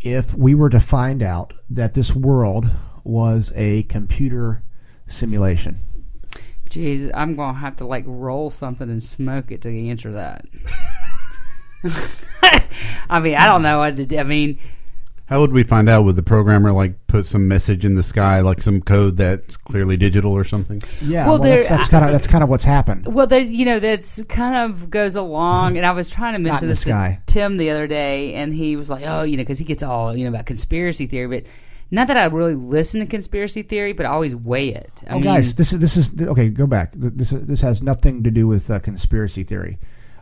if 0.00 0.34
we 0.34 0.54
were 0.54 0.70
to 0.70 0.80
find 0.80 1.22
out 1.22 1.52
that 1.68 1.92
this 1.92 2.14
world 2.14 2.66
was 3.04 3.52
a 3.54 3.82
computer 3.84 4.62
simulation? 5.06 5.80
Jeez, 6.70 7.10
I'm 7.12 7.34
gonna 7.34 7.58
have 7.58 7.76
to 7.76 7.86
like 7.86 8.04
roll 8.06 8.48
something 8.48 8.88
and 8.88 9.02
smoke 9.02 9.52
it 9.52 9.60
to 9.62 9.88
answer 9.90 10.12
that. 10.12 10.46
I 13.10 13.20
mean, 13.20 13.34
I 13.34 13.46
don't 13.46 13.62
know 13.62 13.78
what 13.78 13.96
to 13.96 14.06
do. 14.06 14.18
I 14.18 14.22
mean, 14.22 14.58
How 15.26 15.40
would 15.40 15.52
we 15.52 15.62
find 15.62 15.88
out? 15.88 16.04
Would 16.04 16.16
the 16.16 16.22
programmer 16.22 16.72
like 16.72 17.06
put 17.06 17.26
some 17.26 17.46
message 17.48 17.84
in 17.84 17.94
the 17.94 18.02
sky, 18.02 18.40
like 18.40 18.60
some 18.60 18.80
code 18.80 19.16
that's 19.16 19.56
clearly 19.56 19.96
digital 19.96 20.32
or 20.32 20.44
something? 20.44 20.82
Yeah, 21.02 21.26
Well, 21.26 21.38
well, 21.38 21.42
that's, 21.42 21.68
there- 21.68 21.76
that's 21.76 21.88
kind 21.88 22.04
of 22.04 22.10
that's 22.12 22.26
kind 22.26 22.42
of 22.42 22.50
what's 22.50 22.64
happened. 22.64 23.14
well, 23.14 23.26
that 23.26 23.46
you 23.46 23.64
know, 23.64 23.78
that's 23.78 24.22
kind 24.24 24.56
of 24.56 24.90
goes 24.90 25.16
along. 25.16 25.76
And 25.76 25.86
I 25.86 25.92
was 25.92 26.10
trying 26.10 26.34
to 26.34 26.38
mention 26.38 26.66
this 26.66 26.80
this 26.80 26.84
to 26.84 26.90
guy. 26.90 27.22
Tim 27.26 27.56
the 27.56 27.70
other 27.70 27.86
day, 27.86 28.34
and 28.34 28.54
he 28.54 28.76
was 28.76 28.90
like, 28.90 29.04
"Oh, 29.06 29.22
you 29.22 29.36
know, 29.36 29.42
because 29.42 29.58
he 29.58 29.64
gets 29.64 29.82
all 29.82 30.16
you 30.16 30.24
know 30.24 30.30
about 30.30 30.46
conspiracy 30.46 31.06
theory." 31.06 31.40
But 31.40 31.46
not 31.90 32.08
that 32.08 32.16
I 32.16 32.24
really 32.24 32.54
listen 32.54 33.00
to 33.00 33.06
conspiracy 33.06 33.62
theory, 33.62 33.92
but 33.92 34.06
I 34.06 34.08
always 34.08 34.34
weigh 34.34 34.70
it. 34.70 35.02
I 35.06 35.12
oh, 35.12 35.14
mean, 35.16 35.24
guys, 35.24 35.54
this 35.54 35.72
is 35.72 35.78
this 35.78 35.96
is 35.96 36.10
okay. 36.20 36.48
Go 36.48 36.66
back. 36.66 36.92
This 36.94 37.30
this 37.30 37.60
has 37.60 37.82
nothing 37.82 38.22
to 38.24 38.30
do 38.30 38.46
with 38.46 38.70
uh, 38.70 38.78
conspiracy 38.80 39.44
theory. 39.44 39.78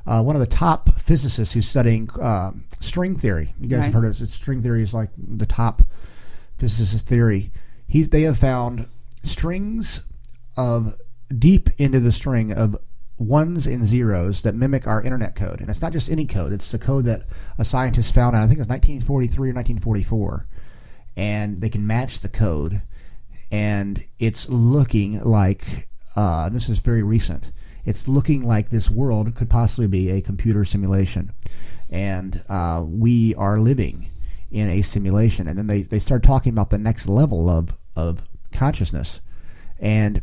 Uh, 0.06 0.22
one 0.22 0.36
of 0.36 0.40
the 0.40 0.46
top 0.46 0.98
physicists 1.00 1.54
who's 1.54 1.68
studying 1.68 2.08
uh, 2.20 2.52
string 2.80 3.16
theory. 3.16 3.54
You 3.60 3.68
guys 3.68 3.84
have 3.84 3.94
heard 3.94 4.04
of 4.04 4.20
it. 4.20 4.30
String 4.30 4.62
theory 4.62 4.82
is 4.82 4.92
like 4.92 5.10
the 5.16 5.46
top 5.46 5.82
physicist 6.58 7.06
theory. 7.06 7.52
He, 7.86 8.02
they 8.02 8.22
have 8.22 8.38
found 8.38 8.88
strings 9.22 10.00
of 10.56 10.96
deep 11.38 11.70
into 11.78 12.00
the 12.00 12.12
string 12.12 12.52
of 12.52 12.76
ones 13.18 13.66
and 13.66 13.86
zeros 13.86 14.42
that 14.42 14.54
mimic 14.54 14.86
our 14.86 15.02
internet 15.02 15.36
code. 15.36 15.60
And 15.60 15.68
it's 15.68 15.80
not 15.80 15.92
just 15.92 16.10
any 16.10 16.26
code, 16.26 16.52
it's 16.52 16.70
the 16.70 16.78
code 16.78 17.04
that 17.04 17.22
a 17.58 17.64
scientist 17.64 18.14
found 18.14 18.36
out, 18.36 18.42
I 18.42 18.46
think 18.46 18.58
it 18.58 18.62
was 18.62 18.68
1943 18.68 19.50
or 19.50 19.54
1944. 19.54 20.46
And 21.16 21.60
they 21.60 21.68
can 21.68 21.86
match 21.86 22.20
the 22.20 22.28
code. 22.28 22.82
And 23.50 24.04
it's 24.18 24.48
looking 24.48 25.22
like, 25.22 25.88
uh, 26.16 26.48
this 26.48 26.68
is 26.68 26.78
very 26.78 27.02
recent, 27.02 27.52
it's 27.84 28.08
looking 28.08 28.42
like 28.42 28.70
this 28.70 28.90
world 28.90 29.34
could 29.34 29.50
possibly 29.50 29.86
be 29.86 30.10
a 30.10 30.20
computer 30.20 30.64
simulation. 30.64 31.32
And 31.90 32.42
uh, 32.48 32.84
we 32.86 33.34
are 33.34 33.58
living 33.58 34.10
in 34.50 34.68
a 34.68 34.82
simulation. 34.82 35.48
And 35.48 35.58
then 35.58 35.66
they, 35.66 35.82
they 35.82 35.98
start 35.98 36.22
talking 36.22 36.52
about 36.52 36.70
the 36.70 36.78
next 36.78 37.08
level 37.08 37.50
of, 37.50 37.74
of 37.96 38.22
consciousness. 38.52 39.20
And 39.78 40.22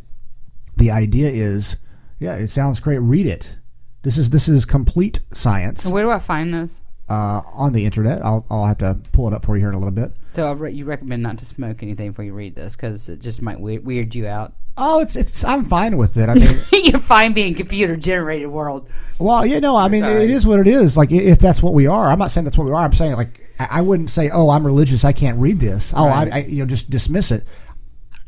the 0.76 0.90
idea 0.90 1.30
is, 1.30 1.76
yeah, 2.18 2.36
it 2.36 2.48
sounds 2.48 2.80
great. 2.80 2.98
Read 2.98 3.26
it. 3.26 3.56
This 4.02 4.16
is 4.16 4.30
this 4.30 4.48
is 4.48 4.64
complete 4.64 5.20
science 5.34 5.84
Where 5.84 6.04
do 6.04 6.10
I 6.10 6.18
find 6.18 6.54
this? 6.54 6.80
Uh, 7.10 7.42
on 7.52 7.72
the 7.74 7.84
internet. 7.84 8.24
I'll 8.24 8.46
I'll 8.48 8.64
have 8.66 8.78
to 8.78 8.98
pull 9.12 9.26
it 9.28 9.34
up 9.34 9.44
for 9.44 9.56
you 9.56 9.60
here 9.60 9.68
in 9.68 9.74
a 9.74 9.78
little 9.78 9.90
bit. 9.90 10.12
So 10.34 10.48
I 10.48 10.52
re- 10.52 10.72
you 10.72 10.84
recommend 10.84 11.22
not 11.22 11.38
to 11.38 11.44
smoke 11.44 11.82
anything 11.82 12.10
before 12.12 12.24
you 12.24 12.32
read 12.32 12.54
this 12.54 12.76
because 12.76 13.08
it 13.08 13.20
just 13.20 13.42
might 13.42 13.60
we- 13.60 13.78
weird 13.78 14.14
you 14.14 14.26
out. 14.28 14.54
Oh, 14.76 15.00
it's 15.00 15.16
it's 15.16 15.44
I'm 15.44 15.64
fine 15.66 15.96
with 15.98 16.16
it. 16.16 16.28
I 16.28 16.34
mean, 16.34 16.58
You're 16.84 17.00
fine 17.00 17.32
being 17.34 17.54
computer 17.54 17.96
generated 17.96 18.48
world. 18.48 18.88
well, 19.18 19.44
you 19.44 19.60
know, 19.60 19.76
I 19.76 19.88
mean, 19.88 20.02
Sorry. 20.04 20.22
it 20.24 20.30
is 20.30 20.46
what 20.46 20.60
it 20.60 20.68
is. 20.68 20.96
Like 20.96 21.10
if 21.10 21.38
that's 21.38 21.62
what 21.62 21.74
we 21.74 21.86
are, 21.88 22.10
I'm 22.10 22.18
not 22.18 22.30
saying 22.30 22.44
that's 22.44 22.56
what 22.56 22.64
we 22.66 22.72
are. 22.72 22.82
I'm 22.82 22.92
saying 22.92 23.16
like 23.16 23.40
I, 23.58 23.66
I 23.70 23.80
wouldn't 23.82 24.08
say, 24.10 24.30
oh, 24.30 24.48
I'm 24.48 24.64
religious. 24.64 25.04
I 25.04 25.12
can't 25.12 25.38
read 25.38 25.58
this. 25.60 25.92
Oh, 25.94 26.06
Right. 26.06 26.32
I, 26.32 26.36
I 26.36 26.40
you 26.44 26.60
know 26.60 26.66
just 26.66 26.88
dismiss 26.88 27.30
it. 27.32 27.44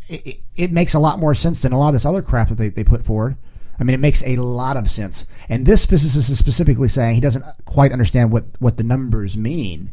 It, 0.09 0.27
it. 0.27 0.37
it 0.57 0.73
makes 0.73 0.95
a 0.95 0.99
lot 0.99 1.19
more 1.21 1.35
sense 1.35 1.63
than 1.63 1.73
a 1.73 1.79
lot 1.79 1.89
of 1.89 1.95
this 1.95 2.05
other 2.05 2.21
crap 2.21 2.49
that 2.49 2.57
they, 2.59 2.69
they 2.69 2.85
put 2.85 3.05
forward. 3.05 3.37
I 3.83 3.85
mean, 3.85 3.95
it 3.95 3.99
makes 4.01 4.23
a 4.23 4.37
lot 4.37 4.77
of 4.77 4.89
sense. 4.89 5.27
And 5.49 5.67
this 5.67 5.85
physicist 5.85 6.31
is 6.31 6.39
specifically 6.39 6.87
saying 6.87 7.17
he 7.17 7.21
doesn't 7.21 7.45
quite 7.65 7.91
understand 7.91 8.31
what, 8.31 8.45
what 8.61 8.77
the 8.77 8.85
numbers 8.85 9.37
mean. 9.37 9.93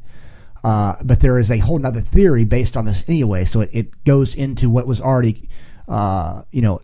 Uh, 0.63 0.97
but 1.03 1.21
there 1.21 1.39
is 1.39 1.49
a 1.49 1.57
whole 1.57 1.83
other 1.83 2.01
theory 2.01 2.45
based 2.45 2.77
on 2.77 2.85
this 2.85 3.03
anyway. 3.07 3.45
So 3.45 3.61
it, 3.61 3.71
it 3.73 4.03
goes 4.03 4.35
into 4.35 4.69
what 4.69 4.85
was 4.85 5.01
already, 5.01 5.49
uh, 5.87 6.43
you 6.51 6.61
know, 6.61 6.81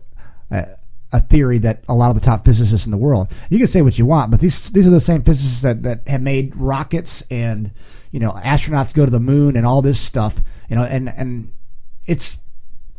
a, 0.50 0.66
a 1.12 1.20
theory 1.20 1.58
that 1.58 1.84
a 1.88 1.94
lot 1.94 2.08
of 2.10 2.16
the 2.16 2.26
top 2.26 2.44
physicists 2.44 2.86
in 2.86 2.90
the 2.90 2.98
world. 2.98 3.30
You 3.50 3.58
can 3.58 3.68
say 3.68 3.82
what 3.82 4.00
you 4.00 4.04
want, 4.04 4.32
but 4.32 4.40
these 4.40 4.70
these 4.70 4.84
are 4.84 4.90
the 4.90 5.00
same 5.00 5.22
physicists 5.22 5.60
that, 5.60 5.84
that 5.84 6.08
have 6.08 6.22
made 6.22 6.56
rockets 6.56 7.22
and 7.30 7.70
you 8.10 8.18
know 8.18 8.32
astronauts 8.32 8.92
go 8.92 9.04
to 9.04 9.12
the 9.12 9.20
moon 9.20 9.56
and 9.56 9.64
all 9.64 9.80
this 9.80 10.00
stuff. 10.00 10.42
You 10.68 10.74
know, 10.74 10.82
and 10.82 11.08
and 11.08 11.52
it's, 12.04 12.36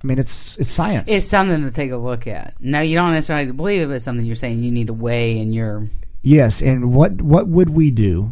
I 0.04 0.08
mean, 0.08 0.20
it's 0.20 0.58
it's 0.58 0.72
science. 0.72 1.10
It's 1.10 1.26
something 1.26 1.64
to 1.64 1.72
take 1.72 1.92
a 1.92 1.98
look 1.98 2.28
at. 2.28 2.54
No, 2.60 2.82
you 2.82 2.96
don't 2.96 3.14
necessarily 3.14 3.52
believe 3.52 3.82
it, 3.82 3.88
but 3.88 3.94
it's 3.96 4.06
something 4.06 4.26
you're 4.26 4.36
saying 4.36 4.60
you 4.60 4.72
need 4.72 4.88
to 4.88 4.94
weigh 4.94 5.40
in 5.40 5.54
your. 5.54 5.90
Yes, 6.22 6.62
and 6.62 6.94
what 6.94 7.22
what 7.22 7.48
would 7.48 7.70
we 7.72 7.90
do? 7.92 8.32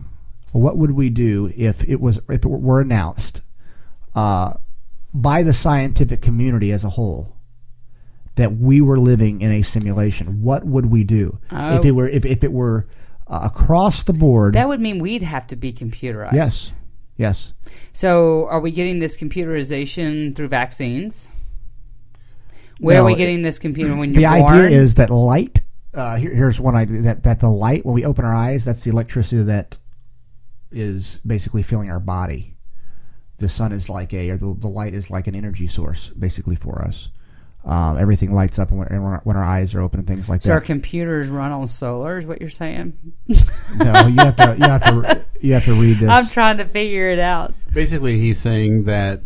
What 0.51 0.77
would 0.77 0.91
we 0.91 1.09
do 1.09 1.51
if 1.57 1.83
it 1.87 1.99
was 1.99 2.17
if 2.29 2.45
it 2.45 2.47
were 2.47 2.81
announced 2.81 3.41
uh, 4.15 4.53
by 5.13 5.43
the 5.43 5.53
scientific 5.53 6.21
community 6.21 6.71
as 6.71 6.83
a 6.83 6.89
whole 6.89 7.35
that 8.35 8.57
we 8.57 8.81
were 8.81 8.99
living 8.99 9.41
in 9.41 9.51
a 9.51 9.61
simulation? 9.63 10.41
What 10.43 10.65
would 10.65 10.85
we 10.87 11.03
do 11.03 11.39
Oh. 11.51 11.77
if 11.77 11.85
it 11.85 11.91
were 11.91 12.07
if, 12.07 12.25
if 12.25 12.43
it 12.43 12.51
were 12.51 12.87
uh, 13.27 13.41
across 13.43 14.03
the 14.03 14.13
board? 14.13 14.53
That 14.53 14.67
would 14.67 14.79
mean 14.81 14.99
we'd 14.99 15.23
have 15.23 15.47
to 15.47 15.55
be 15.55 15.73
computerized. 15.73 16.33
yes, 16.33 16.73
yes. 17.17 17.53
So, 17.91 18.47
are 18.49 18.59
we 18.59 18.71
getting 18.71 18.99
this 18.99 19.17
computerization 19.17 20.35
through 20.35 20.49
vaccines? 20.49 21.27
Where 22.79 22.97
No, 22.97 23.03
are 23.03 23.05
we 23.07 23.15
getting 23.15 23.41
this 23.41 23.59
computer 23.59 23.95
when 23.95 24.13
you're 24.13 24.21
The 24.31 24.39
born? 24.41 24.53
idea 24.53 24.77
is 24.79 24.95
that 24.95 25.09
light. 25.09 25.61
Uh, 25.93 26.17
here, 26.17 26.33
here's 26.33 26.59
one 26.59 26.75
idea 26.75 27.01
that 27.03 27.23
that 27.23 27.39
the 27.39 27.49
light 27.49 27.85
when 27.85 27.95
we 27.95 28.03
open 28.05 28.25
our 28.25 28.35
eyes, 28.35 28.65
that's 28.65 28.83
the 28.83 28.91
electricity 28.91 29.43
that 29.43 29.77
is 30.71 31.19
basically 31.25 31.63
filling 31.63 31.89
our 31.89 31.99
body. 32.01 32.57
The 33.37 33.49
sun 33.49 33.71
is 33.71 33.89
like 33.89 34.13
a, 34.13 34.29
or 34.29 34.37
the, 34.37 34.55
the 34.57 34.67
light 34.67 34.93
is 34.93 35.09
like 35.09 35.27
an 35.27 35.35
energy 35.35 35.67
source, 35.67 36.09
basically 36.09 36.55
for 36.55 36.81
us. 36.81 37.09
Um, 37.65 37.97
everything 37.97 38.31
lights 38.33 38.59
up 38.59 38.71
when, 38.71 38.87
when, 39.23 39.35
our, 39.35 39.43
eyes 39.43 39.73
are 39.73 39.81
open 39.81 39.99
and 39.99 40.07
things 40.07 40.29
like 40.29 40.41
that. 40.41 40.47
so 40.47 40.51
our 40.53 40.61
computers 40.61 41.29
run 41.29 41.51
on 41.51 41.67
solar. 41.67 42.17
Is 42.17 42.27
what 42.27 42.39
you're 42.39 42.49
saying? 42.49 42.93
no, 43.27 44.07
you 44.07 44.17
have 44.17 44.35
to, 44.35 44.55
you 44.59 44.65
have 44.69 44.83
to, 44.83 45.25
you 45.41 45.53
have 45.53 45.65
to 45.65 45.73
read 45.73 45.97
this. 45.99 46.09
I'm 46.09 46.27
trying 46.27 46.57
to 46.57 46.65
figure 46.65 47.09
it 47.09 47.17
out. 47.19 47.55
Basically, 47.73 48.19
he's 48.19 48.39
saying 48.39 48.83
that 48.83 49.21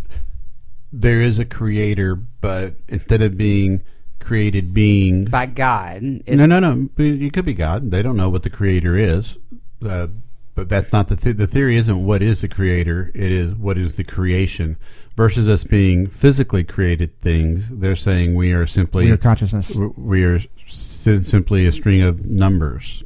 there 0.92 1.22
is 1.22 1.40
a 1.40 1.46
creator, 1.46 2.16
but 2.16 2.76
instead 2.88 3.22
of 3.22 3.38
being 3.38 3.82
created 4.20 4.74
being, 4.74 5.26
By 5.26 5.46
God, 5.46 6.02
it's 6.26 6.38
no, 6.38 6.46
no, 6.46 6.60
no, 6.60 6.90
it 6.98 7.34
could 7.34 7.46
be 7.46 7.54
God. 7.54 7.92
They 7.92 8.02
don't 8.02 8.18
know 8.18 8.30
what 8.30 8.44
the 8.44 8.50
creator 8.50 8.98
is, 8.98 9.38
uh, 9.86 10.08
but 10.56 10.68
that's 10.70 10.92
not 10.92 11.08
the 11.08 11.16
th- 11.16 11.38
the 11.38 11.48
theory. 11.48 11.78
Isn't 11.78 12.04
what 12.06 12.22
is 12.22 12.42
the 12.42 12.48
creator? 12.48 13.12
It 13.16 13.32
is 13.32 13.56
what 13.56 13.78
is 13.78 13.96
the 13.96 14.04
creation. 14.04 14.78
Versus 15.16 15.48
us 15.50 15.64
being 15.66 16.08
physically 16.08 16.64
created 16.64 17.20
things, 17.20 17.66
they're 17.70 17.96
saying 17.96 18.36
we 18.36 18.54
are 18.54 18.66
simply 18.66 19.08
your 19.08 19.18
consciousness. 19.18 19.70
we 19.76 20.24
are 20.24 20.40
sim- 20.68 21.24
simply 21.24 21.66
a 21.66 21.72
string 21.72 22.02
of 22.02 22.26
numbers. 22.26 23.04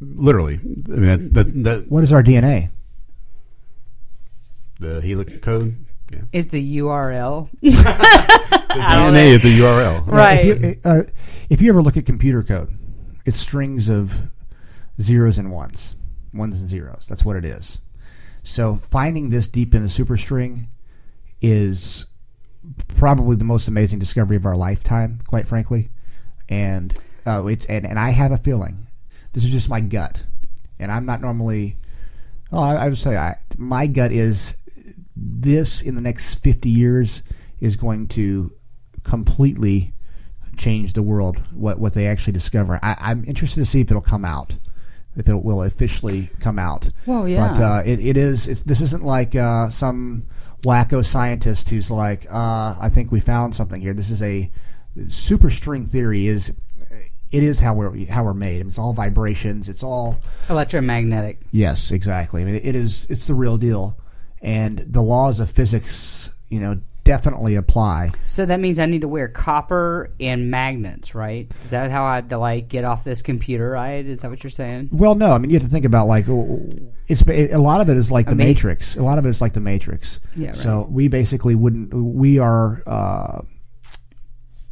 Literally, 0.00 0.54
I 0.54 0.96
mean, 0.96 1.02
that, 1.02 1.34
that, 1.34 1.64
that 1.64 1.90
What 1.90 2.02
is 2.04 2.12
our 2.12 2.22
DNA? 2.22 2.70
the 4.78 5.00
helix 5.02 5.36
code. 5.38 5.84
Yeah. 6.10 6.22
is 6.32 6.48
the 6.48 6.78
URL. 6.78 7.48
The 8.70 8.76
DNA 8.76 9.34
is 9.34 9.42
the 9.42 9.58
URL. 9.58 10.06
Right. 10.06 10.46
If 10.46 10.62
you, 10.62 10.80
uh, 10.84 11.02
if 11.48 11.60
you 11.60 11.70
ever 11.70 11.82
look 11.82 11.96
at 11.96 12.06
computer 12.06 12.44
code, 12.44 12.72
it's 13.26 13.40
strings 13.40 13.88
of 13.88 14.30
zeros 15.02 15.38
and 15.38 15.50
ones, 15.50 15.96
ones 16.32 16.56
and 16.60 16.68
zeros. 16.68 17.04
That's 17.08 17.24
what 17.24 17.34
it 17.34 17.44
is. 17.44 17.78
So 18.44 18.76
finding 18.76 19.30
this 19.30 19.48
deep 19.48 19.74
in 19.74 19.82
the 19.82 19.88
superstring 19.88 20.68
is 21.42 22.06
probably 22.86 23.34
the 23.34 23.44
most 23.44 23.66
amazing 23.66 23.98
discovery 23.98 24.36
of 24.36 24.46
our 24.46 24.56
lifetime, 24.56 25.20
quite 25.26 25.48
frankly. 25.48 25.90
And 26.48 26.96
uh, 27.26 27.44
it's 27.46 27.66
and, 27.66 27.84
and 27.84 27.98
I 27.98 28.10
have 28.10 28.30
a 28.30 28.36
feeling 28.36 28.86
this 29.32 29.44
is 29.44 29.50
just 29.50 29.68
my 29.68 29.80
gut, 29.80 30.22
and 30.78 30.90
I'm 30.90 31.06
not 31.06 31.20
normally. 31.20 31.76
Oh, 32.52 32.60
I, 32.60 32.74
I 32.74 32.88
would 32.88 32.98
say 32.98 33.16
I, 33.16 33.36
my 33.56 33.86
gut 33.86 34.10
is 34.10 34.56
this 35.20 35.82
in 35.82 35.94
the 35.94 36.00
next 36.00 36.36
50 36.36 36.68
years 36.68 37.22
is 37.60 37.76
going 37.76 38.08
to 38.08 38.52
completely 39.04 39.92
change 40.56 40.94
the 40.94 41.02
world. 41.02 41.42
What 41.52 41.78
what 41.78 41.94
they 41.94 42.06
actually 42.06 42.32
discover. 42.32 42.78
I, 42.82 42.96
I'm 42.98 43.24
interested 43.24 43.60
to 43.60 43.66
see 43.66 43.80
if 43.80 43.90
it'll 43.90 44.02
come 44.02 44.24
out, 44.24 44.56
if 45.16 45.28
it 45.28 45.42
will 45.42 45.62
officially 45.62 46.30
come 46.40 46.58
out. 46.58 46.88
Well, 47.06 47.28
yeah. 47.28 47.48
But 47.48 47.62
uh, 47.62 47.82
it, 47.84 48.00
it 48.00 48.16
is. 48.16 48.48
It's, 48.48 48.62
this 48.62 48.80
isn't 48.80 49.04
like 49.04 49.34
uh, 49.34 49.70
some 49.70 50.24
wacko 50.62 51.04
scientist 51.04 51.68
who's 51.70 51.90
like, 51.90 52.26
uh, 52.30 52.74
I 52.80 52.90
think 52.92 53.12
we 53.12 53.20
found 53.20 53.54
something 53.54 53.80
here. 53.80 53.94
This 53.94 54.10
is 54.10 54.22
a 54.22 54.50
superstring 54.96 55.88
theory. 55.88 56.28
Is 56.28 56.52
it 57.32 57.42
is 57.42 57.60
how 57.60 57.74
we're 57.74 58.06
how 58.06 58.24
we're 58.24 58.34
made. 58.34 58.66
It's 58.66 58.78
all 58.78 58.92
vibrations. 58.92 59.68
It's 59.68 59.82
all 59.82 60.18
Electromagnetic. 60.48 61.40
Yes, 61.52 61.90
exactly. 61.90 62.42
I 62.42 62.44
mean, 62.44 62.56
it 62.56 62.74
is. 62.74 63.06
It's 63.08 63.26
the 63.26 63.34
real 63.34 63.56
deal, 63.56 63.96
and 64.40 64.78
the 64.78 65.02
laws 65.02 65.40
of 65.40 65.50
physics, 65.50 66.30
you 66.48 66.60
know, 66.60 66.80
definitely 67.04 67.56
apply. 67.56 68.10
So 68.26 68.46
that 68.46 68.60
means 68.60 68.78
I 68.78 68.86
need 68.86 69.00
to 69.00 69.08
wear 69.08 69.28
copper 69.28 70.12
and 70.20 70.50
magnets, 70.50 71.14
right? 71.14 71.50
Is 71.64 71.70
that 71.70 71.90
how 71.90 72.04
I 72.04 72.16
had 72.16 72.30
to 72.30 72.38
like 72.38 72.68
get 72.68 72.84
off 72.84 73.04
this 73.04 73.22
computer? 73.22 73.68
Right? 73.70 74.04
Is 74.04 74.20
that 74.20 74.30
what 74.30 74.42
you're 74.44 74.50
saying? 74.50 74.90
Well, 74.92 75.14
no, 75.14 75.32
I 75.32 75.38
mean, 75.38 75.50
you 75.50 75.58
have 75.58 75.66
to 75.66 75.72
think 75.72 75.84
about 75.84 76.06
like 76.06 76.26
it's 77.08 77.22
a 77.26 77.58
lot 77.58 77.80
of 77.80 77.90
it 77.90 77.96
is 77.96 78.10
like 78.10 78.26
the 78.26 78.34
mean- 78.34 78.48
Matrix. 78.48 78.96
A 78.96 79.02
lot 79.02 79.18
of 79.18 79.26
it 79.26 79.30
is 79.30 79.40
like 79.40 79.54
the 79.54 79.60
Matrix. 79.60 80.20
Yeah, 80.36 80.50
right. 80.50 80.56
So 80.58 80.86
we 80.90 81.08
basically 81.08 81.54
wouldn't. 81.54 81.92
We 81.92 82.38
are. 82.38 82.82
Uh, 82.86 83.42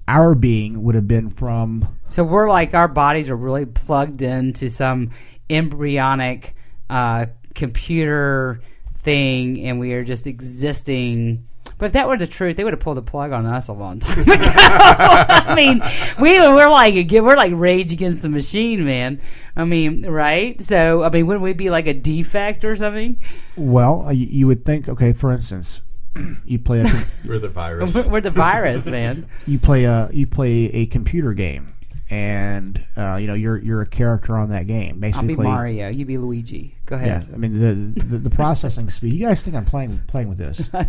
our 0.06 0.34
being 0.34 0.82
would 0.84 0.94
have 0.94 1.06
been 1.06 1.28
from 1.28 1.98
So 2.08 2.24
we're 2.24 2.48
like 2.48 2.72
our 2.72 2.88
bodies 2.88 3.28
are 3.28 3.36
really 3.36 3.66
plugged 3.66 4.22
into 4.22 4.70
some 4.70 5.10
embryonic 5.50 6.54
uh, 6.88 7.26
computer 7.54 8.62
thing, 8.98 9.64
and 9.66 9.78
we 9.78 9.92
are 9.92 10.04
just 10.04 10.26
existing. 10.26 11.46
But 11.78 11.86
if 11.86 11.92
that 11.92 12.08
were 12.08 12.16
the 12.16 12.26
truth, 12.26 12.56
they 12.56 12.64
would 12.64 12.72
have 12.72 12.80
pulled 12.80 12.96
the 12.96 13.02
plug 13.02 13.30
on 13.30 13.46
us 13.46 13.68
a 13.68 13.72
long 13.72 14.00
time 14.00 14.18
ago. 14.22 14.32
I 14.34 15.54
mean, 15.54 15.80
we 16.20 16.38
we're 16.40 16.68
like 16.68 16.94
we're 17.10 17.36
like 17.36 17.52
Rage 17.54 17.92
Against 17.92 18.20
the 18.22 18.28
Machine, 18.28 18.84
man. 18.84 19.20
I 19.56 19.64
mean, 19.64 20.04
right? 20.06 20.60
So 20.60 21.04
I 21.04 21.10
mean, 21.10 21.26
wouldn't 21.26 21.44
we 21.44 21.52
be 21.52 21.70
like 21.70 21.86
a 21.86 21.94
defect 21.94 22.64
or 22.64 22.74
something? 22.74 23.20
well, 23.56 24.06
uh, 24.06 24.10
you, 24.10 24.26
you 24.26 24.46
would 24.48 24.64
think. 24.64 24.88
Okay, 24.88 25.12
for 25.12 25.30
instance, 25.32 25.82
you 26.44 26.58
play 26.58 26.80
a 26.80 27.04
We're 27.24 27.38
the 27.38 27.48
virus. 27.48 27.94
We're, 28.06 28.12
we're 28.14 28.20
the 28.22 28.30
virus, 28.30 28.86
man. 28.86 29.28
you 29.46 29.58
play 29.60 29.84
a 29.84 30.10
you 30.12 30.26
play 30.26 30.64
a 30.72 30.86
computer 30.86 31.32
game, 31.32 31.74
and 32.10 32.82
uh, 32.96 33.16
you 33.16 33.26
know 33.26 33.34
you're 33.34 33.58
you're 33.58 33.82
a 33.82 33.86
character 33.86 34.36
on 34.36 34.50
that 34.50 34.66
game. 34.66 34.98
Basically, 35.00 35.30
I'll 35.34 35.36
be 35.36 35.42
Mario. 35.42 35.88
You 35.88 36.04
be 36.06 36.16
Luigi. 36.18 36.74
Go 36.86 36.96
ahead. 36.96 37.26
Yeah. 37.28 37.34
I 37.34 37.38
mean 37.38 37.60
the, 37.60 38.00
the 38.00 38.18
the 38.18 38.30
processing 38.30 38.88
speed. 38.90 39.12
You 39.12 39.26
guys 39.26 39.42
think 39.42 39.56
I'm 39.56 39.64
playing 39.64 40.00
playing 40.06 40.28
with 40.28 40.38
this? 40.38 40.68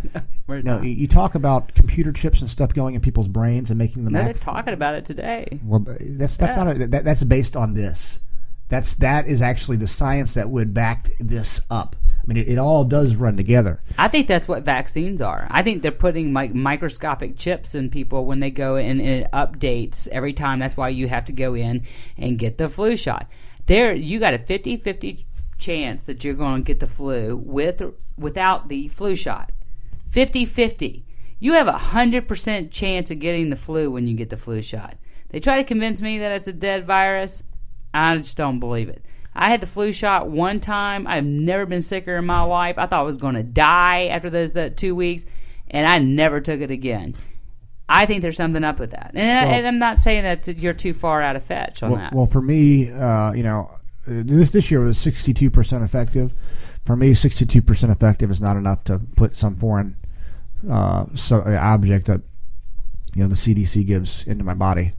No, 0.48 0.78
not. 0.78 0.84
you, 0.84 1.08
talk 1.08 1.36
about 1.36 1.76
computer 1.76 2.12
chips 2.12 2.42
and 2.42 2.50
stuff 2.50 2.74
going 2.74 2.96
in 2.96 3.02
people's 3.02 3.28
brains 3.28 3.70
and 3.70 3.78
making 3.78 4.04
them 4.04 4.14
No, 4.14 4.24
they're 4.24 4.34
talking 4.34 4.74
about 4.74 4.96
it 4.96 5.06
today. 5.06 5.60
Well, 5.64 5.86
that's 5.86 6.38
that's 6.38 6.58
Yeah. 6.58 6.64
not 6.64 6.76
a, 6.76 6.88
that, 6.88 7.06
that's 7.06 7.24
based 7.24 7.56
on 7.56 7.76
this. 7.76 8.20
That's 8.70 8.94
that 8.96 9.28
is 9.28 9.42
actually 9.42 9.78
the 9.78 9.88
science 9.88 10.36
that 10.36 10.50
would 10.50 10.74
back 10.74 11.10
this 11.20 11.60
up. 11.70 11.96
I 12.22 12.28
mean, 12.28 12.38
it, 12.38 12.50
it 12.50 12.58
all 12.60 12.84
does 12.84 13.16
run 13.16 13.36
together. 13.36 13.82
I 13.98 14.08
think 14.08 14.28
that's 14.28 14.48
what 14.48 14.64
vaccines 14.64 15.22
are. 15.22 15.48
I 15.50 15.64
think 15.64 15.82
they're 15.82 15.92
putting 15.92 16.32
microscopic 16.32 17.38
chips 17.38 17.74
in 17.74 17.90
people 17.90 18.26
when 18.26 18.40
they 18.40 18.52
go 18.52 18.76
in 18.76 19.00
and 19.00 19.24
it 19.24 19.32
updates 19.34 20.08
every 20.10 20.34
time. 20.34 20.60
That's 20.60 20.78
why 20.78 20.90
you 20.90 21.08
have 21.08 21.26
to 21.26 21.34
go 21.34 21.56
in 21.56 21.86
and 22.18 22.38
get 22.38 22.60
the 22.60 22.70
flu 22.70 22.96
shot. 22.96 23.30
There 23.66 23.94
you 23.94 24.20
got 24.20 24.36
a 24.36 24.38
50-50 24.38 25.24
chance 25.58 26.04
that 26.04 26.24
you're 26.24 26.36
going 26.36 26.64
to 26.64 26.68
get 26.68 26.80
the 26.80 26.88
flu 26.88 27.36
with 27.36 27.82
without 28.18 28.70
the 28.70 28.88
flu 28.90 29.16
shot. 29.16 29.52
50-50. 30.12 31.04
You 31.40 31.54
have 31.54 31.68
a 31.68 31.74
100% 31.74 32.72
chance 32.72 33.10
of 33.10 33.20
getting 33.20 33.50
the 33.50 33.56
flu 33.56 33.90
when 33.90 34.08
you 34.08 34.16
get 34.16 34.30
the 34.30 34.38
flu 34.38 34.62
shot. 34.62 34.98
They 35.30 35.40
try 35.40 35.58
to 35.58 35.64
convince 35.64 36.02
me 36.02 36.20
that 36.20 36.34
it's 36.34 36.48
a 36.48 36.54
dead 36.54 36.86
virus. 36.86 37.44
I 37.94 38.18
just 38.18 38.38
don't 38.38 38.60
believe 38.60 38.90
it. 38.90 39.04
I 39.34 39.50
had 39.50 39.62
the 39.62 39.68
flu 39.68 39.92
shot 39.92 40.30
one 40.30 40.60
time. 40.60 41.08
I've 41.08 41.24
never 41.26 41.66
been 41.66 41.82
sicker 41.82 42.18
in 42.18 42.26
my 42.26 42.42
life. 42.42 42.78
I 42.78 42.86
thought 42.88 43.02
I 43.02 43.04
was 43.04 43.18
going 43.18 43.36
to 43.36 43.44
die 43.44 44.08
after 44.08 44.30
those 44.30 44.52
that 44.54 44.76
two 44.78 44.96
weeks, 44.96 45.26
and 45.70 45.86
I 45.88 46.00
never 46.00 46.42
took 46.42 46.62
it 46.62 46.72
again. 46.72 47.16
I 47.88 48.06
think 48.06 48.22
there's 48.22 48.38
something 48.38 48.64
up 48.64 48.80
with 48.80 48.92
that, 48.92 49.12
and, 49.16 49.38
I, 49.40 49.46
Well- 49.46 49.54
and 49.56 49.68
I'm 49.68 49.80
not 49.80 50.00
saying 50.00 50.24
that 50.24 50.48
you're 50.62 50.74
too 50.74 50.94
far 50.94 51.22
out 51.22 51.36
of 51.36 51.44
fetch 51.44 51.82
on 51.82 51.92
Well, 51.92 52.00
that. 52.00 52.14
well, 52.14 52.26
for 52.28 52.42
me, 52.42 52.92
uh, 52.92 53.34
you 53.34 53.42
know, 53.44 53.72
this 54.06 54.50
this 54.52 54.70
year 54.72 54.82
was 54.82 54.98
62 54.98 55.50
percent 55.50 55.84
effective. 55.84 56.34
For 56.86 56.96
me, 56.96 57.14
62 57.14 57.62
percent 57.62 57.92
effective 57.92 58.30
is 58.30 58.40
not 58.42 58.58
enough 58.58 58.84
to 58.86 59.00
put 59.16 59.36
some 59.36 59.56
foreign 59.56 59.96
uh, 60.70 61.06
so, 61.16 61.38
uh, 61.40 61.58
object 61.62 62.08
that 62.08 62.22
you 63.16 63.24
know 63.24 63.28
the 63.28 63.36
CDC 63.36 63.86
gives 63.86 64.24
into 64.28 64.44
my 64.44 64.54
body. 64.54 64.94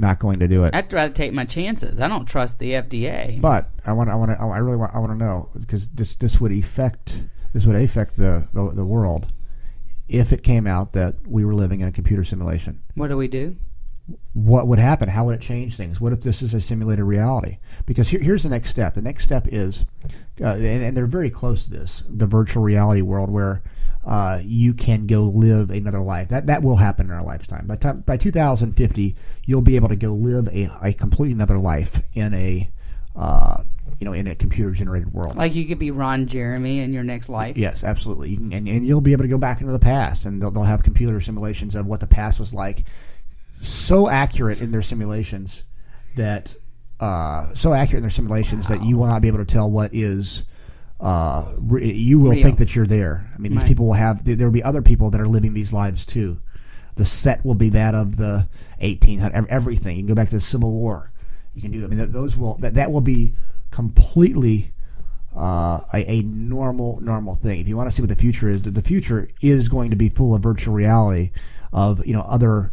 Not 0.00 0.20
going 0.20 0.38
to 0.38 0.46
do 0.46 0.62
it. 0.62 0.74
I'd 0.76 0.92
rather 0.92 1.12
take 1.12 1.32
my 1.32 1.44
chances. 1.44 2.00
I 2.00 2.06
don't 2.06 2.24
trust 2.24 2.60
the 2.60 2.70
FDA. 2.70 3.40
But 3.40 3.68
I 3.84 3.92
want, 3.92 4.08
I 4.08 4.14
want 4.14 4.30
to, 4.30 4.40
I 4.40 4.58
really 4.58 4.76
want, 4.76 4.94
I 4.94 5.00
want 5.00 5.10
to 5.10 5.18
know 5.18 5.50
because 5.58 5.88
this, 5.88 6.14
this 6.14 6.40
would 6.40 6.52
affect, 6.52 7.24
this 7.52 7.66
would 7.66 7.74
affect 7.74 8.16
the, 8.16 8.46
the, 8.52 8.70
the 8.70 8.84
world 8.84 9.32
if 10.08 10.32
it 10.32 10.44
came 10.44 10.68
out 10.68 10.92
that 10.92 11.16
we 11.26 11.44
were 11.44 11.54
living 11.54 11.80
in 11.80 11.88
a 11.88 11.92
computer 11.92 12.24
simulation. 12.24 12.80
What 12.94 13.08
do 13.08 13.16
we 13.16 13.26
do? 13.26 13.56
What 14.34 14.68
would 14.68 14.78
happen? 14.78 15.08
How 15.08 15.24
would 15.26 15.34
it 15.34 15.40
change 15.40 15.76
things? 15.76 16.00
What 16.00 16.12
if 16.12 16.22
this 16.22 16.42
is 16.42 16.54
a 16.54 16.60
simulated 16.60 17.04
reality? 17.04 17.58
Because 17.84 18.08
here, 18.08 18.20
here's 18.20 18.44
the 18.44 18.48
next 18.48 18.70
step. 18.70 18.94
The 18.94 19.02
next 19.02 19.24
step 19.24 19.48
is, 19.50 19.84
uh, 20.40 20.46
and, 20.46 20.82
and 20.84 20.96
they're 20.96 21.06
very 21.06 21.28
close 21.28 21.64
to 21.64 21.70
this, 21.70 22.04
the 22.08 22.26
virtual 22.26 22.62
reality 22.62 23.02
world 23.02 23.30
where 23.30 23.62
uh, 24.08 24.40
you 24.42 24.72
can 24.72 25.06
go 25.06 25.24
live 25.24 25.68
another 25.68 26.00
life. 26.00 26.30
That 26.30 26.46
that 26.46 26.62
will 26.62 26.76
happen 26.76 27.06
in 27.06 27.12
our 27.12 27.22
lifetime. 27.22 27.66
By 27.66 27.76
time, 27.76 28.00
by 28.06 28.16
2050, 28.16 29.14
you'll 29.44 29.60
be 29.60 29.76
able 29.76 29.88
to 29.88 29.96
go 29.96 30.14
live 30.14 30.48
a, 30.48 30.70
a 30.82 30.94
completely 30.94 31.34
another 31.34 31.58
life 31.58 32.00
in 32.14 32.32
a 32.32 32.70
uh, 33.14 33.62
you 34.00 34.06
know 34.06 34.14
in 34.14 34.26
a 34.26 34.34
computer 34.34 34.70
generated 34.70 35.12
world. 35.12 35.36
Like 35.36 35.54
you 35.54 35.66
could 35.66 35.78
be 35.78 35.90
Ron 35.90 36.26
Jeremy 36.26 36.80
in 36.80 36.94
your 36.94 37.04
next 37.04 37.28
life. 37.28 37.58
Yes, 37.58 37.84
absolutely. 37.84 38.30
You 38.30 38.38
can, 38.38 38.52
and, 38.54 38.66
and 38.66 38.86
you'll 38.86 39.02
be 39.02 39.12
able 39.12 39.24
to 39.24 39.28
go 39.28 39.36
back 39.36 39.60
into 39.60 39.74
the 39.74 39.78
past, 39.78 40.24
and 40.24 40.40
they'll, 40.40 40.50
they'll 40.50 40.62
have 40.62 40.82
computer 40.82 41.20
simulations 41.20 41.74
of 41.74 41.84
what 41.84 42.00
the 42.00 42.06
past 42.06 42.40
was 42.40 42.54
like. 42.54 42.86
So 43.60 44.08
accurate 44.08 44.62
in 44.62 44.70
their 44.70 44.80
simulations 44.80 45.64
that 46.16 46.54
uh, 46.98 47.54
so 47.54 47.74
accurate 47.74 47.98
in 47.98 48.04
their 48.04 48.10
simulations 48.10 48.68
that 48.68 48.82
you 48.82 48.96
will 48.96 49.06
not 49.06 49.20
be 49.20 49.28
able 49.28 49.38
to 49.38 49.44
tell 49.44 49.70
what 49.70 49.92
is. 49.92 50.44
Uh, 51.00 51.52
re- 51.58 51.92
you 51.92 52.18
will 52.18 52.32
Real. 52.32 52.42
think 52.42 52.58
that 52.58 52.74
you're 52.74 52.86
there. 52.86 53.30
I 53.34 53.38
mean, 53.38 53.52
these 53.52 53.60
Right. 53.60 53.68
people 53.68 53.86
will 53.86 53.92
have. 53.94 54.24
There 54.24 54.46
will 54.46 54.52
be 54.52 54.62
other 54.64 54.82
people 54.82 55.10
that 55.10 55.20
are 55.20 55.28
living 55.28 55.54
these 55.54 55.72
lives 55.72 56.04
too. 56.04 56.38
The 56.96 57.04
set 57.04 57.44
will 57.44 57.54
be 57.54 57.68
that 57.70 57.94
of 57.94 58.16
the 58.16 58.48
1800. 58.80 59.34
ev- 59.36 59.46
Everything. 59.48 59.96
You 59.96 60.02
can 60.02 60.08
go 60.08 60.14
back 60.16 60.28
to 60.30 60.36
the 60.36 60.40
Civil 60.40 60.72
War. 60.72 61.12
You 61.54 61.62
can 61.62 61.70
do. 61.70 61.84
I 61.84 61.86
mean, 61.86 61.98
th- 61.98 62.10
those 62.10 62.36
will 62.36 62.56
that 62.58 62.74
that 62.74 62.90
will 62.90 63.00
be 63.00 63.34
completely 63.70 64.72
uh, 65.36 65.80
a, 65.94 66.10
a 66.10 66.22
normal 66.22 67.00
normal 67.00 67.36
thing. 67.36 67.60
If 67.60 67.68
you 67.68 67.76
want 67.76 67.88
to 67.88 67.94
see 67.94 68.02
what 68.02 68.08
the 68.08 68.16
future 68.16 68.48
is, 68.48 68.62
the, 68.62 68.72
the 68.72 68.82
future 68.82 69.28
is 69.40 69.68
going 69.68 69.90
to 69.90 69.96
be 69.96 70.08
full 70.08 70.34
of 70.34 70.42
virtual 70.42 70.74
reality 70.74 71.30
of 71.72 72.04
you 72.04 72.12
know 72.12 72.22
other 72.22 72.72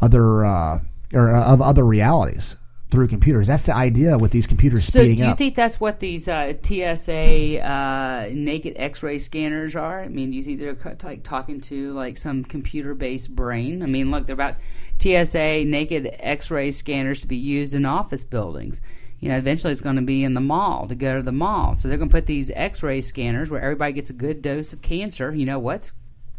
other 0.00 0.44
uh, 0.44 0.78
or 1.12 1.34
uh, 1.34 1.44
of 1.52 1.60
other 1.60 1.84
realities 1.84 2.54
through 2.90 3.08
computers. 3.08 3.46
That's 3.46 3.66
the 3.66 3.74
idea 3.74 4.16
with 4.16 4.30
these 4.30 4.46
computers 4.46 4.84
So, 4.84 5.02
do 5.02 5.12
you 5.12 5.24
up. 5.24 5.38
think 5.38 5.56
that's 5.56 5.80
what 5.80 6.00
these 6.00 6.28
uh, 6.28 6.52
TSA 6.62 7.60
uh, 7.60 8.28
naked 8.32 8.74
X-ray 8.76 9.18
scanners 9.18 9.74
are? 9.74 10.02
I 10.02 10.08
mean, 10.08 10.30
do 10.30 10.36
you 10.36 10.42
think 10.42 10.60
they're 10.60 10.94
like 11.02 11.22
talking 11.22 11.60
to 11.62 11.92
like 11.92 12.16
some 12.16 12.44
computer-based 12.44 13.34
brain? 13.34 13.82
I 13.82 13.86
mean, 13.86 14.10
look, 14.10 14.26
they're 14.26 14.34
about 14.34 14.56
TSA 14.98 15.64
naked 15.64 16.08
X-ray 16.20 16.70
scanners 16.70 17.20
to 17.22 17.26
be 17.26 17.36
used 17.36 17.74
in 17.74 17.84
office 17.84 18.24
buildings. 18.24 18.80
You 19.18 19.30
know, 19.30 19.38
eventually 19.38 19.72
it's 19.72 19.80
going 19.80 19.96
to 19.96 20.02
be 20.02 20.22
in 20.22 20.34
the 20.34 20.40
mall 20.40 20.86
to 20.88 20.94
go 20.94 21.16
to 21.16 21.22
the 21.22 21.32
mall. 21.32 21.74
So 21.74 21.88
they're 21.88 21.96
going 21.96 22.10
to 22.10 22.14
put 22.14 22.26
these 22.26 22.50
X-ray 22.50 23.00
scanners 23.00 23.50
where 23.50 23.62
everybody 23.62 23.94
gets 23.94 24.10
a 24.10 24.14
good 24.14 24.42
dose 24.42 24.72
of 24.72 24.82
cancer. 24.82 25.34
You 25.34 25.46
know 25.46 25.58
what's 25.58 25.92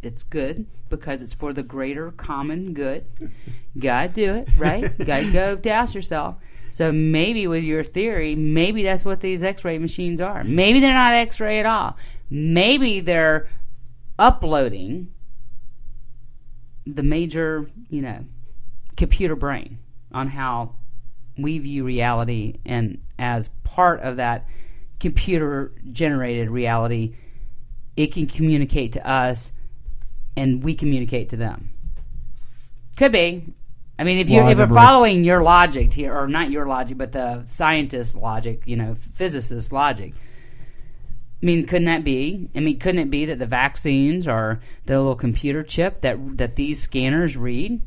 it's 0.05 0.23
good 0.23 0.65
because 0.89 1.21
it's 1.21 1.33
for 1.33 1.53
the 1.53 1.63
greater 1.63 2.11
common 2.11 2.73
good. 2.73 3.05
Gotta 3.77 4.09
do 4.09 4.35
it, 4.35 4.49
right? 4.57 4.97
Gotta 5.05 5.31
go 5.31 5.55
douse 5.55 5.95
yourself. 5.95 6.35
So 6.69 6.91
maybe 6.91 7.47
with 7.47 7.63
your 7.63 7.83
theory, 7.83 8.35
maybe 8.35 8.83
that's 8.83 9.05
what 9.05 9.21
these 9.21 9.43
X-ray 9.43 9.77
machines 9.77 10.19
are. 10.19 10.43
Maybe 10.43 10.79
they're 10.79 10.93
not 10.93 11.13
X-ray 11.13 11.59
at 11.59 11.65
all. 11.65 11.97
Maybe 12.29 12.99
they're 12.99 13.47
uploading 14.17 15.13
the 16.85 17.03
major, 17.03 17.65
you 17.89 18.01
know, 18.01 18.25
computer 18.95 19.35
brain 19.35 19.79
on 20.11 20.27
how 20.27 20.75
we 21.37 21.59
view 21.59 21.83
reality, 21.83 22.59
and 22.65 23.01
as 23.19 23.49
part 23.63 24.01
of 24.01 24.17
that 24.17 24.47
computer 24.99 25.73
generated 25.91 26.49
reality, 26.49 27.15
it 27.97 28.13
can 28.13 28.25
communicate 28.25 28.93
to 28.93 29.07
us, 29.07 29.51
and 30.36 30.63
we 30.63 30.75
communicate 30.75 31.29
to 31.29 31.38
them. 31.38 31.71
Could 32.97 33.11
be. 33.11 33.53
I 33.97 34.03
mean, 34.03 34.17
if 34.17 34.29
you 34.29 34.41
Well, 34.41 34.49
if 34.49 34.57
you're 34.57 34.67
following 34.67 35.23
your 35.23 35.41
logic 35.41 35.93
here, 35.93 36.13
or 36.13 36.27
not 36.27 36.51
your 36.51 36.65
logic, 36.65 36.97
but 36.97 37.11
the 37.13 37.45
scientist 37.45 38.17
logic, 38.17 38.61
you 38.65 38.75
know, 38.75 38.93
physicist 38.93 39.71
logic. 39.71 40.13
I 41.41 41.45
mean, 41.45 41.65
couldn't 41.65 41.86
that 41.86 42.03
be? 42.03 42.49
I 42.55 42.59
mean, 42.59 42.79
couldn't 42.79 42.99
it 42.99 43.09
be 43.09 43.25
that 43.25 43.39
the 43.39 43.45
vaccines 43.45 44.27
are 44.27 44.59
the 44.86 44.97
little 44.97 45.15
computer 45.15 45.63
chip 45.63 46.01
that 46.01 46.38
that 46.38 46.55
these 46.55 46.81
scanners 46.81 47.38
read? 47.38 47.81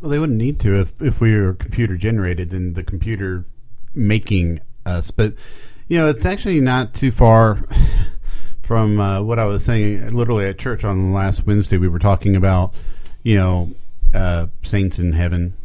Well, 0.00 0.10
they 0.10 0.18
wouldn't 0.18 0.38
need 0.38 0.60
to 0.60 0.80
if 0.80 1.00
if 1.00 1.20
we 1.20 1.38
were 1.38 1.54
computer 1.54 1.96
generated, 1.96 2.50
then 2.50 2.74
the 2.74 2.82
computer 2.82 3.46
making 3.94 4.60
us. 4.84 5.10
But 5.10 5.34
you 5.88 5.98
know, 5.98 6.08
it's 6.08 6.26
actually 6.26 6.60
not 6.60 6.92
too 6.92 7.10
far 7.10 7.64
from 8.64 8.98
uh, 8.98 9.22
what 9.22 9.38
I 9.38 9.44
was 9.44 9.64
saying. 9.64 10.12
Literally 10.12 10.46
at 10.46 10.58
church 10.58 10.84
on 10.84 11.12
last 11.12 11.46
Wednesday, 11.46 11.76
we 11.76 11.88
were 11.88 11.98
talking 11.98 12.34
about 12.34 12.74
you 13.22 13.36
know 13.36 13.72
uh, 14.14 14.46
saints 14.62 14.98
in 14.98 15.12
heaven. 15.12 15.56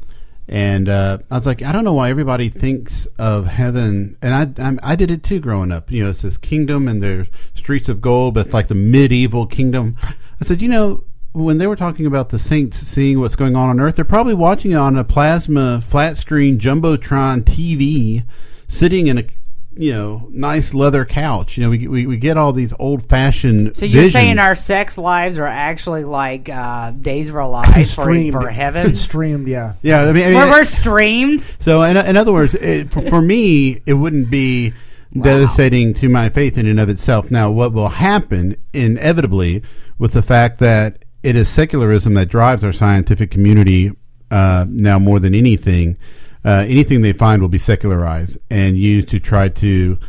And 0.47 0.89
uh, 0.89 1.20
I 1.30 1.36
was 1.36 1.45
like, 1.45 1.62
I 1.62 1.72
don't 1.72 1.84
know 1.84 1.93
why 1.93 2.10
everybody 2.10 2.50
thinks 2.50 3.06
of 3.20 3.45
heaven, 3.45 4.18
and 4.22 4.34
I 4.34 4.64
I'm, 4.64 4.80
I 4.82 4.95
did 4.95 5.12
it 5.12 5.24
too 5.24 5.39
growing 5.39 5.72
up. 5.72 5.91
You 5.91 6.04
know, 6.04 6.10
it's 6.10 6.24
this 6.24 6.38
kingdom 6.38 6.88
and 6.88 7.04
there's 7.04 7.28
streets 7.54 7.88
of 7.88 8.02
gold, 8.02 8.34
but 8.34 8.47
it's 8.47 8.54
like 8.54 8.68
the 8.68 8.76
medieval 8.76 9.45
kingdom. 9.45 9.95
I 10.41 10.45
said, 10.45 10.62
you 10.62 10.70
know, 10.70 11.04
when 11.34 11.60
they 11.60 11.68
were 11.68 11.76
talking 11.76 12.08
about 12.08 12.30
the 12.30 12.39
saints 12.39 12.80
seeing 12.80 13.20
what's 13.20 13.36
going 13.36 13.56
on 13.56 13.70
on 13.70 13.80
earth, 13.80 13.95
they're 13.95 14.06
probably 14.06 14.34
watching 14.34 14.72
it 14.72 14.76
on 14.76 14.97
a 14.97 15.04
plasma 15.04 15.82
flat 15.82 16.18
screen 16.18 16.58
jumbotron 16.58 17.41
TV, 17.43 18.24
sitting 18.68 19.06
in 19.06 19.20
a 19.20 19.26
you 19.74 19.94
know 19.94 20.28
nice 20.32 20.74
leather 20.74 21.06
couch. 21.06 21.58
You 21.58 21.64
know, 21.64 21.70
we 21.70 21.88
we, 21.88 22.06
we 22.08 22.18
get 22.18 22.38
all 22.38 22.54
these 22.54 22.74
old 22.80 23.08
fashioned. 23.08 23.78
So 23.78 23.86
you're 23.86 24.10
saying 24.10 24.40
our 24.40 24.56
sex 24.56 24.98
lives 24.98 25.38
are 25.38 25.46
actually 25.46 26.04
like 26.04 26.50
uh, 26.50 26.92
days 26.92 27.30
of 27.30 27.36
our 27.36 27.48
lives 27.48 27.94
for, 27.94 28.04
for 28.32 28.50
heaven? 28.50 28.96
streamed, 29.10 29.48
yeah. 29.48 29.74
yeah, 29.82 30.02
I 30.02 30.12
mean, 30.12 30.24
I 30.24 30.28
mean 30.28 30.36
Where 30.36 30.48
we're 30.48 30.64
streams? 30.64 31.58
So, 31.60 31.82
in, 31.84 31.98
in 31.98 32.18
other 32.18 32.34
words, 32.34 32.56
it, 32.56 32.92
for, 32.92 33.08
for 33.08 33.22
me, 33.22 33.82
it 33.86 33.94
wouldn't 33.94 34.30
be 34.30 34.74
devastating 35.14 35.94
to 35.96 36.10
my 36.10 36.30
faith 36.30 36.58
in 36.58 36.68
and 36.68 36.80
of 36.80 36.90
itself. 36.90 37.32
Now, 37.32 37.50
what 37.52 37.74
will 37.74 37.90
happen 37.90 38.56
inevitably 38.74 39.64
with 39.98 40.14
the 40.14 40.22
fact 40.22 40.60
that 40.60 41.04
it 41.24 41.36
is 41.36 41.50
secularism 41.50 42.14
that 42.14 42.28
drives 42.28 42.64
our 42.64 42.72
scientific 42.72 43.32
community 43.32 43.92
uh, 44.32 44.66
now 44.70 45.00
more 45.00 45.20
than 45.20 45.34
anything, 45.34 45.98
uh, 46.46 46.66
anything 46.68 47.02
they 47.02 47.14
find 47.14 47.42
will 47.42 47.50
be 47.50 47.58
secularized 47.58 48.38
and 48.50 48.78
used 48.78 49.10
to 49.10 49.20
try 49.20 49.50
to 49.50 50.00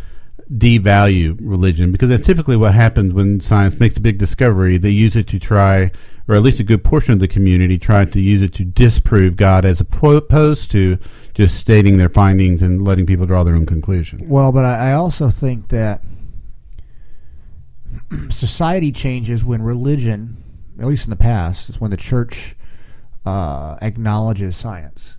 devalue 0.52 1.38
religion 1.40 1.92
because 1.92 2.08
that's 2.08 2.26
typically 2.26 2.56
what 2.56 2.74
happens 2.74 3.12
when 3.12 3.40
science 3.40 3.78
makes 3.78 3.96
a 3.96 4.00
big 4.00 4.18
discovery. 4.18 4.76
They 4.76 4.90
use 4.90 5.14
it 5.14 5.28
to 5.28 5.38
try, 5.38 5.90
or 6.28 6.34
at 6.34 6.42
least 6.42 6.60
a 6.60 6.64
good 6.64 6.82
portion 6.82 7.12
of 7.12 7.20
the 7.20 7.28
community 7.28 7.78
try 7.78 8.04
to 8.04 8.20
use 8.20 8.42
it 8.42 8.52
to 8.54 8.64
disprove 8.64 9.36
God 9.36 9.64
as 9.64 9.80
opposed 9.80 10.70
to 10.72 10.98
just 11.34 11.56
stating 11.56 11.98
their 11.98 12.08
findings 12.08 12.62
and 12.62 12.82
letting 12.82 13.06
people 13.06 13.26
draw 13.26 13.44
their 13.44 13.54
own 13.54 13.66
conclusion. 13.66 14.28
Well, 14.28 14.52
but 14.52 14.64
I, 14.64 14.92
also 14.92 15.30
think 15.30 15.68
that 15.68 16.02
society 18.30 18.90
changes 18.90 19.44
when 19.44 19.62
religion, 19.62 20.36
at 20.78 20.86
least 20.86 21.06
in 21.06 21.10
the 21.10 21.16
past, 21.16 21.68
is 21.68 21.80
when 21.80 21.92
the 21.92 21.96
church 21.96 22.56
uh, 23.24 23.78
acknowledges 23.80 24.56
science. 24.56 25.16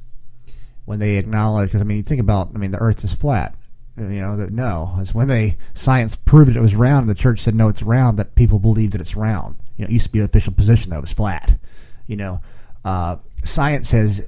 When 0.92 1.00
they 1.00 1.16
acknowledge, 1.16 1.70
because 1.70 1.80
I 1.80 1.86
mean, 1.86 1.96
you 1.96 2.04
think 2.04 2.20
about, 2.20 2.50
I 2.54 2.58
mean, 2.58 2.72
the 2.72 2.78
Earth 2.82 3.06
is 3.06 3.14
flat. 3.14 3.56
You 3.96 4.04
know 4.04 4.36
that 4.36 4.52
no, 4.52 4.94
it's 5.00 5.14
when 5.14 5.30
they 5.30 5.56
science 5.74 6.18
proved 6.18 6.54
it 6.54 6.60
was 6.60 6.76
round. 6.76 7.08
The 7.08 7.16
church 7.16 7.40
said 7.40 7.56
no, 7.56 7.70
it's 7.70 7.82
round. 7.82 8.20
That 8.20 8.36
people 8.36 8.60
believed 8.60 8.92
that 8.92 9.00
it's 9.00 9.16
round. 9.16 9.56
You 9.78 9.86
know, 9.86 9.90
it 9.90 9.94
used 9.94 10.08
to 10.08 10.12
be 10.12 10.20
an 10.20 10.26
official 10.26 10.52
position 10.52 10.90
that 10.90 10.98
it 10.98 11.02
was 11.02 11.14
flat. 11.14 11.58
You 12.08 12.18
know, 12.18 12.42
uh, 12.84 13.16
science 13.46 13.92
has 13.92 14.28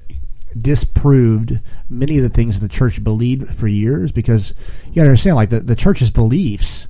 disproved 0.58 1.60
many 1.90 2.16
of 2.16 2.24
the 2.24 2.30
things 2.30 2.58
that 2.58 2.66
the 2.66 2.74
church 2.74 3.04
believed 3.04 3.54
for 3.54 3.68
years 3.68 4.14
because 4.14 4.54
you 4.86 4.96
got 4.96 5.02
to 5.02 5.10
understand, 5.10 5.36
like 5.36 5.50
the 5.50 5.60
the 5.60 5.76
church's 5.76 6.12
beliefs 6.12 6.88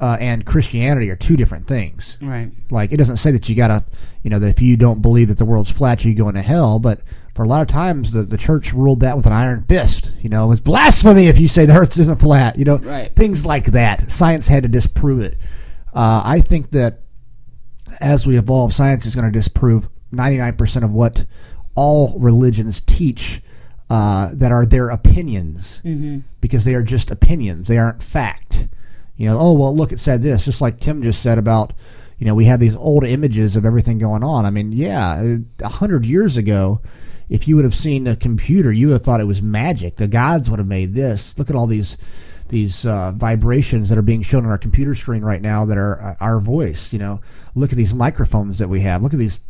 uh, 0.00 0.16
and 0.20 0.44
Christianity 0.46 1.10
are 1.10 1.16
two 1.16 1.36
different 1.36 1.66
things. 1.66 2.16
Right. 2.20 2.50
Like 2.70 2.92
it 2.92 2.96
doesn't 2.98 3.16
say 3.16 3.30
that 3.32 3.48
you 3.48 3.54
gotta, 3.56 3.84
you 4.22 4.30
know, 4.30 4.38
that 4.38 4.48
if 4.48 4.62
you 4.62 4.76
don't 4.76 5.02
believe 5.02 5.28
that 5.28 5.38
the 5.38 5.44
world's 5.44 5.70
flat, 5.70 6.04
you 6.04 6.14
go 6.14 6.28
into 6.28 6.42
hell. 6.42 6.78
But 6.78 7.00
for 7.34 7.42
a 7.44 7.48
lot 7.48 7.62
of 7.62 7.68
times, 7.68 8.10
the, 8.12 8.22
the 8.22 8.36
church 8.36 8.72
ruled 8.72 9.00
that 9.00 9.16
with 9.16 9.26
an 9.26 9.32
iron 9.32 9.64
fist. 9.68 10.12
You 10.20 10.28
know, 10.28 10.50
it's 10.52 10.60
blasphemy 10.60 11.26
if 11.26 11.38
you 11.40 11.48
say 11.48 11.66
the 11.66 11.74
earth 11.76 11.98
isn't 11.98 12.20
flat. 12.20 12.58
You 12.58 12.64
know, 12.64 12.78
Right. 12.78 13.14
things 13.14 13.44
like 13.46 13.66
that. 13.72 14.10
Science 14.10 14.46
had 14.48 14.62
to 14.64 14.68
disprove 14.68 15.20
it. 15.20 15.36
Uh, 15.94 16.22
I 16.24 16.40
think 16.40 16.70
that 16.72 17.00
as 18.00 18.26
we 18.26 18.36
evolve, 18.38 18.72
science 18.74 19.06
is 19.06 19.14
going 19.14 19.24
to 19.24 19.36
disprove 19.36 19.88
99% 20.12 20.84
of 20.84 20.92
what 20.92 21.24
all 21.74 22.18
religions 22.18 22.80
teach 22.82 23.40
uh, 23.90 24.30
that 24.34 24.52
are 24.52 24.66
their 24.66 24.90
opinions 24.90 25.80
because 26.40 26.64
they 26.64 26.74
are 26.74 26.82
just 26.82 27.10
opinions. 27.10 27.68
They 27.68 27.78
aren't 27.78 28.02
fact. 28.02 28.68
You 29.18 29.26
know, 29.26 29.38
oh, 29.38 29.52
well, 29.52 29.76
look, 29.76 29.92
it 29.92 30.00
said 30.00 30.22
this, 30.22 30.44
just 30.46 30.60
like 30.62 30.80
Tim 30.80 31.02
just 31.02 31.20
said 31.20 31.36
about, 31.38 31.74
you 32.18 32.26
know, 32.26 32.34
we 32.34 32.46
have 32.46 32.60
these 32.60 32.74
old 32.76 33.04
images 33.04 33.56
of 33.56 33.66
everything 33.66 33.98
going 33.98 34.22
on. 34.24 34.46
I 34.46 34.50
mean, 34.50 34.72
yeah, 34.72 35.36
a 35.60 35.68
hundred 35.68 36.06
years 36.06 36.36
ago, 36.38 36.80
if 37.28 37.46
you 37.46 37.56
would 37.56 37.64
have 37.66 37.74
seen 37.74 38.06
a 38.06 38.16
computer, 38.16 38.72
you 38.72 38.86
would 38.86 38.92
have 38.94 39.02
thought 39.02 39.20
it 39.20 39.24
was 39.26 39.42
magic. 39.42 39.96
The 39.96 40.08
gods 40.08 40.48
would 40.48 40.58
have 40.60 40.68
made 40.68 40.94
this. 40.94 41.36
Look 41.36 41.50
at 41.50 41.56
all 41.56 41.66
these 41.66 41.96
these 42.48 42.86
uh, 42.86 43.12
vibrations 43.12 43.90
that 43.90 43.98
are 43.98 44.02
being 44.02 44.22
shown 44.22 44.46
on 44.46 44.50
our 44.50 44.56
computer 44.56 44.94
screen 44.94 45.22
right 45.22 45.42
now 45.42 45.66
that 45.66 45.76
are 45.76 46.00
uh, 46.00 46.14
our 46.18 46.40
voice. 46.40 46.92
You 46.94 46.98
know, 46.98 47.20
look 47.54 47.72
at 47.72 47.76
these 47.76 47.92
microphones 47.92 48.58
that 48.58 48.68
we 48.68 48.80
have. 48.80 49.02
Look 49.02 49.12
at 49.12 49.18
these 49.18 49.40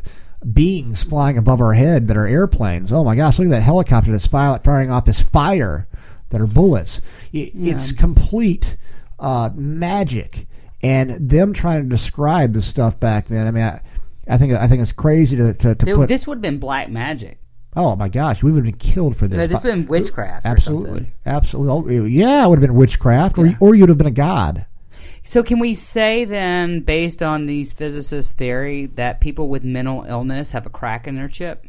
beings 0.52 1.02
flying 1.02 1.36
above 1.38 1.60
our 1.60 1.74
head 1.74 2.06
that 2.06 2.16
are 2.16 2.26
airplanes. 2.26 2.90
Oh 2.92 3.04
my 3.04 3.14
gosh, 3.16 3.38
look 3.38 3.46
at 3.46 3.50
that 3.50 3.60
helicopter 3.62 4.12
that's 4.12 4.26
fi- 4.26 4.58
firing 4.64 4.90
off 4.90 5.04
this 5.04 5.22
fire 5.22 5.86
that 6.30 6.40
are 6.40 6.46
bullets. 6.46 7.00
I- 7.34 7.52
It's 7.54 7.92
complete 7.92 8.76
uh, 9.18 9.50
magic, 9.54 10.46
and 10.82 11.10
them 11.30 11.52
trying 11.52 11.82
to 11.82 11.88
describe 11.88 12.52
the 12.52 12.62
stuff 12.62 12.98
back 13.00 13.26
then. 13.26 13.46
I 13.46 13.50
mean, 13.50 13.64
I, 13.64 13.80
I 14.28 14.36
think 14.36 14.52
I 14.52 14.66
think 14.68 14.82
it's 14.82 14.92
crazy 14.92 15.36
to 15.36 15.52
to, 15.54 15.74
to 15.74 15.84
Dude, 15.86 15.94
put. 15.96 16.08
this 16.08 16.26
would 16.26 16.36
have 16.36 16.42
been 16.42 16.58
black 16.58 16.88
magic. 16.90 17.38
oh 17.76 17.96
my 17.96 18.08
gosh, 18.08 18.42
we 18.42 18.50
would 18.52 18.64
have 18.64 18.72
been 18.78 18.78
killed 18.92 19.16
for 19.16 19.26
this. 19.26 19.36
No, 19.38 19.46
this 19.46 19.62
would 19.62 19.70
have 19.72 19.80
been 19.80 19.88
witchcraft. 19.88 20.44
Absolutely, 20.46 20.88
something. 20.90 21.12
absolutely. 21.26 21.98
Oh, 21.98 22.04
yeah, 22.04 22.44
it 22.44 22.48
would 22.48 22.58
have 22.60 22.68
been 22.68 22.76
witchcraft, 22.76 23.38
or 23.38 23.46
Yeah. 23.46 23.56
or 23.60 23.74
you'd 23.74 23.88
have 23.88 23.98
been 23.98 24.06
a 24.06 24.10
god. 24.10 24.66
So 25.24 25.42
can 25.42 25.58
we 25.58 25.74
say 25.74 26.24
then, 26.24 26.80
based 26.80 27.22
on 27.22 27.44
these 27.46 27.72
physicists' 27.74 28.32
theory, 28.32 28.86
that 28.94 29.20
people 29.20 29.48
with 29.48 29.62
mental 29.62 30.04
illness 30.08 30.52
have 30.52 30.64
a 30.64 30.70
crack 30.70 31.06
in 31.06 31.16
their 31.16 31.28
chip? 31.28 31.66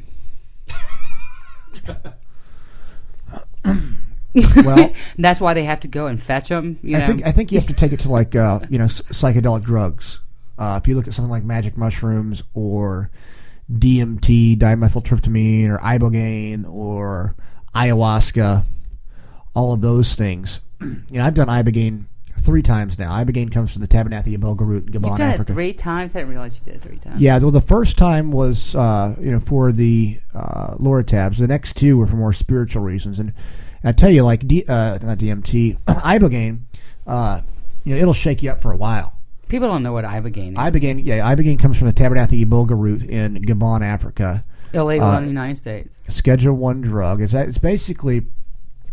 Well, 4.55 4.93
That's 5.17 5.41
why 5.41 5.53
they 5.53 5.63
have 5.63 5.81
to 5.81 5.87
go 5.87 6.07
and 6.07 6.21
fetch 6.21 6.49
them. 6.49 6.79
You 6.81 6.97
know, 6.97 7.03
I 7.03 7.07
think 7.07 7.25
I 7.25 7.31
think 7.31 7.51
you 7.51 7.59
have 7.59 7.67
to 7.67 7.73
take 7.73 7.91
it 7.91 8.01
to 8.01 8.11
like 8.11 8.35
uh, 8.35 8.59
you 8.69 8.77
know 8.77 8.85
psychedelic 8.85 9.63
drugs. 9.63 10.19
Uh, 10.57 10.79
if 10.81 10.87
you 10.87 10.95
look 10.95 11.07
at 11.07 11.13
something 11.13 11.31
like 11.31 11.43
magic 11.43 11.77
mushrooms 11.77 12.43
or 12.53 13.09
DMT, 13.71 14.57
dimethyltryptamine, 14.57 15.69
or 15.69 15.77
ibogaine, 15.77 16.67
or 16.69 17.35
ayahuasca, 17.75 18.63
all 19.53 19.73
of 19.73 19.81
those 19.81 20.15
things. 20.15 20.59
you 20.81 20.97
know, 21.11 21.25
I've 21.25 21.33
done 21.33 21.47
ibogaine 21.47 22.05
three 22.39 22.61
times 22.61 22.97
now. 22.97 23.11
Ibogaine 23.11 23.51
comes 23.51 23.71
from 23.73 23.81
the 23.81 23.87
Tabernanthe 23.87 24.35
Iboga 24.37 24.61
root 24.61 24.85
in 24.85 24.93
Gabon, 24.93 25.09
you've 25.09 25.17
done 25.17 25.29
Africa. 25.31 25.51
it 25.51 25.55
three 25.55 25.73
times. 25.73 26.15
I 26.15 26.19
didn't 26.19 26.31
realize 26.31 26.59
you 26.59 26.65
did 26.71 26.75
it 26.75 26.81
three 26.81 26.97
times. 26.97 27.21
Yeah, 27.21 27.37
well, 27.39 27.51
the 27.51 27.61
first 27.61 27.97
time 27.97 28.31
was 28.31 28.75
uh, 28.75 29.15
you 29.19 29.31
know 29.31 29.39
for 29.39 29.71
the 29.71 30.19
uh, 30.33 30.75
Lortabs. 30.75 31.37
The 31.37 31.47
next 31.47 31.75
two 31.75 31.97
were 31.97 32.07
for 32.07 32.15
more 32.15 32.33
spiritual 32.33 32.81
reasons, 32.81 33.19
and 33.19 33.33
I 33.83 33.91
tell 33.91 34.09
you, 34.09 34.23
like 34.23 34.47
D, 34.47 34.65
uh, 34.67 34.97
not 35.01 35.17
DMT, 35.17 35.79
ibogaine, 35.87 36.61
uh, 37.07 37.41
you 37.83 37.95
know, 37.95 38.01
it'll 38.01 38.13
shake 38.13 38.43
you 38.43 38.51
up 38.51 38.61
for 38.61 38.71
a 38.71 38.77
while. 38.77 39.15
People 39.47 39.67
don't 39.67 39.81
know 39.81 39.93
what 39.93 40.05
ibogaine 40.05 40.51
is. 40.51 40.57
Ibogaine, 40.57 41.03
yeah, 41.03 41.33
ibogaine 41.33 41.57
comes 41.59 41.77
from 41.77 41.87
the 41.87 41.93
Tabernanthe 41.93 42.45
Iboga 42.45 42.77
root 42.79 43.03
in 43.03 43.35
Gabon, 43.41 43.81
Africa. 43.81 44.43
illegal 44.73 45.07
uh, 45.07 45.17
in 45.17 45.23
the 45.23 45.29
United 45.29 45.55
States. 45.55 45.97
Schedule 46.07 46.55
one 46.55 46.81
drug. 46.81 47.21
It's 47.21 47.33
it's 47.33 47.57
basically 47.57 48.27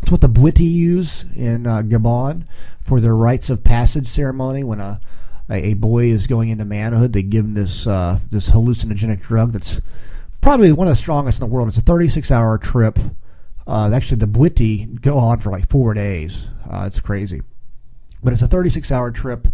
it's 0.00 0.10
what 0.10 0.20
the 0.20 0.28
Bwiti 0.28 0.70
use 0.70 1.24
in 1.34 1.66
uh, 1.66 1.82
Gabon 1.82 2.46
for 2.80 3.00
their 3.00 3.14
rites 3.14 3.50
of 3.50 3.64
passage 3.64 4.06
ceremony 4.06 4.64
when 4.64 4.80
a 4.80 5.00
a, 5.50 5.70
a 5.70 5.74
boy 5.74 6.06
is 6.06 6.26
going 6.26 6.48
into 6.48 6.64
manhood. 6.64 7.12
They 7.12 7.22
give 7.22 7.44
him 7.44 7.54
this 7.54 7.86
uh, 7.86 8.20
this 8.30 8.48
hallucinogenic 8.50 9.20
drug 9.20 9.52
that's 9.52 9.80
probably 10.40 10.72
one 10.72 10.86
of 10.86 10.92
the 10.92 10.96
strongest 10.96 11.40
in 11.40 11.48
the 11.48 11.52
world. 11.52 11.68
It's 11.68 11.76
a 11.76 11.82
36 11.82 12.30
hour 12.30 12.56
trip. 12.56 12.98
Uh, 13.66 13.90
actually, 13.92 14.18
the 14.18 14.28
Bwiti 14.28 15.00
go 15.00 15.18
on 15.18 15.40
for 15.40 15.50
like 15.50 15.68
four 15.68 15.92
days. 15.94 16.46
Uh, 16.70 16.84
it's 16.86 17.00
crazy, 17.00 17.42
but 18.22 18.32
it's 18.32 18.42
a 18.42 18.46
36 18.46 18.92
hour 18.92 19.10
trip. 19.10 19.48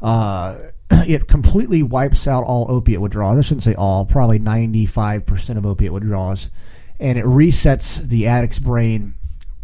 Uh, 0.00 0.58
it 0.90 1.28
completely 1.28 1.82
wipes 1.82 2.26
out 2.26 2.44
all 2.44 2.70
opiate 2.70 3.00
withdrawals. 3.00 3.38
I 3.38 3.42
shouldn't 3.42 3.64
say 3.64 3.74
all, 3.74 4.06
probably 4.06 4.38
95% 4.38 5.56
of 5.58 5.66
opiate 5.66 5.92
withdrawals. 5.92 6.50
And 7.00 7.18
it 7.18 7.24
resets 7.24 8.00
the 8.02 8.26
addict's 8.26 8.58
brain 8.58 9.14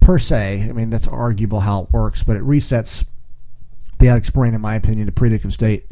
per 0.01 0.19
se. 0.19 0.67
I 0.69 0.73
mean, 0.73 0.91
that's 0.91 1.09
arguable 1.09 1.61
how 1.61 1.85
it 1.85 1.93
works, 1.93 2.23
but 2.23 2.37
it 2.37 2.43
resets 2.43 3.05
the 3.99 4.09
addict's 4.09 4.31
brain, 4.31 4.55
in 4.55 4.61
my 4.61 4.75
opinion, 4.77 5.07
to 5.07 5.13
predictive 5.13 5.53
state 5.53 5.87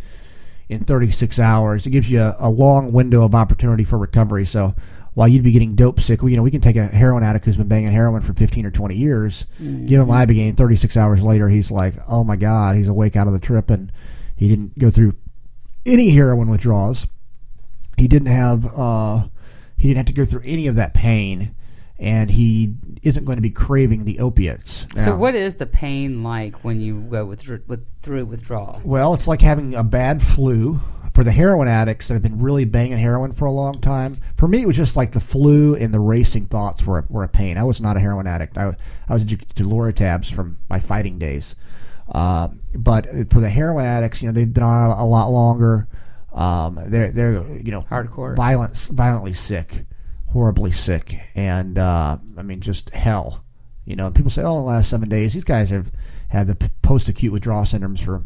in 0.69 0.85
36 0.85 1.39
hours. 1.39 1.87
It 1.87 1.91
gives 1.91 2.11
you 2.11 2.21
a, 2.21 2.37
a 2.39 2.51
long 2.51 2.93
window 2.93 3.25
of 3.25 3.35
opportunity 3.35 3.85
for 3.85 3.99
recovery. 3.99 4.45
So 4.45 4.75
while 5.15 5.29
you'd 5.29 5.43
be 5.43 5.53
getting 5.53 5.75
dope 5.75 6.01
sick, 6.01 6.23
we, 6.23 6.31
you 6.31 6.37
know, 6.37 6.43
we 6.43 6.51
can 6.51 6.61
take 6.61 6.77
a 6.77 6.87
heroin 6.87 7.23
addict 7.23 7.45
who's 7.45 7.57
been 7.57 7.69
banging 7.69 7.93
heroin 7.93 8.23
for 8.23 8.33
15 8.33 8.65
or 8.65 8.71
20 8.71 8.95
years, 8.97 9.45
give 9.59 10.01
him 10.01 10.09
ibogaine. 10.09 10.57
36 10.57 10.97
hours 10.97 11.23
later, 11.23 11.49
he's 11.49 11.71
like, 11.71 11.95
oh 12.09 12.25
my 12.25 12.37
god, 12.37 12.77
he's 12.77 12.89
awake 12.89 13.15
out 13.17 13.27
of 13.27 13.33
the 13.33 13.39
trip, 13.41 13.71
and 13.71 13.93
he 14.37 14.49
didn't 14.49 14.79
go 14.79 14.91
through 14.91 15.15
any 15.85 16.11
heroin 16.11 16.49
withdrawals. 16.49 17.07
He 17.99 18.09
didn't 18.09 18.29
have 18.29 18.65
uh, 18.67 19.27
he 19.77 19.89
didn't 19.89 19.99
have 19.99 20.07
to 20.07 20.13
go 20.13 20.25
through 20.25 20.43
any 20.45 20.67
of 20.67 20.77
that 20.77 20.95
pain, 20.95 21.55
and 21.99 22.31
he 22.31 22.75
isn't 23.03 23.25
going 23.25 23.37
to 23.37 23.43
be 23.43 23.51
craving 23.51 24.05
the 24.05 24.19
opiates. 24.19 24.87
So 24.97 25.17
what 25.17 25.35
is 25.35 25.57
the 25.57 25.67
pain 25.67 26.23
like 26.23 26.65
when 26.65 26.81
you 26.81 27.01
go 27.03 27.27
with, 27.27 27.47
with 27.67 27.85
through 28.01 28.25
withdrawal? 28.25 28.81
Well, 28.85 29.13
it's 29.13 29.29
like 29.29 29.43
having 29.43 29.75
a 29.75 29.85
bad 29.85 30.23
flu. 30.23 30.81
For 31.15 31.25
the 31.25 31.33
heroin 31.33 31.69
addicts 31.69 32.09
that 32.09 32.15
have 32.15 32.23
been 32.23 32.41
really 32.41 32.65
banging 32.65 32.97
heroin 32.99 33.33
for 33.33 33.45
a 33.45 33.53
long 33.53 33.75
time, 33.75 34.17
for 34.35 34.49
me 34.49 34.63
it 34.63 34.67
was 34.67 34.77
just 34.77 34.97
like 34.97 35.13
the 35.13 35.21
flu 35.21 35.75
and 35.75 35.93
the 35.93 36.01
racing 36.01 36.47
thoughts 36.47 36.87
were, 36.87 37.05
were 37.11 37.23
a 37.23 37.29
pain. 37.29 37.59
I 37.59 37.65
was 37.65 37.81
not 37.83 37.99
a 37.99 38.01
heroin 38.01 38.27
addict. 38.27 38.57
I, 38.57 38.75
I 39.09 39.13
was 39.13 39.23
addicted 39.23 39.55
to 39.57 39.65
Lortabs 39.65 40.33
from 40.33 40.57
my 40.71 40.81
fighting 40.81 41.19
days. 41.19 41.55
Uh, 42.11 42.49
but 42.75 43.07
for 43.31 43.41
the 43.41 43.51
heroin 43.51 43.85
addicts, 43.85 44.23
you 44.23 44.29
know, 44.29 44.33
they've 44.33 44.53
been 44.53 44.63
on 44.63 44.91
a, 44.91 45.03
a 45.03 45.07
lot 45.07 45.29
longer. 45.29 45.87
Um, 46.33 46.79
they're 46.87 47.13
they're 47.13 47.59
you 47.59 47.71
know 47.71 47.83
Hardcore. 47.83 48.35
violent, 48.35 48.75
violently 48.75 49.35
sick, 49.35 49.85
horribly 50.33 50.73
sick, 50.73 51.15
and 51.35 51.79
uh, 51.79 52.17
I 52.39 52.43
mean 52.43 52.61
just 52.61 52.91
hell. 52.91 53.45
You 53.85 53.97
know, 53.97 54.11
people 54.11 54.31
say, 54.31 54.43
"Oh, 54.43 54.61
in 54.61 54.65
the 54.65 54.71
last 54.71 54.89
seven 54.89 55.09
days, 55.11 55.35
these 55.35 55.45
guys 55.45 55.71
have 55.71 55.91
had 56.29 56.47
the 56.47 56.71
post 56.81 57.09
acute 57.09 57.33
withdrawal 57.33 57.65
syndromes 57.65 58.01
for 58.01 58.25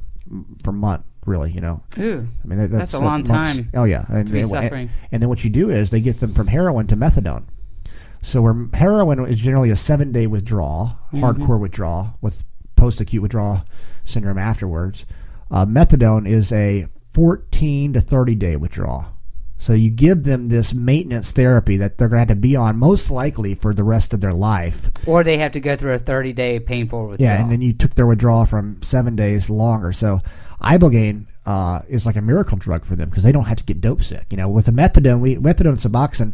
for 0.62 0.70
month." 0.72 1.04
Really, 1.26 1.52
you 1.52 1.60
know. 1.60 1.82
Ooh, 1.98 2.26
I 2.42 2.46
mean, 2.46 2.58
that, 2.58 2.70
that's, 2.70 2.92
That's 2.92 2.94
a 2.94 2.98
long 3.00 3.24
months- 3.26 3.30
time 3.30 3.68
Oh 3.74 3.84
yeah, 3.84 4.04
and, 4.08 4.26
to 4.26 4.32
be 4.32 4.40
and- 4.40 4.48
suffering. 4.48 4.90
and 5.12 5.20
then 5.20 5.28
what 5.28 5.44
you 5.44 5.50
do 5.50 5.70
is 5.70 5.90
they 5.90 6.00
get 6.00 6.20
them 6.20 6.32
from 6.34 6.46
heroin 6.46 6.86
to 6.88 6.96
methadone. 6.96 7.44
So 8.22 8.42
where 8.42 8.54
heroin 8.74 9.24
is 9.26 9.40
generally 9.40 9.70
a 9.70 9.76
seven 9.76 10.12
day 10.12 10.26
withdrawal, 10.26 10.98
Mm-hmm. 11.12 11.24
hardcore 11.24 11.60
withdrawal 11.60 12.16
with 12.20 12.44
post 12.76 13.00
acute 13.00 13.22
withdrawal 13.22 13.64
syndrome 14.04 14.38
afterwards. 14.38 15.06
Uh, 15.50 15.64
methadone 15.66 16.28
is 16.28 16.50
a 16.52 16.86
fourteen 17.08 17.92
to 17.92 18.00
thirty 18.00 18.34
day 18.34 18.56
withdrawal. 18.56 19.06
So 19.58 19.72
you 19.72 19.88
give 19.90 20.24
them 20.24 20.48
this 20.48 20.74
maintenance 20.74 21.30
therapy 21.32 21.78
that 21.78 21.96
they're 21.96 22.08
going 22.08 22.16
to 22.16 22.20
have 22.20 22.28
to 22.28 22.34
be 22.36 22.56
on 22.56 22.76
most 22.76 23.10
likely 23.10 23.54
for 23.54 23.72
the 23.72 23.84
rest 23.84 24.12
of 24.12 24.20
their 24.20 24.32
life. 24.34 24.90
Or 25.06 25.24
they 25.24 25.38
have 25.38 25.52
to 25.52 25.60
go 25.60 25.76
through 25.76 25.94
a 25.94 25.98
30 25.98 26.34
day 26.34 26.60
painful 26.60 27.06
withdrawal. 27.06 27.22
Yeah, 27.32 27.40
and 27.40 27.50
then 27.50 27.62
you 27.62 27.72
took 27.72 27.94
their 27.94 28.06
withdrawal 28.06 28.44
from 28.44 28.82
seven 28.82 29.16
days 29.16 29.48
longer. 29.48 29.92
So 29.92 30.20
ibogaine 30.62 31.26
uh, 31.44 31.82
is 31.88 32.06
like 32.06 32.16
a 32.16 32.20
miracle 32.20 32.58
drug 32.58 32.84
for 32.84 32.96
them 32.96 33.08
because 33.08 33.22
they 33.22 33.32
don't 33.32 33.44
have 33.44 33.58
to 33.58 33.64
get 33.64 33.80
dope 33.80 34.02
sick. 34.02 34.26
You 34.30 34.36
know, 34.36 34.48
with 34.48 34.66
the 34.66 34.72
methadone, 34.72 35.20
we 35.20 35.36
methadone 35.36 35.70
and 35.70 35.78
suboxone, 35.78 36.32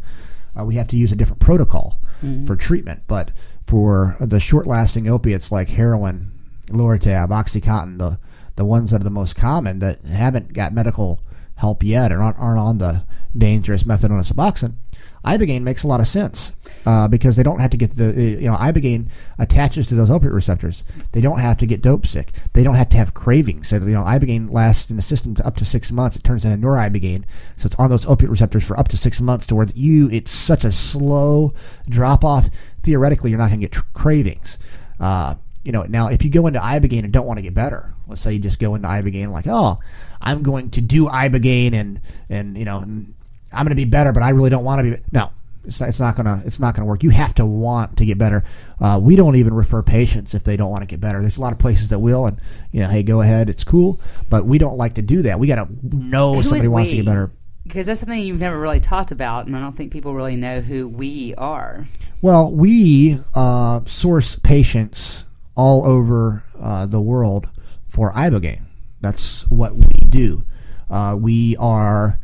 uh, 0.59 0.65
we 0.65 0.77
have 0.77 0.89
to 0.89 0.97
use 0.97 1.13
a 1.13 1.17
different 1.17 1.41
protocol 1.41 1.99
for 2.47 2.57
treatment. 2.57 3.03
But 3.07 3.33
for 3.67 4.17
the 4.21 4.41
short 4.41 4.67
lasting 4.67 5.09
opiates 5.09 5.51
like 5.51 5.69
heroin, 5.71 6.33
Lortab, 6.69 7.29
OxyContin, 7.29 7.99
the 7.99 8.19
the 8.57 8.65
ones 8.65 8.91
that 8.91 9.01
are 9.01 9.05
the 9.05 9.11
most 9.11 9.35
common 9.35 9.79
that 9.79 10.05
haven't 10.05 10.53
got 10.53 10.75
medical 10.75 11.21
help 11.57 11.83
yet 11.83 12.13
or 12.13 12.23
aren't, 12.23 12.39
aren't 12.39 12.59
on 12.59 12.79
the 12.79 13.05
dangerous 13.37 13.85
methadone 13.85 14.19
and 14.19 14.27
suboxone, 14.27 14.75
ibogaine 15.25 15.63
makes 15.63 15.83
a 15.83 15.87
lot 15.87 16.01
of 16.01 16.09
sense 16.09 16.53
uh, 16.87 17.09
because 17.09 17.37
they 17.37 17.43
don't 17.43 17.61
have 17.61 17.71
to 17.71 17.77
get 17.77 17.97
the 17.97 18.13
you 18.13 18.49
know 18.49 18.57
ibogaine 18.57 19.09
attaches 19.39 19.87
to 19.89 19.95
those 19.95 20.11
opiate 20.11 20.33
receptors. 20.33 20.85
They 21.13 21.21
don't 21.21 21.39
have 21.39 21.57
to 21.59 21.67
get 21.67 21.83
dope 21.83 22.07
sick. 22.07 22.33
They 22.53 22.63
don't 22.63 22.75
have 22.75 22.89
to 22.91 22.97
have 22.97 23.15
cravings. 23.15 23.69
So 23.69 23.77
you 23.77 23.93
know 23.93 24.03
ibogaine 24.03 24.51
lasts 24.51 24.91
in 24.91 24.97
the 24.97 25.03
system 25.03 25.37
up 25.45 25.57
to 25.57 25.65
six 25.65 25.93
months. 25.93 26.17
It 26.17 26.25
turns 26.25 26.45
into 26.45 26.65
noribogaine, 26.65 27.25
so 27.57 27.67
it's 27.67 27.77
on 27.77 27.91
those 27.91 28.07
opiate 28.07 28.31
receptors 28.31 28.65
for 28.65 28.79
up 28.79 28.89
to 28.89 28.97
six 28.97 29.21
months. 29.21 29.47
To 29.49 29.55
where 29.55 29.67
you, 29.75 30.09
it's 30.11 30.33
such 30.33 30.65
a 30.65 30.73
slow 30.73 31.53
drop 31.89 32.25
off. 32.25 32.49
Theoretically, 32.83 33.31
you're 33.31 33.39
not 33.39 33.49
going 33.49 33.61
to 33.61 33.67
get 33.67 33.73
tr- 33.73 33.83
cravings. 33.95 34.59
Uh, 34.99 35.37
you 35.65 35.71
know, 35.73 35.85
now 35.85 36.09
if 36.09 36.25
you 36.25 36.31
go 36.31 36.47
into 36.47 36.59
ibogaine 36.59 37.05
and 37.05 37.13
don't 37.13 37.27
want 37.27 37.39
to 37.39 37.43
get 37.43 37.55
better, 37.55 37.95
let's 38.09 38.21
say 38.21 38.33
you 38.33 38.39
just 38.39 38.59
go 38.59 38.75
into 38.75 38.89
ibogaine 38.89 39.31
like, 39.31 39.47
oh, 39.47 39.79
I'm 40.21 40.43
going 40.43 40.71
to 40.71 40.81
do 40.81 41.07
ibogaine 41.07 41.75
and 41.75 42.01
and 42.29 42.59
you 42.59 42.65
know, 42.65 42.79
I'm 42.79 43.15
going 43.53 43.69
to 43.69 43.75
be 43.75 43.85
better, 43.85 44.13
but 44.13 44.23
I 44.23 44.31
really 44.31 44.51
don't 44.51 44.65
want 44.65 44.81
to 44.81 44.97
be. 44.97 45.03
No, 45.13 45.31
it's 45.65 45.81
not, 45.81 45.89
it's 45.89 46.01
not 46.01 46.17
gonna 46.17 46.43
it's 46.45 46.59
not 46.59 46.75
gonna 46.75 46.87
work. 46.87 47.03
You 47.03 47.11
have 47.11 47.35
to 47.37 47.47
want 47.47 47.99
to 47.99 48.05
get 48.05 48.19
better. 48.19 48.45
Uh, 48.81 48.99
we 49.03 49.17
don't 49.17 49.37
even 49.37 49.55
refer 49.55 49.83
patients 49.83 50.35
if 50.35 50.45
they 50.45 50.57
don't 50.57 50.71
want 50.71 50.83
to 50.83 50.87
get 50.87 51.01
better. 51.01 51.21
There's 51.21 51.37
a 51.37 51.41
lot 51.41 51.53
of 51.53 51.59
places 51.59 51.89
that 51.89 51.99
will, 51.99 52.27
and 52.27 52.41
you 52.73 52.81
know, 52.81 52.89
hey, 52.89 53.03
go 53.03 53.21
ahead, 53.21 53.49
it's 53.49 53.65
cool. 53.65 54.01
But 54.29 54.45
we 54.45 54.59
don't 54.59 54.77
like 54.77 54.95
to 54.95 55.03
do 55.03 55.23
that. 55.23 55.39
We 55.39 55.47
got 55.47 55.57
to 55.57 55.69
know 55.83 56.35
Who 56.35 56.43
somebody 56.43 56.69
wants 56.69 56.91
to 56.91 56.97
get 56.97 57.07
better. 57.07 57.31
Because 57.65 57.87
that's 57.87 58.01
something 58.01 58.19
you've 58.19 58.41
never 58.41 58.59
really 58.59 58.81
talked 58.81 59.13
about, 59.13 59.47
and 59.47 59.57
I 59.57 59.61
don't 59.61 59.77
think 59.77 59.93
people 59.93 60.15
really 60.15 60.35
know 60.35 60.61
who 60.61 60.89
we 60.89 61.35
are. 61.37 61.87
Well, 62.21 62.53
we 62.53 63.21
uh, 63.35 63.81
source 63.87 64.37
patients 64.37 65.25
all 65.55 65.85
over 65.85 66.45
uh, 66.61 66.87
the 66.87 67.01
world 67.01 67.49
for 67.89 68.13
ibogaine. 68.13 68.63
That's 69.01 69.49
what 69.51 69.77
we 69.77 69.87
do. 70.09 70.45
Uh, 70.91 71.17
we 71.19 71.57
are 71.57 72.19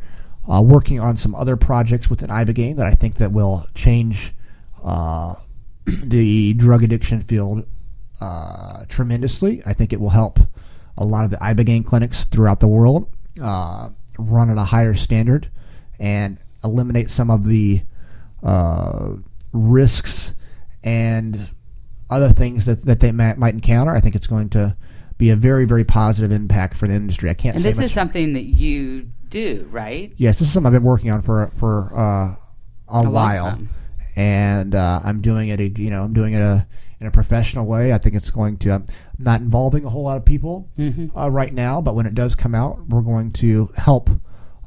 uh, 0.49 0.61
working 0.61 0.99
on 0.99 1.15
some 1.15 1.35
other 1.35 1.55
projects 1.55 2.09
within 2.09 2.29
ibogaine 2.29 2.75
that 2.77 2.87
I 2.87 2.91
think 2.91 3.15
that 3.15 3.31
will 3.31 3.65
change 3.75 4.33
uh, 4.83 5.35
the 5.85 6.53
drug 6.53 6.83
addiction 6.83 7.21
field 7.21 7.65
uh, 8.19 8.85
tremendously. 8.89 9.61
I 9.65 9.73
think 9.73 9.93
it 9.93 9.99
will 9.99 10.09
help 10.09 10.39
a 10.97 11.05
lot 11.05 11.23
of 11.23 11.29
the 11.29 11.37
ibogaine 11.37 11.85
clinics 11.85 12.25
throughout 12.25 12.59
the 12.59 12.67
world 12.67 13.09
uh, 13.41 13.89
run 14.17 14.49
at 14.49 14.57
a 14.57 14.65
higher 14.65 14.95
standard 14.95 15.49
and 15.99 16.37
eliminate 16.63 17.09
some 17.09 17.29
of 17.29 17.45
the 17.45 17.81
uh, 18.43 19.13
risks 19.53 20.33
and 20.83 21.49
other 22.09 22.29
things 22.29 22.65
that, 22.65 22.85
that 22.85 22.99
they 22.99 23.11
might, 23.11 23.37
might 23.37 23.53
encounter. 23.53 23.93
I 23.95 23.99
think 23.99 24.15
it's 24.15 24.27
going 24.27 24.49
to 24.49 24.75
be 25.19 25.29
a 25.29 25.35
very, 25.35 25.65
very 25.65 25.83
positive 25.83 26.31
impact 26.31 26.75
for 26.75 26.87
the 26.87 26.95
industry. 26.95 27.29
I 27.29 27.35
can't 27.35 27.55
And 27.55 27.63
this 27.63 27.79
is 27.79 27.91
something 27.91 28.33
that 28.33 28.45
you 28.45 29.09
do, 29.29 29.67
right? 29.69 30.11
yes, 30.17 30.39
this 30.39 30.47
is 30.47 30.53
something 30.53 30.67
I've 30.67 30.73
been 30.73 30.83
working 30.83 31.11
on 31.11 31.21
for 31.21 31.51
for 31.55 31.95
uh, 31.95 32.35
a, 32.87 33.03
long 33.03 33.13
while, 33.13 33.59
and 34.15 34.73
uh, 34.73 35.01
I'm 35.03 35.21
doing 35.21 35.49
it. 35.49 35.77
You 35.77 35.91
know, 35.91 36.01
I'm 36.01 36.13
doing 36.13 36.33
it 36.33 36.41
a, 36.41 36.65
in 36.99 37.05
a 37.07 37.11
professional 37.11 37.65
way. 37.65 37.93
I 37.93 37.97
think 37.99 38.15
it's 38.15 38.31
going 38.31 38.57
to. 38.59 38.71
I'm 38.71 38.85
not 39.19 39.41
involving 39.41 39.85
a 39.85 39.89
whole 39.89 40.03
lot 40.03 40.17
of 40.17 40.25
people 40.25 40.67
Mm-hmm. 40.77 41.15
uh, 41.17 41.27
right 41.29 41.53
now, 41.53 41.81
but 41.81 41.93
when 41.95 42.05
it 42.05 42.15
does 42.15 42.33
come 42.33 42.55
out, 42.55 42.87
we're 42.87 43.01
going 43.01 43.31
to 43.33 43.69
help 43.77 44.09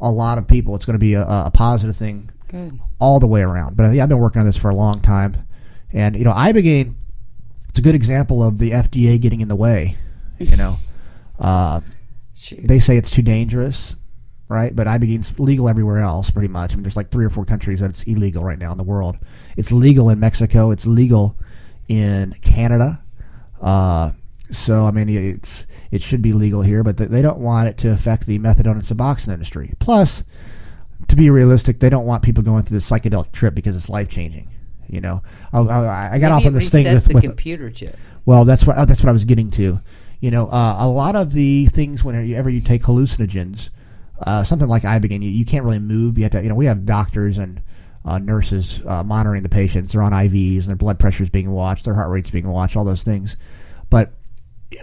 a 0.01 0.11
lot 0.11 0.39
of 0.39 0.47
people. 0.47 0.77
It's 0.77 0.85
going 0.85 0.95
to 0.95 0.99
be 1.01 1.15
a, 1.15 1.23
a 1.27 1.51
positive 1.53 1.97
thing 1.97 2.31
Good. 2.49 2.79
all 2.99 3.19
the 3.21 3.27
way 3.27 3.41
around. 3.43 3.77
But 3.77 3.91
yeah, 3.93 4.03
I've 4.03 4.09
been 4.09 4.19
working 4.19 4.41
on 4.41 4.47
this 4.47 4.57
for 4.57 4.69
a 4.69 4.75
long 4.77 5.01
time, 5.01 5.47
and 5.93 6.15
you 6.15 6.25
know, 6.25 6.33
ibogaine. 6.33 6.95
It's 7.71 7.79
a 7.79 7.83
good 7.83 7.95
example 7.95 8.43
of 8.45 8.59
the 8.59 8.73
FDA 8.73 9.19
getting 9.19 9.41
in 9.41 9.49
the 9.49 9.57
way. 9.57 9.97
You 10.51 10.57
know, 10.57 10.79
uh, 11.39 11.81
they 12.59 12.79
say 12.79 12.97
it's 12.97 13.11
too 13.11 13.23
dangerous, 13.23 13.95
right? 14.49 14.75
But 14.75 14.87
ibogaine's 14.87 15.39
legal 15.39 15.69
everywhere 15.69 16.01
else, 16.01 16.31
pretty 16.31 16.49
much. 16.49 16.73
I 16.73 16.77
mean, 16.77 16.83
there's 16.83 16.97
like 16.97 17.11
three 17.11 17.25
or 17.25 17.31
four 17.31 17.45
countries 17.45 17.81
that 17.81 17.91
it's 17.91 18.03
illegal 18.05 18.43
right 18.43 18.59
now 18.59 18.73
in 18.73 18.79
the 18.79 18.85
world. 18.85 19.17
It's 19.57 19.73
legal 19.73 20.11
in 20.11 20.21
Mexico. 20.21 20.71
It's 20.71 20.87
legal 20.87 21.37
in 21.89 22.35
Canada. 22.43 23.03
Uh, 23.61 24.13
so 24.51 24.87
I 24.87 24.91
mean, 24.91 25.09
it's 25.09 25.67
it 25.91 26.03
should 26.03 26.23
be 26.23 26.33
legal 26.33 26.63
here, 26.63 26.83
but 26.83 26.97
th- 26.99 27.11
they 27.11 27.23
don't 27.23 27.39
want 27.39 27.69
it 27.69 27.79
to 27.79 27.91
affect 27.91 28.27
the 28.27 28.39
methadone 28.39 28.73
and 28.73 28.83
suboxone 28.83 29.33
industry. 29.33 29.73
Plus, 29.79 30.25
to 31.09 31.17
be 31.17 31.31
realistic, 31.31 31.81
they 31.81 31.89
don't 31.89 32.07
want 32.07 32.23
people 32.23 32.43
going 32.43 32.63
through 32.65 32.79
the 32.79 32.85
psychedelic 32.85 33.33
trip 33.33 33.55
because 33.55 33.77
it's 33.77 33.89
life 33.89 34.09
changing. 34.09 34.49
You 34.89 35.01
know, 35.01 35.23
I, 35.53 35.61
I, 35.61 36.11
I 36.15 36.19
got 36.19 36.33
off 36.33 36.43
Maybe 36.43 36.49
on 36.49 36.55
this 36.55 36.71
thing 36.71 36.93
with, 36.93 37.05
the 37.07 37.15
with 37.15 37.25
computer 37.25 37.71
chip. 37.71 37.97
well, 38.27 38.45
that's 38.45 38.67
what 38.67 38.77
that's 38.87 39.03
what 39.03 39.09
I 39.09 39.13
was 39.13 39.25
getting 39.25 39.51
to. 39.53 39.81
You 40.23 40.31
know, 40.31 40.47
uh, 40.47 40.77
a 40.79 40.89
lot 40.89 41.17
of 41.17 41.33
the 41.33 41.67
things 41.67 42.05
whenever 42.05 42.49
you 42.49 42.61
take 42.61 42.83
hallucinogens, 42.83 43.71
uh, 44.25 44.45
something 44.45 44.69
like 44.69 44.85
ibogaine, 44.85 45.21
you, 45.21 45.31
you 45.31 45.45
can't 45.45 45.65
really 45.65 45.81
move. 45.81 46.17
You 46.17 46.23
have 46.23 46.31
to, 46.31 46.43
you 46.45 46.49
know, 46.49 46.55
we 46.55 46.67
have 46.67 46.87
doctors 46.87 47.39
and 47.39 47.61
uh, 48.05 48.19
nurses 48.19 48.81
uh, 48.87 49.03
monitoring 49.03 49.43
the 49.43 49.49
patients. 49.49 49.93
They're 49.93 50.03
on 50.03 50.13
IVs, 50.13 50.61
and 50.61 50.69
their 50.69 50.77
blood 50.77 51.01
pressure 51.01 51.25
is 51.25 51.29
being 51.29 51.51
watched, 51.51 51.87
their 51.87 51.95
heart 51.95 52.09
rate's 52.09 52.31
being 52.31 52.47
watched, 52.47 52.77
all 52.77 52.85
those 52.85 53.03
things. 53.03 53.37
But 53.91 54.13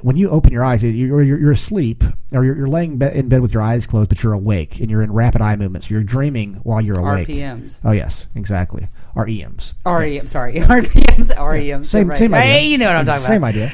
when 0.01 0.17
you 0.17 0.29
open 0.29 0.51
your 0.51 0.63
eyes, 0.63 0.83
you're, 0.83 1.21
you're, 1.21 1.39
you're 1.39 1.51
asleep, 1.51 2.03
or 2.33 2.43
you're, 2.43 2.55
you're 2.55 2.67
laying 2.67 2.97
be- 2.97 3.07
in 3.07 3.29
bed 3.29 3.41
with 3.41 3.53
your 3.53 3.63
eyes 3.63 3.85
closed, 3.87 4.09
but 4.09 4.23
you're 4.23 4.33
awake, 4.33 4.79
and 4.79 4.89
you're 4.89 5.01
in 5.01 5.11
rapid 5.11 5.41
eye 5.41 5.55
movements. 5.55 5.89
You're 5.89 6.03
dreaming 6.03 6.55
while 6.63 6.81
you're 6.81 6.99
awake. 6.99 7.27
RPMs. 7.27 7.79
Oh 7.83 7.91
yes, 7.91 8.27
exactly. 8.35 8.87
REMs. 9.15 9.73
REM, 9.85 10.27
sorry. 10.27 10.55
RPMs, 10.55 11.35
REMs. 11.35 11.85
Same, 11.85 12.09
right. 12.09 12.17
same 12.17 12.33
idea. 12.33 12.51
Hey, 12.51 12.67
you 12.67 12.77
know 12.77 12.85
what 12.87 12.95
I'm 12.95 13.05
talking 13.05 13.25
Same 13.25 13.43
about. 13.43 13.49
idea. 13.49 13.73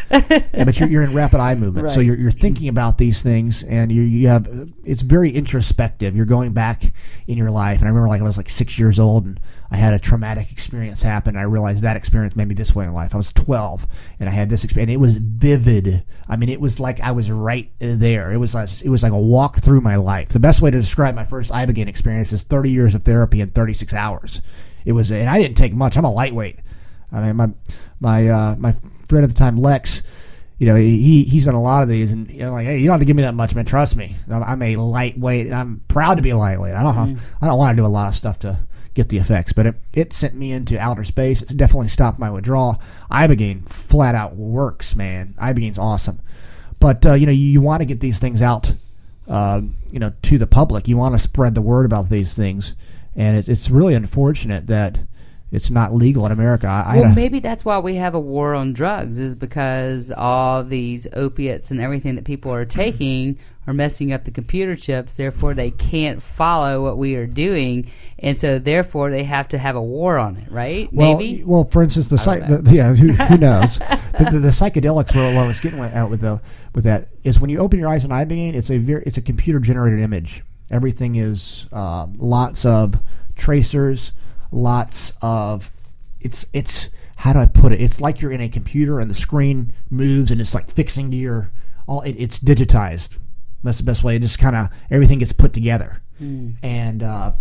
yeah, 0.53 0.63
but 0.63 0.80
you're, 0.80 0.89
you're 0.89 1.03
in 1.03 1.13
rapid 1.13 1.39
eye 1.39 1.55
movement, 1.55 1.91
so 1.91 1.99
you're, 1.99 2.16
you're 2.16 2.32
thinking 2.32 2.68
about 2.70 2.97
these 2.97 3.22
things, 3.22 3.61
and 3.63 3.91
you 3.91 4.01
you 4.01 4.28
have 4.28 4.47
it's 4.84 5.01
very 5.01 5.32
introspective. 5.32 6.16
You're 6.16 6.26
going 6.26 6.53
back 6.53 6.93
in 7.28 7.38
your 7.38 7.51
life, 7.51 7.80
and 7.80 7.86
I 7.86 7.89
remember 7.89 8.07
like 8.07 8.22
I 8.22 8.24
was 8.24 8.38
like 8.38 8.49
six 8.49 8.80
years 8.80 8.97
old, 8.97 9.26
and 9.26 9.39
I 9.76 9.78
had 9.78 9.93
a 9.93 9.99
traumatic 9.99 10.53
experience 10.53 11.01
happen. 11.01 11.36
I 11.36 11.41
realized 11.41 11.82
that 11.82 11.97
experience 11.97 12.34
made 12.34 12.47
me 12.47 12.55
this 12.55 12.73
way 12.73 12.86
in 12.86 12.93
life. 12.93 13.13
I 13.13 13.17
was 13.17 13.34
12, 13.34 13.86
and 14.21 14.30
I 14.30 14.32
had 14.32 14.49
this 14.49 14.63
experience. 14.63 14.88
And 14.88 14.93
it 14.93 15.05
was 15.05 15.17
vivid. 15.17 16.05
I 16.30 16.38
mean, 16.38 16.47
it 16.47 16.61
was 16.61 16.80
like 16.80 17.01
I 17.01 17.11
was 17.11 17.30
right 17.30 17.69
there. 17.80 18.32
It 18.32 18.38
was 18.38 18.55
like 18.55 18.69
it 18.82 18.88
was 18.88 19.03
like 19.03 19.11
a 19.11 19.19
walk 19.19 19.57
through 19.57 19.82
my 19.82 19.97
life. 19.97 20.30
The 20.30 20.39
best 20.39 20.61
way 20.61 20.71
to 20.71 20.78
describe 20.78 21.13
my 21.13 21.26
first 21.26 21.51
ibogaine 21.51 21.89
experience 21.89 22.32
is 22.32 22.43
30 22.43 22.71
years 22.71 22.95
of 22.95 23.03
therapy 23.03 23.41
in 23.41 23.49
36 23.49 23.93
hours. 23.93 24.41
It 24.86 24.93
was, 24.93 25.11
and 25.11 25.30
I 25.30 25.39
didn't 25.39 25.57
take 25.57 25.73
much. 25.73 25.97
I'm 25.97 26.05
a 26.05 26.11
lightweight. 26.11 26.59
I 27.11 27.19
mean, 27.19 27.36
my 27.36 27.49
my 27.99 28.30
uh, 28.30 28.55
my 28.57 28.71
friend 29.09 29.26
at 29.26 29.30
the 29.30 29.36
time, 29.36 29.57
Lex, 29.57 30.03
you 30.57 30.67
know, 30.67 30.76
he 30.76 31.26
he's 31.26 31.43
done 31.43 31.55
a 31.55 31.61
lot 31.61 31.84
of 31.84 31.89
these, 31.89 32.13
and 32.13 32.32
you 32.32 32.43
know, 32.43 32.53
like, 32.53 32.65
hey, 32.65 32.78
you 32.78 32.86
don't 32.86 32.93
have 32.93 33.01
to 33.01 33.05
give 33.05 33.17
me 33.17 33.23
that 33.23 33.36
much, 33.36 33.53
man. 33.53 33.65
Trust 33.65 33.97
me, 33.97 34.15
I'm, 34.32 34.41
I'm 34.41 34.61
a 34.61 34.78
lightweight, 34.78 35.47
and 35.47 35.56
I'm 35.56 35.81
proud 35.89 36.15
to 36.15 36.23
be 36.23 36.30
a 36.30 36.38
lightweight. 36.38 36.76
I 36.76 36.81
don't 36.81 37.19
I 37.41 37.47
don't 37.47 37.57
want 37.57 37.76
to 37.76 37.81
do 37.81 37.85
a 37.85 37.89
lot 37.89 38.07
of 38.07 38.15
stuff 38.15 38.39
to 38.39 38.57
get 38.95 39.09
the 39.09 39.17
effects, 39.17 39.53
but 39.53 39.67
it, 39.67 39.76
it 39.93 40.13
sent 40.13 40.34
me 40.34 40.51
into 40.51 40.80
outer 40.80 41.03
space. 41.03 41.41
It's 41.41 41.53
definitely 41.53 41.89
stopped 41.89 42.17
my 42.17 42.31
withdrawal. 42.31 42.81
Ibogaine 43.11 43.67
flat 43.67 44.15
out 44.15 44.35
works, 44.35 44.95
man. 44.95 45.35
Ibogaine's 45.38 45.77
awesome, 45.77 46.19
but 46.80 47.05
uh, 47.05 47.13
you 47.13 47.27
know, 47.27 47.31
you, 47.31 47.45
you 47.45 47.61
want 47.61 47.81
to 47.81 47.85
get 47.85 47.99
these 47.99 48.17
things 48.17 48.41
out, 48.41 48.73
uh, 49.27 49.61
you 49.91 49.99
know, 49.99 50.13
to 50.23 50.38
the 50.38 50.47
public. 50.47 50.88
You 50.88 50.97
want 50.97 51.13
to 51.13 51.19
spread 51.19 51.53
the 51.53 51.61
word 51.61 51.85
about 51.85 52.09
these 52.09 52.34
things, 52.34 52.73
and 53.15 53.38
it's 53.38 53.49
it's 53.49 53.69
really 53.69 53.93
unfortunate 53.93 54.67
that 54.67 54.99
it's 55.51 55.69
not 55.69 55.93
legal 55.93 56.26
in 56.26 56.31
America. 56.31 56.67
I, 56.67 56.97
I 56.97 57.01
Well, 57.01 57.11
a- 57.11 57.15
maybe 57.15 57.39
that's 57.39 57.63
why 57.63 57.80
we 57.80 57.95
have 57.95 58.15
a 58.15 58.19
war 58.19 58.53
on 58.55 58.73
drugs, 58.73 59.19
is 59.19 59.35
because 59.35 60.11
all 60.11 60.63
these 60.63 61.07
opiates 61.13 61.72
and 61.72 61.80
everything 61.80 62.15
that 62.15 62.26
people 62.26 62.51
are 62.51 62.65
taking 62.65 63.38
are 63.67 63.73
messing 63.73 64.11
up 64.11 64.26
the 64.26 64.31
computer 64.31 64.76
chips. 64.76 65.17
Therefore, 65.17 65.53
they 65.53 65.72
can't 65.72 66.22
follow 66.22 66.84
what 66.84 66.97
we 66.97 67.15
are 67.15 67.26
doing, 67.26 67.91
and 68.19 68.35
so 68.35 68.59
therefore 68.59 69.09
they 69.09 69.23
have 69.23 69.47
to 69.49 69.57
have 69.57 69.76
a 69.76 69.81
war 69.81 70.17
on 70.17 70.38
it. 70.38 70.51
Right? 70.51 70.91
Well, 70.91 71.17
maybe. 71.17 71.43
well, 71.43 71.63
for 71.63 71.81
instance, 71.84 72.07
the, 72.07 72.17
psych, 72.17 72.45
the 72.47 72.63
yeah, 72.72 72.93
who, 72.93 73.07
who 73.13 73.38
knows? 73.38 73.80
the, 73.80 74.30
the, 74.31 74.39
the 74.39 74.49
psychedelics, 74.49 75.15
where 75.15 75.43
I 75.43 75.47
was 75.47 75.59
getting 75.59 75.80
out 75.80 76.09
with 76.09 76.22
though, 76.22 76.41
with 76.73 76.84
that 76.84 77.09
is 77.23 77.39
when 77.39 77.49
you 77.49 77.59
open 77.59 77.80
your 77.80 77.89
eyes 77.89 78.05
in 78.05 78.11
ibogaine, 78.11 78.53
it's 78.53 78.69
a 78.69 78.77
very, 78.77 79.03
it's 79.05 79.17
a 79.17 79.22
computer 79.22 79.59
generated 79.59 79.99
image. 79.99 80.43
Everything 80.69 81.15
is 81.15 81.67
um, 81.72 82.15
lots 82.17 82.65
of 82.65 82.99
tracers, 83.35 84.11
lots 84.51 85.13
of 85.22 85.72
it's 86.19 86.45
it's 86.53 86.89
how 87.17 87.34
do 87.34 87.39
I 87.39 87.45
put 87.45 87.72
it? 87.72 87.81
It's 87.81 88.01
like 88.01 88.22
you're 88.22 88.31
in 88.31 88.41
a 88.41 88.49
computer 88.49 88.99
and 88.99 89.09
the 89.09 89.15
screen 89.15 89.73
moves 89.89 90.31
and 90.31 90.41
it's 90.41 90.53
like 90.53 90.69
fixing 90.69 91.11
to 91.11 91.17
your 91.17 91.51
all. 91.88 92.01
It, 92.01 92.13
it's 92.13 92.39
digitized. 92.39 93.17
That's 93.63 93.77
the 93.77 93.84
best 93.84 94.03
way. 94.03 94.17
It 94.17 94.22
just 94.22 94.38
kind 94.38 94.55
of 94.55 94.69
everything 94.91 95.19
gets 95.19 95.34
put 95.34 95.53
together, 95.53 96.01
and 96.61 97.01
uh, 97.01 97.31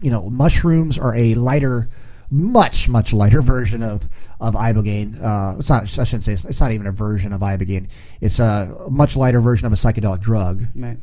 you 0.00 0.10
know, 0.10 0.28
mushrooms 0.30 0.98
are 0.98 1.14
a 1.14 1.34
lighter, 1.34 1.88
much 2.30 2.88
much 2.88 3.12
lighter 3.12 3.42
version 3.54 3.82
of 3.82 4.08
of 4.40 4.54
ibogaine. 4.54 5.22
Uh, 5.22 5.56
it's 5.58 5.68
not. 5.68 5.82
I 5.82 6.04
shouldn't 6.04 6.24
say 6.24 6.32
it's, 6.32 6.44
it's 6.44 6.60
not 6.60 6.72
even 6.72 6.86
a 6.86 6.92
version 6.92 7.32
of 7.32 7.40
ibogaine. 7.40 7.88
It's 8.20 8.40
a 8.40 8.86
much 8.90 9.16
lighter 9.16 9.40
version 9.40 9.66
of 9.66 9.72
a 9.72 9.76
psychedelic 9.76 10.20
drug. 10.20 10.66
Right. 10.74 10.98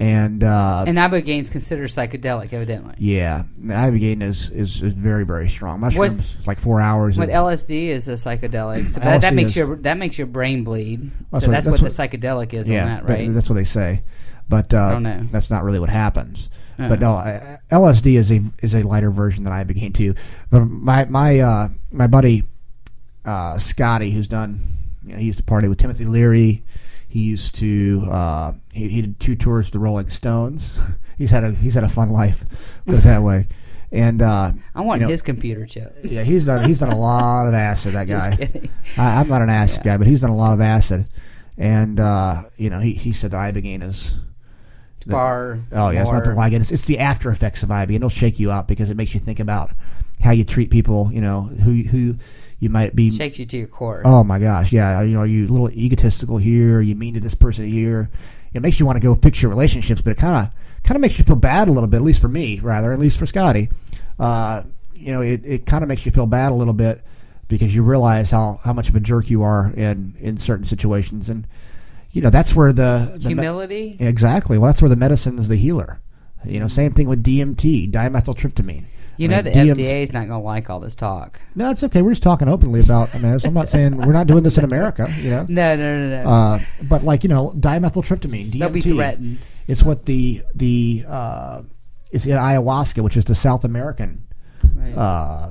And 0.00 0.42
uh, 0.42 0.84
And 0.86 0.96
ibogaine's 0.96 1.50
considered 1.50 1.90
psychedelic, 1.90 2.54
evidently. 2.54 2.94
yeah, 2.98 3.42
ibogaine 3.62 4.22
is, 4.22 4.48
is 4.48 4.80
is 4.80 4.94
very 4.94 5.24
very 5.26 5.48
strong. 5.50 5.78
Mushrooms 5.80 5.98
What's- 6.16 6.46
like 6.46 6.58
four 6.58 6.80
hours. 6.80 7.18
But 7.18 7.28
of, 7.28 7.34
LSD 7.34 7.88
is 7.88 8.08
a 8.08 8.12
psychedelic, 8.12 8.88
so 8.88 9.00
that, 9.00 9.20
that 9.20 9.32
LSD 9.32 9.36
makes 9.36 9.50
is- 9.50 9.56
your 9.56 9.76
that 9.76 9.98
makes 9.98 10.16
your 10.16 10.26
brain 10.26 10.64
bleed. 10.64 11.10
That's 11.30 11.44
so 11.44 11.48
what- 11.48 11.52
that's, 11.52 11.66
what, 11.66 11.82
what- 11.82 11.92
the 11.92 12.18
psychedelic 12.18 12.54
is 12.54 12.70
yeah, 12.70 12.82
on 12.82 12.88
that, 12.88 13.06
that- 13.06 13.12
right? 13.12 13.34
that's 13.34 13.50
what 13.50 13.56
they 13.56 13.64
say. 13.64 14.02
But 14.48 14.72
uh, 14.72 14.92
don't 14.92 15.02
know. 15.02 15.20
that's 15.24 15.50
not 15.50 15.64
really 15.64 15.78
what 15.78 15.90
happens. 15.90 16.48
Uh-uh. 16.78 16.88
But 16.88 17.00
no, 17.00 17.12
I- 17.12 17.58
LSD 17.70 18.14
is 18.16 18.32
a 18.32 18.40
is 18.62 18.74
a 18.74 18.82
lighter 18.82 19.10
version 19.10 19.44
than 19.44 19.52
ibogaine 19.52 19.92
too. 19.94 20.14
But 20.50 20.60
my 20.64 21.04
my 21.04 21.40
uh, 21.40 21.68
my 21.92 22.06
buddy 22.06 22.44
uh, 23.26 23.58
Scotty, 23.58 24.12
who's 24.12 24.26
done, 24.28 24.60
you 25.04 25.12
know, 25.12 25.18
he 25.18 25.26
used 25.26 25.38
to 25.38 25.44
party 25.44 25.68
with 25.68 25.76
Timothy 25.76 26.06
Leary. 26.06 26.64
He 27.10 27.20
used 27.20 27.54
to 27.56 28.06
uh, 28.10 28.52
he, 28.72 28.88
he 28.88 29.02
did 29.02 29.20
two 29.20 29.34
tours 29.36 29.66
with 29.66 29.72
the 29.72 29.78
Rolling 29.80 30.08
Stones. 30.10 30.78
he's 31.18 31.30
had 31.30 31.44
a 31.44 31.50
he's 31.52 31.74
had 31.74 31.84
a 31.84 31.88
fun 31.88 32.08
life, 32.10 32.44
put 32.86 32.94
it 32.94 33.02
that 33.02 33.22
way. 33.22 33.48
And 33.92 34.22
uh, 34.22 34.52
I 34.74 34.80
want 34.82 35.00
you 35.00 35.06
know, 35.06 35.10
his 35.10 35.20
computer 35.20 35.66
chip. 35.66 35.98
yeah, 36.04 36.22
he's 36.22 36.46
done 36.46 36.64
he's 36.64 36.78
done 36.78 36.92
a 36.92 36.98
lot 36.98 37.46
of 37.48 37.54
acid. 37.54 37.94
That 37.94 38.06
Just 38.08 38.30
guy. 38.30 38.36
kidding. 38.36 38.70
I, 38.96 39.20
I'm 39.20 39.28
not 39.28 39.42
an 39.42 39.50
acid 39.50 39.82
Yeah. 39.84 39.92
guy, 39.92 39.96
but 39.98 40.06
he's 40.06 40.20
done 40.20 40.30
a 40.30 40.36
lot 40.36 40.54
of 40.54 40.60
acid. 40.60 41.06
And 41.58 41.98
uh, 42.00 42.44
you 42.56 42.70
know, 42.70 42.78
he 42.78 42.92
he 42.94 43.12
said 43.12 43.32
the 43.32 43.36
ibogaine 43.38 43.82
is 43.82 44.14
the- 45.04 45.10
Far 45.10 45.58
Oh 45.72 45.90
yeah, 45.90 46.02
it's 46.02 46.10
more- 46.10 46.20
nothing 46.20 46.36
like 46.36 46.52
it. 46.52 46.60
It's, 46.62 46.70
it's 46.70 46.84
the 46.84 47.00
after 47.00 47.30
effects 47.30 47.62
of 47.64 47.70
ibogaine. 47.70 47.96
It'll 47.96 48.08
shake 48.08 48.38
you 48.38 48.52
up 48.52 48.68
because 48.68 48.88
it 48.88 48.96
makes 48.96 49.14
you 49.14 49.20
think 49.20 49.40
about 49.40 49.72
how 50.20 50.30
you 50.30 50.44
treat 50.44 50.70
people. 50.70 51.10
You 51.12 51.22
know 51.22 51.40
who 51.42 51.82
who 51.82 52.16
you 52.60 52.68
might 52.68 52.94
be. 52.94 53.10
shakes 53.10 53.38
you 53.38 53.46
to 53.46 53.56
your 53.56 53.66
core. 53.66 54.02
Oh 54.04 54.22
my 54.22 54.38
gosh, 54.38 54.72
yeah. 54.72 55.00
You 55.02 55.14
know, 55.14 55.20
are 55.20 55.26
you 55.26 55.46
a 55.46 55.48
little 55.48 55.70
egotistical 55.70 56.36
here? 56.36 56.78
Are 56.78 56.82
you 56.82 56.94
mean 56.94 57.14
to 57.14 57.20
this 57.20 57.34
person 57.34 57.64
here? 57.66 58.10
It 58.52 58.62
makes 58.62 58.78
you 58.78 58.86
want 58.86 58.96
to 58.96 59.00
go 59.00 59.14
fix 59.14 59.42
your 59.42 59.48
relationships, 59.48 60.02
but 60.02 60.10
it 60.12 60.18
kind 60.18 60.46
of 60.46 60.52
kind 60.84 60.96
of 60.96 61.00
makes 61.00 61.18
you 61.18 61.24
feel 61.24 61.36
bad 61.36 61.68
a 61.68 61.72
little 61.72 61.88
bit. 61.88 61.96
At 61.96 62.02
least 62.02 62.20
for 62.20 62.28
me, 62.28 62.60
rather, 62.60 62.92
at 62.92 62.98
least 62.98 63.18
for 63.18 63.26
Scotty. 63.26 63.70
Uh, 64.18 64.64
you 64.94 65.12
know, 65.12 65.22
it, 65.22 65.40
it 65.44 65.66
kind 65.66 65.82
of 65.82 65.88
makes 65.88 66.04
you 66.04 66.12
feel 66.12 66.26
bad 66.26 66.52
a 66.52 66.54
little 66.54 66.74
bit 66.74 67.02
because 67.48 67.74
you 67.74 67.82
realize 67.82 68.30
how, 68.30 68.60
how 68.62 68.72
much 68.72 68.88
of 68.88 68.94
a 68.94 69.00
jerk 69.00 69.30
you 69.30 69.42
are 69.42 69.72
in 69.72 70.14
in 70.20 70.36
certain 70.36 70.66
situations, 70.66 71.28
and 71.28 71.46
you 72.12 72.20
know 72.20 72.30
that's 72.30 72.54
where 72.54 72.72
the, 72.72 73.16
the 73.16 73.28
me- 73.28 73.34
Humility. 73.34 73.96
exactly. 73.98 74.58
Well, 74.58 74.70
that's 74.70 74.82
where 74.82 74.88
the 74.88 74.96
medicine 74.96 75.38
is 75.38 75.48
the 75.48 75.56
healer. 75.56 76.00
You 76.44 76.60
know, 76.60 76.68
same 76.68 76.92
thing 76.92 77.08
with 77.08 77.22
DMT, 77.22 77.90
dimethyltryptamine. 77.90 78.84
You 79.20 79.28
I 79.28 79.30
know 79.30 79.42
mean, 79.42 79.44
the 79.44 79.50
DMT 79.82 79.86
FDA 79.88 80.02
is 80.02 80.12
not 80.12 80.26
going 80.28 80.40
to 80.40 80.44
like 80.44 80.70
all 80.70 80.80
this 80.80 80.94
talk. 80.96 81.40
No, 81.54 81.70
it's 81.70 81.82
okay. 81.82 82.00
We're 82.02 82.12
just 82.12 82.22
talking 82.22 82.48
openly 82.48 82.80
about. 82.80 83.14
I 83.14 83.18
mean, 83.18 83.38
I'm 83.44 83.52
not 83.54 83.68
saying 83.74 83.96
we're 83.96 84.12
not 84.12 84.26
doing 84.26 84.42
this 84.42 84.56
in 84.58 84.64
America. 84.64 85.12
You 85.18 85.30
know. 85.30 85.46
No, 85.48 85.76
no, 85.76 86.08
no, 86.08 86.22
no. 86.22 86.30
Uh, 86.30 86.58
but 86.84 87.02
like 87.04 87.22
you 87.22 87.28
know, 87.28 87.52
dimethyltryptamine, 87.58 88.52
DMT. 88.52 88.58
They'll 88.58 88.68
be 88.70 88.80
threatened. 88.80 89.46
It's 89.68 89.82
what 89.82 90.06
the 90.06 90.40
the 90.54 91.04
uh, 91.06 91.62
it's 92.10 92.24
in 92.24 92.32
ayahuasca, 92.36 93.02
which 93.02 93.16
is 93.16 93.24
the 93.26 93.34
South 93.34 93.64
American 93.64 94.26
Right. 94.74 94.94
uh, 94.96 95.50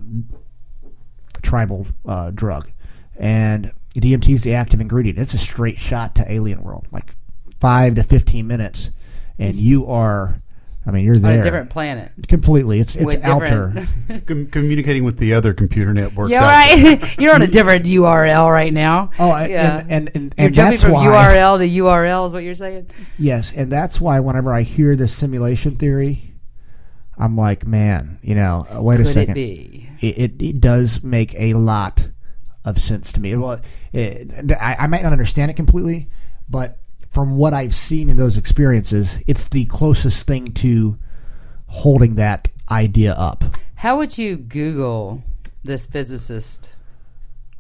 tribal 1.41 1.88
uh, 2.06 2.32
drug, 2.32 2.70
and 3.18 3.72
DMT 3.96 4.34
is 4.34 4.41
the 4.44 4.54
active 4.56 4.82
ingredient. 4.82 5.20
It's 5.20 5.34
a 5.34 5.38
straight 5.38 5.78
shot 5.78 6.16
to 6.16 6.32
alien 6.32 6.64
world, 6.64 6.88
like 6.91 7.12
five 7.60 7.96
to 7.96 8.04
fifteen 8.04 8.48
minutes, 8.48 8.90
and 9.38 9.56
you 9.56 9.86
are. 9.88 10.41
I 10.90 10.91
mean, 10.91 11.06
you're 11.06 11.16
On 11.16 11.22
there 11.22 11.40
a 11.40 11.44
different 11.44 11.70
planet. 11.70 12.11
completely. 12.28 12.80
It's 12.80 12.95
it's 12.95 13.06
with 13.06 13.24
outer. 13.24 13.88
Com- 14.26 14.48
communicating 14.48 15.03
with 15.03 15.18
the 15.18 15.36
other 15.36 15.53
computer 15.53 15.94
networks. 15.94 16.32
yeah, 16.32 16.49
right. 16.49 17.20
You're 17.20 17.36
on 17.36 17.44
a 17.44 17.48
different 17.48 17.86
URL 17.86 18.52
right 18.52 18.74
now. 18.74 19.11
Oh, 19.20 19.30
I- 19.30 19.48
yeah. 19.48 19.86
and 19.88 20.10
and 20.16 20.16
and, 20.16 20.34
you're 20.38 20.49
jumping 20.49 20.72
that's 20.72 20.82
from 20.84 20.94
why. 20.94 21.06
URL 21.06 21.60
to 21.60 21.82
URL 21.84 22.26
is 22.26 22.34
what 22.34 22.44
you're 22.44 22.56
saying. 22.56 22.90
Yes, 23.20 23.53
and 23.56 23.72
that's 23.72 24.02
why 24.02 24.20
whenever 24.20 24.52
I 24.52 24.64
hear 24.64 24.95
this 24.95 25.14
simulation 25.14 25.76
theory, 25.76 26.34
I'm 27.18 27.36
like, 27.36 27.68
man, 27.68 28.18
you 28.24 28.34
know, 28.34 28.66
uh, 28.76 28.82
wait 28.82 28.99
a 28.99 29.06
second. 29.06 29.32
it 29.32 29.34
be? 29.36 29.90
It, 30.02 30.18
it, 30.18 30.41
it 30.41 30.60
does 30.60 31.03
make 31.03 31.36
a 31.36 31.53
lot 31.53 32.10
of 32.66 32.82
sense 32.82 33.11
to 33.14 33.20
me. 33.20 33.36
Well, 33.36 33.60
it, 33.94 34.52
I, 34.60 34.78
I 34.80 34.88
might 34.88 35.03
not 35.03 35.11
understand 35.11 35.52
it 35.52 35.56
completely, 35.56 36.10
but 36.49 36.80
from 37.20 37.36
what 37.36 37.54
I've 37.54 37.76
seen 37.76 38.08
in 38.08 38.16
those 38.16 38.38
experiences, 38.38 39.20
it's 39.28 39.50
the 39.50 39.66
closest 39.66 40.26
thing 40.26 40.54
to 40.54 40.98
holding 41.68 42.16
that 42.16 42.48
idea 42.72 43.12
up. 43.12 43.44
How 43.76 43.98
would 43.98 44.18
you 44.18 44.38
Google 44.38 45.22
this 45.62 45.86
physicist? 45.86 46.78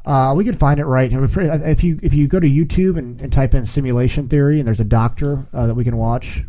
Uh, 0.05 0.33
we 0.33 0.45
can 0.45 0.55
find 0.55 0.79
it 0.79 0.85
right 0.85 1.11
if 1.11 1.83
you 1.83 1.99
if 2.01 2.13
you 2.13 2.29
go 2.29 2.39
to 2.39 2.47
YouTube 2.47 2.97
and, 2.97 3.19
and 3.19 3.33
type 3.33 3.53
in 3.53 3.65
simulation 3.65 4.29
theory, 4.29 4.59
and 4.59 4.67
there's 4.67 4.79
a 4.79 4.85
doctor 4.85 5.45
uh, 5.51 5.67
that 5.67 5.73
we 5.73 5.83
can 5.83 5.97
watch 5.97 6.45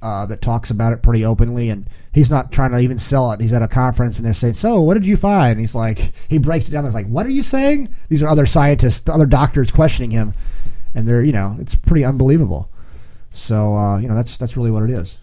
uh, 0.00 0.24
that 0.24 0.40
talks 0.40 0.70
about 0.70 0.94
it 0.94 1.02
pretty 1.02 1.22
openly, 1.22 1.68
and 1.68 1.86
he's 2.14 2.30
not 2.30 2.50
trying 2.50 2.70
to 2.70 2.78
even 2.78 2.98
sell 2.98 3.30
it. 3.32 3.42
He's 3.42 3.52
at 3.52 3.60
a 3.60 3.68
conference, 3.68 4.16
and 4.16 4.24
they're 4.24 4.32
saying, 4.32 4.54
"So, 4.54 4.80
what 4.80 4.94
did 4.94 5.04
you 5.04 5.18
find?" 5.18 5.52
And 5.52 5.60
he's 5.60 5.74
like, 5.74 6.14
he 6.30 6.38
breaks 6.38 6.66
it 6.66 6.72
down. 6.72 6.84
There's 6.84 6.94
like, 6.94 7.08
"What 7.08 7.26
are 7.26 7.30
you 7.30 7.42
saying?" 7.42 7.94
These 8.08 8.22
are 8.22 8.28
other 8.28 8.46
scientists, 8.46 9.06
other 9.06 9.26
doctors 9.26 9.70
questioning 9.70 10.12
him, 10.12 10.32
and 10.94 11.06
they're 11.06 11.22
you 11.22 11.32
know, 11.32 11.56
it's 11.60 11.74
pretty 11.74 12.04
unbelievable. 12.04 12.70
So 13.32 13.76
uh, 13.76 13.98
you 13.98 14.08
know, 14.08 14.14
that's 14.14 14.36
that's 14.36 14.56
really 14.56 14.70
what 14.70 14.84
it 14.84 14.90
is. 14.90 15.16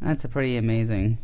That's 0.00 0.24
a 0.24 0.28
pretty 0.28 0.56
amazing. 0.56 1.18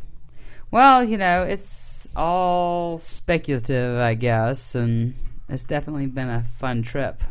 Well, 0.71 1.05
you 1.05 1.19
know, 1.19 1.45
it's 1.45 2.09
all 2.16 2.99
speculative, 2.99 3.99
I 3.99 4.15
guess, 4.15 4.75
and 4.75 5.15
it's 5.49 5.65
definitely 5.65 6.07
been 6.07 6.29
a 6.29 6.43
fun 6.43 6.83
trip 6.83 7.23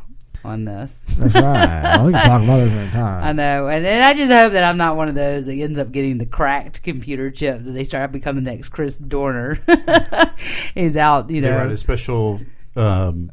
on 0.45 0.65
this. 0.65 1.06
That's 1.18 1.34
right. 1.35 1.84
well, 1.98 2.06
we 2.06 2.14
can 2.14 2.26
talk 2.26 2.41
about 2.41 2.57
this 2.57 2.72
another 2.72 2.88
I 2.88 2.91
time. 2.91 3.35
know, 3.35 3.68
and, 3.68 3.85
and 3.85 4.03
I 4.03 4.14
just 4.14 4.31
hope 4.31 4.53
that 4.53 4.64
I'm 4.64 4.77
not 4.77 4.95
one 4.95 5.10
of 5.10 5.15
those 5.15 5.45
that 5.48 5.56
ends 5.56 5.80
up 5.80 5.91
getting 5.91 6.18
the 6.18 6.26
cracked 6.26 6.84
computer 6.84 7.31
chip 7.31 7.64
that 7.64 7.72
they 7.72 7.84
start 7.84 8.10
to 8.10 8.14
become 8.14 8.35
the 8.35 8.41
next 8.41 8.69
Chris 8.69 8.98
Dorner. 8.98 9.60
He's 10.73 10.98
out, 10.98 11.30
you 11.30 11.41
know. 11.41 11.48
They 11.48 11.53
know. 11.53 11.64
write 11.64 11.72
a 11.72 11.77
special 11.77 12.41
um, 12.76 13.31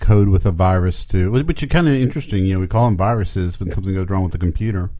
code 0.00 0.28
with 0.28 0.46
a 0.46 0.50
virus 0.50 1.04
too, 1.04 1.30
which 1.30 1.62
is 1.62 1.68
kind 1.68 1.88
of 1.88 1.94
interesting. 1.94 2.44
You 2.46 2.54
know, 2.54 2.60
we 2.60 2.66
call 2.66 2.86
them 2.86 2.96
viruses 2.96 3.58
when 3.60 3.70
something 3.72 3.94
goes 3.94 4.08
wrong 4.08 4.22
with 4.22 4.32
the 4.32 4.38
computer. 4.38 4.90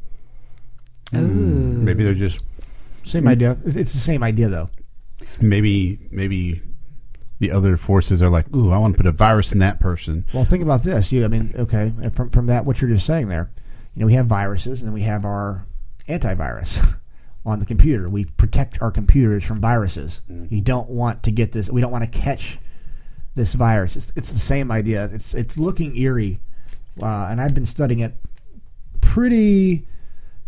Ooh. 1.15 1.19
Maybe 1.19 2.03
they're 2.05 2.15
just 2.15 2.41
Same 3.05 3.29
idea. 3.29 3.57
It's 3.65 3.93
the 3.93 3.99
same 3.99 4.23
idea 4.23 4.49
though. 4.49 4.71
maybe 5.41 5.99
maybe 6.11 6.63
the 7.39 7.51
other 7.51 7.77
forces 7.77 8.23
are 8.23 8.31
like, 8.31 8.53
ooh, 8.55 8.73
I 8.73 8.79
want 8.79 8.95
to 8.95 8.97
put 8.97 9.07
a 9.07 9.13
virus 9.13 9.53
in 9.53 9.59
that 9.61 9.79
person. 9.79 10.25
Well, 10.33 10.45
think 10.45 10.63
about 10.63 10.83
this. 10.85 11.13
You, 11.13 11.25
I 11.25 11.29
mean, 11.29 11.55
okay, 11.57 11.93
from 12.13 12.31
from 12.31 12.47
that, 12.47 12.65
what 12.65 12.81
you're 12.81 12.91
just 12.91 13.07
saying 13.07 13.29
there, 13.29 13.51
you 13.95 14.01
know, 14.01 14.07
we 14.07 14.15
have 14.15 14.27
viruses, 14.27 14.81
and 14.81 14.89
then 14.89 14.95
we 14.95 15.03
have 15.03 15.25
our 15.25 15.67
antivirus 16.09 16.97
on 17.45 17.61
the 17.61 17.67
computer. 17.67 18.09
We 18.09 18.25
protect 18.25 18.81
our 18.81 18.91
computers 18.91 19.45
from 19.45 19.61
viruses. 19.61 20.23
Mm-hmm. 20.31 20.55
You 20.55 20.61
don't 20.63 20.89
want 20.89 21.23
to 21.25 21.31
get 21.31 21.53
this. 21.53 21.69
We 21.69 21.81
don't 21.81 21.93
want 21.93 22.11
to 22.11 22.19
catch 22.19 22.59
this 23.37 23.55
virus. 23.55 23.95
It's, 23.95 24.13
it's 24.17 24.33
the 24.33 24.41
same 24.41 24.73
idea. 24.73 25.09
It's 25.13 25.35
it's 25.35 25.57
looking 25.57 25.97
eerie, 25.97 26.41
uh, 27.01 27.29
and 27.31 27.41
I've 27.41 27.55
been 27.55 27.67
studying 27.67 28.01
it 28.01 28.15
pretty, 29.01 29.87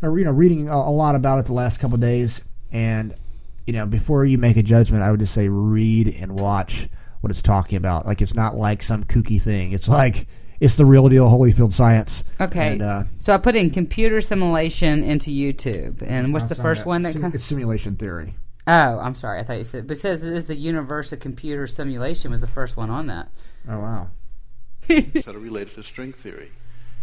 or, 0.02 0.19
you 0.19 0.24
know, 0.24 0.32
reading 0.32 0.69
a, 0.69 0.74
a 0.74 0.90
lot 0.90 1.15
about 1.15 1.39
it 1.39 1.44
the 1.44 1.52
last 1.52 1.78
couple 1.78 1.94
of 1.94 2.01
days. 2.01 2.40
And 2.73 3.15
you 3.66 3.73
know, 3.74 3.86
before 3.86 4.24
you 4.24 4.39
make 4.39 4.56
a 4.56 4.62
judgment, 4.62 5.02
I 5.05 5.10
would 5.10 5.20
just 5.20 5.35
say 5.35 5.48
read 5.48 6.16
and 6.19 6.40
watch 6.40 6.89
what 7.20 7.31
it's 7.31 7.43
talking 7.43 7.77
about. 7.77 8.06
Like 8.06 8.23
it's 8.23 8.35
not 8.35 8.56
like 8.56 8.82
some 8.82 9.05
kooky 9.05 9.40
thing. 9.40 9.73
It's 9.73 9.89
like 9.89 10.27
it's 10.59 10.77
the 10.77 10.85
real 10.85 11.09
deal, 11.09 11.28
Holyfield 11.28 11.73
science. 11.73 12.24
Okay. 12.40 12.73
And, 12.73 12.82
uh, 12.82 13.05
so 13.19 13.35
I 13.35 13.36
put 13.36 13.55
in 13.55 13.70
computer 13.70 14.20
simulation 14.20 15.05
into 15.05 15.31
YouTube. 15.31 16.02
And 16.02 16.32
what's 16.32 16.47
the 16.47 16.55
first 16.55 16.85
that. 16.85 16.89
one 16.89 17.02
that 17.02 17.12
Sim- 17.12 17.23
comes? 17.23 17.35
It's 17.35 17.44
simulation 17.44 17.97
theory. 17.97 18.35
Oh, 18.68 18.98
I'm 18.98 19.14
sorry. 19.14 19.40
I 19.40 19.44
thought 19.44 19.56
you 19.56 19.64
said. 19.64 19.86
But 19.86 19.96
it 19.96 20.00
says 20.00 20.22
it 20.22 20.34
is 20.34 20.44
the 20.44 20.54
universe 20.54 21.10
of 21.10 21.20
computer 21.20 21.66
simulation 21.66 22.30
was 22.30 22.42
the 22.42 22.46
first 22.46 22.76
one 22.76 22.90
on 22.90 23.06
that. 23.06 23.30
Oh 23.66 23.78
wow. 23.78 24.10
that 24.88 25.26
are 25.34 25.38
related 25.38 25.72
to 25.74 25.82
string 25.82 26.12
theory. 26.12 26.50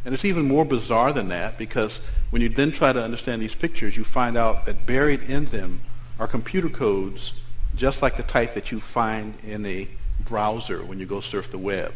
And 0.06 0.14
it's 0.14 0.26
even 0.26 0.48
more 0.48 0.64
bizarre 0.64 1.12
than 1.12 1.30
that 1.30 1.58
because 1.58 2.00
when 2.30 2.44
you 2.44 2.50
then 2.50 2.72
try 2.72 2.94
to 2.94 3.04
understand 3.04 3.42
these 3.42 3.56
pictures, 3.56 3.98
you 3.98 4.04
find 4.04 4.38
out 4.38 4.68
that 4.68 4.86
buried 4.86 5.24
in 5.24 5.46
them 5.46 5.82
are 6.20 6.28
computer 6.28 6.70
codes 6.70 7.42
just 7.76 8.04
like 8.04 8.16
the 8.16 8.24
type 8.24 8.54
that 8.54 8.72
you 8.72 8.80
find 8.80 9.34
in 9.44 9.66
a 9.66 9.88
browser 10.20 10.86
when 10.86 11.00
you 11.00 11.08
go 11.08 11.20
surf 11.20 11.50
the 11.50 11.58
web. 11.58 11.92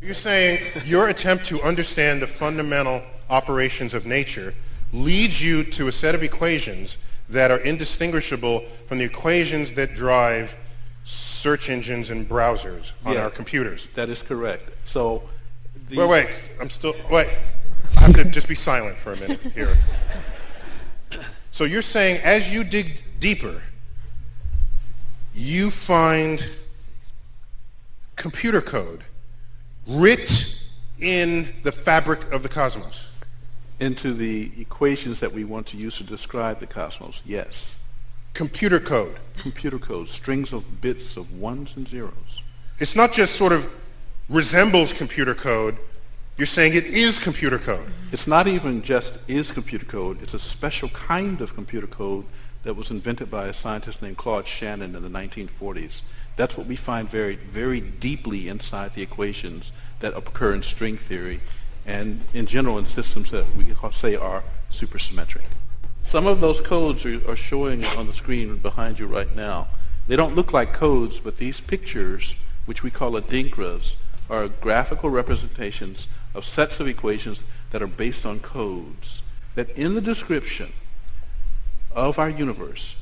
You're 0.00 0.14
saying 0.14 0.64
your 0.86 1.08
attempt 1.08 1.46
to 1.46 1.60
understand 1.62 2.22
the 2.22 2.28
fundamental 2.28 3.02
operations 3.28 3.92
of 3.92 4.06
nature 4.06 4.54
leads 4.92 5.42
you 5.42 5.64
to 5.64 5.88
a 5.88 5.92
set 5.92 6.14
of 6.14 6.22
equations 6.22 6.96
that 7.30 7.50
are 7.50 7.58
indistinguishable 7.58 8.64
from 8.86 8.98
the 8.98 9.04
equations 9.04 9.72
that 9.74 9.94
drive 9.94 10.54
search 11.04 11.70
engines 11.70 12.10
and 12.10 12.28
browsers 12.28 12.92
on 13.04 13.14
Yeah. 13.14 13.22
our 13.24 13.30
computers. 13.30 13.86
That 13.94 14.08
is 14.08 14.20
correct. 14.22 14.68
So, 14.84 15.22
the, 15.88 15.96
Wait, 15.96 16.08
wait, 16.08 16.52
I'm 16.60 16.70
still, 16.70 16.94
wait. 17.10 17.28
I 17.96 18.00
have 18.02 18.14
to 18.14 18.24
just 18.24 18.48
be 18.48 18.54
silent 18.54 18.96
for 18.98 19.12
a 19.12 19.16
minute 19.16 19.40
here. 19.54 19.76
So 21.52 21.64
you're 21.64 21.82
saying 21.82 22.20
as 22.22 22.54
you 22.54 22.62
dig 22.62 23.02
deeper, 23.18 23.60
you 25.34 25.70
find 25.72 26.42
computer 28.14 28.62
code 28.62 29.02
writ 29.86 30.56
in 31.00 31.52
the 31.62 31.72
fabric 31.72 32.32
of 32.32 32.42
the 32.44 32.48
cosmos. 32.48 33.08
Into 33.80 34.12
the 34.12 34.52
equations 34.60 35.20
that 35.20 35.32
we 35.32 35.42
want 35.42 35.66
to 35.68 35.76
use 35.78 35.96
to 35.96 36.04
describe 36.04 36.60
the 36.60 36.66
cosmos, 36.66 37.22
yes. 37.24 37.82
Computer 38.34 38.78
code. 38.78 39.18
Computer 39.38 39.78
code, 39.78 40.08
strings 40.08 40.52
of 40.52 40.80
bits 40.80 41.16
of 41.16 41.32
ones 41.32 41.72
and 41.76 41.88
zeros. 41.88 42.42
It's 42.78 42.94
not 42.94 43.12
just 43.12 43.36
sort 43.36 43.52
of 43.52 43.70
resembles 44.28 44.92
computer 44.92 45.34
code. 45.34 45.76
You're 46.36 46.46
saying 46.46 46.74
it 46.74 46.84
is 46.84 47.18
computer 47.18 47.58
code. 47.58 47.90
It's 48.12 48.26
not 48.26 48.46
even 48.46 48.82
just 48.82 49.18
is 49.28 49.50
computer 49.50 49.84
code. 49.84 50.22
It's 50.22 50.34
a 50.34 50.38
special 50.38 50.88
kind 50.90 51.40
of 51.40 51.54
computer 51.54 51.86
code 51.86 52.24
that 52.62 52.74
was 52.74 52.90
invented 52.90 53.30
by 53.30 53.46
a 53.46 53.54
scientist 53.54 54.02
named 54.02 54.16
Claude 54.16 54.46
Shannon 54.46 54.94
in 54.94 55.02
the 55.02 55.08
1940s. 55.08 56.02
That's 56.36 56.56
what 56.56 56.66
we 56.66 56.76
find 56.76 57.08
very, 57.08 57.36
very 57.36 57.80
deeply 57.80 58.48
inside 58.48 58.94
the 58.94 59.02
equations 59.02 59.72
that 60.00 60.16
occur 60.16 60.54
in 60.54 60.62
string 60.62 60.96
theory 60.96 61.40
and 61.86 62.20
in 62.34 62.46
general 62.46 62.78
in 62.78 62.86
systems 62.86 63.30
that 63.30 63.56
we 63.56 63.66
say 63.92 64.14
are 64.14 64.42
supersymmetric. 64.70 65.44
Some 66.02 66.26
of 66.26 66.40
those 66.40 66.60
codes 66.60 67.04
are, 67.04 67.30
are 67.30 67.36
showing 67.36 67.84
on 67.84 68.06
the 68.06 68.12
screen 68.12 68.56
behind 68.56 68.98
you 68.98 69.06
right 69.06 69.34
now. 69.34 69.68
They 70.06 70.16
don't 70.16 70.34
look 70.34 70.52
like 70.52 70.72
codes, 70.72 71.20
but 71.20 71.36
these 71.36 71.60
pictures, 71.60 72.34
which 72.66 72.82
we 72.82 72.90
call 72.90 73.12
adinkras, 73.12 73.96
are 74.28 74.48
graphical 74.48 75.10
representations 75.10 76.08
of 76.34 76.44
sets 76.44 76.80
of 76.80 76.88
equations 76.88 77.44
that 77.70 77.82
are 77.82 77.86
based 77.86 78.24
on 78.24 78.40
codes. 78.40 79.22
That 79.54 79.70
in 79.70 79.94
the 79.94 80.00
description 80.00 80.72
of 81.92 82.18
our 82.18 82.30
universe, 82.30 82.94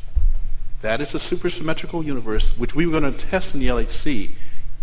that 0.81 1.01
is 1.01 1.15
a 1.15 1.19
supersymmetrical 1.19 2.05
universe, 2.05 2.57
which 2.57 2.75
we 2.75 2.87
were 2.87 3.01
going 3.01 3.13
to 3.13 3.27
test 3.27 3.55
in 3.55 3.61
the 3.61 3.67
LHC. 3.67 4.31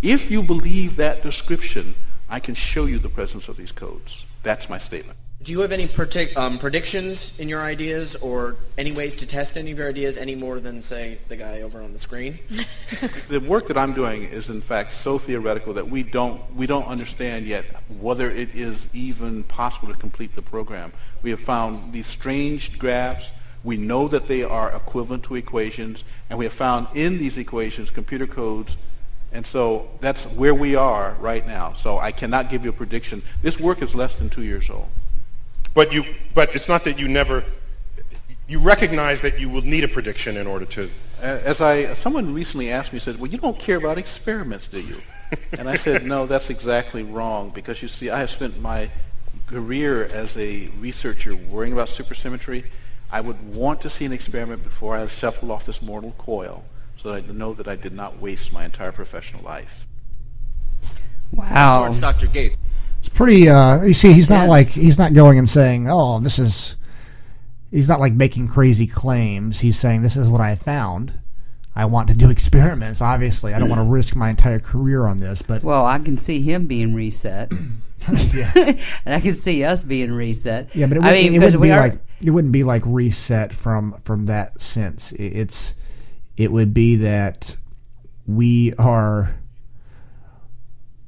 If 0.01 0.29
you 0.29 0.43
believe 0.43 0.97
that 0.97 1.23
description, 1.23 1.95
I 2.29 2.39
can 2.39 2.55
show 2.55 2.85
you 2.85 2.99
the 2.99 3.09
presence 3.09 3.47
of 3.47 3.57
these 3.57 3.71
codes. 3.71 4.25
That's 4.43 4.69
my 4.69 4.77
statement. 4.77 5.17
Do 5.43 5.51
you 5.51 5.59
have 5.59 5.71
any 5.71 5.87
predict, 5.87 6.35
um, 6.37 6.57
predictions 6.57 7.37
in 7.37 7.49
your 7.49 7.61
ideas 7.61 8.15
or 8.15 8.55
any 8.79 8.91
ways 8.91 9.15
to 9.17 9.27
test 9.27 9.57
any 9.57 9.71
of 9.71 9.77
your 9.77 9.89
ideas 9.89 10.17
any 10.17 10.33
more 10.33 10.59
than, 10.59 10.81
say, 10.81 11.19
the 11.27 11.35
guy 11.35 11.61
over 11.61 11.83
on 11.83 11.93
the 11.93 11.99
screen? 11.99 12.39
the 13.29 13.39
work 13.39 13.67
that 13.67 13.77
I'm 13.77 13.93
doing 13.93 14.23
is, 14.23 14.49
in 14.49 14.61
fact, 14.61 14.93
so 14.93 15.19
theoretical 15.19 15.73
that 15.73 15.87
we 15.87 16.01
don't, 16.01 16.41
we 16.55 16.65
don't 16.65 16.87
understand 16.87 17.45
yet 17.45 17.65
whether 17.99 18.31
it 18.31 18.55
is 18.55 18.87
even 18.91 19.43
possible 19.43 19.89
to 19.89 19.99
complete 19.99 20.33
the 20.33 20.41
program. 20.41 20.93
We 21.21 21.29
have 21.29 21.41
found 21.41 21.93
these 21.93 22.07
strange 22.07 22.79
graphs. 22.79 23.31
We 23.63 23.77
know 23.77 24.07
that 24.07 24.27
they 24.27 24.41
are 24.41 24.75
equivalent 24.75 25.23
to 25.25 25.35
equations, 25.35 26.03
and 26.29 26.39
we 26.39 26.45
have 26.45 26.53
found 26.53 26.87
in 26.95 27.19
these 27.19 27.37
equations 27.37 27.91
computer 27.91 28.25
codes 28.25 28.77
and 29.35 29.45
so 29.45 29.89
that's 29.99 30.25
where 30.27 30.55
we 30.55 30.75
are 30.75 31.17
right 31.19 31.45
now. 31.45 31.73
So 31.73 31.99
I 31.99 32.13
cannot 32.13 32.49
give 32.49 32.63
you 32.63 32.69
a 32.69 32.73
prediction. 32.73 33.21
This 33.41 33.59
work 33.59 33.81
is 33.81 33.93
less 33.93 34.15
than 34.15 34.29
two 34.29 34.43
years 34.43 34.69
old. 34.69 34.87
But 35.73 35.91
you, 35.91 36.05
but 36.33 36.55
it's 36.55 36.69
not 36.69 36.85
that 36.85 36.97
you 36.97 37.09
never, 37.09 37.43
you 38.47 38.59
recognize 38.59 39.19
that 39.21 39.37
you 39.37 39.49
will 39.49 39.61
need 39.61 39.83
a 39.83 39.89
prediction 39.89 40.37
in 40.37 40.47
order 40.47 40.63
to. 40.67 40.89
As 41.21 41.59
I, 41.59 41.95
someone 41.95 42.33
recently 42.33 42.71
asked 42.71 42.93
me, 42.93 42.99
said, 42.99 43.19
"Well, 43.19 43.29
you 43.29 43.37
don't 43.37 43.59
care 43.59 43.75
about 43.75 43.97
experiments, 43.97 44.67
do 44.67 44.79
you?" 44.79 44.95
and 45.59 45.67
I 45.67 45.75
said, 45.75 46.05
"No, 46.05 46.25
that's 46.27 46.49
exactly 46.49 47.03
wrong. 47.03 47.49
Because 47.49 47.81
you 47.81 47.89
see, 47.89 48.09
I 48.09 48.19
have 48.19 48.29
spent 48.29 48.61
my 48.61 48.89
career 49.47 50.05
as 50.05 50.37
a 50.37 50.67
researcher 50.79 51.35
worrying 51.35 51.73
about 51.73 51.89
supersymmetry. 51.89 52.63
I 53.11 53.19
would 53.19 53.53
want 53.53 53.81
to 53.81 53.89
see 53.89 54.05
an 54.05 54.13
experiment 54.13 54.63
before 54.63 54.95
I 54.95 55.05
shuffle 55.07 55.51
off 55.51 55.65
this 55.65 55.81
mortal 55.81 56.13
coil." 56.17 56.63
So 56.97 57.11
that 57.11 57.23
I 57.23 57.31
know 57.31 57.53
that 57.53 57.67
I 57.67 57.75
did 57.75 57.93
not 57.93 58.19
waste 58.21 58.51
my 58.53 58.65
entire 58.65 58.91
professional 58.91 59.43
life. 59.43 59.87
Wow. 61.31 61.83
Towards 61.83 61.99
Dr. 61.99 62.27
Gates. 62.27 62.57
It's 62.99 63.09
pretty. 63.09 63.49
Uh, 63.49 63.83
you 63.83 63.93
see, 63.93 64.13
he's 64.13 64.29
not 64.29 64.43
Yes. 64.43 64.49
like 64.49 64.67
he's 64.67 64.97
not 64.97 65.13
going 65.13 65.37
and 65.37 65.49
saying, 65.49 65.87
"Oh, 65.89 66.19
this 66.19 66.39
is." 66.39 66.75
He's 67.71 67.89
not 67.89 67.99
like 67.99 68.13
making 68.13 68.47
crazy 68.47 68.87
claims. 68.87 69.59
He's 69.59 69.77
saying, 69.77 70.01
"This 70.01 70.15
is 70.15 70.27
what 70.27 70.41
I 70.41 70.55
found. 70.55 71.13
I 71.75 71.85
want 71.85 72.07
to 72.07 72.15
do 72.15 72.29
experiments. 72.29 73.01
Obviously, 73.01 73.53
I 73.53 73.59
don't 73.59 73.69
want 73.69 73.79
to 73.79 73.83
risk 73.85 74.15
my 74.15 74.29
entire 74.29 74.59
career 74.59 75.05
on 75.05 75.17
this." 75.17 75.41
But 75.41 75.63
Well, 75.63 75.85
I 75.85 75.99
can 75.99 76.17
see 76.17 76.41
him 76.41 76.65
being 76.67 76.93
reset, 76.95 77.51
yeah, 78.33 78.51
and 78.55 78.77
I 79.13 79.19
can 79.19 79.33
see 79.33 79.63
us 79.63 79.83
being 79.83 80.11
reset. 80.11 80.73
yeah, 80.75 80.87
but 80.87 80.97
it 80.97 81.01
wouldn't, 81.01 81.15
mean, 81.15 81.33
it 81.35 81.39
because 81.39 81.55
wouldn't 81.57 81.61
we 81.61 81.67
be 81.67 81.71
are. 81.73 81.79
like 81.81 81.99
it 82.23 82.31
wouldn't 82.31 82.53
be 82.53 82.63
like 82.63 82.81
reset 82.85 83.53
from 83.53 83.99
from 84.05 84.25
that 84.27 84.59
sense. 84.61 85.11
I- 85.19 85.21
It's 85.23 85.75
it 86.37 86.51
would 86.51 86.73
be 86.73 86.97
that 86.97 87.55
we 88.27 88.73
are 88.73 89.35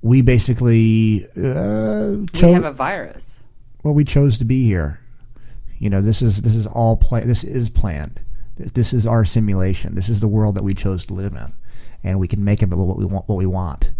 we 0.02 0.22
basically 0.22 1.26
uh, 1.36 2.18
we 2.34 2.52
have 2.52 2.64
a 2.64 2.72
virus. 2.72 3.40
well 3.84 3.94
we 3.94 4.04
chose 4.04 4.38
to 4.38 4.46
be 4.46 4.64
here. 4.66 5.00
You 5.80 5.90
know 5.90 6.02
this 6.02 6.22
is 6.22 6.42
this 6.42 6.56
is 6.56 6.66
all 6.68 6.98
play 6.98 7.22
this 7.22 7.44
is 7.44 7.70
planned. 7.70 8.20
This 8.58 8.94
is 8.94 9.06
our 9.06 9.24
simulation. 9.26 9.96
This 9.96 10.10
is 10.10 10.20
the 10.20 10.28
world 10.28 10.56
that 10.56 10.64
we 10.64 10.74
chose 10.74 11.06
to 11.08 11.14
live 11.14 11.34
in. 11.34 11.54
And 12.04 12.20
we 12.20 12.28
can 12.28 12.44
make 12.44 12.64
it 12.64 12.70
what 12.70 12.98
we 12.98 13.06
want 13.06 13.28
what 13.28 13.38
we 13.38 13.46
want. 13.46 13.92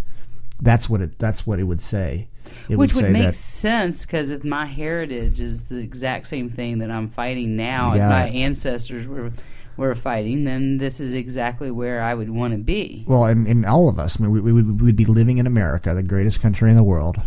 That's 0.62 0.90
what 0.90 1.02
it 1.02 1.20
that's 1.20 1.46
what 1.46 1.60
it 1.60 1.64
would 1.64 1.82
say. 1.82 2.30
It 2.70 2.78
Which 2.78 2.94
would 2.94 3.06
say 3.06 3.12
make 3.12 3.24
that- 3.26 3.36
sense 3.36 4.06
because 4.06 4.30
if 4.30 4.44
my 4.44 4.66
heritage 4.66 5.40
is 5.42 5.66
the 5.66 5.78
exact 5.78 6.28
same 6.28 6.50
thing 6.50 6.80
that 6.80 6.90
I'm 6.90 7.08
fighting 7.08 7.56
now 7.56 7.94
as 7.94 7.98
Yeah. 8.00 8.10
my 8.10 8.28
ancestors 8.30 9.08
were 9.08 9.32
were 9.78 9.96
fighting, 9.96 10.44
then 10.44 10.78
this 10.78 11.00
is 11.00 11.14
exactly 11.14 11.72
where 11.72 12.02
I 12.02 12.14
would 12.14 12.30
want 12.30 12.54
to 12.54 12.58
be. 12.58 13.04
well 13.08 13.26
and, 13.26 13.48
and 13.48 13.66
all 13.66 13.88
of 13.90 14.00
us 14.00 14.20
I 14.20 14.24
mean 14.24 14.32
we, 14.32 14.42
we, 14.42 14.52
would- 14.54 14.82
we 14.82 14.86
would 14.88 14.96
be 14.96 15.06
living 15.06 15.38
in 15.38 15.48
America 15.48 15.94
the 15.94 16.04
greatest 16.04 16.42
country 16.42 16.70
in 16.70 16.76
the 16.76 16.84
world 16.84 17.22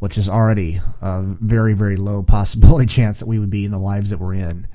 which 0.00 0.18
is 0.18 0.28
already 0.28 0.80
a 1.00 1.22
very 1.22 1.74
very 1.74 1.96
low 1.96 2.22
possibility 2.36 2.86
chance 2.86 3.20
that 3.20 3.26
we 3.26 3.38
would 3.38 3.50
be 3.50 3.64
in 3.64 3.70
the 3.70 3.78
lives 3.78 4.10
that 4.10 4.18
we're 4.18 4.34
in 4.34 4.66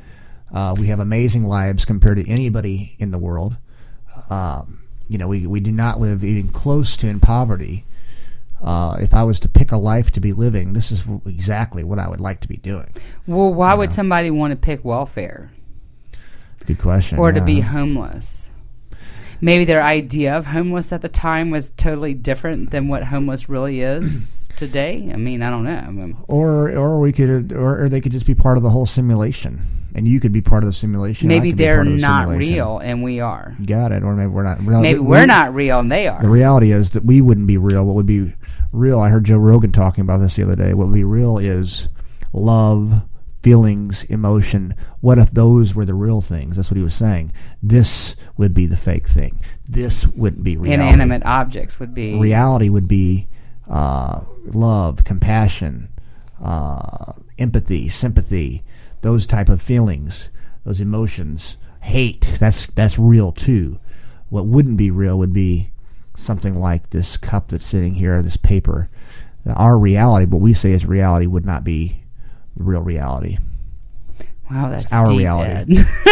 uh, 0.54 0.74
we 0.80 0.88
have 0.88 0.99
amazing 1.02 1.44
lives 1.44 1.84
compared 1.86 2.18
to 2.18 2.28
anybody 2.30 2.95
in 2.99 3.12
the 3.12 3.18
world 3.20 3.58
um, 4.30 4.80
you 5.10 5.18
know, 5.18 5.28
we, 5.28 5.48
we 5.48 5.60
do 5.62 5.72
not 5.72 6.02
live 6.02 6.24
even 6.24 6.49
close 6.49 6.98
to 6.98 7.08
in 7.08 7.20
poverty. 7.22 7.86
Uh, 8.62 8.98
if 8.99 9.14
I 9.14 9.24
was 9.24 9.40
to 9.41 9.48
pick 9.48 9.72
a 9.72 9.78
life 9.78 10.12
to 10.12 10.20
be 10.20 10.34
living, 10.34 10.74
this 10.74 10.91
is 10.91 11.04
exactly 11.26 11.84
what 11.84 11.98
I 11.99 12.10
would 12.10 12.20
like 12.20 12.41
to 12.41 12.48
be 12.49 12.58
doing. 12.58 12.91
Well, 13.26 13.54
why 13.54 13.74
would 13.74 13.94
somebody 13.94 14.32
want 14.32 14.52
to 14.52 14.58
pick 14.58 14.84
welfare 14.84 15.52
Good 16.68 16.80
question. 16.80 17.18
or 17.19 17.31
to 17.31 17.41
be 17.41 17.60
homeless? 17.61 18.52
Maybe 19.39 19.65
their 19.65 19.84
idea 19.84 20.35
of 20.35 20.45
homeless 20.48 20.91
at 20.91 21.02
the 21.02 21.10
time 21.10 21.52
was 21.52 21.69
totally 21.69 22.14
different 22.15 22.72
than 22.72 22.88
what 22.88 23.03
homeless 23.03 23.48
really 23.49 23.81
is 23.81 24.49
today. 24.57 25.11
I 25.14 25.15
mean, 25.18 25.44
I 25.44 25.49
don't 25.52 25.64
know. 25.64 25.76
I 25.77 25.89
mean, 25.91 26.18
or 26.27 26.72
or 26.72 26.99
we 26.99 27.14
could 27.14 27.52
or, 27.53 27.84
or 27.84 27.89
they 27.89 28.02
could 28.02 28.11
just 28.11 28.26
be 28.26 28.34
part 28.34 28.57
of 28.57 28.64
the 28.64 28.69
whole 28.72 28.88
simulation, 28.88 29.61
and 29.94 30.07
you 30.07 30.19
could 30.19 30.31
be 30.31 30.41
part 30.41 30.64
of 30.64 30.69
the 30.69 30.73
simulation. 30.73 31.27
Maybe 31.27 31.52
they're 31.52 31.84
the 31.84 31.91
not 31.91 32.23
simulation. 32.23 32.53
real 32.56 32.80
and 32.80 33.03
we 33.03 33.19
are. 33.19 33.56
You 33.60 33.68
got 33.68 33.91
it, 33.91 34.02
or 34.02 34.15
maybe 34.15 34.30
we're 34.31 34.41
not. 34.44 34.60
real. 34.65 34.81
Maybe 34.81 34.99
We- 34.99 35.06
we're 35.06 35.27
not 35.27 35.53
real 35.53 35.80
and 35.81 35.91
they 35.91 36.07
are. 36.07 36.19
The 36.19 36.30
reality 36.30 36.72
is 36.72 36.89
that 36.91 37.06
we 37.06 37.22
wouldn't 37.22 37.45
be 37.48 37.57
real. 37.57 37.85
What 37.85 37.94
would 37.95 38.07
be 38.07 38.34
real? 38.73 38.99
I 38.99 39.10
heard 39.10 39.26
Joe 39.26 39.38
Rogan 39.38 39.72
talking 39.72 40.02
about 40.02 40.18
this 40.18 40.35
the 40.35 40.41
other 40.44 40.56
day. 40.56 40.73
What 40.73 40.88
would 40.88 40.95
be 40.95 41.03
real 41.03 41.38
is 41.38 41.89
love, 42.34 43.03
feelings, 43.48 44.03
emotion. 44.10 44.76
What 44.99 45.18
if 45.18 45.32
those 45.32 45.74
were 45.74 45.86
the 45.86 45.94
real 45.94 46.19
things? 46.19 46.57
That's 46.57 46.69
what 46.69 46.76
he 46.76 46.84
was 46.84 46.94
saying. 46.94 47.32
This 47.64 48.18
would 48.36 48.53
be 48.53 48.65
the 48.65 48.76
fake 48.76 49.07
thing. 49.07 49.40
This 49.65 50.06
wouldn't 50.06 50.44
be 50.44 50.57
reality. 50.57 50.84
Inanimate 50.84 51.26
objects 51.26 51.80
would 51.80 51.94
be. 51.94 52.19
Reality 52.19 52.68
would 52.68 52.90
be 52.90 53.30
uh, 53.69 54.26
love, 54.48 55.06
compassion, 55.06 55.88
uh, 56.44 57.14
empathy, 57.40 57.88
sympathy, 57.88 58.65
those 58.99 59.26
type 59.26 59.48
of 59.48 59.61
feelings, 59.61 60.30
those 60.65 60.82
emotions. 60.82 61.56
Hate. 61.80 62.36
That's 62.41 62.68
that's 62.68 62.99
real 62.99 63.32
too. 63.32 63.80
What 64.28 64.45
wouldn't 64.45 64.76
be 64.76 64.91
real 64.91 65.18
would 65.19 65.32
be 65.32 65.72
something 66.18 66.60
like 66.60 66.90
this 66.90 67.15
cup 67.15 67.48
that's 67.48 67.65
sitting 67.65 67.94
here, 67.94 68.22
this 68.22 68.36
paper. 68.36 68.90
Our 69.45 69.78
reality, 69.78 70.26
what 70.26 70.41
we 70.41 70.53
say 70.53 70.74
is 70.74 70.86
reality, 70.86 71.28
would 71.28 71.45
not 71.45 71.64
be 71.64 72.03
real 72.58 72.82
reality. 72.82 73.38
Wow, 74.50 74.70
that's 74.70 74.94
our 74.94 75.06
deep, 75.08 75.18
reality. 75.18 75.76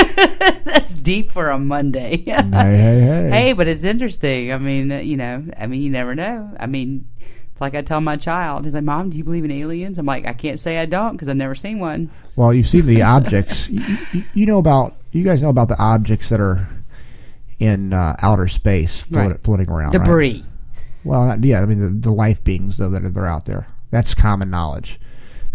That's 0.66 0.96
deep 0.96 1.30
for 1.30 1.50
a 1.52 1.58
Monday. 1.58 2.18
hey, 2.26 2.34
hey, 2.34 3.00
hey. 3.00 3.30
Hey, 3.32 3.54
but 3.54 3.68
it's 3.68 3.86
interesting. 3.86 4.52
I 4.52 4.58
mean, 4.58 4.92
uh, 4.92 4.98
you 4.98 5.16
know, 5.16 5.46
I 5.58 5.68
mean, 5.68 5.82
you 5.82 5.90
never 5.90 6.16
know. 6.16 6.52
I 6.60 6.66
mean, 6.66 7.08
it's 7.52 7.62
like 7.62 7.76
I 7.76 7.82
tell 7.82 8.02
my 8.02 8.18
child, 8.18 8.66
he's 8.66 8.74
like, 8.74 8.84
Mom, 8.84 9.10
do 9.10 9.18
you 9.18 9.24
believe 9.24 9.46
in 9.46 9.52
aliens? 9.52 9.98
I'm 9.98 10.06
like, 10.06 10.28
I 10.28 10.34
can't 10.34 10.60
say 10.60 10.80
I 10.80 10.86
don't 10.86 11.14
because 11.14 11.30
I've 11.30 11.38
never 11.38 11.56
seen 11.56 11.80
one. 11.80 12.12
Well, 12.36 12.54
you 12.54 12.62
see 12.64 12.82
the 12.82 13.04
objects. 13.04 13.70
you, 13.70 13.82
you- 14.12 14.24
you 14.34 14.46
know 14.46 14.58
about. 14.60 14.98
You 15.14 15.24
guys 15.24 15.42
know 15.42 15.48
about 15.50 15.70
the 15.70 15.80
objects 15.80 16.28
that 16.28 16.42
are 16.42 16.68
in 17.60 17.94
uh, 17.94 18.18
outer 18.22 18.50
space 18.50 18.98
float, 19.00 19.32
Right. 19.32 19.44
floating 19.46 19.70
around. 19.70 19.94
right? 19.96 20.04
Debris. 20.04 20.44
Well, 21.06 21.40
yeah, 21.42 21.62
I 21.62 21.66
mean 21.66 21.80
the, 21.80 22.10
the 22.10 22.14
life 22.14 22.44
beings 22.44 22.76
though 22.78 22.90
that 22.90 23.06
are 23.06 23.10
they're 23.10 23.26
out 23.28 23.46
there. 23.46 23.66
That's 23.92 24.14
common 24.14 24.50
knowledge. 24.50 25.00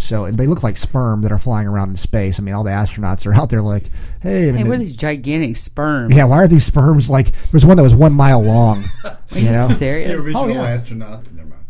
So 0.01 0.31
they 0.31 0.47
look 0.47 0.63
like 0.63 0.77
sperm 0.77 1.23
that 1.23 1.31
are 1.33 1.39
flying 1.39 1.67
around 1.69 1.91
in 1.91 1.97
space. 1.97 2.39
I 2.39 2.43
mean, 2.43 2.55
all 2.55 2.65
the 2.65 2.71
astronauts 2.71 3.27
are 3.27 3.35
out 3.41 3.51
there 3.51 3.63
like, 3.63 3.91
hey, 4.23 4.49
I 4.49 4.53
mean, 4.53 4.57
Hey, 4.57 4.65
what 4.65 4.77
are 4.77 4.79
these 4.79 4.97
gigantic 4.97 5.57
sperms? 5.57 6.17
yeah, 6.17 6.27
why 6.27 6.37
are 6.39 6.49
these 6.49 6.65
sperms 6.65 7.11
like? 7.11 7.33
There's 7.51 7.67
one 7.67 7.77
that 7.77 7.83
was 7.83 7.95
one 7.95 8.13
mile 8.15 8.43
long. 8.43 8.85
Are 9.05 9.19
you 9.39 9.47
you 9.47 9.53
know? 9.53 9.69
serious? 9.69 10.25
original 10.25 10.43
Oh, 10.45 10.47
yeah. 10.49 10.63
astronaut. 10.63 11.25
Never 11.33 11.49
mind. 11.49 11.61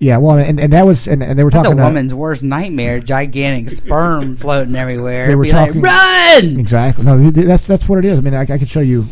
Yeah, 0.00 0.18
well, 0.18 0.38
and, 0.38 0.60
and 0.60 0.72
that 0.72 0.86
was 0.86 1.08
and, 1.08 1.22
and 1.24 1.36
they 1.36 1.42
were 1.42 1.50
That's 1.50 1.66
a 1.66 1.68
talking. 1.70 1.80
uh, 1.80 1.84
woman's 1.86 2.14
worst 2.14 2.44
nightmare. 2.44 3.00
Gigantic 3.00 3.68
sperm 3.70 4.36
floating 4.38 4.76
everywhere. 4.76 5.26
They 5.26 5.34
were 5.34 5.42
Be 5.42 5.52
like, 5.52 5.66
talking- 5.72 5.82
Run! 5.82 6.58
Exactly. 6.60 7.04
No, 7.04 7.18
th- 7.18 7.34
th- 7.34 7.46
that's 7.46 7.66
that's 7.66 7.88
what 7.88 7.98
it 7.98 8.04
is. 8.04 8.16
I 8.16 8.20
mean, 8.20 8.34
I, 8.34 8.42
I 8.42 8.58
could 8.58 8.68
show 8.68 8.78
you 8.80 9.06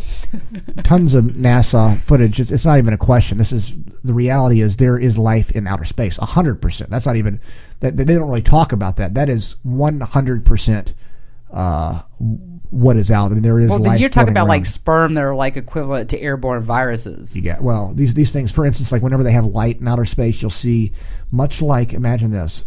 tons 0.85 1.15
of 1.15 1.25
NASA 1.25 1.99
footage. 2.03 2.39
It's, 2.39 2.53
it's 2.53 2.65
not 2.65 2.79
even 2.79 2.95
a 2.95 2.99
question. 2.99 3.37
This 3.39 3.51
is 3.51 3.73
the 4.07 4.15
reality. 4.15 4.61
Is 4.61 4.77
there 4.77 4.99
is 4.99 5.19
life 5.19 5.51
in 5.51 5.67
outer 5.67 5.85
space? 5.85 6.17
hundred 6.17 6.63
percent. 6.63 6.91
That's 6.91 7.07
not 7.07 7.17
even. 7.17 7.41
That 7.81 7.97
they 7.97 8.05
don't 8.05 8.29
really 8.29 8.43
talk 8.43 8.73
about 8.73 8.97
that. 8.97 9.15
That 9.15 9.29
is 9.29 9.57
one 9.63 10.01
hundred 10.01 10.45
percent. 10.45 10.95
Uh, 11.53 12.01
what 12.71 12.97
is 12.97 13.11
out? 13.11 13.31
I 13.31 13.35
mean, 13.35 13.43
there 13.43 13.61
is. 13.61 13.71
Well, 13.71 13.79
then 13.79 13.99
you're 13.99 14.09
talking 14.09 14.31
about 14.31 14.49
like 14.49 14.67
sperm 14.67 15.15
that 15.15 15.25
are 15.25 15.35
like 15.35 15.57
equivalent 15.57 16.11
to 16.11 16.21
airborne 16.21 16.63
viruses. 16.63 17.37
You 17.37 17.43
get 17.43 17.63
well 17.63 17.93
these 17.95 18.15
these 18.15 18.33
things. 18.33 18.51
For 18.51 18.67
instance, 18.67 18.93
like 18.93 19.03
whenever 19.03 19.23
they 19.23 19.33
have 19.33 19.47
light 19.47 19.81
in 19.81 19.89
outer 19.89 20.05
space, 20.05 20.41
you'll 20.41 20.51
see 20.51 20.93
much 21.31 21.63
like 21.63 21.93
imagine 21.93 22.31
this. 22.31 22.65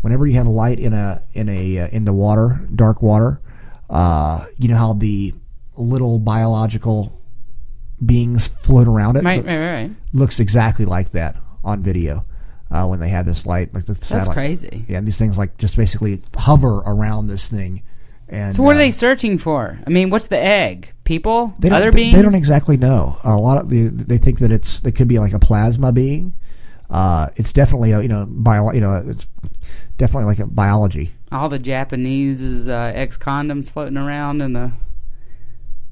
Whenever 0.00 0.26
you 0.26 0.34
have 0.34 0.46
light 0.46 0.78
in 0.78 0.92
a 0.92 1.22
in 1.34 1.48
a 1.48 1.78
uh, 1.78 1.88
in 1.88 2.04
the 2.04 2.12
water, 2.12 2.66
dark 2.74 3.02
water, 3.02 3.40
uh, 3.90 4.44
you 4.56 4.68
know 4.68 4.76
how 4.76 4.92
the 4.92 5.34
little 5.76 6.18
biological 6.18 7.17
beings 8.04 8.46
float 8.46 8.88
around 8.88 9.16
it. 9.16 9.24
Right, 9.24 9.44
right, 9.44 9.72
right. 9.72 9.90
Looks 10.12 10.40
exactly 10.40 10.84
like 10.84 11.10
that 11.10 11.36
on 11.64 11.82
video 11.82 12.24
uh, 12.70 12.86
when 12.86 13.00
they 13.00 13.08
had 13.08 13.26
this 13.26 13.46
light. 13.46 13.74
Like 13.74 13.86
the 13.86 13.94
satellite. 13.94 14.24
That's 14.26 14.34
crazy. 14.34 14.84
Yeah, 14.88 14.98
and 14.98 15.06
these 15.06 15.16
things 15.16 15.38
like 15.38 15.56
just 15.58 15.76
basically 15.76 16.22
hover 16.36 16.78
around 16.78 17.28
this 17.28 17.48
thing. 17.48 17.82
And 18.28 18.54
So 18.54 18.62
what 18.62 18.76
are 18.76 18.78
uh, 18.78 18.82
they 18.82 18.90
searching 18.90 19.38
for? 19.38 19.78
I 19.86 19.90
mean, 19.90 20.10
what's 20.10 20.26
the 20.26 20.38
egg? 20.38 20.92
People? 21.04 21.54
they 21.58 21.70
don't, 21.70 21.78
Other 21.78 21.90
they, 21.90 21.96
beings? 21.96 22.16
they 22.16 22.22
don't 22.22 22.34
exactly 22.34 22.76
know. 22.76 23.16
A 23.24 23.36
lot 23.36 23.56
of 23.58 23.70
the, 23.70 23.88
they 23.88 24.18
think 24.18 24.40
that 24.40 24.50
it's 24.50 24.84
it 24.84 24.92
could 24.92 25.08
be 25.08 25.18
like 25.18 25.32
a 25.32 25.38
plasma 25.38 25.92
being. 25.92 26.34
Uh, 26.90 27.28
it's 27.36 27.52
definitely 27.52 27.92
a 27.92 28.00
you 28.00 28.08
know 28.08 28.26
bio 28.26 28.72
you 28.72 28.80
know 28.80 28.94
it's 29.06 29.26
definitely 29.96 30.24
like 30.24 30.38
a 30.38 30.46
biology. 30.46 31.12
All 31.30 31.48
the 31.48 31.58
Japanese 31.58 32.68
uh, 32.68 32.92
ex 32.94 33.18
condoms 33.18 33.70
floating 33.70 33.98
around 33.98 34.40
in 34.40 34.54
the 34.54 34.72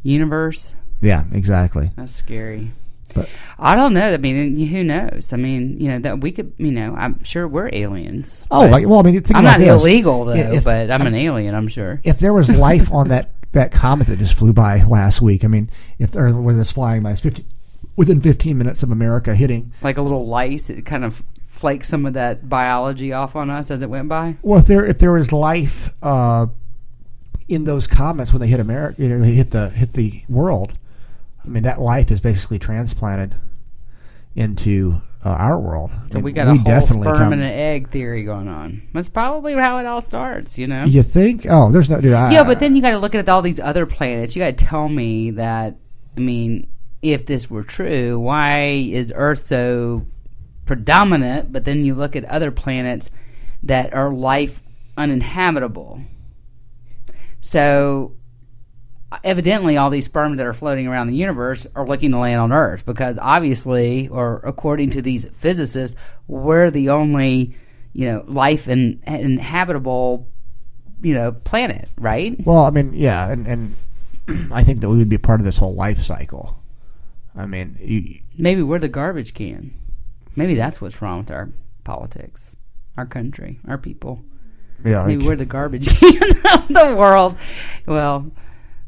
universe. 0.03 0.75
Yeah, 1.01 1.25
exactly. 1.33 1.91
That's 1.97 2.15
scary. 2.15 2.73
But- 3.15 3.29
I 3.59 3.77
don't 3.77 3.95
know. 3.95 4.13
I 4.13 4.17
mean, 4.19 4.59
who 4.67 4.85
knows? 4.85 5.33
I 5.33 5.37
mean, 5.37 5.81
you 5.81 5.89
know 5.89 5.99
that 6.01 6.21
we 6.21 6.33
could. 6.33 6.53
You 6.59 6.73
know, 6.73 6.95
I'm 6.95 7.23
sure 7.25 7.49
we're 7.49 7.71
aliens. 7.73 8.47
Oh, 8.51 8.67
like, 8.67 8.87
well, 8.87 9.01
I 9.01 9.03
mean, 9.03 9.23
I'm 9.35 9.45
not 9.45 9.59
this. 9.59 9.69
illegal 9.69 10.25
though, 10.27 10.35
If- 10.35 10.65
but 10.65 10.91
I'm 10.91 11.07
an 11.07 11.15
alien. 11.15 11.55
I'm 11.55 11.69
sure. 11.69 12.01
If 12.05 12.19
there 12.19 12.33
was 12.33 12.51
life 12.57 12.93
on 12.93 13.09
that 13.09 13.31
that 13.53 13.73
comet 13.73 14.09
that 14.09 14.19
just 14.19 14.35
flew 14.35 14.53
by 14.53 14.83
last 14.85 15.23
week, 15.23 15.45
I 15.45 15.49
mean, 15.49 15.71
if 15.99 16.11
there 16.11 16.31
was 16.33 16.71
flying 16.73 17.03
by, 17.03 17.13
it's 17.13 17.21
50, 17.23 17.47
within 17.97 18.21
15 18.21 18.59
minutes 18.59 18.83
of 18.83 18.91
America 18.91 19.35
hitting. 19.35 19.73
Like 19.81 19.97
a 19.97 20.03
little 20.03 20.27
lice, 20.27 20.69
it 20.69 20.85
kind 20.85 21.05
of 21.05 21.23
flaked 21.49 21.87
some 21.87 22.05
of 22.05 22.13
that 22.13 22.51
biology 22.51 23.15
off 23.15 23.35
on 23.35 23.49
us 23.49 23.71
as 23.71 23.81
it 23.81 23.89
went 23.89 24.09
by. 24.09 24.37
Well, 24.43 24.59
if 24.61 24.67
there 24.67 24.85
if 24.85 24.99
there 24.99 25.13
was 25.13 25.33
life 25.33 25.95
uh, 26.03 26.49
in 27.49 27.65
those 27.65 27.87
comets 27.87 28.33
when 28.33 28.41
they 28.41 28.49
hit 28.49 28.61
America, 28.61 29.01
you 29.03 29.09
know, 29.09 29.25
hit 29.25 29.53
the 29.53 29.71
hit 29.71 29.95
the 29.95 30.23
world, 30.29 30.75
I 31.47 31.49
mean, 31.49 31.63
that 31.63 31.81
life 31.81 32.11
is 32.11 32.21
basically 32.21 32.59
transplanted 32.59 33.35
into 34.35 34.97
uh, 35.25 35.31
our 35.31 35.59
world. 35.59 35.91
So 36.11 36.19
mean, 36.19 36.25
we 36.25 36.33
got 36.33 36.47
a 36.47 36.51
whole 36.51 36.59
definitely 36.59 37.03
sperm 37.03 37.17
come- 37.17 37.33
and 37.33 37.43
an 37.43 37.51
egg 37.51 37.89
theory 37.89 38.25
going 38.25 38.49
on. 38.49 38.83
That's 38.93 39.09
probably 39.09 39.55
how 39.55 39.79
it 39.79 39.87
all 39.87 40.01
starts, 40.01 40.59
you 40.59 40.67
know. 40.67 40.85
You 40.85 41.03
think? 41.03 41.47
Oh, 41.49 41.71
there's 41.71 41.89
no. 41.89 42.01
Dude, 42.01 42.13
I, 42.13 42.33
Yeah, 42.33 42.45
but 42.45 42.61
then 42.61 42.77
you 42.77 42.83
got 42.83 42.91
to 42.91 42.99
look 42.99 43.15
at 43.15 43.29
all 43.29 43.43
these 43.43 43.61
other 43.61 43.87
planets. 43.87 44.37
You 44.37 44.41
got 44.43 44.59
to 44.59 44.65
tell 44.65 44.89
me 44.89 45.33
that. 45.33 45.77
I 46.17 46.21
mean, 46.21 46.69
if 47.03 47.27
this 47.27 47.51
were 47.51 47.63
true, 47.63 48.21
why 48.21 48.89
is 48.93 49.13
Earth 49.15 49.47
so 49.47 50.07
predominant? 50.65 51.53
But 51.53 51.65
then 51.65 51.85
you 51.85 51.95
look 51.95 52.17
at 52.17 52.25
other 52.25 52.51
planets 52.51 53.11
that 53.63 53.95
are 53.95 54.13
life 54.13 54.63
uninhabitable. 54.97 56.03
So 57.41 58.15
evidently 59.23 59.77
all 59.77 59.91
these 59.91 60.05
sperm 60.05 60.37
that 60.37 60.47
are 60.47 60.53
floating 60.53 60.87
around 60.87 61.07
the 61.07 61.15
universe 61.15 61.67
are 61.75 61.87
looking 61.87 62.11
to 62.11 62.19
land 62.19 62.41
on 62.41 62.53
earth 62.53 62.85
because 62.85 63.19
obviously 63.21 64.09
or 64.09 64.41
according 64.45 64.91
to 64.91 65.01
these 65.01 65.25
physicists 65.27 65.97
we're 66.27 66.71
the 66.71 66.91
only 66.91 67.55
you 67.93 68.11
know 68.11 68.25
life 68.27 68.67
and 68.67 69.01
inhabitable 69.07 70.29
you 71.03 71.15
know 71.15 71.33
planet 71.33 71.89
right? 71.99 72.37
Well, 72.45 72.65
I 72.65 72.71
mean, 72.71 72.93
yeah, 72.95 73.31
and 73.31 73.47
and 73.47 73.77
I 74.53 74.63
think 74.63 74.81
that 74.81 74.89
we 74.89 74.99
would 74.99 75.09
be 75.09 75.19
part 75.19 75.41
of 75.41 75.47
this 75.47 75.59
whole 75.59 75.75
life 75.75 75.99
cycle. 75.99 76.63
I 77.35 77.47
mean, 77.47 77.77
you, 77.81 78.21
maybe 78.37 78.63
we're 78.63 78.79
the 78.79 78.89
garbage 78.89 79.35
can. 79.35 79.75
Maybe 80.35 80.55
that's 80.55 80.81
what's 80.81 81.01
wrong 81.01 81.19
with 81.19 81.31
our 81.31 81.51
politics 81.85 82.55
our 82.97 83.07
country 83.07 83.61
our 83.69 83.79
people. 83.79 84.25
Yeah, 84.85 85.07
maybe 85.07 85.27
we're 85.27 85.37
the 85.37 85.47
garbage 85.47 85.89
can 86.01 86.23
of 86.23 86.69
the 86.69 86.95
world. 86.99 87.37
Well 87.87 88.31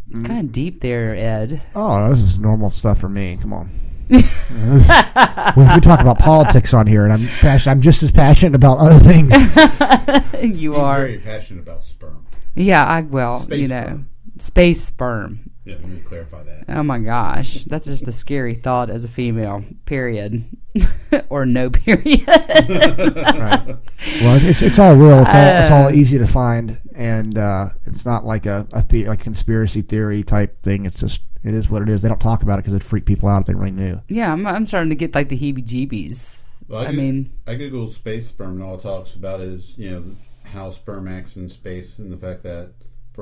Mm-hmm. 0.08 0.24
kind 0.24 0.40
of 0.46 0.52
deep 0.52 0.80
there 0.80 1.14
ed 1.14 1.60
Oh, 1.74 2.08
this 2.08 2.22
is 2.22 2.38
normal 2.38 2.70
stuff 2.70 2.98
for 2.98 3.08
me. 3.10 3.36
Come 3.40 3.52
on. 3.52 3.70
we, 4.08 4.16
we 4.16 5.80
talk 5.82 6.00
about 6.00 6.18
politics 6.18 6.72
on 6.72 6.86
here, 6.86 7.04
and 7.04 7.12
I'm 7.12 7.26
passionate. 7.26 7.72
I'm 7.72 7.82
just 7.82 8.02
as 8.02 8.10
passionate 8.10 8.54
about 8.54 8.78
other 8.78 8.98
things. 8.98 9.30
you 10.58 10.74
I'm 10.76 10.80
are 10.80 10.98
very 11.00 11.18
passionate 11.18 11.60
about 11.60 11.84
sperm. 11.84 12.24
Yeah, 12.54 12.84
I 12.86 13.02
well, 13.02 13.36
Space 13.36 13.60
you 13.60 13.68
know, 13.68 13.82
sperm. 13.84 14.08
space 14.38 14.82
sperm. 14.84 15.50
Yeah, 15.68 15.76
let 15.80 15.88
me 15.88 16.00
clarify 16.00 16.42
that. 16.44 16.64
Oh 16.68 16.82
my 16.82 16.98
gosh, 16.98 17.64
that's 17.64 17.86
just 17.86 18.08
a 18.08 18.12
scary 18.12 18.54
thought 18.54 18.88
as 18.90 19.04
a 19.04 19.08
female. 19.08 19.62
Period, 19.84 20.44
or 21.28 21.44
no 21.46 21.70
period. 21.70 22.26
right. 22.26 23.76
Well, 24.22 24.36
it's 24.42 24.62
it's 24.62 24.78
all 24.78 24.94
real. 24.96 25.20
It's 25.22 25.34
all 25.34 25.60
it's 25.60 25.70
all 25.70 25.90
easy 25.90 26.18
to 26.18 26.26
find, 26.26 26.80
and 26.94 27.36
uh, 27.36 27.70
it's 27.84 28.04
not 28.06 28.24
like 28.24 28.46
a 28.46 28.66
a 28.72 28.84
the, 28.88 29.06
like 29.06 29.20
conspiracy 29.20 29.82
theory 29.82 30.22
type 30.22 30.62
thing. 30.62 30.86
It's 30.86 31.00
just 31.00 31.20
it 31.44 31.52
is 31.52 31.68
what 31.68 31.82
it 31.82 31.88
is. 31.88 32.00
They 32.02 32.08
don't 32.08 32.20
talk 32.20 32.42
about 32.42 32.58
it 32.58 32.62
because 32.62 32.74
it 32.74 32.82
freak 32.84 33.04
people 33.04 33.28
out 33.28 33.40
if 33.42 33.46
they 33.48 33.54
really 33.54 33.70
knew. 33.72 34.00
yeah, 34.08 34.32
I'm, 34.32 34.46
I'm 34.46 34.66
starting 34.66 34.90
to 34.90 34.96
get 34.96 35.14
like 35.14 35.28
the 35.28 35.36
heebie-jeebies. 35.38 36.42
Well, 36.68 36.80
I 36.82 36.86
Goog- 36.86 36.96
mean- 36.96 37.32
I 37.46 37.54
googled 37.56 37.90
space 37.90 38.28
sperm, 38.28 38.52
and 38.52 38.62
all 38.62 38.76
it 38.76 38.82
talks 38.82 39.14
about 39.14 39.40
is 39.40 39.72
you 39.76 39.90
know 39.90 40.04
how 40.52 40.70
sperm 40.70 41.06
acts 41.08 41.36
in 41.36 41.48
space, 41.48 41.98
and 41.98 42.10
the 42.10 42.16
fact 42.16 42.42
that 42.44 42.70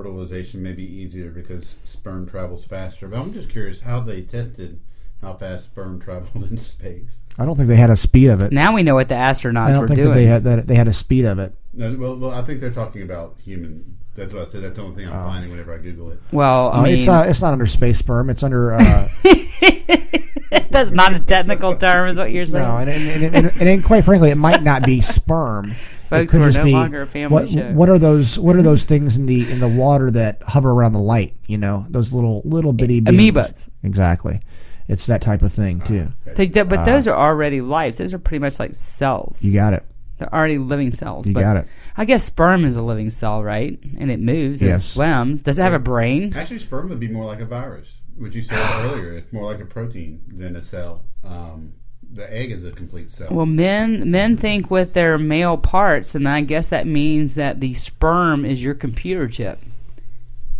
fertilization 0.01 0.63
may 0.63 0.73
be 0.73 0.85
easier 0.85 1.31
because 1.31 1.77
sperm 1.85 2.29
travels 2.29 2.67
faster. 2.67 3.09
But 3.09 3.19
I'm 3.19 3.33
just 3.33 3.49
curious 3.49 3.81
how 3.81 4.01
they 4.01 4.21
tested 4.21 4.79
how 5.23 5.33
fast 5.33 5.65
sperm 5.65 5.99
traveled 6.05 6.45
in 6.51 6.59
space. 6.59 7.23
I 7.39 7.47
don't 7.47 7.57
think 7.57 7.69
they 7.71 7.77
had 7.77 7.89
a 7.89 7.97
speed 7.97 8.29
of 8.29 8.43
it. 8.43 8.53
Now 8.53 8.75
we 8.75 8.83
know 8.83 8.95
what 8.95 9.09
the 9.09 9.15
astronauts 9.15 9.69
I 9.69 9.71
astronauts 9.71 9.73
don't 9.73 9.81
were 9.81 9.89
think 9.89 9.99
that 10.09 10.15
they 10.15 10.27
had 10.27 10.45
that 10.45 10.67
they 10.67 10.75
had 10.75 10.87
a 10.89 10.93
speed 10.93 11.25
of 11.25 11.39
it. 11.39 11.55
No, 11.73 11.95
well, 11.99 12.17
well, 12.19 12.31
I 12.31 12.43
think 12.43 12.61
they're 12.61 12.71
talking 12.71 13.01
about 13.03 13.37
human. 13.43 13.97
That's 14.15 14.33
what 14.35 14.43
I 14.49 14.51
said. 14.51 14.63
That's 14.65 14.77
the 14.77 14.83
only 14.83 14.97
thing 14.97 15.09
I'm 15.13 15.19
Oh. 15.19 15.29
finding 15.31 15.51
whenever 15.51 15.75
I 15.75 15.79
Google 15.79 16.11
it. 16.13 16.21
well, 16.31 16.71
I 16.73 16.79
Uh, 16.81 16.83
mean, 16.83 16.99
it's 16.99 17.09
uh, 17.09 17.25
it's 17.27 17.41
not 17.41 17.53
under 17.55 17.67
space 17.67 17.99
sperm. 17.99 18.29
It's 18.29 18.43
under 18.43 18.75
uh, 18.75 19.09
that's 20.71 20.91
not 20.91 21.15
a 21.15 21.21
technical 21.21 21.75
term, 21.77 22.09
is 22.09 22.19
what 22.19 22.31
you're 22.33 22.45
saying. 22.47 22.65
no, 22.65 22.77
and 22.79 22.91
and, 22.91 23.25
and, 23.25 23.35
and, 23.37 23.47
and, 23.61 23.69
and 23.69 23.85
quite 23.85 24.05
frankly, 24.05 24.29
it 24.31 24.37
might 24.37 24.63
not 24.63 24.83
be 24.85 25.01
sperm. 25.01 25.73
Folks, 26.09 26.33
It 26.33 26.37
could 26.37 26.41
we're 26.41 26.47
just 26.49 26.59
no 26.59 26.65
be- 26.65 26.73
longer 26.73 27.03
a 27.03 27.07
family 27.07 27.33
what, 27.35 27.49
show. 27.49 27.73
What 27.73 27.89
are 27.89 27.99
those? 27.99 28.39
What 28.39 28.57
are 28.57 28.63
those 28.63 28.85
things 28.85 29.17
in 29.17 29.27
the 29.27 29.51
in 29.51 29.61
the 29.61 29.69
water 29.69 30.11
that 30.13 30.43
hover 30.43 30.71
around 30.71 30.93
the 30.93 31.01
light? 31.01 31.35
You 31.47 31.59
know, 31.59 31.87
those 31.91 32.13
little 32.13 32.43
little 32.45 32.73
bitty 32.73 33.01
beings. 33.01 33.17
Amoebas. 33.35 33.69
Exactly. 33.83 34.41
It's 34.89 35.07
that 35.07 35.21
type 35.21 35.43
of 35.43 35.53
thing 35.53 35.81
too. 35.81 36.13
So 36.37 36.47
th- 36.47 36.69
but 36.69 36.85
those 36.85 37.09
are 37.09 37.17
already 37.17 37.61
lives. 37.61 37.99
Those 37.99 38.15
are 38.15 38.19
pretty 38.21 38.41
much 38.41 38.59
like 38.61 38.73
cells. 38.75 39.43
Uh, 39.45 39.49
You 39.49 39.55
got 39.55 39.73
it. 39.73 39.85
They're 40.19 40.33
already 40.33 40.59
living 40.59 40.91
cells. 40.91 41.27
You 41.27 41.35
but 41.35 41.41
got 41.41 41.57
it. 41.57 41.67
I 41.97 42.05
guess 42.05 42.25
sperm 42.25 42.65
is 42.65 42.77
a 42.77 42.83
living 42.83 43.11
cell, 43.11 43.43
right? 43.43 43.79
And 43.99 44.11
it 44.11 44.21
moves 44.21 44.63
and 44.63 44.71
it 44.73 44.79
swims. 44.79 45.43
Does 45.43 45.59
it 45.59 45.63
have 45.63 45.75
a 45.75 45.79
brain? 45.79 46.33
Actually, 46.35 46.61
sperm 46.61 46.89
would 46.89 47.01
be 47.01 47.09
more 47.09 47.25
like 47.27 47.41
a 47.41 47.45
virus, 47.45 47.89
which 48.17 48.35
you 48.35 48.43
said 48.43 48.57
earlier. 48.85 49.13
It's 49.13 49.31
more 49.33 49.45
like 49.45 49.61
a 49.61 49.67
protein 49.67 50.23
than 50.29 50.57
a 50.57 50.63
cell. 50.63 51.05
Um, 51.25 51.73
the 52.13 52.33
egg 52.33 52.51
is 52.51 52.65
a 52.65 52.71
complete 52.73 53.11
cell. 53.11 53.29
Well, 53.31 53.47
men 53.47 54.11
men 54.11 54.37
think 54.37 54.71
with 54.71 54.93
their 54.95 55.19
male 55.19 55.57
parts, 55.57 56.15
and 56.15 56.29
I 56.29 56.41
guess 56.43 56.71
that 56.71 56.87
means 56.87 57.35
that 57.35 57.61
the 57.61 57.75
sperm 57.75 58.45
is 58.45 58.63
your 58.63 58.75
computer 58.75 59.29
chip, 59.29 59.59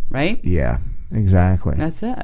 right? 0.09 0.39
Yeah. 0.43 0.79
Exactly. 1.11 1.75
That's 1.77 2.03
it. 2.03 2.19
Uh, 2.19 2.23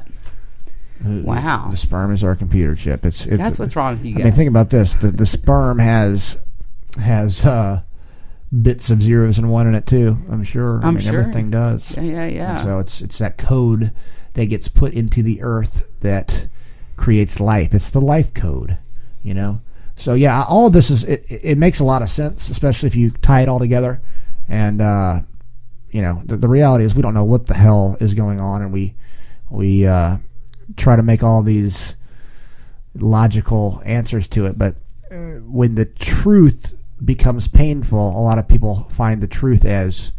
Wow. 1.04 1.68
The 1.70 1.76
sperm 1.76 2.12
is 2.12 2.22
our 2.22 2.36
computer 2.36 2.74
chip. 2.74 3.04
It's, 3.04 3.26
it's 3.26 3.36
That's 3.38 3.58
what's 3.58 3.76
wrong 3.76 3.94
with 3.96 4.04
you 4.06 4.12
guys. 4.14 4.20
I 4.22 4.24
mean, 4.24 4.32
think 4.34 4.50
about 4.50 4.70
this. 4.70 4.94
The 4.94 5.10
the 5.10 5.26
sperm 5.26 5.78
has 5.78 6.38
has 6.98 7.44
uh, 7.44 7.82
bits 8.62 8.90
of 8.90 9.02
zeros 9.02 9.36
and 9.38 9.50
one 9.50 9.66
in 9.66 9.74
it 9.74 9.86
too. 9.86 10.16
I'm 10.30 10.44
sure. 10.44 10.80
I 10.82 10.86
I'm 10.88 10.94
mean, 10.94 11.02
sure. 11.02 11.20
everything 11.20 11.50
does. 11.50 11.94
Yeah, 11.96 12.02
yeah, 12.02 12.22
And 12.22 12.34
yeah. 12.36 12.62
so 12.62 12.78
it's 12.78 13.00
it's 13.00 13.18
that 13.18 13.36
code 13.38 13.90
that 14.34 14.46
gets 14.46 14.68
put 14.68 14.94
into 14.94 15.22
the 15.22 15.42
earth 15.42 15.90
that 16.00 16.48
creates 16.96 17.40
life. 17.40 17.74
It's 17.74 17.90
the 17.90 18.00
life 18.00 18.32
code, 18.34 18.78
you 19.24 19.34
know. 19.34 19.60
So 19.96 20.14
yeah, 20.14 20.44
all 20.44 20.68
of 20.68 20.72
this 20.72 20.90
is 20.90 21.02
it, 21.02 21.26
it 21.28 21.58
makes 21.58 21.80
a 21.80 21.84
lot 21.84 22.02
of 22.02 22.08
sense, 22.08 22.48
especially 22.48 22.86
if 22.86 22.94
you 22.94 23.10
tie 23.10 23.42
it 23.42 23.48
all 23.48 23.58
together. 23.58 24.00
and 24.48 24.80
uh, 24.80 25.20
you 25.90 26.02
know 26.02 26.22
the, 26.24 26.36
the 26.36 26.48
reality 26.48 26.84
is 26.84 26.94
we 26.94 27.02
don't 27.02 27.14
know 27.14 27.24
what 27.24 27.46
the 27.46 27.54
hell 27.54 27.96
is 28.00 28.14
going 28.14 28.38
on, 28.38 28.62
and 28.62 28.72
we 28.72 28.94
we 29.50 29.86
uh, 29.86 30.18
try 30.76 30.94
to 30.94 31.02
make 31.02 31.22
all 31.22 31.42
these 31.42 31.96
logical 32.94 33.82
answers 33.84 34.28
to 34.28 34.46
it, 34.46 34.58
but 34.58 34.76
uh, 35.10 35.40
when 35.42 35.74
the 35.74 35.84
truth 35.84 36.74
becomes 37.04 37.48
painful, 37.48 37.98
a 37.98 38.22
lot 38.22 38.38
of 38.38 38.48
people 38.48 38.84
find 38.90 39.22
the 39.22 39.28
truth 39.28 39.64
as 39.64 40.12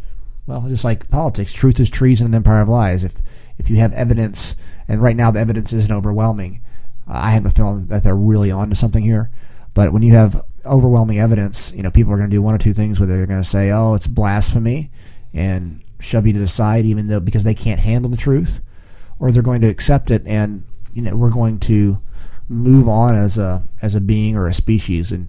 well, 0.46 0.64
just 0.68 0.84
like 0.84 1.08
politics. 1.10 1.52
Truth 1.52 1.80
is 1.80 1.90
treason 1.90 2.26
and 2.26 2.34
empire 2.34 2.60
of 2.60 2.68
lies. 2.68 3.04
If 3.04 3.20
if 3.58 3.70
you 3.70 3.76
have 3.76 3.92
evidence, 3.92 4.56
and 4.88 5.02
right 5.02 5.16
now 5.16 5.30
the 5.30 5.40
evidence 5.40 5.72
isn't 5.72 5.92
overwhelming, 5.92 6.60
I 7.06 7.30
have 7.30 7.46
a 7.46 7.50
feeling 7.50 7.86
that 7.86 8.02
they're 8.04 8.16
really 8.16 8.50
onto 8.50 8.74
something 8.74 9.02
here. 9.02 9.30
But 9.74 9.92
when 9.92 10.02
you 10.02 10.14
have 10.14 10.42
overwhelming 10.64 11.20
evidence, 11.20 11.72
you 11.72 11.82
know 11.82 11.90
people 11.90 12.12
are 12.12 12.16
going 12.16 12.30
to 12.30 12.34
do 12.36 12.42
one 12.42 12.54
or 12.54 12.58
two 12.58 12.72
things. 12.72 12.98
Where 12.98 13.06
they're 13.06 13.26
going 13.26 13.42
to 13.42 13.48
say, 13.48 13.70
"Oh, 13.70 13.94
it's 13.94 14.06
blasphemy," 14.06 14.90
and 15.34 15.82
shove 16.00 16.26
you 16.26 16.32
to 16.32 16.38
the 16.38 16.48
side, 16.48 16.84
even 16.84 17.06
though 17.06 17.20
because 17.20 17.44
they 17.44 17.54
can't 17.54 17.80
handle 17.80 18.10
the 18.10 18.16
truth, 18.16 18.60
or 19.18 19.30
they're 19.30 19.42
going 19.42 19.60
to 19.60 19.68
accept 19.68 20.10
it, 20.10 20.22
and 20.26 20.64
you 20.92 21.02
know 21.02 21.16
we're 21.16 21.30
going 21.30 21.60
to 21.60 22.00
move 22.48 22.88
on 22.88 23.14
as 23.14 23.38
a 23.38 23.64
as 23.82 23.94
a 23.94 24.00
being 24.00 24.36
or 24.36 24.46
a 24.46 24.54
species 24.54 25.12
and 25.12 25.28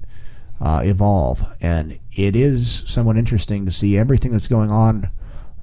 uh, 0.61 0.81
evolve. 0.83 1.43
And 1.61 1.99
it 2.15 2.35
is 2.35 2.83
somewhat 2.85 3.17
interesting 3.17 3.65
to 3.65 3.71
see 3.71 3.97
everything 3.97 4.31
that's 4.31 4.47
going 4.47 4.71
on 4.71 5.09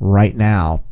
right 0.00 0.36
now, 0.36 0.84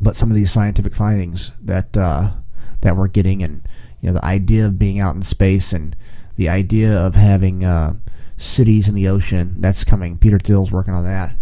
but 0.00 0.16
some 0.16 0.30
of 0.30 0.36
these 0.36 0.50
scientific 0.50 0.94
findings 0.94 1.52
that 1.62 1.96
uh, 1.96 2.32
that 2.80 2.96
we're 2.96 3.08
getting, 3.08 3.42
and 3.42 3.67
you 4.00 4.08
know, 4.08 4.14
the 4.14 4.24
idea 4.24 4.66
of 4.66 4.78
being 4.78 5.00
out 5.00 5.14
in 5.14 5.22
space, 5.22 5.72
and 5.72 5.94
the 6.36 6.48
idea 6.48 6.96
of 6.96 7.14
having 7.14 7.64
uh, 7.64 7.94
cities 8.36 8.88
in 8.88 8.94
the 8.94 9.08
ocean. 9.08 9.56
That's 9.58 9.84
coming. 9.84 10.16
Peter 10.18 10.38
Thiel's 10.38 10.72
working 10.72 10.94
on 10.94 11.04
that. 11.04 11.34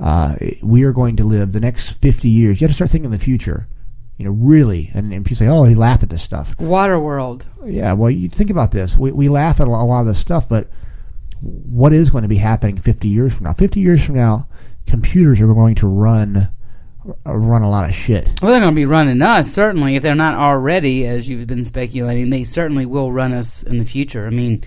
Uh, 0.00 0.36
we 0.62 0.84
are 0.84 0.92
going 0.92 1.16
to 1.16 1.24
live 1.24 1.52
the 1.52 1.60
next 1.60 2.00
50 2.00 2.28
years. 2.28 2.60
You 2.60 2.66
have 2.66 2.70
to 2.70 2.74
start 2.74 2.90
thinking 2.90 3.06
in 3.06 3.10
the 3.10 3.18
future. 3.18 3.68
You 4.16 4.24
know, 4.24 4.30
really, 4.32 4.90
and, 4.94 5.12
and 5.12 5.24
people 5.24 5.36
say, 5.36 5.46
"Oh, 5.46 5.62
he 5.62 5.76
laugh 5.76 6.02
at 6.02 6.10
this 6.10 6.22
stuff." 6.22 6.56
Waterworld. 6.56 7.46
Yeah, 7.64 7.92
well, 7.92 8.10
you 8.10 8.28
think 8.28 8.50
about 8.50 8.72
this. 8.72 8.96
We, 8.96 9.12
we 9.12 9.28
laugh 9.28 9.60
at 9.60 9.68
a 9.68 9.70
lot 9.70 10.00
of 10.00 10.06
this 10.06 10.18
stuff, 10.18 10.48
but 10.48 10.68
what 11.40 11.92
is 11.92 12.10
going 12.10 12.22
to 12.22 12.28
be 12.28 12.38
happening 12.38 12.78
50 12.78 13.06
years 13.06 13.34
from 13.34 13.44
now? 13.44 13.52
50 13.52 13.78
years 13.78 14.04
from 14.04 14.16
now, 14.16 14.48
computers 14.86 15.40
are 15.40 15.46
going 15.54 15.76
to 15.76 15.86
run 15.86 16.50
run 17.24 17.62
a 17.62 17.70
lot 17.70 17.88
of 17.88 17.94
shit. 17.94 18.26
Well, 18.42 18.50
they're 18.50 18.60
going 18.60 18.74
to 18.74 18.76
be 18.76 18.84
running 18.84 19.22
us 19.22 19.52
certainly. 19.52 19.96
If 19.96 20.02
they're 20.02 20.14
not 20.14 20.34
already, 20.34 21.06
as 21.06 21.28
you've 21.28 21.46
been 21.46 21.64
speculating, 21.64 22.30
they 22.30 22.44
certainly 22.44 22.86
will 22.86 23.12
run 23.12 23.32
us 23.32 23.62
in 23.62 23.78
the 23.78 23.84
future. 23.84 24.26
I 24.26 24.30
mean, 24.30 24.64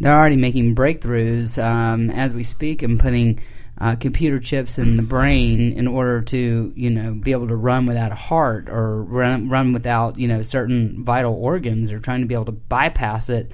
they're 0.00 0.16
already 0.16 0.36
making 0.36 0.74
breakthroughs 0.74 1.62
um, 1.62 2.10
as 2.10 2.34
we 2.34 2.44
speak 2.44 2.82
and 2.82 3.00
putting 3.00 3.40
uh, 3.78 3.96
computer 3.96 4.38
chips 4.38 4.78
in 4.78 4.96
the 4.96 5.02
brain 5.02 5.72
in 5.72 5.86
order 5.86 6.22
to, 6.22 6.72
you 6.74 6.90
know, 6.90 7.14
be 7.14 7.32
able 7.32 7.48
to 7.48 7.56
run 7.56 7.86
without 7.86 8.12
a 8.12 8.16
heart 8.16 8.68
or 8.68 9.02
run 9.02 9.48
run 9.48 9.72
without, 9.72 10.18
you 10.18 10.28
know, 10.28 10.42
certain 10.42 11.04
vital 11.04 11.34
organs 11.34 11.92
or 11.92 12.00
trying 12.00 12.20
to 12.20 12.26
be 12.26 12.34
able 12.34 12.46
to 12.46 12.52
bypass 12.52 13.28
it 13.28 13.52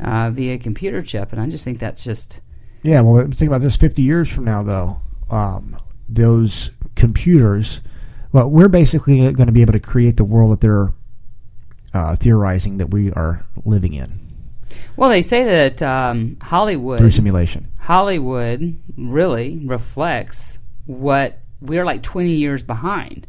uh, 0.00 0.30
via 0.30 0.58
computer 0.58 1.02
chip. 1.02 1.32
And 1.32 1.40
I 1.40 1.48
just 1.48 1.64
think 1.64 1.78
that's 1.78 2.04
just 2.04 2.40
Yeah, 2.82 3.00
well, 3.00 3.26
think 3.30 3.48
about 3.48 3.62
this 3.62 3.76
50 3.76 4.02
years 4.02 4.30
from 4.30 4.44
now, 4.44 4.62
though. 4.62 4.96
Um, 5.30 5.76
those 6.08 6.73
computers, 6.96 7.80
well, 8.32 8.50
we're 8.50 8.68
basically 8.68 9.18
going 9.32 9.46
to 9.46 9.52
be 9.52 9.62
able 9.62 9.72
to 9.72 9.80
create 9.80 10.16
the 10.16 10.24
world 10.24 10.52
that 10.52 10.60
they're 10.60 10.92
uh, 11.92 12.16
theorizing 12.16 12.78
that 12.78 12.90
we 12.90 13.12
are 13.12 13.46
living 13.64 13.94
in 13.94 14.24
well. 14.96 15.10
They 15.10 15.22
say 15.22 15.44
that 15.44 15.82
um, 15.82 16.36
Hollywood 16.40 16.98
through 16.98 17.10
simulation. 17.10 17.68
Hollywood 17.78 18.78
really 18.96 19.62
reflects 19.64 20.58
what 20.86 21.38
we're 21.60 21.84
like 21.84 22.02
20 22.02 22.32
years 22.32 22.62
behind. 22.62 23.26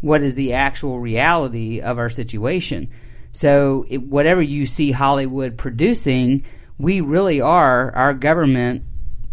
What 0.00 0.22
is 0.22 0.34
the 0.34 0.52
actual 0.52 1.00
reality 1.00 1.80
of 1.80 1.98
our 1.98 2.08
situation? 2.08 2.88
So, 3.32 3.84
it, 3.88 4.02
whatever 4.02 4.40
you 4.40 4.64
see 4.64 4.90
Hollywood 4.90 5.58
producing, 5.58 6.44
we 6.78 7.00
really 7.00 7.40
are, 7.40 7.94
our 7.94 8.14
government 8.14 8.84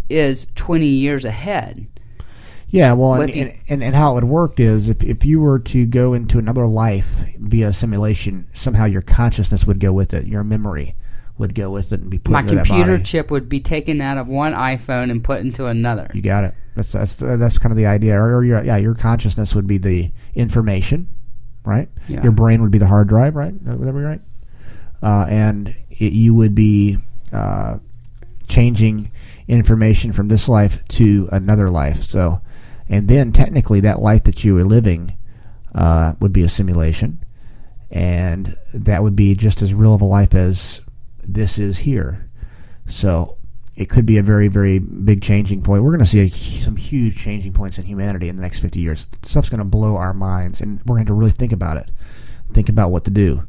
is 0.09 0.47
20 0.55 0.85
years 0.85 1.23
ahead. 1.23 1.87
Yeah, 2.76 2.91
well, 2.91 3.14
and, 3.22 3.34
you- 3.34 3.41
and, 3.43 3.60
and, 3.69 3.84
and 3.84 3.95
how 3.95 4.11
it 4.11 4.15
would 4.15 4.26
work 4.26 4.60
is 4.60 4.89
if, 4.89 5.02
if 5.02 5.23
you 5.23 5.39
were 5.39 5.60
to 5.60 5.85
go 5.85 6.14
into 6.14 6.38
another 6.39 6.68
life 6.68 7.23
via 7.39 7.72
simulation, 7.72 8.47
somehow 8.53 8.84
your 8.84 9.02
consciousness 9.02 9.65
would 9.65 9.80
go 9.80 9.93
with 9.93 10.14
it, 10.14 10.26
your 10.27 10.43
memory 10.43 10.93
would 11.38 11.56
go 11.56 11.69
with 11.72 11.93
it 11.93 12.02
and 12.02 12.10
be 12.10 12.19
put 12.19 12.34
My 12.34 12.41
into 12.41 12.56
computer 12.56 12.99
chip 12.99 13.31
would 13.31 13.47
be 13.47 13.61
taken 13.61 14.02
out 14.02 14.18
of 14.18 14.27
one 14.27 14.52
iPhone 14.52 15.10
and 15.10 15.23
put 15.23 15.39
into 15.39 15.68
another. 15.68 16.11
You 16.14 16.22
got 16.22 16.43
it. 16.43 16.53
That's 16.76 16.91
that's 16.91 17.15
that's 17.15 17.57
kind 17.57 17.72
of 17.72 17.77
the 17.77 17.85
idea. 17.85 18.19
Or, 18.19 18.35
or 18.35 18.43
your 18.43 18.61
yeah, 18.61 18.76
your 18.76 18.93
consciousness 18.93 19.56
would 19.56 19.68
be 19.68 19.77
the 19.77 20.11
information, 20.34 21.07
right? 21.64 21.88
Yeah. 22.10 22.23
Your 22.23 22.34
brain 22.34 22.61
would 22.61 22.72
be 22.72 22.77
the 22.77 22.88
hard 22.88 23.07
drive, 23.07 23.38
right? 23.38 23.53
Would 23.53 23.88
that 23.88 23.93
be 23.93 23.99
right? 23.99 24.22
Uh, 25.02 25.26
and 25.30 25.69
it, 25.91 26.11
you 26.11 26.34
would 26.34 26.56
be 26.56 26.97
uh, 27.31 27.77
changing 28.49 29.11
information 29.47 30.11
from 30.11 30.27
this 30.27 30.49
life 30.49 30.85
to 30.89 31.30
another 31.31 31.69
life. 31.69 32.03
So, 32.03 32.41
and 32.89 33.07
then 33.07 33.31
technically, 33.31 33.79
that 33.81 34.01
life 34.01 34.23
that 34.23 34.43
you 34.43 34.55
were 34.55 34.65
living 34.65 35.17
uh, 35.73 36.13
would 36.19 36.33
be 36.33 36.43
a 36.43 36.49
simulation, 36.49 37.23
and 37.91 38.55
that 38.73 39.03
would 39.03 39.15
be 39.15 39.35
just 39.35 39.61
as 39.61 39.73
real 39.73 39.93
of 39.93 40.01
a 40.01 40.05
life 40.05 40.33
as 40.33 40.81
this 41.23 41.57
is 41.57 41.79
here. 41.79 42.29
So 42.87 43.37
it 43.75 43.89
could 43.89 44.05
be 44.05 44.17
a 44.17 44.23
very, 44.23 44.47
very 44.47 44.79
big 44.79 45.21
changing 45.21 45.61
point. 45.61 45.83
We're 45.83 45.91
going 45.91 45.99
to 45.99 46.05
see 46.05 46.21
a, 46.21 46.29
some 46.29 46.77
huge 46.77 47.17
changing 47.17 47.53
points 47.53 47.77
in 47.77 47.85
humanity 47.85 48.29
in 48.29 48.35
the 48.35 48.41
next 48.41 48.59
50 48.59 48.79
years. 48.79 49.07
Stuff's 49.23 49.49
going 49.49 49.59
to 49.59 49.65
blow 49.65 49.97
our 49.97 50.13
minds, 50.13 50.61
and 50.61 50.79
we're 50.85 50.95
going 50.95 51.07
to 51.07 51.13
really 51.13 51.31
think 51.31 51.51
about 51.51 51.77
it. 51.77 51.91
Think 52.53 52.69
about 52.69 52.91
what 52.91 53.03
to 53.05 53.11
do. 53.11 53.45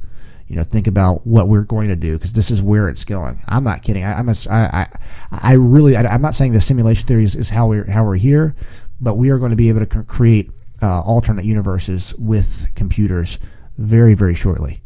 You 0.48 0.56
know, 0.56 0.62
think 0.62 0.86
about 0.86 1.26
what 1.26 1.48
we're 1.48 1.62
going 1.62 1.88
to 1.88 1.96
do 1.96 2.14
because 2.14 2.32
this 2.32 2.50
is 2.50 2.62
where 2.62 2.88
it's 2.88 3.04
going. 3.04 3.42
I'm 3.48 3.64
not 3.64 3.82
kidding. 3.82 4.04
I, 4.04 4.18
I'm 4.18 4.28
a, 4.28 4.34
I, 4.48 4.62
I, 4.80 4.88
I 5.32 5.52
really, 5.54 5.96
I, 5.96 6.02
I'm 6.02 6.22
not 6.22 6.36
saying 6.36 6.52
the 6.52 6.60
simulation 6.60 7.06
theory 7.06 7.24
is, 7.24 7.34
is 7.34 7.50
how 7.50 7.66
we're 7.66 7.88
how 7.90 8.04
we're 8.04 8.14
here, 8.14 8.54
but 9.00 9.16
we 9.16 9.30
are 9.30 9.38
going 9.38 9.50
to 9.50 9.56
be 9.56 9.68
able 9.68 9.84
to 9.84 10.02
create 10.04 10.50
uh, 10.82 11.00
alternate 11.00 11.44
universes 11.44 12.14
with 12.18 12.70
computers 12.74 13.38
very, 13.78 14.14
very 14.14 14.34
shortly. 14.34 14.82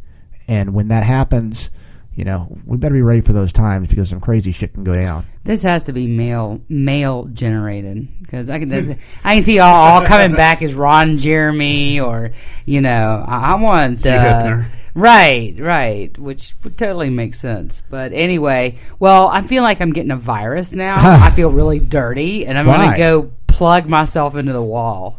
And 0.49 0.75
when 0.75 0.89
that 0.89 1.05
happens, 1.05 1.71
you 2.15 2.25
know, 2.25 2.59
we 2.67 2.77
better 2.77 2.95
be 2.95 3.03
ready 3.03 3.21
for 3.21 3.33
those 3.33 3.53
times 3.53 3.89
because 3.89 4.11
some 4.11 4.21
crazy 4.21 4.53
shit 4.53 4.75
can 4.75 4.85
go 4.85 4.95
down. 4.95 5.25
This 5.45 5.63
has 5.63 5.85
to 5.85 5.93
be 5.93 6.07
male 6.07 6.61
male 6.69 7.25
generated 7.25 8.09
because 8.21 8.51
I 8.51 8.59
can 8.59 8.99
I 9.25 9.37
can 9.37 9.43
see 9.43 9.59
all, 9.59 9.75
all 9.75 10.07
coming 10.07 10.37
back 10.37 10.61
as 10.61 10.75
Ron 10.75 11.17
Jeremy 11.17 12.01
or 12.01 12.33
you 12.67 12.81
know 12.81 13.25
I, 13.27 13.53
I 13.53 13.55
want 13.55 14.01
Hugh 14.01 14.11
uh, 14.11 14.65
right 14.95 15.55
right 15.59 16.19
which 16.19 16.55
would 16.65 16.77
totally 16.77 17.11
makes 17.11 17.39
sense. 17.39 17.81
But 17.89 18.13
anyway, 18.13 18.79
well 18.99 19.29
I 19.29 19.43
feel 19.43 19.63
like 19.63 19.81
I'm 19.81 19.93
getting 19.93 20.11
a 20.11 20.17
virus 20.17 20.73
now. 20.73 20.97
I 21.25 21.31
feel 21.31 21.53
really 21.53 21.79
dirty 21.79 22.45
and 22.45 22.59
I'm 22.59 22.67
gonna 22.67 22.99
go 22.99 23.33
plug 23.61 23.87
myself 23.87 24.37
into 24.37 24.55
the 24.55 24.63
wall. 24.63 25.19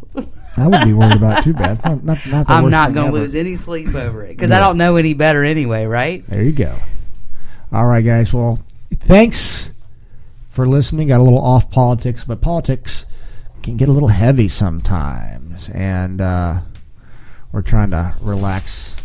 I 0.57 0.65
wouldn't 0.65 0.85
be 0.85 0.93
worried 0.93 1.18
about 1.18 1.38
it 1.38 1.43
too 1.43 1.53
bad. 1.53 1.85
Not, 1.85 2.03
not, 2.03 2.26
not 2.26 2.49
I'm 2.49 2.72
not 2.72 2.91
gonna 2.91 3.11
lose 3.11 3.35
any 3.35 3.53
sleep 3.53 3.93
over 3.93 4.23
it 4.23 4.30
because 4.30 4.49
I 4.49 4.59
don't 4.59 4.80
know 4.80 4.95
any 4.95 5.13
better 5.13 5.43
anyway. 5.43 5.85
Right? 5.85 6.26
There 6.26 6.41
you 6.41 6.51
go. 6.51 6.76
All 7.72 7.85
right, 7.85 8.03
guys. 8.03 8.34
Well, 8.34 8.59
thanks 8.95 9.69
for 10.49 10.68
listening. 10.68 11.09
Got 11.09 11.19
a 11.19 11.23
little 11.23 11.39
off 11.39 11.69
politics, 11.69 12.23
but 12.23 12.41
politics 12.41 13.05
can 13.61 13.77
get 13.77 13.89
a 13.89 13.91
little 13.91 14.09
heavy 14.09 14.47
sometimes, 14.47 15.69
and 15.69 16.19
uh, 16.19 16.61
we're 17.51 17.61
trying 17.61 17.91
to 17.91 18.15
relax 18.22 18.95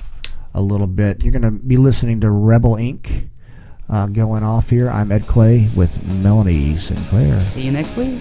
a 0.54 0.62
little 0.62 0.86
bit. 0.86 1.22
You're 1.22 1.32
going 1.32 1.42
to 1.42 1.50
be 1.50 1.76
listening 1.76 2.22
to 2.22 2.30
Rebel 2.30 2.76
Inc. 2.76 3.28
Uh, 3.88 4.06
going 4.06 4.42
off 4.42 4.70
here. 4.70 4.90
I'm 4.90 5.12
Ed 5.12 5.26
Clay 5.26 5.68
with 5.76 6.02
Melanie 6.22 6.76
Sinclair. 6.78 7.40
See 7.42 7.60
you 7.60 7.70
next 7.70 7.96
week. 7.96 8.18